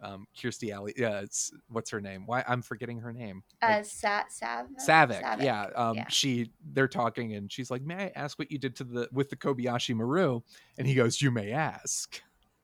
um, 0.00 0.26
Kirstie 0.36 0.70
Alley, 0.72 0.94
yeah, 0.96 1.18
it's 1.20 1.52
what's 1.68 1.90
her 1.90 2.00
name? 2.00 2.22
Why 2.24 2.44
I'm 2.46 2.62
forgetting 2.62 3.00
her 3.00 3.12
name. 3.12 3.42
Uh, 3.60 3.82
Sa- 3.82 4.22
Sav- 4.28 4.68
Saavik, 4.86 5.42
yeah. 5.42 5.70
Um, 5.74 5.96
yeah. 5.96 6.08
She, 6.08 6.52
they're 6.72 6.86
talking, 6.86 7.34
and 7.34 7.50
she's 7.50 7.68
like, 7.68 7.82
"May 7.82 7.96
I 8.04 8.12
ask 8.14 8.38
what 8.38 8.50
you 8.52 8.58
did 8.58 8.76
to 8.76 8.84
the 8.84 9.08
with 9.12 9.28
the 9.28 9.34
Kobayashi 9.36 9.96
Maru?" 9.96 10.40
And 10.78 10.86
he 10.86 10.94
goes, 10.94 11.20
"You 11.20 11.32
may 11.32 11.50
ask." 11.50 12.22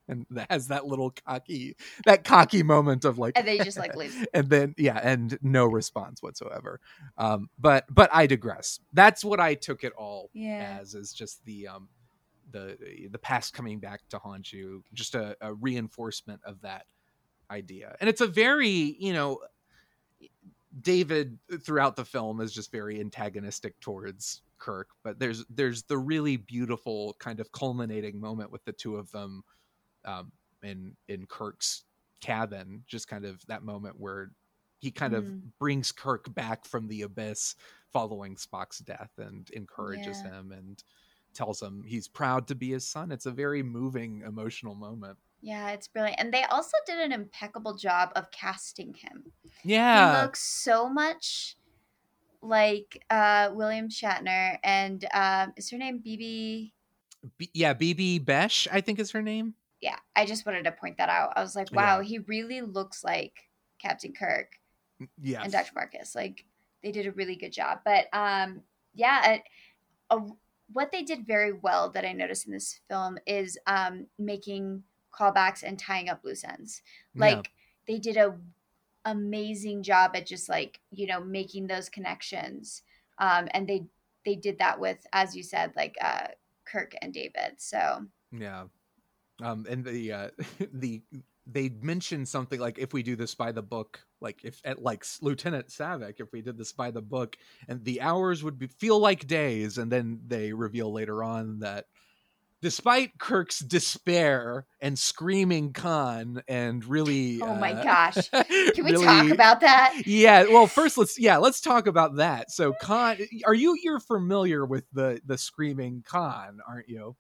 And 0.09 0.26
that 0.30 0.50
has 0.50 0.68
that 0.68 0.86
little 0.86 1.11
cocky, 1.26 1.76
that 2.05 2.24
cocky 2.24 2.62
moment 2.62 3.05
of 3.05 3.18
like, 3.18 3.38
And 3.38 3.48
then 3.48 3.59
just, 3.64 3.78
like, 3.78 3.96
leaves. 3.96 4.14
and 4.34 4.48
then 4.50 4.74
yeah, 4.76 5.00
and 5.02 5.38
no 5.42 5.66
response 5.66 6.22
whatsoever. 6.22 6.80
Um, 7.16 7.48
but 7.59 7.84
but 7.90 8.11
I 8.12 8.26
digress. 8.26 8.80
That's 8.92 9.24
what 9.24 9.40
I 9.40 9.55
took 9.55 9.82
it 9.84 9.92
all 9.96 10.30
Yeah. 10.34 10.78
as 10.80 10.94
is 10.94 11.12
just 11.12 11.44
the 11.46 11.68
um, 11.68 11.88
the 12.50 12.76
the 13.11 13.18
past 13.18 13.55
coming 13.55 13.78
back 13.80 14.00
to 14.11 14.18
haunt 14.18 14.52
you, 14.52 14.84
just 14.92 15.14
a, 15.14 15.36
a 15.40 15.55
reinforcement 15.55 16.40
of 16.44 16.61
that 16.61 16.84
idea. 17.50 17.96
And 18.00 18.09
it's 18.11 18.20
a 18.20 18.26
very 18.26 18.96
you 18.98 19.12
know 19.12 19.38
David 20.80 21.38
throughout 21.62 21.94
the 21.96 22.05
film 22.05 22.40
is 22.40 22.52
just 22.52 22.72
very 22.72 22.98
antagonistic 23.00 23.78
towards 23.80 24.42
Kirk, 24.59 24.88
but 25.05 25.18
there's 25.18 25.44
there's 25.48 25.84
the 25.84 25.98
really 25.98 26.36
beautiful 26.36 27.14
kind 27.20 27.38
of 27.38 27.52
culminating 27.52 28.20
moment 28.20 28.50
with 28.50 28.64
the 28.64 28.72
two 28.72 28.96
of 28.96 29.11
them 29.12 29.44
um, 30.05 30.32
in 30.62 30.96
in 31.09 31.26
Kirk's 31.26 31.84
cabin, 32.20 32.84
just 32.86 33.09
kind 33.09 33.24
of 33.24 33.44
that 33.46 33.62
moment 33.62 33.98
where 33.98 34.32
he 34.80 34.90
kind 34.90 35.14
Mm. 35.14 35.18
of 35.18 35.59
brings 35.59 35.92
Kirk 35.92 36.32
back 36.34 36.64
from 36.66 36.88
the 36.88 37.02
abyss 37.02 37.55
following 37.92 38.36
Spock's 38.36 38.78
death 38.80 39.12
and 39.18 39.48
encourages 39.50 40.20
Yeah. 40.24 40.40
him 40.40 40.52
and 40.52 40.82
tells 41.32 41.61
him 41.62 41.82
he's 41.82 42.07
proud 42.09 42.46
to 42.48 42.55
be 42.55 42.70
his 42.70 42.86
son. 42.86 43.11
It's 43.11 43.26
a 43.26 43.30
very 43.32 43.62
moving, 43.62 44.22
emotional 44.26 44.74
moment. 44.74 45.18
Yeah, 45.40 45.70
it's 45.70 45.88
brilliant. 45.88 46.18
And 46.20 46.32
they 46.32 46.44
also 46.44 46.76
did 46.86 46.98
an 47.00 47.12
impeccable 47.12 47.76
job 47.76 48.12
of 48.16 48.30
casting 48.30 48.94
him. 48.94 49.32
Yeah. 49.62 50.16
He 50.20 50.22
looks 50.22 50.40
so 50.42 50.88
much 50.88 51.57
like 52.42 53.05
uh 53.11 53.50
William 53.55 53.88
Shatner 53.88 54.59
and 54.62 55.05
um 55.14 55.52
is 55.57 55.70
her 55.70 55.78
name 55.78 55.98
BB 56.00 56.72
B- 57.38 57.50
yeah, 57.55 57.72
Bibi 57.72 58.20
Besch, 58.20 58.68
I 58.70 58.80
think 58.80 58.98
is 58.98 59.12
her 59.12 59.22
name. 59.22 59.55
Yeah, 59.85 59.99
I 60.16 60.24
just 60.24 60.47
wanted 60.47 60.64
to 60.64 60.72
point 60.72 60.97
that 60.97 61.11
out. 61.11 61.35
I 61.37 61.43
was 61.43 61.55
like, 61.55 61.70
wow, 61.70 62.01
he 62.01 62.18
really 62.20 62.62
looks 62.62 63.05
like 63.05 63.35
Captain 63.78 64.14
Kirk 64.14 64.53
Yeah. 65.20 65.43
and 65.43 65.53
Dr. 65.53 65.72
Marcus. 65.74 66.14
Like 66.14 66.47
they 66.82 66.91
did 66.91 67.07
a 67.07 67.13
really 67.13 67.37
good 67.37 67.53
job. 67.53 67.80
But 67.84 68.07
um 68.14 68.63
yeah, 68.95 69.37
a, 70.11 70.17
a, 70.17 70.21
what 70.72 70.91
they 70.91 71.03
did 71.03 71.26
very 71.26 71.53
well 71.53 71.91
that 71.91 72.07
I 72.07 72.13
noticed 72.13 72.46
in 72.46 72.53
this 72.53 72.80
film 72.88 73.18
is 73.26 73.58
um 73.67 74.07
making 74.18 74.84
callbacks 75.13 75.63
and 75.63 75.79
tying 75.79 76.08
up 76.08 76.25
loose 76.25 76.45
ends. 76.45 76.80
Yeah. 77.14 77.21
Like 77.26 77.50
they 77.87 77.99
did 77.99 78.17
a 78.17 78.38
amazing 79.04 79.83
job 79.83 80.13
at 80.14 80.26
just 80.26 80.49
like, 80.49 80.80
you 80.91 81.07
know, 81.07 81.21
making 81.21 81.67
those 81.67 81.91
connections. 81.91 82.83
Um 83.18 83.49
and 83.50 83.68
they 83.68 83.84
they 84.25 84.34
did 84.37 84.58
that 84.61 84.80
with 84.80 85.07
as 85.13 85.37
you 85.37 85.42
said 85.42 85.72
like 85.76 85.95
uh 86.00 86.29
Kirk 86.64 86.95
and 87.03 87.13
David. 87.13 87.57
So 87.58 88.07
Yeah. 88.33 88.64
Um 89.42 89.66
and 89.68 89.84
the 89.84 90.12
uh 90.12 90.28
the 90.72 91.02
they 91.46 91.68
mentioned 91.82 92.26
something 92.28 92.58
like 92.58 92.78
if 92.78 92.92
we 92.94 93.02
do 93.02 93.16
this 93.16 93.34
by 93.34 93.52
the 93.52 93.62
book, 93.62 94.00
like 94.20 94.44
if 94.44 94.61
at 94.64 94.82
like 94.82 95.04
Lieutenant 95.20 95.68
Saavik, 95.68 96.20
if 96.20 96.32
we 96.32 96.40
did 96.40 96.56
this 96.56 96.72
by 96.72 96.90
the 96.90 97.02
book, 97.02 97.36
and 97.68 97.84
the 97.84 98.00
hours 98.00 98.42
would 98.42 98.58
be, 98.58 98.66
feel 98.66 98.98
like 98.98 99.26
days, 99.26 99.76
and 99.76 99.92
then 99.92 100.20
they 100.26 100.52
reveal 100.52 100.90
later 100.92 101.22
on 101.22 101.58
that 101.61 101.84
despite 102.62 103.18
Kirk's 103.18 103.58
despair 103.58 104.64
and 104.80 104.98
screaming 104.98 105.74
Khan 105.74 106.42
and 106.48 106.82
really 106.86 107.42
Oh 107.42 107.54
my 107.56 107.74
uh, 107.74 107.82
gosh. 107.84 108.30
Can 108.30 108.84
we 108.86 108.92
talk 108.92 109.00
really- 109.24 109.30
about 109.32 109.61
that? 109.61 110.00
yeah 110.06 110.44
well 110.44 110.66
first 110.66 110.96
let's 110.96 111.18
yeah 111.20 111.36
let's 111.36 111.61
talk 111.61 111.86
about 111.86 112.16
that 112.16 112.50
so 112.50 112.72
Khan 112.80 113.18
are 113.44 113.52
you 113.52 113.76
you're 113.82 114.00
familiar 114.00 114.64
with 114.64 114.84
the 114.94 115.20
the 115.26 115.36
screaming 115.36 116.02
Khan 116.06 116.61
aren't 116.66 116.88
you 116.88 117.16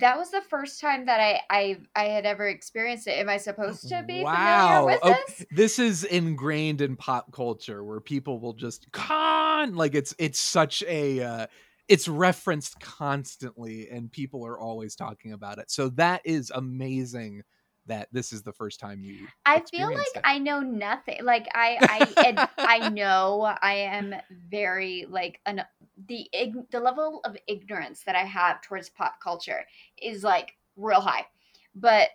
that 0.00 0.16
was 0.16 0.30
the 0.30 0.40
first 0.40 0.80
time 0.80 1.06
that 1.06 1.20
I 1.20 1.40
I 1.50 1.78
I 1.94 2.04
had 2.04 2.26
ever 2.26 2.48
experienced 2.48 3.06
it. 3.06 3.18
Am 3.18 3.28
I 3.28 3.36
supposed 3.36 3.88
to 3.88 4.02
be 4.06 4.22
wow. 4.22 4.86
familiar 4.86 4.86
with 4.86 5.02
Okay, 5.04 5.20
this? 5.26 5.46
This 5.50 5.78
is 5.78 6.04
ingrained 6.04 6.80
in 6.80 6.96
pop 6.96 7.32
culture 7.32 7.84
where 7.84 8.00
people 8.00 8.40
will 8.40 8.54
just 8.54 8.90
Khan 8.92 9.74
like 9.74 9.94
it's 9.94 10.14
it's 10.18 10.38
such 10.38 10.82
a 10.86 11.22
uh 11.22 11.46
it's 11.88 12.08
referenced 12.08 12.80
constantly 12.80 13.88
and 13.90 14.10
people 14.10 14.46
are 14.46 14.58
always 14.58 14.96
talking 14.96 15.32
about 15.32 15.58
it. 15.58 15.70
So 15.70 15.90
that 15.90 16.22
is 16.24 16.50
amazing 16.54 17.42
that 17.86 18.08
this 18.12 18.32
is 18.32 18.42
the 18.42 18.52
first 18.52 18.80
time 18.80 19.02
you 19.02 19.26
I 19.46 19.60
feel 19.70 19.88
like 19.88 20.06
it. 20.14 20.22
I 20.24 20.38
know 20.38 20.60
nothing. 20.60 21.24
Like 21.24 21.48
I 21.54 21.78
I 22.16 22.26
and 22.26 22.48
I 22.58 22.88
know 22.88 23.42
I 23.60 23.74
am 23.74 24.14
very 24.50 25.06
like 25.08 25.40
an 25.46 25.62
the 26.06 26.28
ig- 26.32 26.70
the 26.70 26.80
level 26.80 27.20
of 27.24 27.36
ignorance 27.46 28.02
that 28.04 28.16
I 28.16 28.24
have 28.24 28.62
towards 28.62 28.88
pop 28.88 29.20
culture 29.22 29.64
is 30.00 30.24
like 30.24 30.56
real 30.76 31.00
high. 31.00 31.26
But 31.74 32.10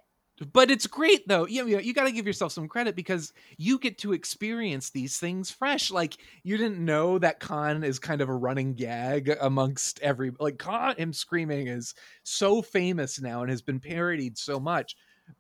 but 0.54 0.72
it's 0.72 0.88
great 0.88 1.28
though. 1.28 1.46
You 1.46 1.66
know, 1.66 1.80
you 1.80 1.94
got 1.94 2.06
to 2.06 2.12
give 2.12 2.26
yourself 2.26 2.52
some 2.52 2.68
credit 2.68 2.96
because 2.96 3.34
you 3.58 3.78
get 3.78 3.98
to 4.00 4.14
experience 4.14 4.90
these 4.90 5.18
things 5.18 5.52
fresh. 5.52 5.92
Like 5.92 6.18
you 6.44 6.58
didn't 6.58 6.84
know 6.84 7.20
that 7.20 7.40
Khan 7.40 7.84
is 7.84 8.00
kind 8.00 8.22
of 8.22 8.30
a 8.30 8.36
running 8.36 8.74
gag 8.74 9.36
amongst 9.42 10.00
every 10.02 10.32
like 10.40 10.58
Khan 10.58 10.96
him 10.98 11.14
screaming 11.14 11.68
is 11.68 11.94
so 12.24 12.62
famous 12.62 13.20
now 13.20 13.42
and 13.42 13.50
has 13.50 13.62
been 13.62 13.80
parodied 13.80 14.38
so 14.38 14.60
much. 14.60 14.96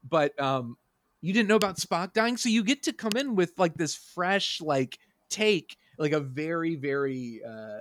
But 0.07 0.40
um 0.40 0.78
you 1.22 1.34
didn't 1.34 1.49
know 1.49 1.56
about 1.56 1.78
Spock 1.78 2.14
dying, 2.14 2.38
so 2.38 2.49
you 2.49 2.64
get 2.64 2.84
to 2.84 2.94
come 2.94 3.14
in 3.18 3.36
with 3.36 3.53
like 3.57 3.76
this 3.76 3.95
fresh 3.95 4.61
like 4.61 4.98
take, 5.30 5.78
like 5.98 6.11
a 6.11 6.20
very 6.20 6.76
very 6.76 7.41
uh 7.48 7.80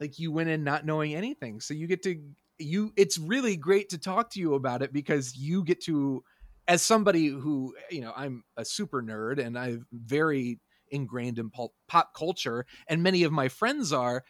like 0.00 0.18
you 0.18 0.32
went 0.32 0.48
in 0.48 0.64
not 0.64 0.84
knowing 0.84 1.14
anything. 1.14 1.60
So 1.60 1.72
you 1.72 1.86
get 1.86 2.02
to 2.02 2.20
you 2.58 2.92
it's 2.96 3.18
really 3.18 3.56
great 3.56 3.88
to 3.90 3.98
talk 3.98 4.30
to 4.30 4.40
you 4.40 4.54
about 4.54 4.82
it 4.82 4.92
because 4.92 5.36
you 5.36 5.64
get 5.64 5.80
to 5.82 6.22
as 6.68 6.82
somebody 6.82 7.26
who 7.26 7.74
you 7.90 8.00
know 8.00 8.12
i'm 8.16 8.44
a 8.56 8.64
super 8.64 9.02
nerd 9.02 9.38
and 9.38 9.58
i'm 9.58 9.86
very 9.92 10.58
ingrained 10.90 11.38
in 11.38 11.50
pop, 11.50 11.72
pop 11.88 12.14
culture 12.14 12.64
and 12.86 13.02
many 13.02 13.24
of 13.24 13.32
my 13.32 13.48
friends 13.48 13.92
are 13.92 14.22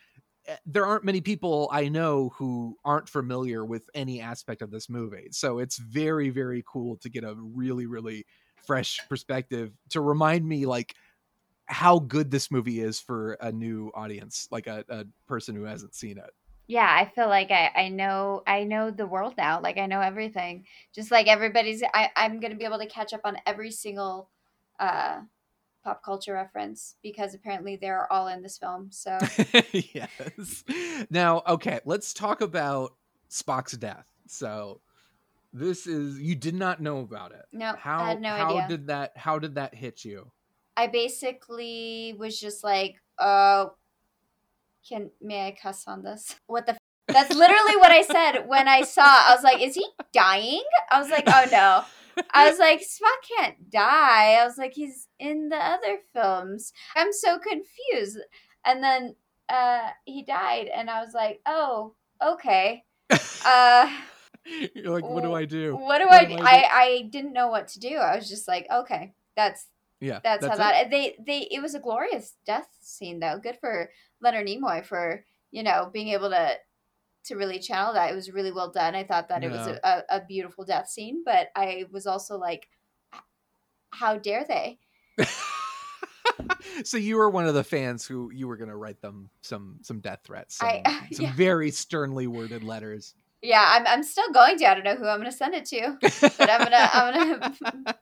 there 0.66 0.87
aren't 0.87 1.05
many 1.05 1.21
people 1.21 1.69
i 1.73 1.89
know 1.89 2.31
who 2.37 2.77
aren't 2.85 3.09
familiar 3.09 3.65
with 3.65 3.89
any 3.95 4.21
aspect 4.21 4.62
of 4.62 4.71
this 4.71 4.89
movie 4.89 5.29
so 5.31 5.59
it's 5.59 5.79
very 5.79 6.31
very 6.31 6.62
cool 6.66 6.97
to 6.97 7.09
get 7.09 7.25
a 7.25 7.35
really 7.37 7.87
really 7.87 8.25
fresh 8.66 9.01
perspective 9.09 9.73
to 9.89 10.01
remind 10.01 10.47
me 10.47 10.66
like 10.66 10.95
how 11.66 11.99
good 11.99 12.31
this 12.31 12.51
movie 12.51 12.81
is 12.81 13.01
for 13.01 13.35
a 13.41 13.51
new 13.51 13.91
audience 13.95 14.49
like 14.51 14.66
a, 14.66 14.85
a 14.89 15.05
person 15.27 15.55
who 15.55 15.65
hasn't 15.65 15.95
seen 15.95 16.19
it 16.19 16.31
yeah, 16.66 16.89
I 16.89 17.11
feel 17.15 17.29
like 17.29 17.51
I, 17.51 17.71
I 17.77 17.89
know 17.89 18.43
I 18.47 18.65
know 18.65 18.91
the 18.91 19.07
world 19.07 19.35
now. 19.37 19.61
Like 19.61 19.77
I 19.77 19.87
know 19.87 20.01
everything. 20.01 20.65
Just 20.95 21.11
like 21.11 21.27
everybody's 21.27 21.83
I, 21.93 22.11
I'm 22.16 22.41
gonna 22.41 22.55
be 22.55 22.65
able 22.65 22.79
to 22.79 22.87
catch 22.87 23.12
up 23.12 23.21
on 23.25 23.37
every 23.47 23.71
single 23.71 24.31
uh 24.81 25.21
pop 25.85 26.02
culture 26.02 26.32
reference 26.32 26.97
because 27.02 27.35
apparently 27.35 27.77
they're 27.77 28.11
all 28.11 28.28
in 28.28 28.43
this 28.43 28.56
film. 28.56 28.89
So 28.90 29.19
yes. 29.73 30.65
Now, 31.11 31.43
okay, 31.47 31.81
let's 31.85 32.15
talk 32.15 32.40
about 32.40 32.94
Spock's 33.31 33.73
death. 33.73 34.06
So 34.27 34.81
this 35.52 35.86
is 35.86 36.19
you 36.19 36.35
did 36.35 36.55
not 36.55 36.81
know 36.81 37.01
about 37.01 37.32
it. 37.32 37.44
No, 37.52 37.74
how 37.78 38.02
I 38.02 38.09
had 38.09 38.20
no 38.20 38.31
how 38.31 38.56
idea. 38.56 38.69
did 38.69 38.86
that 38.89 39.12
how 39.16 39.39
did 39.39 39.55
that 39.56 39.74
hit 39.74 40.05
you? 40.05 40.31
I 40.77 40.86
basically 40.89 42.16
was 42.19 42.40
just 42.40 42.65
like, 42.65 42.97
uh 43.19 43.66
can 44.89 45.11
may 45.20 45.47
I 45.47 45.52
cuss 45.52 45.85
on 45.86 46.02
this? 46.02 46.35
What 46.47 46.66
the 46.66 46.73
f-? 46.73 46.78
That's 47.09 47.35
literally 47.35 47.77
what 47.77 47.93
I 47.93 48.02
said 48.02 48.47
when 48.47 48.66
I 48.66 48.82
saw. 48.82 49.02
I 49.05 49.35
was 49.35 49.44
like, 49.44 49.61
is 49.61 49.74
he 49.74 49.86
dying? 50.12 50.65
I 50.90 50.98
was 50.98 51.11
like, 51.11 51.24
oh 51.27 51.44
no. 51.52 51.85
I 52.32 52.49
was 52.49 52.59
like, 52.59 52.81
Spock 52.81 53.36
can't 53.36 53.70
die. 53.70 54.35
I 54.41 54.45
was 54.45 54.59
like, 54.59 54.73
he's 54.74 55.09
in 55.19 55.49
the 55.49 55.57
other 55.57 55.99
films. 56.12 56.73
I'm 56.97 57.12
so 57.12 57.39
confused. 57.39 58.19
And 58.65 58.82
then 58.82 59.16
uh 59.49 59.91
he 60.05 60.23
died 60.23 60.69
and 60.74 60.89
I 60.89 61.01
was 61.01 61.15
like, 61.15 61.41
oh, 61.47 61.95
okay. 62.24 62.85
Uh 63.47 63.91
You're 64.74 64.93
like, 64.93 65.05
what 65.05 65.23
do 65.23 65.35
I 65.35 65.45
do? 65.45 65.77
what 65.77 65.99
do 65.99 66.09
I 66.09 66.24
do? 66.24 66.36
I, 66.39 66.69
I 66.73 67.09
didn't 67.11 67.32
know 67.32 67.49
what 67.49 67.69
to 67.69 67.81
do. 67.81 67.97
I 67.97 68.16
was 68.16 68.28
just 68.28 68.49
like, 68.49 68.66
okay, 68.73 69.15
that's 69.36 69.66
yeah, 70.01 70.20
that's, 70.23 70.47
how 70.47 70.55
it. 70.55 70.59
that 70.59 70.91
they 70.91 71.16
they 71.24 71.49
it 71.51 71.62
was 71.62 71.74
a 71.74 71.81
glorious 71.81 72.35
death 72.47 72.69
scene 72.81 73.20
though. 73.20 73.39
Good 73.43 73.59
for 73.61 73.91
Leonard 74.20 74.47
Nimoy 74.47 74.85
for 74.85 75.24
you 75.51 75.62
know 75.62 75.91
being 75.93 76.09
able 76.09 76.31
to 76.31 76.55
to 77.25 77.37
really 77.37 77.59
channel 77.59 77.95
that. 77.95 78.11
It 78.11 78.15
was 78.15 78.31
really 78.31 78.53
well 78.53 78.71
done. 78.71 78.95
I 78.95 79.05
thought 79.05 79.29
that 79.29 79.43
it 79.43 79.51
was 79.51 79.67
a, 79.67 80.03
a, 80.11 80.21
beautiful 80.27 80.65
death 80.65 80.89
scene, 80.89 81.23
but 81.25 81.49
I 81.57 81.85
was 81.91 82.07
also 82.07 82.37
like, 82.37 82.69
how 83.91 84.19
dare 84.19 84.45
they? 84.45 84.79
so 86.85 86.97
you 86.97 87.17
were 87.17 87.31
one 87.31 87.47
of 87.47 87.55
the 87.55 87.65
fans 87.65 88.07
who 88.07 88.31
you 88.33 88.49
were 88.49 88.57
going 88.57 88.69
to 88.69 88.77
write 88.77 89.01
them 89.01 89.31
some 89.41 89.79
some 89.83 90.01
death 90.01 90.21
threats, 90.25 90.57
some, 90.57 90.69
I- 90.69 91.09
some 91.13 91.27
yeah. 91.27 91.33
very 91.35 91.71
sternly 91.71 92.27
worded 92.27 92.65
letters. 92.65 93.15
Yeah, 93.43 93.63
I'm, 93.63 93.87
I'm 93.87 94.03
still 94.03 94.33
going 94.33 94.57
to. 94.57 94.71
I 94.71 94.75
don't 94.75 94.85
know 94.85 94.97
who 94.97 95.07
I'm 95.07 95.19
going 95.19 95.31
to 95.31 95.37
send 95.37 95.55
it 95.55 95.67
to, 95.67 95.99
but 96.01 96.51
I'm 96.51 96.65
gonna 96.65 96.91
I'm 96.93 97.53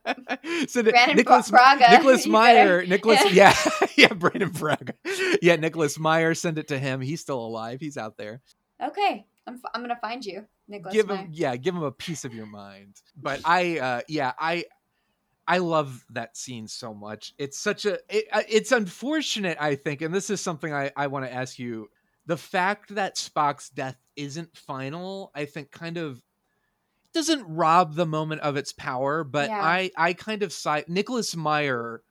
gonna. 0.05 0.67
so 0.69 0.83
Brannon 0.83 1.17
Nicholas 1.17 1.51
Braga, 1.51 1.91
Nicholas 1.91 2.25
Meyer, 2.25 2.79
better- 2.79 2.85
Nicholas, 2.85 3.33
yeah, 3.33 3.53
yeah, 3.97 4.13
Brannon 4.13 4.51
Braga, 4.51 4.93
yeah, 5.41 5.57
Nicholas 5.57 5.99
Meyer, 5.99 6.33
send 6.33 6.57
it 6.57 6.69
to 6.69 6.79
him. 6.79 7.01
He's 7.01 7.19
still 7.19 7.39
alive. 7.39 7.81
He's 7.81 7.97
out 7.97 8.15
there. 8.17 8.41
Okay, 8.83 9.25
I'm 9.47 9.55
f- 9.55 9.71
I'm 9.73 9.81
gonna 9.81 9.97
find 10.01 10.23
you, 10.25 10.45
Nicholas. 10.67 10.93
give 10.93 11.07
Meyer. 11.07 11.17
him, 11.17 11.29
yeah, 11.31 11.55
give 11.55 11.75
him 11.75 11.83
a 11.83 11.91
piece 11.91 12.25
of 12.25 12.33
your 12.33 12.45
mind. 12.45 12.95
But 13.15 13.41
I, 13.45 13.79
uh 13.79 14.01
yeah, 14.07 14.33
I, 14.39 14.65
I 15.47 15.57
love 15.59 16.03
that 16.11 16.37
scene 16.37 16.67
so 16.67 16.93
much. 16.93 17.33
It's 17.37 17.57
such 17.59 17.85
a, 17.85 17.99
it, 18.09 18.25
uh, 18.31 18.43
it's 18.49 18.71
unfortunate, 18.71 19.57
I 19.59 19.75
think, 19.75 20.01
and 20.01 20.13
this 20.13 20.29
is 20.29 20.41
something 20.41 20.73
I 20.73 20.91
I 20.95 21.07
want 21.07 21.25
to 21.25 21.33
ask 21.33 21.59
you. 21.59 21.89
The 22.25 22.37
fact 22.37 22.95
that 22.95 23.15
Spock's 23.17 23.69
death 23.69 23.97
isn't 24.15 24.55
final, 24.55 25.31
I 25.35 25.43
think, 25.45 25.71
kind 25.71 25.97
of 25.97 26.21
doesn't 27.13 27.43
rob 27.47 27.93
the 27.95 28.05
moment 28.07 28.41
of 28.41 28.57
its 28.57 28.73
power 28.73 29.23
but 29.23 29.47
Yeah. 29.47 29.59
i 29.63 29.91
i 29.95 30.13
kind 30.13 30.41
of 30.41 30.51
side 30.51 30.85
nicholas 30.87 31.35
meyer 31.35 32.01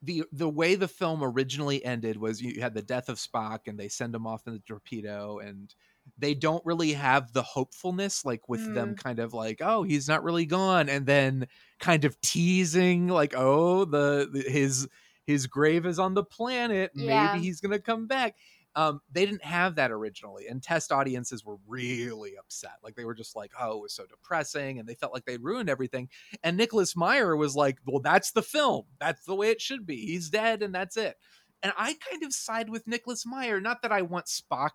the 0.00 0.22
the 0.30 0.48
way 0.48 0.76
the 0.76 0.86
film 0.86 1.24
originally 1.24 1.84
ended 1.84 2.16
was 2.16 2.40
you 2.40 2.60
had 2.60 2.72
the 2.72 2.80
death 2.82 3.08
of 3.08 3.16
spock 3.18 3.60
and 3.66 3.76
they 3.76 3.88
send 3.88 4.14
him 4.14 4.28
off 4.28 4.46
in 4.46 4.52
the 4.52 4.60
torpedo 4.60 5.38
and 5.40 5.74
they 6.18 6.34
don't 6.34 6.64
really 6.64 6.92
have 6.92 7.32
the 7.32 7.42
hopefulness 7.42 8.24
like 8.24 8.48
with 8.48 8.72
them 8.74 8.94
kind 8.94 9.18
of 9.18 9.34
like 9.34 9.60
oh 9.60 9.82
he's 9.82 10.06
not 10.08 10.22
really 10.22 10.46
gone 10.46 10.88
and 10.88 11.06
then 11.06 11.46
kind 11.80 12.04
of 12.04 12.20
teasing 12.20 13.08
like 13.08 13.34
oh 13.36 13.84
the, 13.84 14.28
the- 14.32 14.48
his 14.50 14.88
his 15.26 15.46
grave 15.46 15.86
is 15.86 15.98
on 15.98 16.14
the 16.14 16.22
planet 16.24 16.90
Yeah. 16.94 17.32
maybe 17.32 17.44
he's 17.44 17.60
gonna 17.60 17.78
come 17.80 18.06
back 18.06 18.36
um, 18.76 19.00
they 19.12 19.24
didn't 19.24 19.44
have 19.44 19.76
that 19.76 19.92
originally, 19.92 20.48
and 20.48 20.60
test 20.60 20.90
audiences 20.90 21.44
were 21.44 21.58
really 21.68 22.36
upset. 22.36 22.72
Like 22.82 22.96
they 22.96 23.04
were 23.04 23.14
just 23.14 23.36
like, 23.36 23.52
"Oh, 23.56 23.76
it 23.76 23.82
was 23.82 23.94
so 23.94 24.04
depressing," 24.04 24.80
and 24.80 24.88
they 24.88 24.96
felt 24.96 25.14
like 25.14 25.24
they'd 25.26 25.44
ruined 25.44 25.70
everything. 25.70 26.08
And 26.42 26.56
Nicholas 26.56 26.96
Meyer 26.96 27.36
was 27.36 27.54
like, 27.54 27.78
"Well, 27.86 28.00
that's 28.00 28.32
the 28.32 28.42
film. 28.42 28.86
That's 28.98 29.24
the 29.26 29.36
way 29.36 29.50
it 29.50 29.60
should 29.60 29.86
be. 29.86 30.04
He's 30.04 30.28
dead, 30.28 30.60
and 30.60 30.74
that's 30.74 30.96
it." 30.96 31.14
And 31.62 31.72
I 31.78 31.94
kind 32.10 32.24
of 32.24 32.32
side 32.34 32.68
with 32.68 32.88
Nicholas 32.88 33.24
Meyer. 33.24 33.60
Not 33.60 33.80
that 33.82 33.92
I 33.92 34.02
want 34.02 34.26
Spock 34.26 34.70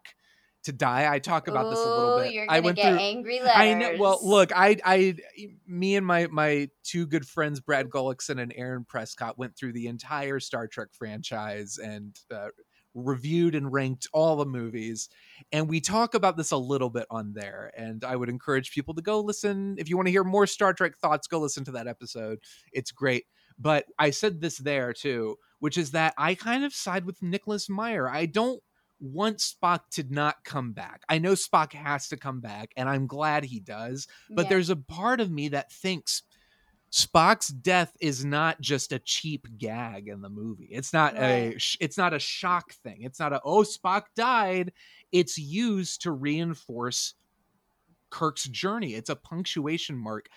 to 0.64 0.72
die. 0.74 1.12
I 1.12 1.20
talk 1.20 1.48
about 1.48 1.70
this 1.70 1.80
a 1.80 1.90
little 1.90 2.20
bit. 2.20 2.34
You're 2.34 2.46
I 2.50 2.60
went 2.60 2.78
get 2.78 2.90
through. 2.90 3.00
angry 3.00 3.40
letters. 3.40 3.54
I 3.56 3.74
know. 3.74 3.96
Well, 3.98 4.20
look, 4.22 4.52
I, 4.56 4.78
I, 4.84 5.16
me 5.68 5.96
and 5.96 6.06
my 6.06 6.28
my 6.28 6.70
two 6.84 7.08
good 7.08 7.26
friends, 7.26 7.60
Brad 7.60 7.90
Gullickson 7.90 8.42
and 8.42 8.54
Aaron 8.56 8.86
Prescott, 8.86 9.38
went 9.38 9.56
through 9.56 9.74
the 9.74 9.88
entire 9.88 10.40
Star 10.40 10.68
Trek 10.68 10.90
franchise 10.92 11.78
and 11.82 12.18
uh, 12.34 12.50
reviewed 12.94 13.56
and 13.56 13.72
ranked 13.72 14.08
all 14.14 14.36
the 14.36 14.46
movies, 14.46 15.10
and 15.52 15.70
we 15.70 15.80
talk 15.80 16.14
about 16.14 16.36
this 16.36 16.52
a 16.52 16.58
little 16.58 16.90
bit 16.90 17.06
on 17.10 17.34
there. 17.34 17.72
And 17.78 18.04
I 18.04 18.16
would 18.16 18.30
encourage 18.30 18.72
people 18.72 18.94
to 18.96 19.02
go 19.02 19.22
listen 19.22 19.76
if 19.78 19.90
you 19.90 19.96
want 19.96 20.08
to 20.08 20.12
hear 20.12 20.24
more 20.24 20.48
Star 20.48 20.74
Trek 20.74 20.98
thoughts. 20.98 21.28
Go 21.28 21.40
listen 21.40 21.64
to 21.66 21.72
that 21.72 21.88
episode. 21.88 22.40
It's 22.74 22.92
great. 22.92 23.26
But 23.58 23.86
I 23.98 24.12
said 24.12 24.40
this 24.40 24.58
there 24.58 24.94
too, 24.94 25.36
which 25.60 25.78
is 25.78 25.92
that 25.92 26.14
I 26.18 26.36
kind 26.36 26.64
of 26.64 26.74
side 26.74 27.06
with 27.06 27.22
Nicholas 27.22 27.70
Meyer. 27.70 28.10
I 28.10 28.26
don't 28.26 28.62
want 29.00 29.38
Spock 29.38 29.82
to 29.92 30.04
not 30.10 30.44
come 30.44 30.72
back. 30.74 31.04
I 31.10 31.18
know 31.20 31.34
Spock 31.34 31.74
has 31.74 32.08
to 32.10 32.18
come 32.18 32.40
back, 32.42 32.72
and 32.76 32.90
I'm 32.90 33.08
glad 33.08 33.44
he 33.46 33.60
does. 33.60 34.08
But 34.30 34.44
Yeah. 34.46 34.50
there's 34.50 34.70
a 34.70 34.76
part 34.76 35.22
of 35.22 35.32
me 35.32 35.50
that 35.50 35.72
thinks 35.72 36.24
Spock's 36.92 37.50
death 37.50 37.96
is 38.02 38.26
not 38.26 38.60
just 38.62 38.92
a 38.92 39.00
cheap 39.00 39.46
gag 39.58 40.08
in 40.08 40.22
the 40.22 40.30
movie. 40.30 40.70
It's 40.72 40.92
not 40.92 41.16
a 41.16 41.50
Right. 41.50 41.62
sh- 41.62 41.78
it's 41.80 41.98
not 41.98 42.14
a 42.16 42.20
shock 42.20 42.74
thing. 42.74 43.04
It's 43.04 43.20
not 43.20 43.32
a 43.32 43.40
oh 43.44 43.62
Spock 43.64 44.06
died. 44.16 44.74
It's 45.12 45.38
used 45.38 46.02
to 46.02 46.12
reinforce 46.12 47.14
Kirk's 48.10 48.46
journey. 48.46 48.96
It's 48.96 49.12
a 49.12 49.16
punctuation 49.16 49.96
mark 49.98 50.30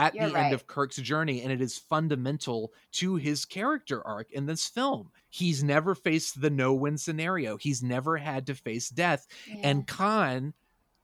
at 0.00 0.14
You're 0.14 0.30
the 0.30 0.38
end 0.38 0.54
of 0.54 0.66
Kirk's 0.66 0.96
journey, 0.96 1.42
and 1.42 1.52
it 1.52 1.60
is 1.60 1.76
fundamental 1.76 2.72
to 2.92 3.16
his 3.16 3.44
character 3.44 4.06
arc 4.06 4.32
in 4.32 4.46
this 4.46 4.66
film. 4.66 5.10
He's 5.28 5.62
never 5.62 5.94
faced 5.94 6.40
the 6.40 6.50
no 6.50 6.72
win 6.72 6.96
scenario, 6.96 7.56
he's 7.56 7.82
never 7.82 8.16
had 8.16 8.46
to 8.46 8.54
face 8.54 8.88
death. 8.88 9.26
Yeah. 9.46 9.60
And 9.62 9.86
Khan, 9.86 10.54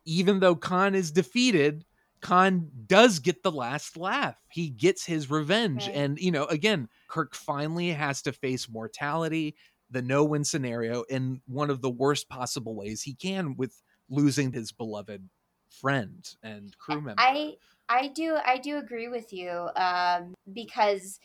even 0.07 0.41
though 0.41 0.57
Khan 0.57 0.95
is 0.95 1.11
defeated, 1.13 1.85
Khan 2.23 2.71
does 2.87 3.19
get 3.19 3.43
the 3.43 3.53
last 3.53 3.97
laugh. 3.99 4.37
He 4.49 4.71
gets 4.71 5.05
his 5.05 5.31
revenge. 5.31 5.87
Right. 5.87 5.97
And, 5.97 6.19
you 6.19 6.31
know, 6.31 6.47
again, 6.47 6.89
Kirk 7.09 7.35
finally 7.35 7.91
has 7.91 8.23
to 8.23 8.33
face 8.33 8.69
mortality, 8.69 9.57
the 9.91 10.03
no 10.03 10.25
win 10.25 10.43
scenario, 10.43 11.03
in 11.03 11.43
one 11.47 11.69
of 11.69 11.83
the 11.83 11.91
worst 11.91 12.29
possible 12.31 12.75
ways 12.75 13.03
he 13.03 13.15
can 13.15 13.57
with 13.57 13.81
losing 14.09 14.53
his 14.53 14.73
beloved 14.73 15.29
friend 15.69 16.27
and 16.43 16.77
crew 16.79 17.03
member. 17.03 17.21
I 17.21 17.57
I 17.89 18.09
do 18.09 18.37
I 18.45 18.59
do 18.59 18.79
agree 18.79 19.09
with 19.09 19.33
you 19.33 19.69
um, 19.77 20.35
because 20.53 21.21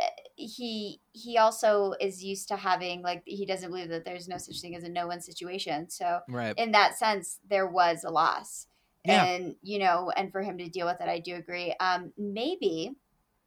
uh, 0.00 0.04
he 0.36 1.00
he 1.12 1.36
also 1.38 1.94
is 2.00 2.22
used 2.24 2.48
to 2.48 2.56
having 2.56 3.02
like 3.02 3.22
he 3.26 3.44
doesn't 3.44 3.70
believe 3.70 3.90
that 3.90 4.04
there's 4.04 4.28
no 4.28 4.38
such 4.38 4.60
thing 4.60 4.74
as 4.74 4.84
a 4.84 4.88
no 4.88 5.08
win 5.08 5.20
situation. 5.20 5.90
So 5.90 6.20
right. 6.28 6.54
in 6.56 6.72
that 6.72 6.98
sense, 6.98 7.38
there 7.48 7.66
was 7.66 8.04
a 8.04 8.10
loss, 8.10 8.66
Yeah. 9.04 9.24
and 9.24 9.56
you 9.62 9.78
know, 9.78 10.10
and 10.16 10.32
for 10.32 10.42
him 10.42 10.58
to 10.58 10.68
deal 10.68 10.86
with 10.86 11.00
it, 11.00 11.08
I 11.08 11.18
do 11.18 11.34
agree. 11.36 11.74
Um, 11.80 12.12
maybe, 12.16 12.92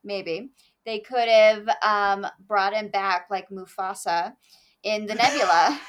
maybe 0.04 0.52
they 0.86 1.00
could 1.00 1.30
have 1.30 1.68
um, 1.82 2.28
brought 2.48 2.74
him 2.74 2.90
back 2.90 3.28
like 3.32 3.50
Mufasa 3.50 4.34
in 4.84 5.06
the 5.08 5.16
Nebula. 5.22 5.80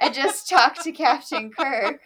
And 0.00 0.12
just 0.12 0.48
talk 0.48 0.82
to 0.82 0.92
Captain 0.92 1.50
Kirk 1.50 2.00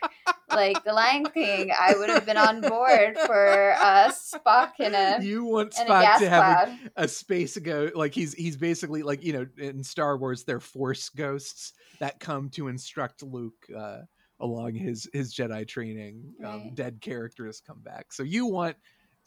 like 0.50 0.82
the 0.84 0.92
Lion 0.92 1.26
King. 1.26 1.70
I 1.78 1.94
would 1.96 2.08
have 2.10 2.26
been 2.26 2.36
on 2.36 2.60
board 2.60 3.18
for 3.26 3.74
uh, 3.80 4.10
Spock 4.10 4.80
in 4.80 4.94
a 4.94 5.22
you 5.22 5.44
want 5.44 5.72
Spock 5.72 6.18
to 6.18 6.28
have 6.28 6.68
a, 6.96 7.04
a 7.04 7.08
space 7.08 7.56
go 7.58 7.90
like 7.94 8.14
he's 8.14 8.34
he's 8.34 8.56
basically 8.56 9.02
like 9.02 9.24
you 9.24 9.32
know 9.32 9.46
in 9.58 9.82
Star 9.82 10.16
Wars 10.16 10.44
they're 10.44 10.60
force 10.60 11.08
ghosts 11.08 11.72
that 12.00 12.20
come 12.20 12.48
to 12.50 12.68
instruct 12.68 13.22
Luke 13.22 13.66
uh, 13.76 14.00
along 14.40 14.74
his 14.74 15.08
his 15.12 15.34
Jedi 15.34 15.66
training. 15.66 16.34
Um, 16.44 16.70
dead 16.74 17.00
characters 17.00 17.60
come 17.64 17.80
back, 17.80 18.12
so 18.12 18.22
you 18.22 18.46
want 18.46 18.76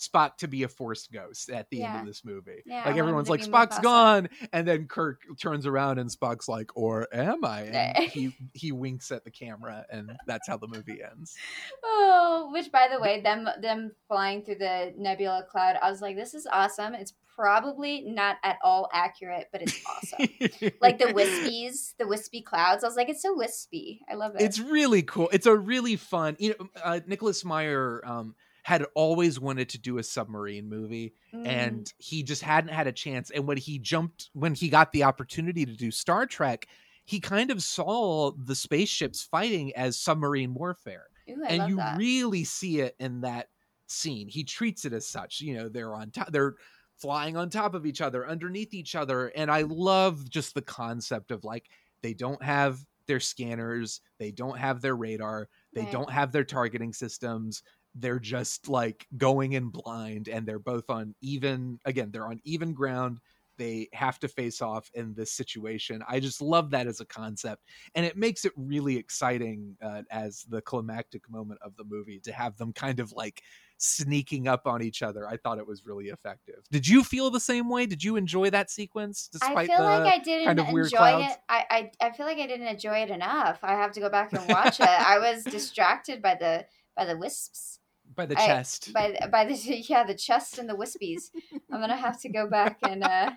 Spock 0.01 0.37
to 0.37 0.47
be 0.47 0.63
a 0.63 0.67
forced 0.67 1.11
ghost 1.11 1.49
at 1.51 1.69
the 1.69 1.83
end 1.83 1.99
of 1.99 2.05
this 2.07 2.25
movie. 2.25 2.63
Yeah, 2.65 2.83
like 2.85 2.97
everyone's 2.97 3.29
like 3.29 3.41
Spock's 3.41 3.79
gone, 3.79 4.29
and 4.51 4.67
then 4.67 4.87
Kirk 4.87 5.21
turns 5.39 5.67
around 5.67 5.99
and 5.99 6.09
Spock's 6.09 6.47
like, 6.47 6.71
"Or 6.75 7.07
am 7.13 7.45
I?" 7.45 7.61
And 7.61 7.97
he 8.09 8.35
he 8.53 8.71
winks 8.71 9.11
at 9.11 9.23
the 9.23 9.31
camera, 9.31 9.85
and 9.91 10.11
that's 10.25 10.47
how 10.47 10.57
the 10.57 10.67
movie 10.67 10.99
ends. 11.03 11.35
Oh, 11.83 12.49
which 12.51 12.71
by 12.71 12.87
the 12.91 12.99
way, 12.99 13.21
them 13.21 13.47
them 13.61 13.91
flying 14.07 14.43
through 14.43 14.55
the 14.55 14.93
nebula 14.97 15.45
cloud, 15.49 15.77
I 15.81 15.89
was 15.91 16.01
like, 16.01 16.15
this 16.15 16.33
is 16.33 16.47
awesome. 16.51 16.95
It's 16.95 17.13
probably 17.35 18.01
not 18.01 18.37
at 18.43 18.57
all 18.63 18.89
accurate, 18.93 19.47
but 19.51 19.61
it's 19.61 19.79
awesome. 19.85 20.27
like 20.81 20.99
the 20.99 21.05
wispies, 21.05 21.93
the 21.97 22.07
wispy 22.07 22.41
clouds. 22.41 22.83
I 22.83 22.87
was 22.87 22.95
like, 22.95 23.09
it's 23.09 23.21
so 23.21 23.35
wispy. 23.35 24.01
I 24.09 24.15
love 24.15 24.35
it. 24.35 24.41
It's 24.41 24.59
really 24.59 25.01
cool. 25.01 25.29
It's 25.31 25.45
a 25.45 25.55
really 25.55 25.95
fun. 25.95 26.35
You 26.39 26.55
know, 26.59 26.69
uh, 26.83 26.99
Nicholas 27.07 27.45
Meyer 27.45 28.01
um, 28.05 28.35
had 28.63 28.85
always 28.95 29.39
wanted 29.39 29.69
to 29.69 29.77
do 29.79 29.97
a 29.97 30.03
submarine 30.03 30.69
movie, 30.69 31.13
Mm. 31.33 31.47
and 31.47 31.93
he 31.97 32.21
just 32.23 32.41
hadn't 32.43 32.73
had 32.73 32.87
a 32.87 32.91
chance. 32.91 33.31
And 33.31 33.47
when 33.47 33.57
he 33.57 33.79
jumped, 33.79 34.29
when 34.33 34.53
he 34.53 34.69
got 34.69 34.91
the 34.91 35.03
opportunity 35.03 35.65
to 35.65 35.73
do 35.75 35.89
Star 35.91 36.25
Trek, 36.25 36.67
he 37.05 37.19
kind 37.19 37.49
of 37.51 37.63
saw 37.63 38.31
the 38.31 38.55
spaceships 38.55 39.23
fighting 39.23 39.75
as 39.75 39.97
submarine 39.97 40.53
warfare, 40.53 41.07
Ooh, 41.29 41.43
and 41.43 41.69
you 41.69 41.77
that. 41.77 41.97
really 41.97 42.43
see 42.43 42.79
it 42.81 42.95
in 42.99 43.21
that 43.21 43.49
scene. 43.87 44.27
He 44.27 44.43
treats 44.43 44.85
it 44.85 44.93
as 44.93 45.07
such. 45.07 45.41
You 45.41 45.55
know, 45.55 45.67
they're 45.69 45.95
on 45.95 46.11
top. 46.11 46.31
They're 46.31 46.55
flying 46.97 47.35
on 47.35 47.49
top 47.49 47.73
of 47.73 47.87
each 47.87 47.99
other, 47.99 48.27
underneath 48.27 48.75
each 48.75 48.93
other, 48.93 49.29
and 49.29 49.49
I 49.49 49.63
love 49.63 50.29
just 50.29 50.53
the 50.53 50.61
concept 50.61 51.31
of 51.31 51.43
like 51.43 51.67
they 52.03 52.13
don't 52.13 52.41
have 52.43 52.85
their 53.07 53.19
scanners, 53.19 54.01
they 54.19 54.31
don't 54.31 54.57
have 54.57 54.81
their 54.81 54.95
radar, 54.95 55.49
they 55.73 55.81
Right. 55.81 55.91
don't 55.91 56.11
have 56.11 56.31
their 56.31 56.43
targeting 56.43 56.93
systems. 56.93 57.63
They're 57.95 58.19
just 58.19 58.69
like 58.69 59.07
going 59.17 59.53
in 59.53 59.69
blind, 59.69 60.27
and 60.27 60.45
they're 60.45 60.59
both 60.59 60.89
on 60.89 61.15
even. 61.21 61.79
Again, 61.85 62.11
they're 62.11 62.27
on 62.27 62.39
even 62.43 62.73
ground. 62.73 63.19
They 63.57 63.89
have 63.93 64.17
to 64.19 64.27
face 64.27 64.61
off 64.61 64.89
in 64.93 65.13
this 65.13 65.33
situation. 65.33 66.01
I 66.07 66.19
just 66.19 66.41
love 66.41 66.71
that 66.71 66.87
as 66.87 66.99
a 66.99 67.05
concept, 67.05 67.63
and 67.95 68.05
it 68.05 68.17
makes 68.17 68.45
it 68.45 68.53
really 68.55 68.97
exciting 68.97 69.75
uh, 69.81 70.03
as 70.09 70.45
the 70.49 70.61
climactic 70.61 71.29
moment 71.29 71.59
of 71.63 71.75
the 71.75 71.83
movie 71.83 72.19
to 72.21 72.31
have 72.31 72.57
them 72.57 72.73
kind 72.73 72.99
of 72.99 73.11
like 73.11 73.43
sneaking 73.81 74.47
up 74.47 74.67
on 74.67 74.81
each 74.81 75.01
other. 75.01 75.27
I 75.27 75.37
thought 75.37 75.57
it 75.57 75.67
was 75.67 75.85
really 75.85 76.07
effective. 76.07 76.63
Did 76.71 76.87
you 76.87 77.03
feel 77.03 77.29
the 77.29 77.39
same 77.39 77.69
way? 77.69 77.85
Did 77.85 78.03
you 78.03 78.15
enjoy 78.15 78.49
that 78.51 78.69
sequence? 78.69 79.27
Despite 79.31 79.57
I 79.57 79.67
feel 79.67 79.77
the 79.77 79.83
like 79.83 80.13
I 80.13 80.19
didn't 80.19 80.45
kind 80.45 80.59
of 80.59 80.69
weird 80.69 80.85
enjoy 80.85 81.23
it. 81.23 81.37
I, 81.49 81.65
I 81.69 82.07
I 82.07 82.11
feel 82.11 82.25
like 82.25 82.37
I 82.37 82.47
didn't 82.47 82.67
enjoy 82.67 82.99
it 82.99 83.09
enough. 83.09 83.59
I 83.63 83.73
have 83.73 83.91
to 83.93 83.99
go 83.99 84.09
back 84.09 84.33
and 84.33 84.47
watch 84.47 84.79
it. 84.79 84.87
I 84.87 85.19
was 85.19 85.43
distracted 85.51 86.21
by 86.21 86.35
the 86.35 86.65
by 86.95 87.05
the 87.05 87.17
wisps. 87.17 87.79
By 88.15 88.25
the 88.25 88.37
I- 88.39 88.45
chest. 88.45 88.93
by 88.93 89.17
the- 89.19 89.27
by 89.27 89.45
the 89.45 89.53
yeah 89.89 90.03
the 90.03 90.15
chest 90.15 90.57
and 90.57 90.69
the 90.69 90.73
wispies. 90.75 91.29
I'm 91.71 91.79
gonna 91.79 91.95
have 91.97 92.19
to 92.21 92.29
go 92.29 92.47
back 92.47 92.77
and 92.83 93.03
uh 93.03 93.31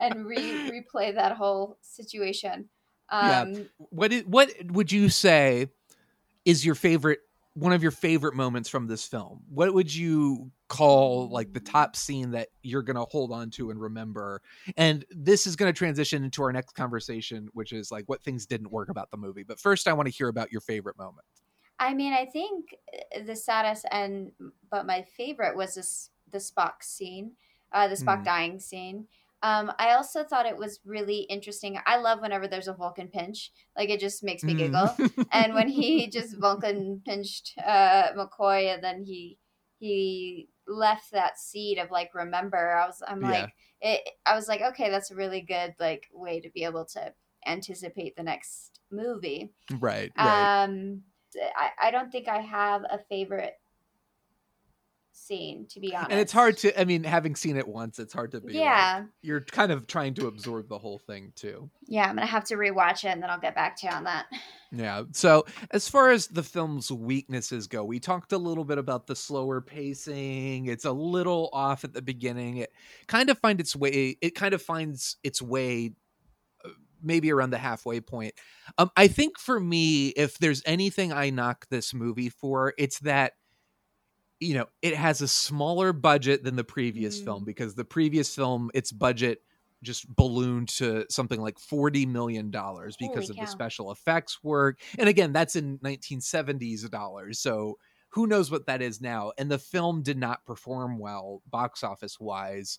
and 0.00 0.26
re 0.26 0.36
replay 0.70 1.14
that 1.14 1.32
whole 1.36 1.78
situation. 1.82 2.68
Yeah. 3.12 3.40
Um, 3.40 3.68
what 3.76 4.12
is, 4.12 4.24
what 4.24 4.50
would 4.66 4.92
you 4.92 5.08
say 5.08 5.68
is 6.44 6.64
your 6.64 6.74
favorite 6.76 7.18
one 7.54 7.72
of 7.72 7.82
your 7.82 7.90
favorite 7.90 8.34
moments 8.34 8.68
from 8.68 8.86
this 8.86 9.04
film? 9.04 9.40
What 9.48 9.74
would 9.74 9.92
you 9.92 10.52
call 10.68 11.28
like 11.30 11.52
the 11.52 11.58
top 11.58 11.96
scene 11.96 12.30
that 12.30 12.48
you're 12.62 12.82
going 12.84 12.94
to 12.96 13.02
hold 13.10 13.32
on 13.32 13.50
to 13.50 13.70
and 13.70 13.80
remember? 13.80 14.40
And 14.76 15.04
this 15.10 15.48
is 15.48 15.56
going 15.56 15.70
to 15.70 15.76
transition 15.76 16.22
into 16.22 16.44
our 16.44 16.52
next 16.52 16.74
conversation, 16.76 17.48
which 17.52 17.72
is 17.72 17.90
like 17.90 18.04
what 18.06 18.22
things 18.22 18.46
didn't 18.46 18.70
work 18.70 18.88
about 18.88 19.10
the 19.10 19.16
movie. 19.16 19.42
But 19.42 19.58
first, 19.58 19.88
I 19.88 19.92
want 19.94 20.06
to 20.06 20.14
hear 20.14 20.28
about 20.28 20.52
your 20.52 20.60
favorite 20.60 20.96
moment. 20.96 21.26
I 21.80 21.94
mean, 21.94 22.12
I 22.12 22.26
think 22.26 22.76
uh, 23.16 23.22
the 23.24 23.36
saddest 23.36 23.86
and 23.90 24.32
but 24.70 24.86
my 24.86 25.02
favorite 25.02 25.56
was 25.56 25.74
this 25.74 26.10
the 26.30 26.38
Spock 26.38 26.82
scene, 26.82 27.32
uh, 27.72 27.88
the 27.88 27.96
Spock 27.96 28.20
Mm. 28.20 28.24
dying 28.24 28.60
scene. 28.60 29.08
Um, 29.42 29.72
I 29.78 29.92
also 29.92 30.22
thought 30.22 30.46
it 30.46 30.58
was 30.58 30.80
really 30.84 31.20
interesting. 31.22 31.78
I 31.86 31.96
love 31.96 32.20
whenever 32.20 32.46
there's 32.46 32.68
a 32.68 32.74
Vulcan 32.74 33.08
pinch; 33.08 33.50
like 33.76 33.88
it 33.88 34.00
just 34.00 34.22
makes 34.22 34.44
me 34.44 34.54
giggle. 34.54 34.94
Mm. 34.98 35.26
and 35.32 35.54
when 35.54 35.68
he 35.68 36.08
just 36.08 36.36
Vulcan 36.38 37.02
pinched 37.04 37.54
uh, 37.58 38.12
McCoy, 38.12 38.74
and 38.74 38.84
then 38.84 39.02
he 39.04 39.38
he 39.78 40.50
left 40.68 41.12
that 41.12 41.38
seed 41.38 41.78
of 41.78 41.90
like 41.90 42.14
remember. 42.14 42.76
I 42.76 42.86
was 42.86 43.02
I'm 43.08 43.22
Yeah. 43.22 43.46
like 43.46 43.54
it. 43.80 44.08
I 44.26 44.34
was 44.36 44.48
like, 44.48 44.60
okay, 44.60 44.90
that's 44.90 45.10
a 45.10 45.16
really 45.16 45.40
good 45.40 45.74
like 45.80 46.08
way 46.12 46.40
to 46.40 46.50
be 46.50 46.64
able 46.64 46.84
to 46.86 47.14
anticipate 47.46 48.16
the 48.16 48.22
next 48.22 48.80
movie. 48.90 49.50
right, 49.80 50.12
right. 50.18 50.50
Um, 50.64 51.02
I, 51.56 51.88
I 51.88 51.90
don't 51.90 52.10
think 52.10 52.28
I 52.28 52.40
have 52.40 52.82
a 52.90 52.98
favorite 53.08 53.54
scene, 55.12 55.66
to 55.68 55.80
be 55.80 55.94
honest. 55.94 56.10
and 56.10 56.18
it's 56.20 56.32
hard 56.32 56.56
to 56.56 56.80
I 56.80 56.84
mean, 56.84 57.04
having 57.04 57.36
seen 57.36 57.56
it 57.56 57.68
once, 57.68 57.98
it's 57.98 58.12
hard 58.12 58.30
to 58.32 58.40
be 58.40 58.48
like- 58.54 58.54
Yeah. 58.54 59.04
you're 59.22 59.40
kind 59.42 59.70
of 59.70 59.86
trying 59.86 60.14
to 60.14 60.26
absorb 60.28 60.68
the 60.68 60.78
whole 60.78 60.98
thing 60.98 61.32
too. 61.36 61.68
Yeah, 61.86 62.08
I'm 62.08 62.14
gonna 62.14 62.26
have 62.26 62.44
to 62.44 62.54
rewatch 62.54 63.04
it, 63.04 63.08
and 63.08 63.22
then 63.22 63.28
I'll 63.30 63.38
get 63.38 63.54
back 63.54 63.76
to 63.78 63.86
you 63.86 63.92
on 63.92 64.04
that. 64.04 64.26
Yeah. 64.72 65.02
So, 65.12 65.46
as 65.72 65.88
far 65.88 66.10
as 66.10 66.28
the 66.28 66.42
film's 66.44 66.90
weaknesses 66.92 67.66
go, 67.66 67.84
we 67.84 67.98
talked 68.00 68.32
a 68.32 68.38
little 68.38 68.64
bit 68.64 68.78
about 68.78 69.06
the 69.08 69.16
slower 69.16 69.60
pacing. 69.60 70.66
It's 70.66 70.84
a 70.84 70.92
little 70.92 71.50
off 71.52 71.82
at 71.84 71.92
the 71.92 72.02
beginning. 72.02 72.58
It 72.58 72.72
kind 73.08 73.30
of 73.30 73.38
finds 73.40 73.60
its 73.60 73.74
way. 73.76 74.16
It 74.20 74.34
kind 74.36 74.54
of 74.54 74.62
finds 74.62 75.16
its 75.24 75.42
way, 75.42 75.92
maybe 77.02 77.32
around 77.32 77.50
the 77.50 77.58
halfway 77.58 78.00
point. 78.00 78.34
Um, 78.78 78.90
I 78.96 79.08
think 79.08 79.38
for 79.38 79.60
me, 79.60 80.08
if 80.10 80.38
there's 80.38 80.62
anything 80.66 81.12
I 81.12 81.30
knock 81.30 81.66
this 81.70 81.94
movie 81.94 82.28
for, 82.30 82.74
it's 82.78 83.00
that 83.00 83.34
you 84.40 84.54
know 84.54 84.66
it 84.82 84.94
has 84.96 85.20
a 85.20 85.28
smaller 85.28 85.92
budget 85.92 86.44
than 86.44 86.56
the 86.56 86.64
previous 86.64 87.18
Mm. 87.18 87.24
film 87.24 87.44
because 87.44 87.74
the 87.74 87.84
previous 87.84 88.34
film, 88.34 88.70
its 88.74 88.92
budget 88.92 89.40
just 89.82 90.14
ballooned 90.14 90.68
to 90.68 91.06
something 91.10 91.40
like 91.40 91.58
40 91.58 92.04
million 92.06 92.50
dollars 92.50 92.96
because 92.96 93.28
Holy 93.28 93.30
of 93.30 93.38
the 93.38 93.46
special 93.46 93.90
effects 93.90 94.42
work 94.42 94.78
and 94.98 95.08
again 95.08 95.32
that's 95.32 95.56
in 95.56 95.78
1970s 95.80 96.86
dollars 96.90 97.38
so 97.40 97.78
who 98.10 98.26
knows 98.26 98.50
what 98.50 98.66
that 98.66 98.82
is 98.82 99.00
now 99.00 99.32
and 99.38 99.50
the 99.50 99.58
film 99.58 100.02
did 100.02 100.18
not 100.18 100.44
perform 100.44 100.98
well 100.98 101.40
box 101.48 101.82
office 101.82 102.20
wise 102.20 102.78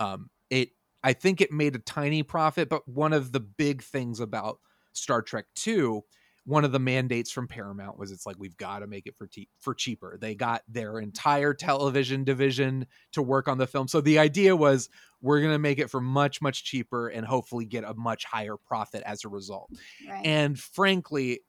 um 0.00 0.28
it 0.50 0.70
i 1.02 1.12
think 1.12 1.40
it 1.40 1.50
made 1.52 1.74
a 1.74 1.80
tiny 1.80 2.22
profit 2.22 2.68
but 2.68 2.86
one 2.88 3.12
of 3.12 3.32
the 3.32 3.40
big 3.40 3.82
things 3.82 4.20
about 4.20 4.58
star 4.92 5.22
trek 5.22 5.46
2 5.56 6.02
one 6.46 6.64
of 6.64 6.72
the 6.72 6.78
mandates 6.80 7.30
from 7.30 7.46
Paramount 7.46 7.98
was 7.98 8.10
it's 8.10 8.24
like 8.24 8.34
we've 8.38 8.56
got 8.56 8.78
to 8.78 8.86
make 8.86 9.06
it 9.06 9.14
for 9.18 9.26
te- 9.26 9.50
for 9.60 9.74
cheaper. 9.74 10.16
They 10.18 10.34
got 10.34 10.62
their 10.66 10.98
entire 10.98 11.52
television 11.52 12.24
division 12.24 12.86
to 13.12 13.20
work 13.22 13.46
on 13.46 13.58
the 13.58 13.66
film. 13.66 13.88
So 13.88 14.00
the 14.00 14.18
idea 14.18 14.56
was 14.56 14.88
we're 15.20 15.40
going 15.42 15.52
to 15.52 15.58
make 15.58 15.78
it 15.78 15.90
for 15.90 16.00
much 16.00 16.40
much 16.40 16.64
cheaper 16.64 17.08
and 17.08 17.26
hopefully 17.26 17.66
get 17.66 17.84
a 17.84 17.92
much 17.92 18.24
higher 18.24 18.56
profit 18.56 19.02
as 19.04 19.22
a 19.24 19.28
result. 19.28 19.70
Right. 20.08 20.24
And 20.24 20.58
frankly, 20.58 21.40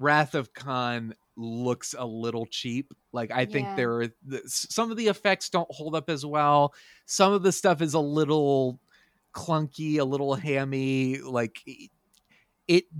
Wrath 0.00 0.34
of 0.34 0.54
Khan 0.54 1.14
looks 1.36 1.94
a 1.96 2.06
little 2.06 2.46
cheap. 2.46 2.90
Like 3.12 3.30
I 3.30 3.44
think 3.44 3.66
Yeah. 3.66 3.76
there 3.76 4.00
are 4.00 4.08
the, 4.26 4.38
s- 4.44 4.66
some 4.70 4.90
of 4.90 4.96
the 4.96 5.08
effects 5.08 5.50
don't 5.50 5.70
hold 5.70 5.94
up 5.94 6.08
as 6.08 6.24
well. 6.24 6.72
Some 7.04 7.34
of 7.34 7.42
the 7.42 7.52
stuff 7.52 7.82
is 7.82 7.92
a 7.92 8.00
little 8.00 8.80
clunky, 9.38 9.98
a 9.98 10.04
little 10.04 10.34
hammy. 10.34 11.18
Like 11.18 11.60
it- 11.66 11.90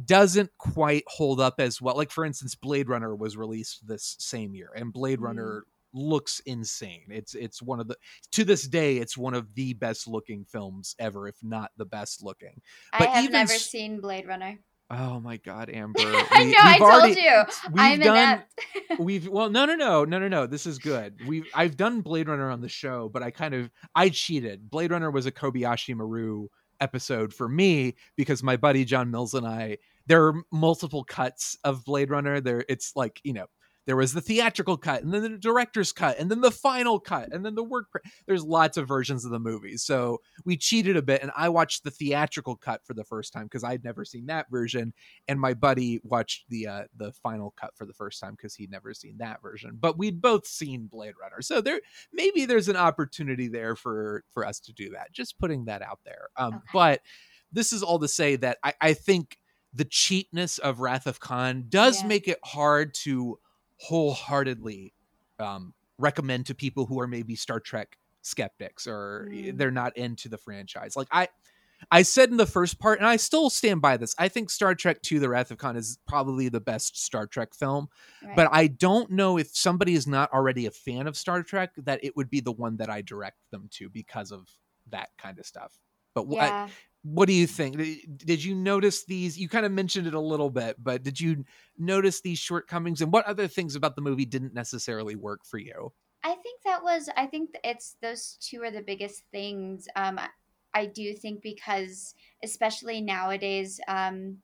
doesn't 0.06 0.51
quite 0.59 1.05
hold 1.09 1.40
up 1.40 1.56
as 1.59 1.81
well. 1.81 1.97
Like 1.97 2.10
for 2.10 2.24
instance, 2.24 2.55
Blade 2.55 2.89
Runner 2.89 3.15
was 3.15 3.36
released 3.36 3.86
this 3.86 4.16
same 4.19 4.55
year, 4.55 4.70
and 4.74 4.93
Blade 4.93 5.19
Mhm. 5.19 5.24
Runner 5.24 5.65
looks 5.93 6.40
insane. 6.47 7.06
It's 7.10 7.35
it's 7.35 7.60
one 7.62 7.81
of 7.81 7.89
the 7.89 7.97
to 8.32 8.44
this 8.44 8.69
day 8.69 8.98
it's 8.98 9.16
one 9.16 9.35
of 9.35 9.55
the 9.55 9.73
best 9.74 10.06
looking 10.06 10.44
films 10.44 10.94
ever, 10.98 11.28
if 11.28 11.36
not 11.43 11.70
the 11.77 11.86
best 11.86 12.23
looking. 12.23 12.60
But 12.98 13.09
I 13.09 13.20
have 13.23 13.31
never 13.31 13.52
s- 13.55 13.66
seen 13.66 14.01
Blade 14.01 14.27
Runner. 14.27 14.59
Oh 14.90 15.20
my 15.20 15.36
God, 15.36 15.69
Amber! 15.69 16.01
We, 16.01 16.06
I 16.31 16.44
know. 16.44 16.55
I 16.59 16.78
already, 16.81 17.15
told 17.15 17.24
you. 17.24 17.73
We've 17.73 17.82
I'm 17.82 18.01
done. 18.01 18.43
we've 18.98 19.28
well, 19.28 19.51
no, 19.51 19.66
no, 19.66 19.74
no, 19.74 20.05
no, 20.05 20.19
no, 20.19 20.28
no. 20.28 20.47
This 20.47 20.66
is 20.66 20.78
good. 20.78 21.19
We've 21.27 21.47
I've 21.55 21.77
done 21.77 22.01
Blade 22.01 22.28
Runner 22.28 22.51
on 22.51 22.60
the 22.60 22.69
show, 22.69 23.10
but 23.12 23.23
I 23.23 23.31
kind 23.31 23.55
of 23.55 23.70
I 23.94 24.09
cheated. 24.09 24.70
Blade 24.70 24.90
Runner 24.90 25.10
was 25.10 25.27
a 25.27 25.32
Kobayashi 25.32 25.94
Maru 25.94 26.48
episode 26.81 27.35
for 27.35 27.48
me 27.48 27.97
because 28.16 28.43
my 28.43 28.56
buddy 28.56 28.85
John 28.85 29.10
Mills 29.10 29.35
and 29.35 29.47
I. 29.47 29.78
There 30.06 30.27
are 30.27 30.43
multiple 30.51 31.05
cuts 31.05 31.59
of 31.65 31.85
Blade 31.85 32.10
Runner. 32.10 32.40
There, 32.40 32.65
it's 32.66 32.97
like 32.97 33.20
you 33.24 33.35
know 33.35 33.47
there 33.89 33.97
was 33.97 34.12
the 34.12 34.20
theatrical 34.20 34.77
cut 34.77 35.02
and 35.02 35.15
then 35.15 35.23
the 35.23 35.31
director's 35.31 35.93
cut 35.93 36.19
and 36.19 36.31
then 36.31 36.43
the 36.43 36.51
final 36.51 37.01
cut 37.01 37.32
and 37.32 37.43
then 37.43 37.55
the 37.55 37.65
work 37.65 37.86
there's 38.27 38.44
lots 38.44 38.77
of 38.77 38.86
versions 38.86 39.24
of 39.24 39.31
the 39.31 39.39
movie 39.39 39.78
so 39.78 40.20
we 40.44 40.59
cheated 40.59 40.94
a 40.94 41.01
bit 41.01 41.23
and 41.23 41.32
i 41.35 41.48
watched 41.48 41.85
the 41.85 41.90
theatrical 41.90 42.55
cut 42.55 42.85
for 42.85 42.93
the 42.93 43.02
first 43.02 43.32
time 43.32 43.44
because 43.44 43.65
i'd 43.65 43.82
never 43.82 44.05
seen 44.05 44.27
that 44.27 44.44
version 44.51 44.93
and 45.27 45.40
my 45.40 45.55
buddy 45.55 46.01
watched 46.05 46.44
the 46.51 46.66
uh 46.66 46.82
the 46.98 47.10
final 47.12 47.55
cut 47.59 47.74
for 47.74 47.86
the 47.86 47.94
first 47.94 48.20
time 48.20 48.32
because 48.32 48.55
he'd 48.55 48.70
never 48.70 48.93
seen 48.93 49.16
that 49.16 49.40
version 49.40 49.78
but 49.81 49.97
we'd 49.97 50.20
both 50.20 50.47
seen 50.47 50.86
blade 50.86 51.15
runner 51.20 51.40
so 51.40 51.62
there 51.62 51.81
maybe 52.12 52.44
there's 52.44 52.69
an 52.69 52.77
opportunity 52.77 53.48
there 53.48 53.74
for 53.74 54.23
for 54.31 54.44
us 54.44 54.60
to 54.60 54.73
do 54.74 54.90
that 54.90 55.10
just 55.12 55.39
putting 55.39 55.65
that 55.65 55.81
out 55.81 56.01
there 56.05 56.28
um 56.36 56.55
okay. 56.55 56.62
but 56.74 57.01
this 57.51 57.73
is 57.73 57.82
all 57.82 57.98
to 57.98 58.09
say 58.09 58.36
that 58.36 58.59
i 58.62 58.74
i 58.82 58.93
think 58.93 59.39
the 59.73 59.86
cheapness 59.86 60.59
of 60.59 60.81
wrath 60.81 61.06
of 61.06 61.20
khan 61.20 61.65
does 61.70 62.02
yeah. 62.02 62.09
make 62.09 62.28
it 62.28 62.39
hard 62.44 62.93
to 62.93 63.39
wholeheartedly 63.80 64.92
um, 65.38 65.74
recommend 65.98 66.46
to 66.46 66.55
people 66.55 66.86
who 66.86 67.00
are 67.00 67.06
maybe 67.06 67.34
Star 67.34 67.60
Trek 67.60 67.96
skeptics 68.22 68.86
or 68.86 69.28
mm. 69.30 69.56
they're 69.56 69.70
not 69.70 69.96
into 69.96 70.28
the 70.28 70.38
franchise. 70.38 70.96
Like 70.96 71.09
I 71.10 71.28
I 71.90 72.02
said 72.02 72.30
in 72.30 72.36
the 72.36 72.46
first 72.46 72.78
part, 72.78 72.98
and 72.98 73.06
I 73.06 73.16
still 73.16 73.50
stand 73.50 73.80
by 73.80 73.96
this. 73.96 74.14
I 74.18 74.28
think 74.28 74.50
Star 74.50 74.74
Trek 74.74 74.98
II 75.10 75.18
The 75.18 75.28
Wrath 75.28 75.50
of 75.50 75.59
Khan 75.59 75.76
is 75.76 75.98
probably 76.09 76.48
the 76.48 76.60
best 76.60 77.00
Star 77.00 77.26
Trek 77.26 77.55
film. 77.55 77.88
Right. 78.22 78.34
But 78.34 78.48
I 78.50 78.66
don't 78.66 79.10
know 79.12 79.38
if 79.38 79.56
somebody 79.56 79.94
is 79.94 80.06
not 80.06 80.32
already 80.32 80.66
a 80.66 80.70
fan 80.70 81.06
of 81.06 81.16
Star 81.16 81.42
Trek 81.42 81.70
that 81.76 82.02
it 82.02 82.16
would 82.16 82.30
be 82.30 82.40
the 82.40 82.52
one 82.52 82.78
that 82.78 82.90
I 82.90 83.02
direct 83.02 83.38
them 83.50 83.68
to 83.74 83.88
because 83.88 84.32
of 84.32 84.48
that 84.90 85.10
kind 85.18 85.38
of 85.38 85.46
stuff. 85.46 85.78
But 86.14 86.26
yeah. 86.28 86.66
I, 86.66 86.70
what 87.14 87.26
do 87.26 87.32
you 87.32 87.47
think? 87.47 87.76
Did 88.16 88.43
you 88.43 88.55
notice 88.55 89.05
these 89.05 89.39
you 89.39 89.48
kind 89.48 89.66
of 89.66 89.72
mentioned 89.72 90.06
it 90.06 90.14
a 90.14 90.20
little 90.20 90.51
bit 90.51 90.76
but 90.78 91.02
did 91.02 91.20
you 91.20 91.44
notice 91.76 92.20
these 92.20 92.39
shortcomings 92.39 93.01
and 93.01 93.12
what 93.12 93.24
other 93.26 93.48
things 93.48 93.76
about 93.76 93.97
the 93.97 94.02
movie 94.02 94.26
didn't 94.26 94.55
necessarily 94.55 95.16
work 95.16 95.44
for 95.44 95.59
you? 95.59 95.93
I 96.24 96.35
think 96.35 96.59
that 96.68 96.82
was 96.82 97.09
i 97.16 97.26
think 97.26 97.51
it's 97.64 97.97
those 98.02 98.36
two 98.40 98.62
are 98.62 98.70
the 98.70 98.82
biggest 98.82 99.22
things 99.32 99.89
um 99.97 100.20
i 100.74 100.86
do 100.86 101.14
think 101.14 101.43
because 101.43 102.14
especially 102.44 103.01
nowadays 103.01 103.80
um 103.89 104.36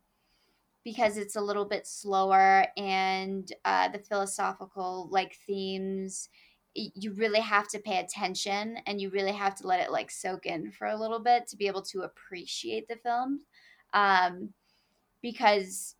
because 0.85 1.17
it's 1.17 1.37
a 1.37 1.41
little 1.41 1.67
bit 1.67 1.87
slower 1.87 2.67
and 2.77 3.53
uh 3.65 3.89
the 3.89 3.99
philosophical 3.99 5.09
like 5.11 5.37
themes 5.47 6.29
you 6.75 7.13
really 7.13 7.41
have 7.41 7.69
to 7.69 7.79
pay 7.79 7.99
attention 7.99 8.79
and 8.87 9.01
you 9.01 9.09
really 9.11 9.33
have 9.33 9.55
to 9.55 9.67
let 9.67 9.81
it 9.81 9.93
like 9.93 10.11
soak 10.11 10.47
in 10.47 10.71
for 10.73 10.89
a 10.89 10.97
little 10.99 11.21
bit 11.21 11.47
to 11.47 11.57
be 11.57 11.67
able 11.67 11.83
to 11.83 12.03
appreciate 12.03 12.89
the 12.89 12.97
film 12.97 13.41
um, 13.93 14.53
because 15.23 15.95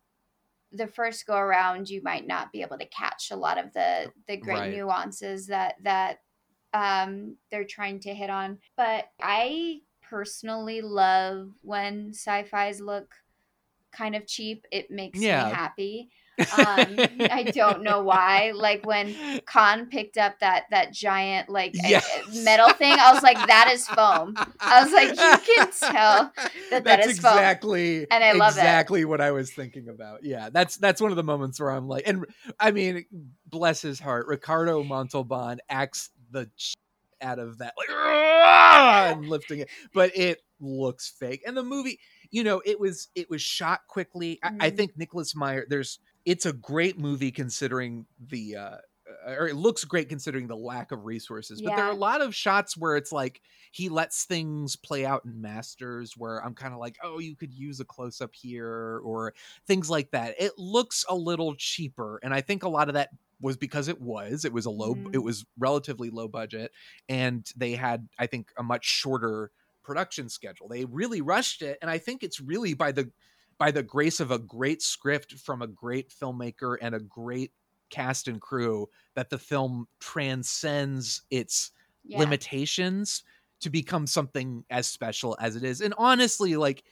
the 0.73 0.87
first 0.87 1.25
go 1.25 1.37
around 1.37 1.89
you 1.89 2.01
might 2.03 2.27
not 2.27 2.51
be 2.51 2.61
able 2.61 2.77
to 2.77 2.85
catch 2.87 3.31
a 3.31 3.35
lot 3.35 3.57
of 3.57 3.71
the 3.73 4.11
the 4.27 4.35
great 4.35 4.59
right. 4.59 4.73
nuances 4.73 5.47
that 5.47 5.75
that 5.81 6.19
um, 6.73 7.37
they're 7.51 7.63
trying 7.63 7.99
to 8.01 8.13
hit 8.13 8.29
on 8.29 8.57
but 8.75 9.05
i 9.21 9.79
personally 10.01 10.81
love 10.81 11.49
when 11.61 12.09
sci-fi's 12.09 12.81
look 12.81 13.15
kind 13.93 14.15
of 14.15 14.27
cheap 14.27 14.65
it 14.71 14.91
makes 14.91 15.19
yeah. 15.19 15.45
me 15.45 15.53
happy 15.53 16.09
um, 16.39 16.47
I 17.31 17.51
don't 17.53 17.83
know 17.83 18.01
why. 18.01 18.51
Like 18.55 18.85
when 18.85 19.15
Khan 19.45 19.87
picked 19.87 20.17
up 20.17 20.39
that 20.39 20.65
that 20.71 20.93
giant 20.93 21.49
like 21.49 21.71
yes. 21.73 22.07
metal 22.43 22.69
thing, 22.71 22.93
I 22.93 23.13
was 23.13 23.23
like, 23.23 23.37
"That 23.47 23.69
is 23.71 23.87
foam." 23.87 24.35
I 24.59 24.83
was 24.83 24.93
like, 24.93 25.09
"You 25.09 25.55
can 25.55 25.71
tell 25.79 26.31
that 26.69 26.83
that's 26.83 26.83
that 26.83 26.99
is 27.01 27.17
exactly 27.17 27.99
foam. 27.99 28.07
and 28.11 28.23
I 28.23 28.33
love 28.33 28.53
exactly 28.53 29.05
what 29.05 29.21
I 29.21 29.31
was 29.31 29.51
thinking 29.51 29.89
about. 29.89 30.23
Yeah, 30.23 30.49
that's 30.51 30.77
that's 30.77 31.01
one 31.01 31.11
of 31.11 31.17
the 31.17 31.23
moments 31.23 31.59
where 31.59 31.71
I'm 31.71 31.87
like, 31.87 32.07
and 32.07 32.25
I 32.59 32.71
mean, 32.71 33.05
bless 33.47 33.81
his 33.81 33.99
heart, 33.99 34.27
Ricardo 34.27 34.83
Montalban 34.83 35.59
acts 35.69 36.09
the 36.31 36.49
out 37.21 37.39
of 37.39 37.57
that 37.59 37.73
like 37.77 37.89
and 37.89 39.27
lifting 39.27 39.59
it, 39.59 39.69
but 39.93 40.15
it 40.15 40.41
looks 40.59 41.09
fake. 41.09 41.43
And 41.45 41.55
the 41.55 41.63
movie, 41.63 41.99
you 42.29 42.43
know, 42.43 42.61
it 42.65 42.79
was 42.79 43.09
it 43.15 43.29
was 43.29 43.41
shot 43.41 43.81
quickly. 43.87 44.39
Mm-hmm. 44.43 44.61
I, 44.61 44.65
I, 44.67 44.69
think 44.69 44.97
Nicholas 44.97 45.35
Meyer. 45.35 45.65
There's 45.67 45.99
it's 46.25 46.45
a 46.45 46.53
great 46.53 46.97
movie 46.97 47.31
considering 47.31 48.05
the 48.19 48.55
uh, 48.55 48.77
or 49.27 49.47
it 49.47 49.55
looks 49.55 49.83
great 49.83 50.09
considering 50.09 50.47
the 50.47 50.55
lack 50.55 50.91
of 50.91 51.05
resources 51.05 51.61
but 51.61 51.71
yeah. 51.71 51.75
there 51.75 51.85
are 51.85 51.91
a 51.91 51.95
lot 51.95 52.21
of 52.21 52.33
shots 52.35 52.75
where 52.75 52.95
it's 52.95 53.11
like 53.11 53.41
he 53.71 53.89
lets 53.89 54.25
things 54.25 54.75
play 54.75 55.05
out 55.05 55.23
in 55.25 55.41
masters 55.41 56.13
where 56.17 56.43
i'm 56.43 56.53
kind 56.53 56.73
of 56.73 56.79
like 56.79 56.97
oh 57.03 57.19
you 57.19 57.35
could 57.35 57.53
use 57.53 57.79
a 57.79 57.85
close 57.85 58.21
up 58.21 58.33
here 58.33 58.99
or 59.03 59.33
things 59.67 59.89
like 59.89 60.09
that 60.11 60.35
it 60.39 60.53
looks 60.57 61.05
a 61.09 61.15
little 61.15 61.55
cheaper 61.55 62.19
and 62.23 62.33
i 62.33 62.41
think 62.41 62.63
a 62.63 62.69
lot 62.69 62.87
of 62.87 62.95
that 62.95 63.09
was 63.41 63.57
because 63.57 63.87
it 63.87 64.01
was 64.01 64.45
it 64.45 64.53
was 64.53 64.65
a 64.65 64.71
low 64.71 64.95
mm. 64.95 65.13
it 65.13 65.19
was 65.19 65.45
relatively 65.59 66.09
low 66.09 66.27
budget 66.27 66.71
and 67.09 67.51
they 67.55 67.73
had 67.73 68.07
i 68.17 68.25
think 68.25 68.51
a 68.57 68.63
much 68.63 68.85
shorter 68.85 69.51
production 69.83 70.29
schedule 70.29 70.67
they 70.67 70.85
really 70.85 71.21
rushed 71.21 71.61
it 71.61 71.77
and 71.81 71.91
i 71.91 71.97
think 71.97 72.23
it's 72.23 72.39
really 72.39 72.73
by 72.73 72.91
the 72.91 73.11
by 73.57 73.71
the 73.71 73.83
grace 73.83 74.19
of 74.19 74.31
a 74.31 74.39
great 74.39 74.81
script 74.81 75.33
from 75.33 75.61
a 75.61 75.67
great 75.67 76.09
filmmaker 76.09 76.77
and 76.81 76.93
a 76.95 76.99
great 76.99 77.51
cast 77.89 78.27
and 78.27 78.41
crew 78.41 78.87
that 79.15 79.29
the 79.29 79.37
film 79.37 79.87
transcends 79.99 81.21
its 81.29 81.71
yeah. 82.03 82.19
limitations 82.19 83.23
to 83.61 83.69
become 83.69 84.05
something 84.05 84.63
as 84.69 84.87
special 84.87 85.37
as 85.39 85.55
it 85.55 85.63
is. 85.63 85.81
And 85.81 85.93
honestly, 85.97 86.55
like 86.55 86.83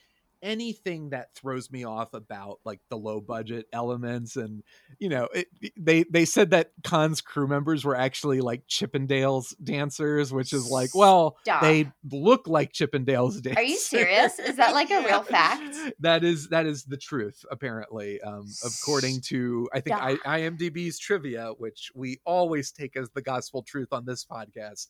anything 0.44 1.10
that 1.10 1.34
throws 1.34 1.72
me 1.72 1.86
off 1.86 2.14
about 2.14 2.60
like 2.66 2.80
the 2.90 2.98
low 2.98 3.22
budget 3.22 3.66
elements 3.72 4.36
and 4.36 4.62
you 5.00 5.10
know 5.10 5.28
it, 5.34 5.48
they 5.78 6.04
they 6.04 6.26
said 6.26 6.52
that 6.52 6.72
Khan's 6.84 7.22
crew 7.22 7.48
members 7.48 7.86
were 7.86 7.96
actually 7.96 8.42
like 8.42 8.68
Chippendales 8.68 9.56
dancers 9.64 10.34
which 10.34 10.52
is 10.54 10.70
like 10.70 10.94
well 10.94 11.38
Stop. 11.44 11.62
they 11.62 11.92
look 12.12 12.48
like 12.48 12.74
Chippendales 12.74 13.42
dancers. 13.42 13.58
Are 13.58 13.64
you 13.64 13.78
serious? 13.78 14.38
Is 14.38 14.58
that 14.58 14.74
like 14.74 14.92
a 14.92 15.02
real 15.02 15.24
fact? 15.24 15.76
that 16.02 16.24
is 16.24 16.50
that 16.50 16.66
is 16.66 16.84
the 16.84 16.98
truth 16.98 17.46
apparently 17.50 18.22
um 18.22 18.46
according 18.66 19.22
to 19.22 19.68
I 19.74 19.80
think 19.80 19.96
I, 19.96 20.16
IMDb's 20.18 21.00
trivia 21.00 21.54
which 21.58 21.92
we 21.96 22.20
always 22.26 22.72
take 22.72 22.98
as 22.98 23.10
the 23.12 23.22
gospel 23.22 23.64
truth 23.64 23.94
on 23.94 24.06
this 24.06 24.26
podcast. 24.26 24.88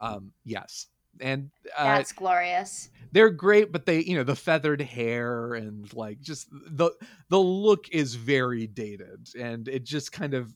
Um 0.00 0.32
yes 0.44 0.88
and 1.20 1.50
uh, 1.76 1.84
that's 1.84 2.12
glorious. 2.12 2.90
They're 3.12 3.30
great, 3.30 3.72
but 3.72 3.86
they, 3.86 4.00
you 4.00 4.16
know, 4.16 4.24
the 4.24 4.36
feathered 4.36 4.80
hair 4.80 5.54
and 5.54 5.92
like 5.94 6.20
just 6.20 6.48
the 6.50 6.90
the 7.28 7.38
look 7.38 7.88
is 7.90 8.14
very 8.14 8.66
dated, 8.66 9.28
and 9.38 9.68
it 9.68 9.84
just 9.84 10.12
kind 10.12 10.34
of 10.34 10.54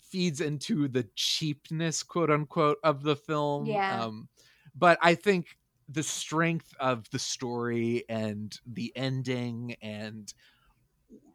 feeds 0.00 0.40
into 0.40 0.88
the 0.88 1.06
cheapness, 1.16 2.02
quote 2.02 2.30
unquote, 2.30 2.78
of 2.84 3.02
the 3.02 3.16
film. 3.16 3.66
Yeah. 3.66 4.04
Um, 4.04 4.28
but 4.74 4.98
I 5.02 5.14
think 5.14 5.58
the 5.88 6.02
strength 6.02 6.74
of 6.80 7.08
the 7.10 7.18
story 7.18 8.04
and 8.08 8.58
the 8.66 8.92
ending 8.96 9.76
and 9.82 10.32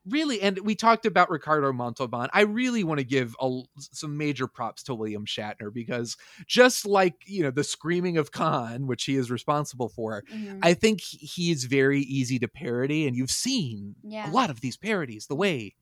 really, 0.10 0.42
and 0.42 0.60
we 0.60 0.76
talked 0.76 1.06
about 1.06 1.30
Ricardo 1.30 1.72
Montalban. 1.72 2.30
I 2.34 2.42
really 2.42 2.84
want 2.84 3.00
to 3.00 3.04
give 3.04 3.36
a, 3.40 3.62
some 3.80 4.18
major 4.18 4.48
props 4.48 4.84
to 4.84 4.96
William 4.96 5.26
Shatner 5.26 5.74
because 5.74 6.18
just 6.48 6.86
like 6.86 7.16
you 7.26 7.44
know 7.44 7.52
the 7.52 7.64
screaming 7.64 8.18
of 8.18 8.32
Khan, 8.32 8.88
which 8.88 9.06
he 9.06 9.16
is 9.16 9.32
responsible 9.32 9.90
for, 9.90 10.24
mm-hmm. 10.34 10.60
I 10.62 10.74
think 10.74 11.02
he 11.02 11.52
is 11.52 11.66
very 11.66 12.02
easy 12.02 12.40
to 12.40 12.48
parody, 12.48 13.08
and 13.08 13.16
you've 13.16 13.32
seen 13.32 13.96
yeah. 14.04 14.30
a 14.30 14.32
lot 14.32 14.50
of 14.50 14.62
these 14.62 14.78
parodies. 14.78 15.28
The 15.28 15.36
way 15.36 15.76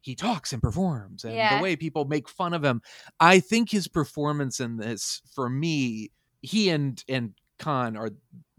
he 0.00 0.14
talks 0.14 0.52
and 0.52 0.60
performs, 0.60 1.24
and 1.24 1.34
yeah. 1.34 1.56
the 1.56 1.62
way 1.62 1.76
people 1.76 2.04
make 2.04 2.28
fun 2.28 2.54
of 2.54 2.64
him. 2.64 2.82
I 3.20 3.40
think 3.40 3.70
his 3.70 3.88
performance 3.88 4.60
in 4.60 4.76
this, 4.76 5.22
for 5.34 5.48
me, 5.48 6.10
he 6.40 6.68
and 6.68 7.02
and 7.08 7.34
Khan 7.58 7.96
are 7.96 8.10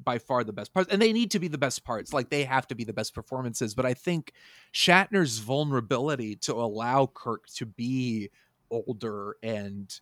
by 0.03 0.17
far 0.17 0.43
the 0.43 0.53
best 0.53 0.73
parts, 0.73 0.91
and 0.91 1.01
they 1.01 1.13
need 1.13 1.31
to 1.31 1.39
be 1.39 1.47
the 1.47 1.57
best 1.57 1.84
parts. 1.84 2.13
Like 2.13 2.30
they 2.30 2.43
have 2.43 2.67
to 2.67 2.75
be 2.75 2.84
the 2.84 2.93
best 2.93 3.13
performances. 3.13 3.73
But 3.73 3.85
I 3.85 3.93
think 3.93 4.34
Shatner's 4.73 5.39
vulnerability 5.39 6.35
to 6.38 6.53
allow 6.53 7.07
Kirk 7.13 7.47
to 7.55 7.65
be 7.65 8.30
older 8.69 9.38
and 9.43 9.93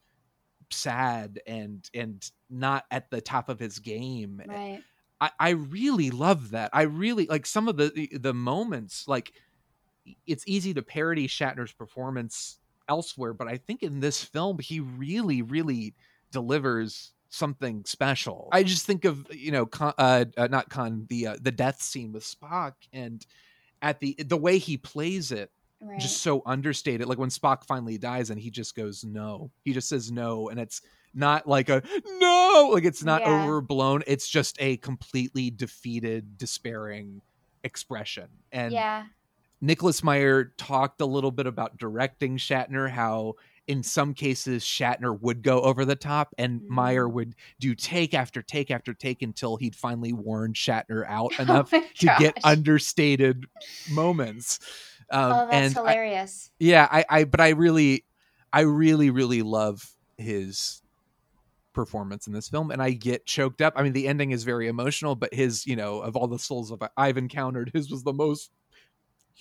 sad 0.70 1.40
and 1.46 1.90
and 1.94 2.30
not 2.50 2.86
at 2.92 3.10
the 3.10 3.22
top 3.22 3.50
of 3.50 3.60
his 3.60 3.80
game. 3.80 4.42
Eh, 4.44 4.54
right. 4.54 4.84
I, 5.20 5.32
I 5.40 5.50
really 5.52 6.10
love 6.10 6.52
that. 6.52 6.72
I 6.74 6.84
really 6.84 7.28
like 7.28 7.46
some 7.46 7.68
of 7.68 7.78
the 7.78 8.10
the 8.14 8.34
moments. 8.34 9.08
Like 9.08 9.34
it's 10.26 10.44
easy 10.48 10.74
to 10.74 10.82
parody 10.82 11.28
Shatner's 11.28 11.74
performance 11.74 12.60
elsewhere, 12.90 13.34
but 13.34 13.48
I 13.48 13.58
think 13.58 13.84
in 13.84 14.00
this 14.00 14.24
film 14.24 14.60
he 14.60 14.80
really, 14.80 15.42
really 15.42 15.94
delivers 16.32 17.14
something 17.32 17.84
special. 17.86 18.50
I 18.52 18.62
just 18.64 18.86
think 18.86 19.06
of 19.06 19.26
you 19.34 19.52
know, 19.52 19.66
Khan, 19.66 19.94
uh, 19.98 20.26
uh, 20.38 20.48
not 20.48 20.70
Khan, 20.70 21.08
the 21.10 21.28
uh, 21.28 21.38
the 21.42 21.52
death 21.52 21.82
scene 21.82 22.12
with 22.12 22.24
Spock, 22.24 22.74
and 22.94 23.26
at 23.82 24.00
the 24.00 24.16
the 24.20 24.38
way 24.38 24.60
he 24.60 24.78
plays 24.78 25.32
it, 25.32 25.50
Right. 25.84 26.00
just 26.00 26.22
so 26.22 26.44
understated. 26.46 27.08
Like 27.08 27.18
when 27.18 27.30
Spock 27.30 27.66
finally 27.66 27.98
dies, 27.98 28.30
and 28.30 28.40
he 28.40 28.52
just 28.52 28.76
goes 28.76 29.04
no, 29.04 29.50
he 29.66 29.74
just 29.74 29.90
says 29.90 30.12
no, 30.12 30.50
and 30.50 30.60
it's 30.60 30.82
not 31.14 31.48
like 31.48 31.70
a 31.70 31.82
no, 32.20 32.70
like 32.74 32.84
it's 32.84 33.04
not 33.04 33.22
Yeah. 33.22 33.44
overblown. 33.44 34.04
It's 34.06 34.28
just 34.30 34.62
a 34.62 34.78
completely 34.78 35.50
defeated, 35.50 36.38
despairing 36.38 37.22
expression. 37.64 38.28
And 38.52 38.72
yeah. 38.74 39.06
Nicholas 39.60 40.04
Meyer 40.04 40.54
talked 40.58 41.02
a 41.02 41.06
little 41.06 41.32
bit 41.32 41.46
about 41.48 41.78
directing 41.78 42.38
Shatner, 42.38 42.90
how 42.90 43.36
in 43.68 43.84
some 43.84 44.14
cases 44.14 44.64
Shatner 44.64 45.20
would 45.22 45.44
go 45.44 45.62
over 45.62 45.86
the 45.86 45.96
top 45.96 46.34
and 46.38 46.62
Meyer 46.68 47.08
Mm. 47.08 47.14
would 47.14 47.36
do 47.60 47.76
take 47.76 48.14
after 48.14 48.42
take 48.42 48.72
after 48.72 48.94
take 48.94 49.22
until 49.22 49.56
he'd 49.58 49.76
finally 49.76 50.14
worn 50.14 50.54
Shatner 50.54 51.06
out 51.08 51.32
Oh 51.40 51.44
enough 51.44 51.72
my 51.72 51.84
to 52.00 52.08
get 52.20 52.38
understated 52.44 53.46
moments. 53.90 54.60
Um, 55.12 55.32
oh, 55.32 55.48
that's 55.50 55.52
and 55.52 55.78
I- 55.78 55.82
hilarious. 55.82 56.52
yeah, 56.60 56.88
I, 56.92 57.06
I, 57.10 57.24
but 57.26 57.40
I 57.42 57.50
really, 57.50 58.06
I 58.52 58.62
really, 58.62 59.10
really 59.10 59.42
love 59.42 59.92
his 60.18 60.82
performance 61.74 62.28
in 62.28 62.34
this 62.34 62.50
film, 62.50 62.72
and 62.72 62.82
I 62.82 62.92
get 62.92 63.26
choked 63.26 63.62
up. 63.62 63.74
I 63.76 63.84
mean, 63.84 63.94
the 63.94 64.08
ending 64.08 64.32
is 64.32 64.44
very 64.44 64.68
emotional, 64.68 65.16
but 65.16 65.34
his, 65.34 65.66
you 65.66 65.76
know, 65.76 66.02
of 66.02 66.16
all 66.16 66.28
the 66.28 66.40
souls 66.40 66.72
of 66.72 66.82
I've 66.98 67.18
encountered, 67.18 67.72
his 67.74 67.90
was 67.90 68.04
the 68.04 68.14
most 68.14 68.52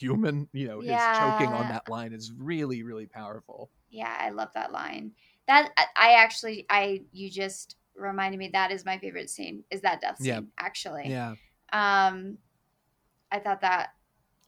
human. 0.01 0.48
You 0.52 0.68
know, 0.68 0.81
his 0.81 1.01
choking 1.18 1.48
on 1.52 1.68
that 1.68 1.89
line 1.89 2.12
is 2.12 2.32
really, 2.32 2.82
really 2.82 3.06
powerful. 3.06 3.70
Yeah, 3.90 4.16
I 4.18 4.31
love 4.31 4.48
that 4.55 4.72
line. 4.72 5.12
That 5.47 5.70
I- 5.77 5.86
I 5.97 6.12
actually 6.14 6.66
I 6.70 7.02
you 7.12 7.28
just 7.31 7.77
reminded 7.97 8.39
me 8.39 8.48
that 8.52 8.70
is 8.70 8.85
my 8.85 8.98
favorite 8.98 9.28
scene 9.31 9.64
is 9.70 9.81
that 9.82 10.01
death 10.01 10.18
scene 10.18 10.27
Yeah. 10.27 10.40
actually. 10.59 11.09
Yeah, 11.09 11.35
Um 11.72 12.39
I 13.32 13.39
thought 13.39 13.60
that 13.60 13.90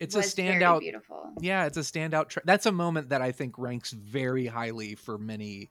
it's 0.00 0.16
was 0.16 0.32
a 0.32 0.36
standout. 0.42 0.80
beautiful. 0.80 1.32
Yeah, 1.40 1.66
it's 1.66 1.76
a 1.76 1.80
standout. 1.80 2.28
Tra- 2.28 2.42
That's 2.44 2.66
a 2.66 2.72
moment 2.72 3.10
that 3.10 3.22
I 3.22 3.30
think 3.32 3.56
ranks 3.58 3.92
very 3.92 4.46
highly 4.46 4.94
for 4.96 5.18
many 5.18 5.70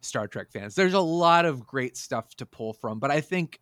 Star 0.00 0.28
Trek 0.28 0.50
fans. 0.52 0.74
There's 0.74 0.94
a 0.94 1.00
lot 1.00 1.44
of 1.46 1.66
great 1.66 1.96
stuff 1.96 2.34
to 2.36 2.46
pull 2.46 2.72
from, 2.74 3.00
but 3.00 3.10
I 3.10 3.20
think 3.20 3.58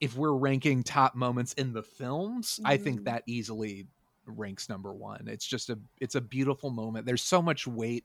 if 0.00 0.14
we're 0.16 0.34
ranking 0.34 0.82
top 0.82 1.14
moments 1.14 1.54
in 1.54 1.72
the 1.72 1.82
films, 1.82 2.60
I 2.64 2.76
think 2.76 3.00
Mhm. 3.00 3.04
that 3.04 3.22
easily 3.26 3.86
ranks 4.26 4.68
number 4.68 4.92
one. 4.92 5.28
It's 5.28 5.46
just 5.46 5.70
a 5.70 5.78
it's 6.00 6.14
a 6.14 6.20
beautiful 6.20 6.70
moment. 6.70 7.06
There's 7.06 7.22
so 7.22 7.40
much 7.40 7.66
weight 7.66 8.04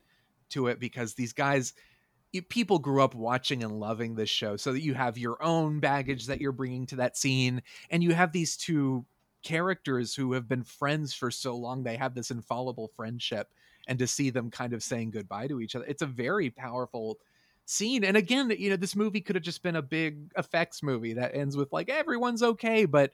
to 0.49 0.67
it 0.67 0.79
because 0.79 1.13
these 1.13 1.33
guys 1.33 1.73
people 2.47 2.79
grew 2.79 3.03
up 3.03 3.13
watching 3.13 3.61
and 3.61 3.79
loving 3.79 4.15
this 4.15 4.29
show 4.29 4.55
so 4.55 4.71
that 4.71 4.81
you 4.81 4.93
have 4.93 5.17
your 5.17 5.41
own 5.43 5.79
baggage 5.81 6.27
that 6.27 6.39
you're 6.39 6.53
bringing 6.53 6.85
to 6.85 6.95
that 6.95 7.17
scene 7.17 7.61
and 7.89 8.01
you 8.01 8.13
have 8.13 8.31
these 8.31 8.55
two 8.55 9.05
characters 9.43 10.15
who 10.15 10.31
have 10.31 10.47
been 10.47 10.63
friends 10.63 11.13
for 11.13 11.29
so 11.29 11.55
long 11.55 11.83
they 11.83 11.97
have 11.97 12.13
this 12.13 12.31
infallible 12.31 12.89
friendship 12.95 13.49
and 13.87 13.99
to 13.99 14.07
see 14.07 14.29
them 14.29 14.49
kind 14.49 14.71
of 14.71 14.81
saying 14.81 15.11
goodbye 15.11 15.47
to 15.47 15.59
each 15.59 15.75
other 15.75 15.83
it's 15.85 16.03
a 16.03 16.07
very 16.07 16.49
powerful 16.49 17.17
scene 17.65 18.03
and 18.03 18.15
again 18.15 18.53
you 18.57 18.69
know 18.69 18.75
this 18.77 18.95
movie 18.95 19.21
could 19.21 19.35
have 19.35 19.43
just 19.43 19.63
been 19.63 19.75
a 19.75 19.81
big 19.81 20.31
effects 20.37 20.81
movie 20.81 21.13
that 21.13 21.35
ends 21.35 21.57
with 21.57 21.71
like 21.73 21.89
everyone's 21.89 22.43
okay 22.43 22.85
but 22.85 23.11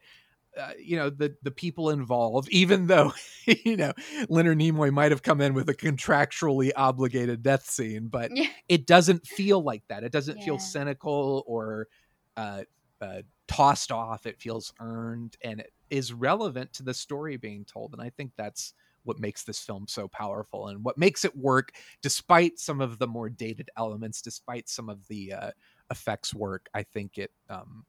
uh, 0.59 0.71
you 0.79 0.95
know 0.97 1.09
the 1.09 1.35
the 1.43 1.51
people 1.51 1.89
involved 1.89 2.49
even 2.49 2.87
though 2.87 3.13
you 3.45 3.77
know 3.77 3.93
Leonard 4.29 4.59
Nimoy 4.59 4.91
might 4.91 5.11
have 5.11 5.21
come 5.23 5.41
in 5.41 5.53
with 5.53 5.69
a 5.69 5.73
contractually 5.73 6.71
obligated 6.75 7.43
death 7.43 7.69
scene 7.69 8.07
but 8.07 8.31
Yeah. 8.33 8.47
it 8.67 8.85
doesn't 8.85 9.25
feel 9.25 9.61
like 9.61 9.83
that. 9.89 10.03
It 10.03 10.11
doesn't 10.11 10.41
feel 10.43 10.57
cynical 10.59 11.43
or 11.47 11.87
uh, 12.35 12.63
uh, 13.01 13.21
tossed 13.47 13.91
off. 13.91 14.25
It 14.25 14.39
feels 14.39 14.73
earned 14.79 15.37
and 15.43 15.59
it 15.61 15.71
is 15.89 16.13
relevant 16.13 16.73
to 16.73 16.83
the 16.83 16.93
story 16.93 17.37
being 17.37 17.63
told 17.63 17.93
and 17.93 18.01
i 18.01 18.09
think 18.09 18.31
that's 18.37 18.73
what 19.03 19.19
makes 19.19 19.43
this 19.43 19.59
film 19.59 19.85
so 19.87 20.07
powerful 20.09 20.67
and 20.67 20.83
what 20.83 20.97
makes 20.97 21.23
it 21.23 21.33
work 21.35 21.71
despite 22.01 22.59
some 22.59 22.81
of 22.81 22.99
the 22.99 23.07
more 23.07 23.29
dated 23.29 23.69
elements 23.77 24.21
despite 24.21 24.67
some 24.67 24.89
of 24.89 25.07
the 25.07 25.31
uh, 25.31 25.51
effects 25.89 26.33
work. 26.35 26.67
I 26.73 26.83
think 26.83 27.17
it 27.17 27.31
um 27.49 27.85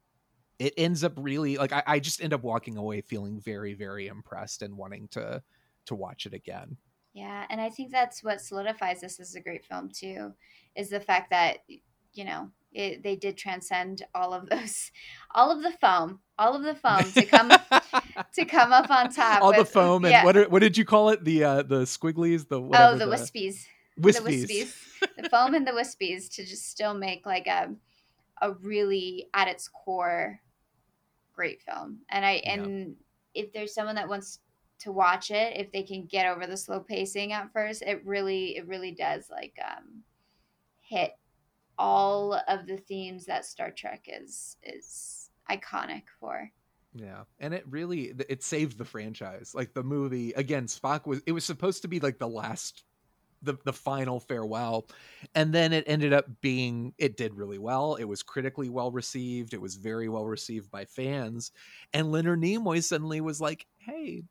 it 0.58 0.74
ends 0.76 1.04
up 1.04 1.12
really 1.16 1.56
like 1.56 1.72
I, 1.72 1.82
I 1.86 1.98
just 2.00 2.22
end 2.22 2.32
up 2.32 2.42
walking 2.42 2.76
away 2.76 3.00
feeling 3.00 3.40
very 3.40 3.74
very 3.74 4.08
impressed 4.08 4.62
and 4.62 4.76
wanting 4.76 5.08
to 5.08 5.42
to 5.86 5.94
watch 5.94 6.26
it 6.26 6.34
again 6.34 6.76
Yeah, 7.14 7.44
and 7.50 7.60
I 7.60 7.70
think 7.70 7.90
that's 7.90 8.22
what 8.22 8.40
solidifies 8.40 9.00
this 9.00 9.18
as 9.18 9.34
a 9.34 9.40
great 9.40 9.64
film 9.64 9.90
too, 9.90 10.34
is 10.76 10.90
the 10.90 11.00
fact 11.00 11.30
that 11.30 11.58
you 12.12 12.24
know 12.24 12.50
it, 12.72 13.02
they 13.02 13.16
did 13.16 13.36
transcend 13.36 14.04
all 14.14 14.34
of 14.34 14.48
those, 14.48 14.92
all 15.34 15.50
of 15.50 15.62
the 15.62 15.72
foam, 15.80 16.20
all 16.38 16.54
of 16.54 16.62
the 16.62 16.74
foam 16.74 17.10
to 17.12 17.24
come 17.24 17.48
to 18.34 18.44
come 18.44 18.72
up 18.72 18.90
on 18.90 19.10
top. 19.10 19.42
all 19.42 19.52
the 19.52 19.60
with- 19.60 19.70
foam 19.70 20.04
and 20.04 20.12
yeah. 20.12 20.24
what 20.24 20.36
are, 20.36 20.48
what 20.48 20.60
did 20.60 20.76
you 20.76 20.84
call 20.84 21.08
it 21.10 21.24
the 21.24 21.44
uh 21.44 21.62
the 21.62 21.82
squigglies 21.82 22.48
the 22.48 22.58
oh 22.58 22.64
whatever 22.64 22.98
the, 22.98 23.06
wispies, 23.06 23.66
wispies. 23.98 24.46
the 24.46 24.64
wispies, 24.64 24.74
the 25.22 25.28
foam 25.28 25.54
and 25.54 25.66
the 25.66 25.72
wispies 25.72 26.30
to 26.30 26.44
just 26.44 26.68
still 26.70 26.94
make 26.94 27.24
like 27.24 27.46
a 27.46 27.74
a 28.40 28.52
really 28.52 29.28
at 29.34 29.48
its 29.48 29.68
core 29.68 30.40
great 31.38 31.62
film. 31.62 32.00
And 32.10 32.26
I 32.26 32.42
Yeah. 32.44 32.52
and 32.54 32.96
if 33.32 33.52
there's 33.52 33.72
someone 33.72 33.94
that 33.94 34.08
wants 34.08 34.40
to 34.80 34.90
watch 34.92 35.30
it, 35.30 35.56
if 35.56 35.70
they 35.70 35.84
can 35.84 36.06
get 36.06 36.26
over 36.26 36.46
the 36.46 36.56
slow 36.56 36.80
pacing 36.80 37.32
at 37.32 37.52
first, 37.52 37.82
it 37.82 38.04
really 38.04 38.56
it 38.56 38.66
really 38.66 38.92
does 38.92 39.30
like 39.30 39.56
um 39.64 40.02
hit 40.80 41.12
all 41.78 42.34
of 42.34 42.66
the 42.66 42.76
themes 42.76 43.26
that 43.26 43.44
Star 43.44 43.70
Trek 43.70 44.06
is 44.08 44.56
is 44.64 45.30
iconic 45.48 46.04
for. 46.18 46.50
Yeah, 46.92 47.22
and 47.38 47.54
it 47.54 47.64
really 47.68 48.14
it 48.28 48.42
saved 48.42 48.78
the 48.78 48.84
franchise. 48.84 49.54
Like 49.54 49.74
the 49.74 49.84
movie 49.84 50.32
again, 50.32 50.66
Spock 50.66 51.06
was 51.06 51.22
it 51.26 51.32
was 51.32 51.44
supposed 51.44 51.82
to 51.82 51.88
be 51.88 52.00
like 52.00 52.18
the 52.18 52.28
last 52.28 52.82
the 53.42 53.56
the 53.64 53.72
final 53.72 54.20
farewell. 54.20 54.86
And 55.34 55.52
then 55.52 55.72
it 55.72 55.84
ended 55.86 56.12
up 56.12 56.26
being 56.40 56.94
it 56.98 57.16
did 57.16 57.34
really 57.34 57.58
well. 57.58 57.94
It 57.96 58.04
was 58.04 58.22
critically 58.22 58.68
well 58.68 58.90
received. 58.90 59.54
It 59.54 59.60
was 59.60 59.76
very 59.76 60.08
well 60.08 60.26
received 60.26 60.70
by 60.70 60.84
fans. 60.84 61.52
And 61.92 62.10
Leonard 62.12 62.40
Nimoy 62.40 62.82
suddenly 62.82 63.20
was 63.20 63.40
like 63.40 63.66
hey 63.78 64.22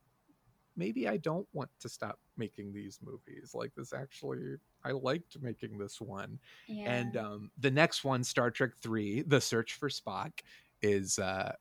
maybe 0.78 1.08
I 1.08 1.18
don't 1.18 1.48
want 1.54 1.70
to 1.82 1.90
stop 1.90 2.20
making 2.38 2.72
these 2.72 3.00
movies. 3.04 3.52
Like 3.54 3.72
this 3.76 3.92
actually 3.94 4.58
I 4.84 4.92
liked 4.92 5.42
making 5.42 5.78
this 5.78 6.00
one. 6.00 6.40
Yeah. 6.68 6.94
and 6.94 7.18
um, 7.18 7.52
the 7.60 7.72
next 7.72 8.06
one, 8.06 8.24
Star 8.24 8.52
Trek 8.52 8.72
Three: 8.82 9.24
The 9.24 9.42
Search 9.42 9.74
for 9.74 9.90
Spock, 9.90 10.32
is 10.82 11.20
uh, 11.20 11.54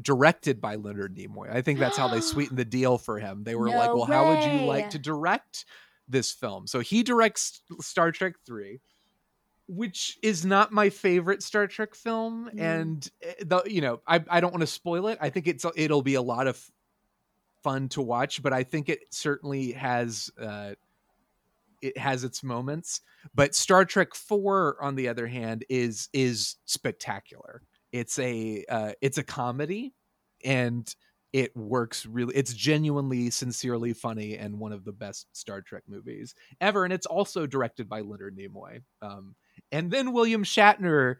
directed 0.00 0.60
by 0.60 0.74
Leonard 0.74 1.16
Nimoy. 1.16 1.54
I 1.54 1.62
think 1.62 1.78
that's 1.78 1.96
how 1.96 2.08
they 2.08 2.20
sweetened 2.32 2.58
the 2.58 2.64
deal 2.64 2.98
for 2.98 3.18
him. 3.18 3.44
They 3.44 3.54
were 3.54 3.68
like, 3.68 3.90
No 3.90 3.96
"Well, 3.96 4.04
how 4.04 4.28
would 4.28 4.44
you 4.44 4.66
like 4.66 4.90
to 4.90 4.98
direct 4.98 5.64
this 6.08 6.32
film?" 6.32 6.66
So 6.66 6.80
he 6.80 7.02
directs 7.02 7.62
Star 7.80 8.12
Trek 8.12 8.34
Three, 8.46 8.80
which 9.68 10.18
is 10.22 10.44
not 10.44 10.72
my 10.72 10.90
favorite 10.90 11.42
Star 11.42 11.66
Trek 11.66 11.94
film, 11.94 12.50
Mm. 12.54 12.60
and 12.60 13.10
eh, 13.22 13.34
the 13.44 13.62
you 13.66 13.80
know 13.80 14.00
I 14.06 14.24
I 14.28 14.40
don't 14.40 14.52
want 14.52 14.62
to 14.62 14.66
spoil 14.66 15.08
it. 15.08 15.18
I 15.20 15.30
think 15.30 15.46
it's 15.46 15.64
it'll 15.76 16.02
be 16.02 16.14
a 16.14 16.22
lot 16.22 16.46
of 16.46 16.62
fun 17.62 17.88
to 17.90 18.02
watch, 18.02 18.42
but 18.42 18.52
I 18.52 18.64
think 18.64 18.88
it 18.88 19.00
certainly 19.10 19.72
has. 19.72 20.30
Uh, 20.40 20.74
it 21.80 21.98
has 21.98 22.22
its 22.22 22.44
moments 22.44 23.00
but 23.34 23.56
star 23.56 23.84
trek 23.84 24.14
4 24.14 24.76
on 24.80 24.94
the 24.94 25.08
other 25.08 25.26
hand 25.26 25.64
is 25.68 26.08
is 26.12 26.54
spectacular 26.64 27.60
it's 27.90 28.20
a 28.20 28.64
uh, 28.68 28.92
it's 29.00 29.18
a 29.18 29.24
comedy 29.24 29.92
and 30.44 30.94
it 31.32 31.56
works 31.56 32.04
really 32.06 32.34
it's 32.36 32.52
genuinely 32.52 33.30
sincerely 33.30 33.92
funny 33.92 34.36
and 34.36 34.58
one 34.58 34.72
of 34.72 34.84
the 34.84 34.92
best 34.92 35.26
star 35.36 35.60
trek 35.62 35.82
movies 35.88 36.34
ever 36.60 36.84
and 36.84 36.92
it's 36.92 37.06
also 37.06 37.46
directed 37.46 37.88
by 37.88 38.00
leonard 38.00 38.36
nimoy 38.36 38.82
um, 39.00 39.34
and 39.70 39.90
then 39.90 40.12
william 40.12 40.44
shatner 40.44 41.16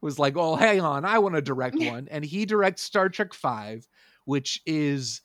was 0.00 0.18
like 0.18 0.36
oh 0.36 0.56
hang 0.56 0.80
on 0.80 1.04
i 1.04 1.18
want 1.18 1.34
to 1.34 1.42
direct 1.42 1.76
one 1.78 2.08
and 2.10 2.24
he 2.24 2.44
directs 2.44 2.82
star 2.82 3.08
trek 3.08 3.32
5 3.34 3.86
which 4.24 4.60
is 4.66 5.22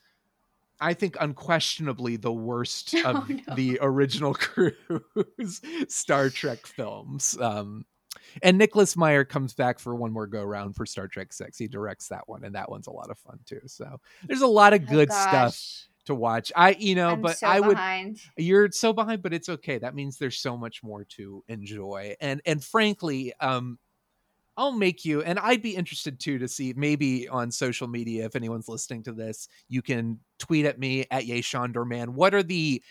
I 0.80 0.94
think 0.94 1.18
unquestionably 1.20 2.18
the 2.18 2.32
worst 2.32 2.94
of 3.06 3.16
Oh, 3.16 3.26
no. 3.48 3.56
the 3.56 3.80
original 3.82 4.34
crew's 4.36 5.62
Star 5.88 6.30
Trek 6.30 6.68
films. 6.68 7.36
Um, 7.42 7.84
and 8.42 8.58
Nicholas 8.58 8.96
Meyer 8.96 9.24
comes 9.26 9.54
back 9.54 9.80
for 9.80 9.96
one 9.96 10.12
more 10.12 10.28
go 10.28 10.44
round 10.44 10.76
for 10.76 10.86
Star 10.86 11.08
Trek 11.08 11.34
Six. 11.34 11.58
He 11.58 11.68
directs 11.68 12.08
that 12.10 12.28
one, 12.28 12.44
and 12.44 12.56
that 12.56 12.70
one's 12.70 12.88
a 12.88 12.92
lot 12.92 13.10
of 13.10 13.18
fun 13.18 13.40
too. 13.46 13.62
So 13.66 14.00
there's 14.28 14.42
a 14.42 14.48
lot 14.48 14.74
of 14.74 14.84
Oh, 14.88 14.92
good 14.92 15.12
stuff 15.12 15.88
to 16.06 16.16
watch. 16.16 16.52
I, 16.56 16.72
you 16.80 16.96
know, 16.96 17.10
I'm 17.10 17.22
but 17.22 17.38
so 17.38 17.48
I 17.48 17.60
would. 17.60 17.76
behind. 17.76 18.20
You're 18.38 18.72
so 18.72 18.94
behind, 18.94 19.22
but 19.22 19.34
it's 19.34 19.50
okay. 19.50 19.78
That 19.78 19.96
means 19.96 20.18
there's 20.18 20.40
so 20.40 20.58
much 20.58 20.84
more 20.84 21.04
to 21.18 21.44
enjoy. 21.48 22.16
And 22.22 22.42
and 22.46 22.64
frankly, 22.64 23.34
um, 23.40 23.78
I'll 24.56 24.72
make 24.72 25.06
you, 25.06 25.22
and 25.22 25.38
I'd 25.38 25.62
be 25.62 25.76
interested 25.76 26.20
too 26.20 26.40
to 26.40 26.48
see 26.48 26.74
maybe 26.76 27.28
on 27.28 27.52
social 27.52 27.88
media 27.88 28.26
if 28.26 28.36
anyone's 28.36 28.68
listening 28.68 29.04
to 29.04 29.12
this, 29.12 29.48
you 29.70 29.82
can 29.84 30.20
tweet 30.40 30.66
at 30.66 30.80
me 30.80 31.06
at 31.12 31.26
Yeshondorman. 31.26 32.10
What 32.10 32.34
are 32.34 32.42
the 32.42 32.82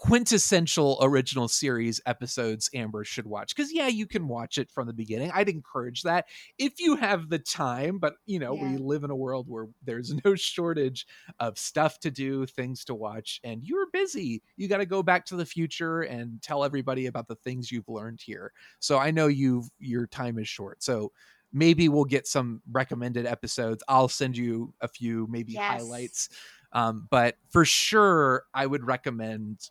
quintessential 0.00 0.96
original 1.02 1.46
series 1.46 2.00
episodes 2.06 2.70
Amber 2.74 3.04
should 3.04 3.26
watch. 3.26 3.54
Because 3.54 3.70
yeah, 3.70 3.86
you 3.86 4.06
can 4.06 4.28
watch 4.28 4.56
it 4.56 4.70
from 4.70 4.86
the 4.86 4.94
beginning. 4.94 5.30
I'd 5.34 5.50
encourage 5.50 6.04
that 6.04 6.24
if 6.56 6.80
you 6.80 6.96
have 6.96 7.28
the 7.28 7.38
time. 7.38 7.98
But 7.98 8.14
you 8.24 8.38
know, 8.38 8.54
Yeah. 8.54 8.62
we 8.72 8.78
live 8.78 9.04
in 9.04 9.10
a 9.10 9.14
world 9.16 9.46
where 9.46 9.66
there's 9.84 10.14
no 10.24 10.34
shortage 10.36 11.06
of 11.38 11.58
stuff 11.58 12.00
to 12.00 12.10
do, 12.10 12.46
things 12.46 12.82
to 12.86 12.94
watch, 12.94 13.42
and 13.44 13.62
you're 13.62 13.90
busy. 13.92 14.42
You 14.56 14.68
got 14.68 14.78
to 14.78 14.86
go 14.86 15.02
back 15.02 15.26
to 15.26 15.36
the 15.36 15.44
future 15.44 16.00
and 16.00 16.40
tell 16.40 16.64
everybody 16.64 17.04
about 17.04 17.28
the 17.28 17.36
things 17.36 17.70
you've 17.70 17.88
learned 17.88 18.22
here. 18.22 18.52
So 18.78 18.96
I 18.96 19.10
know 19.10 19.26
you've 19.26 19.68
your 19.78 20.06
time 20.06 20.38
is 20.38 20.48
short. 20.48 20.82
So 20.82 21.12
maybe 21.52 21.90
we'll 21.90 22.06
get 22.06 22.26
some 22.26 22.62
recommended 22.72 23.26
episodes. 23.26 23.82
I'll 23.86 24.08
send 24.08 24.34
you 24.34 24.72
a 24.80 24.88
few, 24.88 25.26
maybe 25.28 25.52
Yes. 25.52 25.82
highlights. 25.82 26.30
Um, 26.72 27.06
but 27.10 27.36
for 27.50 27.66
sure, 27.66 28.44
I 28.54 28.64
would 28.64 28.86
recommend 28.86 29.68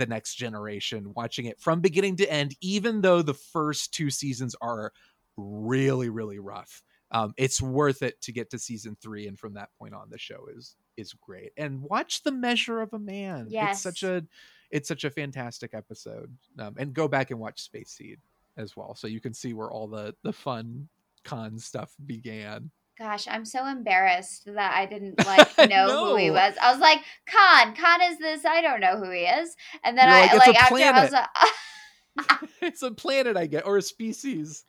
the 0.00 0.06
next 0.06 0.34
generation 0.34 1.12
watching 1.14 1.44
it 1.44 1.60
from 1.60 1.80
beginning 1.80 2.16
to 2.16 2.32
end, 2.32 2.56
even 2.60 3.02
though 3.02 3.22
the 3.22 3.34
first 3.34 3.94
two 3.94 4.10
seasons 4.10 4.56
are 4.60 4.92
really, 5.36 6.08
really 6.08 6.38
rough. 6.38 6.82
Um, 7.12 7.34
it's 7.36 7.60
worth 7.60 8.02
it 8.02 8.20
to 8.22 8.32
get 8.32 8.50
to 8.50 8.58
season 8.58 8.96
three, 9.00 9.26
and 9.26 9.38
from 9.38 9.54
that 9.54 9.70
point 9.78 9.94
on, 9.94 10.10
the 10.10 10.18
show 10.18 10.46
is 10.56 10.76
is 10.96 11.12
great. 11.12 11.52
And 11.56 11.82
watch 11.82 12.22
the 12.22 12.32
Measure 12.32 12.80
of 12.80 12.92
a 12.92 12.98
Man. 12.98 13.46
yes. 13.48 13.72
It's 13.72 13.82
such 13.82 14.02
a 14.02 14.24
it's 14.70 14.88
such 14.88 15.04
a 15.04 15.10
fantastic 15.10 15.74
episode. 15.74 16.32
Um, 16.58 16.74
and 16.78 16.94
go 16.94 17.08
back 17.08 17.30
and 17.30 17.40
watch 17.40 17.60
Space 17.62 17.90
Seed 17.90 18.18
as 18.56 18.76
well, 18.76 18.94
so 18.94 19.06
you 19.06 19.20
can 19.20 19.34
see 19.34 19.52
where 19.54 19.70
all 19.70 19.88
the 19.88 20.14
the 20.22 20.32
fun 20.32 20.88
Khan 21.24 21.58
stuff 21.58 21.92
began. 22.06 22.70
Gosh, 23.00 23.26
I'm 23.30 23.46
so 23.46 23.66
embarrassed 23.66 24.44
that 24.44 24.74
I 24.76 24.84
didn't 24.84 25.18
like 25.26 25.70
know 25.70 26.10
who 26.10 26.16
he 26.16 26.30
was. 26.30 26.54
I 26.60 26.70
was 26.70 26.80
like, 26.80 26.98
Khan, 27.26 27.74
Khan 27.74 28.02
is 28.12 28.18
this. 28.18 28.44
I 28.44 28.60
don't 28.60 28.80
know 28.80 28.98
who 28.98 29.10
he 29.10 29.20
is. 29.22 29.56
And 29.82 29.96
then 29.96 30.06
You're 30.06 30.16
I 30.18 30.20
like, 30.20 30.32
"It's 30.34 30.46
a 30.46 30.48
like 30.50 30.62
after 30.62 30.74
I 30.74 31.00
was 31.00 31.10
planet." 31.10 31.28
like, 32.16 32.50
it's 32.60 32.82
a 32.82 32.90
planet, 32.90 33.38
I 33.38 33.46
get, 33.46 33.64
or 33.64 33.78
a 33.78 33.82
species. 33.82 34.66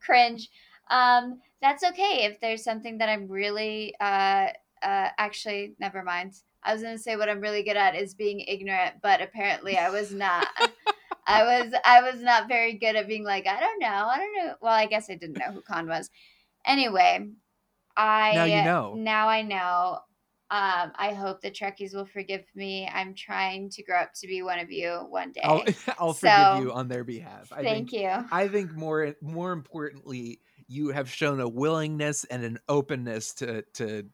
cringe. 0.00 0.48
Um, 0.90 1.40
that's 1.60 1.84
okay 1.84 2.24
if 2.24 2.40
there's 2.40 2.64
something 2.64 2.98
that 2.98 3.10
I'm 3.10 3.28
really 3.28 3.94
uh 4.00 4.48
uh 4.82 5.08
actually 5.18 5.74
never 5.78 6.02
mind. 6.02 6.32
I 6.62 6.72
was 6.72 6.82
gonna 6.82 6.96
say 6.96 7.16
what 7.16 7.28
I'm 7.28 7.40
really 7.40 7.64
good 7.64 7.76
at 7.76 7.94
is 7.96 8.14
being 8.14 8.40
ignorant, 8.40 8.94
but 9.02 9.20
apparently 9.20 9.76
I 9.76 9.90
was 9.90 10.10
not. 10.10 10.46
I 11.26 11.42
was 11.42 11.74
I 11.84 12.00
was 12.00 12.22
not 12.22 12.48
very 12.48 12.78
good 12.78 12.96
at 12.96 13.08
being 13.08 13.24
like, 13.24 13.46
I 13.46 13.60
don't 13.60 13.78
know, 13.78 13.88
I 13.88 14.16
don't 14.16 14.36
know. 14.46 14.54
Well, 14.62 14.72
I 14.72 14.86
guess 14.86 15.10
I 15.10 15.16
didn't 15.16 15.38
know 15.38 15.52
who 15.52 15.60
Khan 15.60 15.86
was. 15.86 16.08
Anyway, 16.66 17.28
I 17.98 18.32
Now 18.34 18.44
you 18.44 18.62
know. 18.62 18.94
Now 18.94 19.28
I 19.28 19.42
know. 19.42 19.98
Um, 20.50 20.92
I 20.96 21.12
hope 21.12 21.42
the 21.42 21.50
Trekkies 21.50 21.94
will 21.94 22.06
forgive 22.06 22.44
me. 22.54 22.88
I'm 22.90 23.12
trying 23.14 23.68
to 23.68 23.82
grow 23.82 23.98
up 23.98 24.12
to 24.14 24.26
be 24.26 24.42
one 24.42 24.58
of 24.58 24.70
you 24.70 25.06
one 25.10 25.32
day. 25.32 25.42
I'll, 25.44 25.62
I'll 25.98 26.14
So, 26.14 26.30
forgive 26.30 26.64
you 26.64 26.72
on 26.72 26.88
their 26.88 27.04
behalf. 27.04 27.52
I 27.52 27.62
Thank 27.62 27.90
think, 27.90 28.02
you. 28.02 28.10
I 28.32 28.48
think 28.48 28.72
more 28.74 29.14
more 29.20 29.52
importantly, 29.52 30.40
you 30.68 30.88
have 30.90 31.10
shown 31.10 31.40
a 31.40 31.48
willingness 31.48 32.24
and 32.24 32.44
an 32.44 32.58
openness 32.68 33.34
to 33.34 33.62
to 33.74 34.04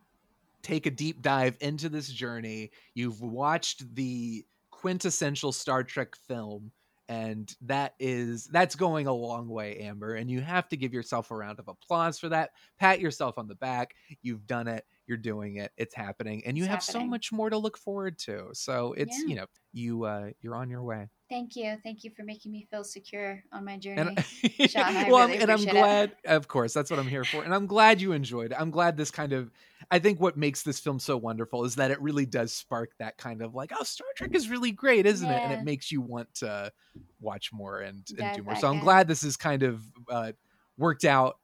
take 0.62 0.86
a 0.86 0.90
deep 0.90 1.22
dive 1.22 1.56
into 1.60 1.88
this 1.88 2.08
journey. 2.08 2.72
You've 2.94 3.20
watched 3.20 3.94
the 3.94 4.44
quintessential 4.72 5.52
Star 5.52 5.84
Trek 5.84 6.16
film 6.26 6.72
and 7.08 7.54
that 7.62 7.94
is 7.98 8.46
that's 8.46 8.74
going 8.74 9.06
a 9.06 9.12
long 9.12 9.48
way 9.48 9.78
Amber 9.80 10.14
and 10.14 10.30
you 10.30 10.40
have 10.40 10.68
to 10.70 10.76
give 10.76 10.94
yourself 10.94 11.30
a 11.30 11.36
round 11.36 11.58
of 11.58 11.68
applause 11.68 12.18
for 12.18 12.28
that. 12.30 12.50
Pat 12.78 13.00
yourself 13.00 13.38
on 13.38 13.48
the 13.48 13.54
back. 13.54 13.94
You've 14.22 14.46
done 14.46 14.68
it. 14.68 14.84
You're 15.06 15.18
doing 15.18 15.56
it. 15.56 15.70
It's 15.76 15.94
happening 15.94 16.42
and 16.46 16.56
you 16.56 16.64
It's 16.64 16.70
have 16.70 16.82
so 16.82 17.04
much 17.04 17.30
more 17.30 17.50
to 17.50 17.58
look 17.58 17.76
forward 17.76 18.18
to. 18.20 18.48
So 18.54 18.94
it's, 18.96 19.18
Yeah. 19.20 19.26
you 19.26 19.34
know, 19.36 19.46
you 19.72 20.04
uh 20.04 20.30
you're 20.40 20.54
on 20.56 20.70
your 20.70 20.82
way. 20.82 21.08
Thank 21.28 21.56
you. 21.56 21.76
Thank 21.82 22.04
you 22.04 22.10
for 22.16 22.22
making 22.22 22.52
me 22.52 22.66
feel 22.70 22.84
secure 22.84 23.42
on 23.52 23.64
my 23.64 23.76
journey. 23.76 24.16
And, 24.58 24.70
Sean, 24.70 24.82
I 24.84 25.04
well, 25.10 25.16
I'm- 25.16 25.30
really 25.30 25.42
and 25.42 25.50
I'm 25.50 25.54
appreciate 25.56 25.68
it. 25.76 25.80
glad, 25.80 26.12
of 26.26 26.48
course, 26.48 26.72
that's 26.72 26.90
what 26.90 26.98
I'm 27.00 27.08
here 27.08 27.24
for. 27.24 27.42
And 27.44 27.52
I'm 27.54 27.66
glad 27.66 28.00
you 28.00 28.12
enjoyed 28.12 28.52
it. 28.52 28.56
I'm 28.60 28.70
glad 28.70 28.96
this 28.96 29.10
kind 29.10 29.32
of, 29.32 29.50
I 29.90 29.98
think 29.98 30.20
what 30.20 30.36
makes 30.36 30.62
this 30.62 30.78
film 30.80 30.98
so 30.98 31.16
wonderful 31.16 31.64
is 31.64 31.74
that 31.74 31.90
it 31.90 32.00
really 32.00 32.24
does 32.26 32.52
spark 32.52 32.90
that 32.98 33.16
kind 33.18 33.42
of 33.42 33.54
like, 33.54 33.72
oh, 33.78 33.82
Star 33.84 34.06
Trek 34.16 34.34
is 34.34 34.48
really 34.48 34.70
great, 34.72 35.06
isn't 35.06 35.28
it? 35.28 35.34
And 35.42 35.52
it 35.52 35.64
makes 35.64 35.90
you 35.92 36.00
want 36.00 36.32
to 36.36 36.72
watch 37.20 37.50
more 37.52 37.80
and, 37.80 38.06
and 38.18 38.36
do 38.36 38.42
more. 38.42 38.54
So 38.56 38.68
I'm 38.68 38.74
in. 38.78 38.80
glad 38.80 39.08
this 39.08 39.22
is 39.22 39.36
kind 39.36 39.62
of 39.64 39.82
uh, 40.08 40.32
worked 40.78 41.04
out 41.04 41.36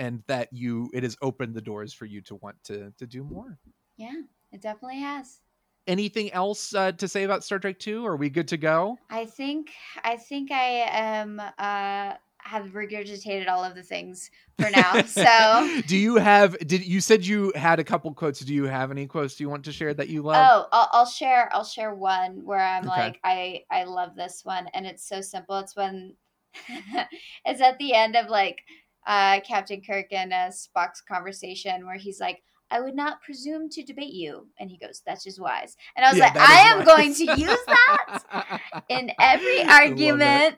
and 0.00 0.24
that 0.26 0.48
you, 0.50 0.90
it 0.92 1.04
has 1.04 1.16
opened 1.22 1.54
the 1.54 1.60
doors 1.60 1.92
for 1.92 2.06
you 2.06 2.20
to 2.22 2.34
want 2.36 2.56
to, 2.64 2.92
to 2.98 3.06
do 3.06 3.22
more. 3.22 3.58
Yeah, 3.96 4.14
it 4.50 4.60
definitely 4.60 5.00
has. 5.00 5.42
Anything 5.86 6.32
else 6.32 6.74
uh, 6.74 6.92
to 6.92 7.06
say 7.06 7.24
about 7.24 7.44
Star 7.44 7.58
Trek 7.58 7.78
2? 7.78 8.06
Are 8.06 8.16
we 8.16 8.30
good 8.30 8.48
to 8.48 8.56
go? 8.56 8.98
I 9.10 9.26
think 9.26 9.70
I 10.02 10.16
think 10.16 10.50
I 10.50 10.86
am 10.90 11.40
uh 11.40 12.14
have 12.42 12.68
regurgitated 12.72 13.48
all 13.48 13.62
of 13.62 13.74
the 13.74 13.82
things 13.82 14.30
for 14.58 14.70
now. 14.70 15.02
So 15.06 15.82
do 15.86 15.96
you 15.96 16.16
have 16.16 16.56
did 16.66 16.86
you 16.86 17.00
said 17.00 17.26
you 17.26 17.52
had 17.54 17.78
a 17.78 17.84
couple 17.84 18.12
quotes 18.14 18.40
do 18.40 18.54
you 18.54 18.64
have 18.64 18.90
any 18.90 19.06
quotes 19.06 19.34
Do 19.34 19.44
you 19.44 19.50
want 19.50 19.64
to 19.64 19.72
share 19.72 19.92
that 19.94 20.08
you 20.08 20.22
love 20.22 20.46
Oh, 20.46 20.68
I'll, 20.72 20.88
I'll 20.92 21.06
share. 21.06 21.50
I'll 21.52 21.64
share 21.64 21.94
one 21.94 22.44
where 22.44 22.60
I'm 22.60 22.86
Okay. 22.86 22.88
like, 22.88 23.20
I 23.24 23.64
I 23.70 23.84
love 23.84 24.14
this 24.14 24.44
one, 24.44 24.68
and 24.68 24.86
it's 24.86 25.06
so 25.06 25.20
simple. 25.20 25.58
It's 25.58 25.76
when 25.76 26.14
it's 27.44 27.60
at 27.60 27.78
the 27.78 27.94
end 27.94 28.16
of 28.16 28.28
like 28.28 28.62
uh, 29.06 29.40
Captain 29.40 29.82
Kirk 29.82 30.06
and 30.12 30.32
uh, 30.32 30.50
Spock's 30.50 31.00
conversation 31.00 31.86
where 31.86 31.96
he's 31.96 32.20
like, 32.20 32.42
"I 32.70 32.80
would 32.80 32.94
not 32.94 33.22
presume 33.22 33.68
to 33.70 33.82
debate 33.82 34.12
you," 34.12 34.46
and 34.58 34.70
he 34.70 34.78
goes, 34.78 35.02
"That's 35.06 35.24
just 35.24 35.40
wise." 35.40 35.76
And 35.96 36.04
I 36.04 36.10
was 36.10 36.18
Yeah, 36.18 36.26
like, 36.26 36.36
I 36.38 36.54
am 36.68 36.78
wise. 36.78 36.86
going 36.86 37.14
to 37.14 37.24
use 37.24 37.64
that 37.66 38.24
in 38.88 39.10
every 39.20 39.62
I 39.62 39.86
love 39.86 40.20
it. 40.20 40.22
argument 40.22 40.56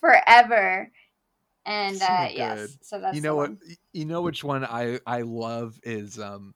forever. 0.00 0.90
And 1.66 1.96
So 1.96 2.04
uh, 2.04 2.28
yes, 2.34 2.78
so 2.82 3.00
that's 3.00 3.14
you 3.16 3.22
know 3.22 3.34
what 3.36 3.52
you 3.92 4.04
know 4.04 4.22
which 4.22 4.44
one 4.44 4.64
i 4.64 4.98
i 5.06 5.22
love 5.22 5.78
is 5.82 6.18
um 6.18 6.54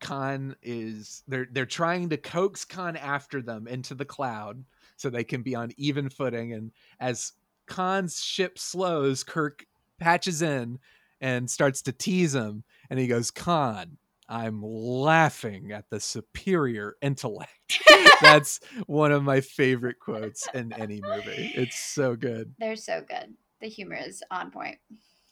khan 0.00 0.54
is 0.62 1.22
they're 1.26 1.48
they're 1.52 1.66
trying 1.66 2.08
to 2.08 2.16
coax 2.16 2.64
khan 2.64 2.96
after 2.96 3.40
them 3.40 3.66
into 3.66 3.94
the 3.94 4.04
cloud 4.04 4.62
so 4.96 5.08
they 5.08 5.24
can 5.24 5.42
be 5.42 5.54
on 5.54 5.72
even 5.78 6.08
footing 6.08 6.52
and 6.52 6.70
as 7.00 7.32
khan's 7.66 8.22
ship 8.22 8.58
slows 8.58 9.24
kirk 9.24 9.64
patches 9.98 10.42
in 10.42 10.78
and 11.20 11.50
starts 11.50 11.82
to 11.82 11.92
tease 11.92 12.34
him 12.34 12.64
and 12.90 12.98
he 12.98 13.06
goes 13.06 13.30
khan 13.30 13.96
i'm 14.28 14.60
laughing 14.62 15.72
at 15.72 15.88
the 15.90 16.00
superior 16.00 16.94
intellect 17.00 17.50
that's 18.20 18.60
one 18.86 19.12
of 19.12 19.22
my 19.22 19.40
favorite 19.40 19.98
quotes 20.00 20.46
in 20.54 20.72
any 20.74 21.00
movie 21.00 21.52
it's 21.54 21.78
so 21.78 22.16
good 22.16 22.52
They're 22.58 22.76
so 22.76 23.02
good. 23.08 23.34
The 23.60 23.68
humor 23.68 23.96
is 23.96 24.22
on 24.30 24.50
point. 24.50 24.76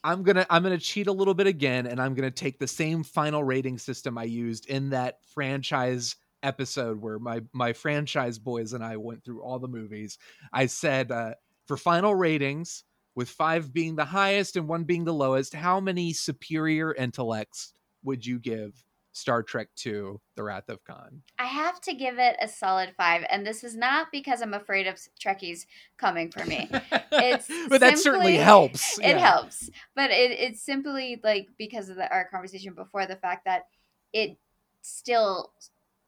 I'm 0.03 0.23
gonna 0.23 0.47
I'm 0.49 0.62
gonna 0.62 0.78
cheat 0.78 1.07
a 1.09 1.12
little 1.12 1.35
bit 1.35 1.47
again, 1.47 1.86
and 1.86 2.01
I'm 2.01 2.15
gonna 2.15 2.31
take 2.31 2.59
the 2.59 2.66
same 2.66 3.03
final 3.05 3.45
rating 3.45 3.77
system 3.78 4.16
I 4.16 4.24
used 4.24 4.66
in 4.66 4.91
that 4.91 5.19
franchise 5.35 6.16
episode 6.43 7.01
where 7.01 7.19
my 7.19 7.43
my 7.53 7.73
franchise 7.74 8.39
boys 8.39 8.73
and 8.73 8.82
I 8.82 8.97
went 8.97 9.24
through 9.24 9.43
all 9.43 9.59
the 9.59 9.69
movies. 9.69 10.16
I 10.55 10.66
said 10.66 11.11
uh, 11.12 11.35
for 11.66 11.77
final 11.77 12.15
ratings, 12.15 12.85
with 13.15 13.28
five 13.28 13.73
being 13.73 13.97
the 13.97 14.05
highest 14.05 14.57
and 14.57 14.69
one 14.69 14.85
being 14.85 15.05
the 15.05 15.15
lowest, 15.15 15.55
how 15.55 15.81
many 15.81 16.12
superior 16.12 16.95
intellects 16.95 17.73
would 18.03 18.24
you 18.24 18.39
give 18.39 18.85
Star 19.12 19.43
Trek 19.45 19.69
II: 19.85 20.16
The 20.35 20.43
Wrath 20.43 20.69
of 20.69 20.85
Khan? 20.85 21.23
I 21.39 21.47
have 21.47 21.81
to 21.82 21.95
give 21.95 22.19
it 22.19 22.36
a 22.43 22.49
solid 22.49 22.93
five, 22.97 23.24
and 23.31 23.47
this 23.47 23.62
is 23.62 23.77
not 23.77 24.09
because 24.11 24.43
I'm 24.43 24.55
afraid 24.55 24.86
of 24.86 24.97
Trekkies 25.20 25.66
coming 25.97 26.31
for 26.31 26.45
me. 26.45 26.69
It's 27.12 27.49
but 27.69 27.81
that 27.81 27.99
certainly 27.99 28.36
helps. 28.36 28.99
It 29.05 29.11
yeah. 29.11 29.19
helps, 29.19 29.70
but 29.95 30.11
it, 30.11 30.32
it's 30.32 30.62
simply 30.62 31.20
like 31.23 31.49
because 31.57 31.89
of 31.89 31.97
the, 31.97 32.11
our 32.12 32.28
conversation 32.28 32.74
before 32.74 33.07
the 33.07 33.16
fact 33.16 33.45
that 33.45 33.66
it 34.12 34.36
still 34.82 35.53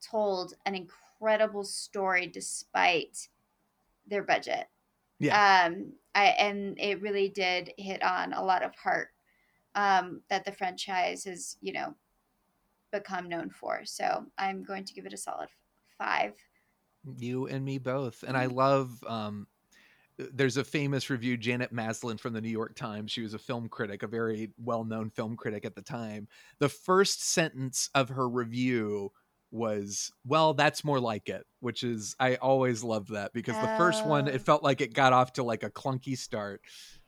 told 0.03 0.55
an 0.67 0.75
incredible 0.75 1.65
story 1.65 2.27
despite 2.27 3.29
their 4.07 4.23
budget. 4.23 4.67
Yeah. 5.19 5.67
Um, 5.67 5.93
I 6.17 6.27
and 6.29 6.79
it 6.81 7.03
really 7.03 7.31
did 7.31 7.73
hit 7.79 8.03
on 8.03 8.35
a 8.35 8.45
lot 8.45 8.65
of 8.65 8.75
heart 8.77 9.11
um, 9.77 10.23
that 10.31 10.45
the 10.45 10.53
franchise 10.53 11.25
has, 11.25 11.59
you 11.63 11.73
know, 11.75 11.97
become 12.93 13.29
known 13.29 13.51
for. 13.51 13.85
So 13.85 14.27
I'm 14.39 14.63
going 14.65 14.85
to 14.85 14.95
give 14.95 15.07
it 15.07 15.13
a 15.13 15.17
solid 15.19 15.51
five. 15.99 16.35
you 17.17 17.47
and 17.47 17.65
me 17.65 17.79
both 17.79 18.25
and 18.27 18.37
Mm-hmm. 18.37 18.37
i 18.37 18.47
love 18.47 19.03
um 19.07 19.47
there's 20.19 20.57
a 20.59 20.65
famous 20.65 21.11
review 21.11 21.37
janet 21.37 21.73
maslin 21.73 22.19
from 22.19 22.33
the 22.33 22.41
new 22.41 22.51
york 22.51 22.75
times 22.77 23.13
she 23.13 23.23
was 23.23 23.35
a 23.35 23.39
film 23.39 23.69
critic 23.69 24.03
a 24.03 24.09
very 24.09 24.53
well-known 24.59 25.11
film 25.11 25.37
critic 25.37 25.65
at 25.65 25.75
the 25.77 25.83
time 25.83 26.29
the 26.59 26.69
first 26.69 27.25
sentence 27.25 27.91
of 27.95 28.09
her 28.11 28.29
review 28.29 29.13
was 29.53 30.13
well 30.27 30.55
that's 30.55 30.85
more 30.85 30.99
like 31.01 31.29
it 31.29 31.45
which 31.61 31.83
is 31.83 32.17
i 32.19 32.35
always 32.37 32.83
loved 32.83 33.13
that 33.13 33.33
because 33.33 33.55
the 33.55 33.77
first 33.79 34.05
one 34.05 34.27
it 34.27 34.35
oh. 34.35 34.39
felt 34.39 34.63
like 34.63 34.81
it 34.81 34.93
got 34.93 35.13
off 35.13 35.33
to 35.33 35.43
like 35.43 35.63
a 35.63 35.71
clunky 35.71 36.19
start 36.19 36.61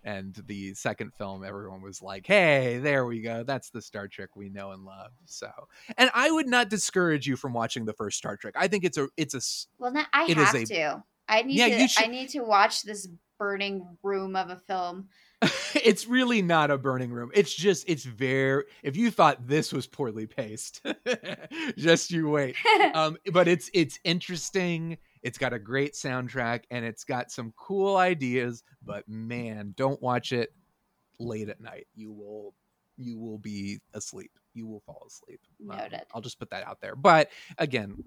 and 0.05 0.41
the 0.47 0.73
second 0.75 1.13
film 1.15 1.45
everyone 1.45 1.83
was 1.83 2.01
like 2.01 2.27
hey 2.27 2.79
there 2.79 3.05
we 3.05 3.21
go 3.21 3.43
that's 3.43 3.71
the 3.71 3.83
star 3.83 4.07
trek 4.07 4.37
we 4.37 4.49
know 4.49 4.71
and 4.71 4.85
love 4.85 5.11
so 5.25 5.51
and 5.99 6.11
i 6.15 6.31
would 6.31 6.47
not 6.47 6.71
discourage 6.71 7.27
you 7.27 7.35
from 7.37 7.53
watching 7.53 7.85
the 7.85 7.93
first 7.93 8.17
star 8.17 8.37
trek 8.37 8.55
i 8.57 8.69
think 8.69 8.85
it's 8.85 8.97
a 8.97 9.09
it's 9.17 9.35
a 9.35 9.41
Well, 9.79 9.93
now 9.93 10.07
I 10.13 10.25
It 10.27 10.39
is 10.39 10.47
have 10.47 10.55
a- 10.55 10.65
to. 10.67 11.05
I 11.29 11.43
need 11.43 11.57
Yeah, 11.57 11.69
to. 11.69 11.83
you 11.83 11.89
should- 11.89 12.05
I 12.05 12.07
need 12.07 12.29
to 12.31 12.41
watch 12.41 12.83
this 12.83 13.09
burning 13.39 13.87
room 14.03 14.35
of 14.35 14.49
a 14.51 14.57
film. 14.57 15.09
it's 15.85 16.07
really 16.07 16.43
not 16.43 16.71
a 16.71 16.79
burning 16.79 17.11
room. 17.11 17.31
It's 17.35 17.55
just 17.55 17.89
it's 17.89 18.05
very 18.05 18.65
if 18.83 18.97
you 18.97 19.11
thought 19.11 19.47
this 19.47 19.73
was 19.73 19.87
poorly 19.87 20.27
paced, 20.27 20.85
just 21.77 22.11
you 22.11 22.29
wait. 22.29 22.57
Um 22.95 23.17
but 23.33 23.49
it's 23.49 23.71
it's 23.75 23.99
interesting. 24.05 24.99
It's 25.23 25.39
got 25.39 25.53
a 25.53 25.59
great 25.59 25.95
soundtrack 25.95 26.65
and 26.71 26.85
it's 26.85 27.05
got 27.05 27.31
some 27.31 27.53
cool 27.57 27.97
ideas, 27.97 28.63
but 28.83 29.09
man, 29.09 29.75
don't 29.77 30.01
watch 30.01 30.33
it 30.33 30.53
late 31.21 31.49
at 31.49 31.61
night. 31.61 31.87
You 31.95 32.13
will 32.13 32.55
you 32.97 33.19
will 33.19 33.39
be 33.39 33.79
asleep. 33.95 34.33
You 34.55 34.67
will 34.67 34.81
fall 34.81 35.07
asleep. 35.07 35.41
Um, 35.71 35.81
I'll 36.15 36.21
just 36.21 36.39
put 36.39 36.51
that 36.51 36.67
out 36.67 36.81
there. 36.81 36.97
But 36.97 37.31
again, 37.59 38.05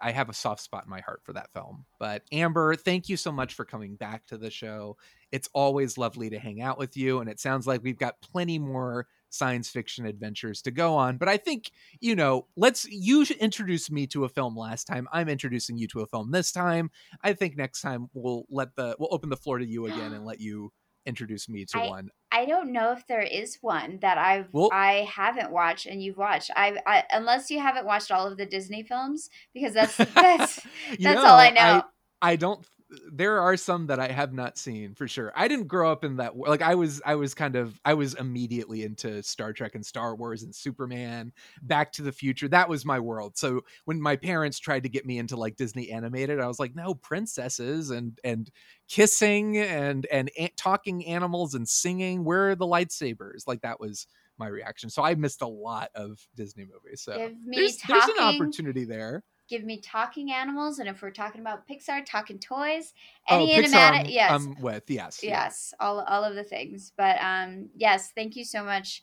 I 0.00 0.10
have 0.10 0.28
a 0.28 0.34
soft 0.34 0.62
spot 0.62 0.84
in 0.84 0.90
my 0.90 1.00
heart 1.00 1.20
for 1.24 1.32
that 1.34 1.52
film. 1.52 1.84
But 1.98 2.22
Amber, 2.32 2.74
thank 2.74 3.08
you 3.08 3.16
so 3.16 3.30
much 3.30 3.54
for 3.54 3.64
coming 3.64 3.96
back 3.96 4.26
to 4.26 4.38
the 4.38 4.50
show. 4.50 4.96
It's 5.30 5.48
always 5.52 5.98
lovely 5.98 6.30
to 6.30 6.38
hang 6.38 6.60
out 6.60 6.78
with 6.78 6.96
you. 6.96 7.20
And 7.20 7.30
it 7.30 7.38
sounds 7.38 7.66
like 7.66 7.82
we've 7.82 7.98
got 7.98 8.20
plenty 8.20 8.58
more 8.58 9.06
science 9.28 9.68
fiction 9.68 10.06
adventures 10.06 10.60
to 10.62 10.70
go 10.70 10.96
on. 10.96 11.16
But 11.16 11.28
I 11.28 11.36
think, 11.36 11.70
you 12.00 12.16
know, 12.16 12.46
let's 12.56 12.84
you 12.90 13.24
introduced 13.38 13.90
me 13.92 14.06
to 14.08 14.24
a 14.24 14.28
film 14.28 14.56
last 14.56 14.84
time. 14.84 15.06
I'm 15.12 15.28
introducing 15.28 15.78
you 15.78 15.86
to 15.88 16.00
a 16.00 16.06
film 16.06 16.30
this 16.32 16.50
time. 16.50 16.90
I 17.22 17.32
think 17.32 17.56
next 17.56 17.80
time 17.80 18.08
we'll 18.12 18.44
let 18.50 18.74
the 18.76 18.96
we'll 18.98 19.14
open 19.14 19.30
the 19.30 19.36
floor 19.36 19.58
to 19.58 19.66
you 19.66 19.86
again 19.86 20.12
and 20.12 20.24
let 20.24 20.40
you 20.40 20.72
introduce 21.06 21.48
me 21.48 21.64
to 21.66 21.78
I- 21.78 21.88
one. 21.88 22.10
I 22.32 22.44
don't 22.46 22.72
know 22.72 22.92
if 22.92 23.06
there 23.06 23.22
is 23.22 23.58
one 23.60 23.98
that 24.02 24.16
I've 24.18 24.48
Well- 24.52 24.70
I 24.72 25.08
haven't 25.12 25.50
watched 25.50 25.86
and 25.86 26.02
you've 26.02 26.16
watched. 26.16 26.50
I, 26.54 26.78
I 26.86 27.04
unless 27.12 27.50
you 27.50 27.60
haven't 27.60 27.86
watched 27.86 28.10
all 28.10 28.26
of 28.26 28.36
the 28.36 28.46
Disney 28.46 28.82
films 28.82 29.30
because 29.52 29.74
that's 29.74 29.96
that's 30.14 30.60
that's 31.00 31.20
all 31.20 31.38
I 31.38 31.50
know. 31.50 31.82
I, 32.22 32.32
I 32.32 32.36
don't. 32.36 32.64
There 33.12 33.40
are 33.40 33.56
some 33.56 33.86
that 33.86 34.00
I 34.00 34.08
have 34.08 34.32
not 34.32 34.58
seen 34.58 34.94
for 34.94 35.06
sure. 35.06 35.32
I 35.36 35.46
didn't 35.46 35.68
grow 35.68 35.92
up 35.92 36.04
in 36.04 36.16
that. 36.16 36.36
Like 36.36 36.62
I 36.62 36.74
was, 36.74 37.00
I 37.06 37.14
was 37.14 37.34
kind 37.34 37.54
of, 37.54 37.78
I 37.84 37.94
was 37.94 38.14
immediately 38.14 38.82
into 38.82 39.22
Star 39.22 39.52
Trek 39.52 39.74
and 39.76 39.86
Star 39.86 40.16
Wars 40.16 40.42
and 40.42 40.54
Superman, 40.54 41.32
Back 41.62 41.92
to 41.92 42.02
the 42.02 42.10
Future. 42.12 42.48
That 42.48 42.68
was 42.68 42.84
my 42.84 42.98
world. 42.98 43.36
So 43.36 43.62
when 43.84 44.00
my 44.00 44.16
parents 44.16 44.58
tried 44.58 44.82
to 44.82 44.88
get 44.88 45.06
me 45.06 45.18
into 45.18 45.36
like 45.36 45.56
Disney 45.56 45.90
animated, 45.90 46.40
I 46.40 46.46
was 46.48 46.58
like, 46.58 46.74
no, 46.74 46.94
princesses 46.94 47.90
and 47.90 48.18
and 48.24 48.50
kissing 48.88 49.56
and 49.58 50.06
and 50.06 50.30
a- 50.36 50.52
talking 50.56 51.06
animals 51.06 51.54
and 51.54 51.68
singing. 51.68 52.24
Where 52.24 52.50
are 52.50 52.54
the 52.56 52.66
lightsabers? 52.66 53.46
Like 53.46 53.60
that 53.62 53.78
was 53.78 54.06
my 54.36 54.48
reaction. 54.48 54.90
So 54.90 55.02
I 55.02 55.14
missed 55.14 55.42
a 55.42 55.46
lot 55.46 55.90
of 55.94 56.18
Disney 56.34 56.64
movies. 56.64 57.02
So 57.02 57.12
there's, 57.54 57.76
there's 57.86 58.04
an 58.04 58.10
opportunity 58.40 58.84
there. 58.84 59.22
Give 59.50 59.64
me 59.64 59.80
talking 59.80 60.30
animals, 60.30 60.78
and 60.78 60.88
if 60.88 61.02
we're 61.02 61.10
talking 61.10 61.40
about 61.40 61.66
Pixar, 61.68 62.06
talking 62.06 62.38
toys, 62.38 62.94
Oh, 63.28 63.34
any 63.34 63.56
Pixar, 63.56 63.72
animatic, 63.72 63.94
I'm- 63.94 64.06
yes, 64.08 64.30
I'm 64.30 64.60
with 64.62 64.88
yes, 64.88 65.22
yeah. 65.22 65.30
yes, 65.44 65.74
all 65.80 66.00
all 66.02 66.22
of 66.24 66.36
the 66.36 66.44
things. 66.44 66.92
But 66.96 67.20
um, 67.20 67.68
yes, 67.74 68.12
thank 68.14 68.36
you 68.36 68.44
so 68.44 68.62
much 68.62 69.02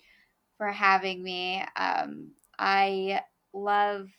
for 0.57 0.68
having 0.72 1.22
me. 1.22 1.64
Um, 1.76 2.32
I 2.57 3.22
love 3.53 4.10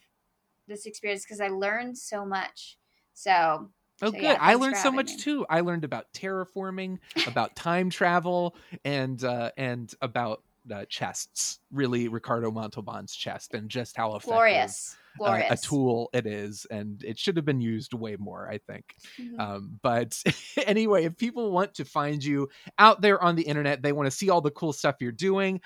this 0.67 0.85
experience 0.85 1.25
because 1.25 1.41
I 1.41 1.49
learned 1.49 1.97
so 1.97 2.25
much. 2.27 2.77
So 3.15 3.71
Oh, 4.01 4.07
So, 4.07 4.13
good. 4.13 4.23
yeah, 4.23 4.37
I 4.39 4.55
learned 4.55 4.77
so 4.77 4.93
much 4.93 5.13
me. 5.13 5.17
too. 5.17 5.47
I 5.51 5.61
learned 5.61 5.83
about 5.83 6.13
terraforming, 6.13 6.99
about 7.27 7.57
time 7.57 7.91
travel, 7.91 8.55
and 8.85 9.25
uh, 9.25 9.51
and 9.57 9.93
about 10.03 10.45
uh, 10.73 10.85
chests. 10.89 11.59
Really, 11.73 12.07
Ricardo 12.07 12.53
Montalban's 12.53 13.13
chest, 13.17 13.55
and 13.55 13.69
just 13.69 13.97
how 13.97 14.11
effective 14.11 14.29
glorious, 14.29 14.97
uh, 15.25 15.43
a 15.51 15.57
tool 15.57 16.11
it 16.13 16.27
is, 16.27 16.67
and 16.71 17.03
it 17.03 17.19
should 17.19 17.37
have 17.37 17.45
been 17.45 17.61
used 17.61 17.95
way 17.95 18.17
more. 18.19 18.49
I 18.49 18.59
think. 18.59 18.85
Mhm. 19.21 19.39
Um, 19.41 19.79
but 19.83 20.23
anyway, 20.67 21.05
if 21.05 21.17
people 21.17 21.51
want 21.51 21.75
to 21.75 21.85
find 21.85 22.23
you 22.23 22.49
out 22.79 23.01
there 23.01 23.23
on 23.23 23.37
the 23.37 23.43
internet, 23.43 23.83
they 23.83 23.93
want 23.93 24.07
to 24.07 24.17
see 24.17 24.31
all 24.31 24.41
the 24.41 24.51
cool 24.51 24.73
stuff 24.73 24.97
you're 25.01 25.13
doing. 25.13 25.61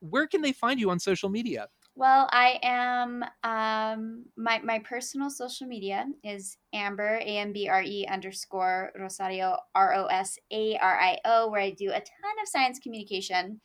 Where 0.00 0.26
can 0.26 0.42
they 0.42 0.52
find 0.52 0.78
you 0.78 0.90
on 0.90 0.98
social 0.98 1.28
media? 1.28 1.68
Well, 1.96 2.28
I 2.30 2.58
am 2.62 3.24
um 3.42 4.26
my 4.36 4.60
my 4.62 4.80
personal 4.80 5.30
social 5.30 5.66
media 5.66 6.06
is 6.22 6.58
Amber 6.74 7.16
A 7.16 7.38
M 7.38 7.54
B 7.54 7.68
R 7.68 7.82
E 7.82 8.06
underscore 8.06 8.92
Rosario 8.98 9.56
R 9.74 9.94
O 9.94 10.04
S 10.06 10.38
A 10.52 10.76
R 10.76 11.00
I 11.00 11.18
O 11.24 11.48
where 11.50 11.62
I 11.62 11.70
do 11.70 11.88
a 11.88 11.94
ton 11.94 12.36
of 12.42 12.48
science 12.48 12.78
communication, 12.78 13.62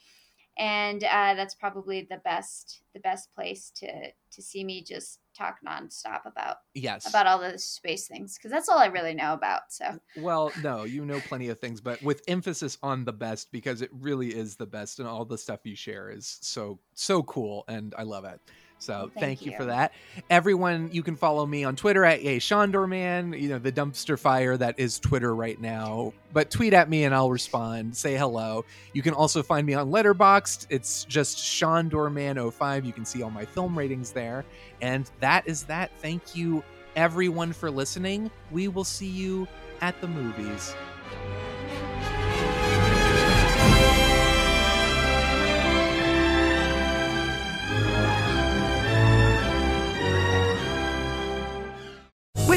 and 0.57 1.03
uh, 1.03 1.33
that's 1.33 1.55
probably 1.55 2.07
the 2.09 2.21
best 2.23 2.83
the 2.93 3.01
best 3.01 3.33
place 3.35 3.69
to 3.77 3.87
to 4.31 4.41
see 4.41 4.63
me 4.63 4.81
just 4.81 5.19
talk 5.35 5.57
nonstop 5.65 6.25
about 6.25 6.57
Yes. 6.73 7.05
about 7.05 7.27
all 7.27 7.39
the 7.39 7.57
space 7.57 8.07
things 8.07 8.37
because 8.37 8.51
that's 8.51 8.69
all 8.69 8.77
I 8.79 8.87
really 8.87 9.13
know 9.13 9.33
about. 9.33 9.71
So 9.71 9.99
Well, 10.13 10.53
no, 10.57 10.83
you 10.83 11.05
know 11.05 11.21
plenty 11.21 11.47
of 11.49 11.59
things, 11.59 11.79
but 11.79 12.01
with 12.01 12.21
emphasis 12.27 12.77
on 12.83 13.05
the 13.05 13.13
best 13.13 13.51
because 13.51 13.81
it 13.81 13.89
really 13.93 14.35
is 14.35 14.57
the 14.57 14.65
best, 14.67 14.99
and 14.99 15.07
all 15.07 15.23
the 15.23 15.37
stuff 15.37 15.61
you 15.65 15.75
share 15.75 16.09
is 16.11 16.37
so 16.41 16.81
so 16.93 17.23
cool, 17.23 17.63
and 17.69 17.95
I 17.97 18.03
love 18.03 18.25
it. 18.25 18.41
So 18.81 19.11
thank, 19.13 19.39
thank 19.39 19.45
you. 19.45 19.55
for 19.55 19.65
that. 19.65 19.93
Everyone, 20.31 20.89
you 20.91 21.03
can 21.03 21.15
follow 21.15 21.45
me 21.45 21.63
on 21.63 21.75
Twitter 21.75 22.03
at 22.03 22.19
a 22.19 22.39
Shondorman. 22.39 23.39
You 23.39 23.49
know 23.49 23.59
the 23.59 23.71
dumpster 23.71 24.17
fire 24.17 24.57
that 24.57 24.79
is 24.79 24.99
Twitter 24.99 25.35
right 25.35 25.61
now. 25.61 26.13
But 26.33 26.49
tweet 26.49 26.73
at 26.73 26.89
me 26.89 27.03
and 27.03 27.13
I'll 27.13 27.29
respond. 27.29 27.95
Say 27.95 28.17
hello. 28.17 28.65
You 28.93 29.03
can 29.03 29.13
also 29.13 29.43
find 29.43 29.67
me 29.67 29.75
on 29.75 29.91
Letterboxd. 29.91 30.65
It's 30.71 31.03
just 31.05 31.37
Shondorman05. 31.37 32.85
You 32.85 32.91
can 32.91 33.05
see 33.05 33.21
all 33.21 33.29
my 33.29 33.45
film 33.45 33.77
ratings 33.77 34.11
there. 34.11 34.45
And 34.81 35.09
that 35.19 35.47
is 35.47 35.63
that. 35.65 35.91
Thank 35.99 36.35
you 36.35 36.63
everyone 36.95 37.53
for 37.53 37.69
listening. 37.69 38.31
We 38.49 38.67
will 38.67 38.83
see 38.83 39.07
you 39.07 39.47
at 39.81 39.99
the 40.01 40.07
movies. 40.07 40.73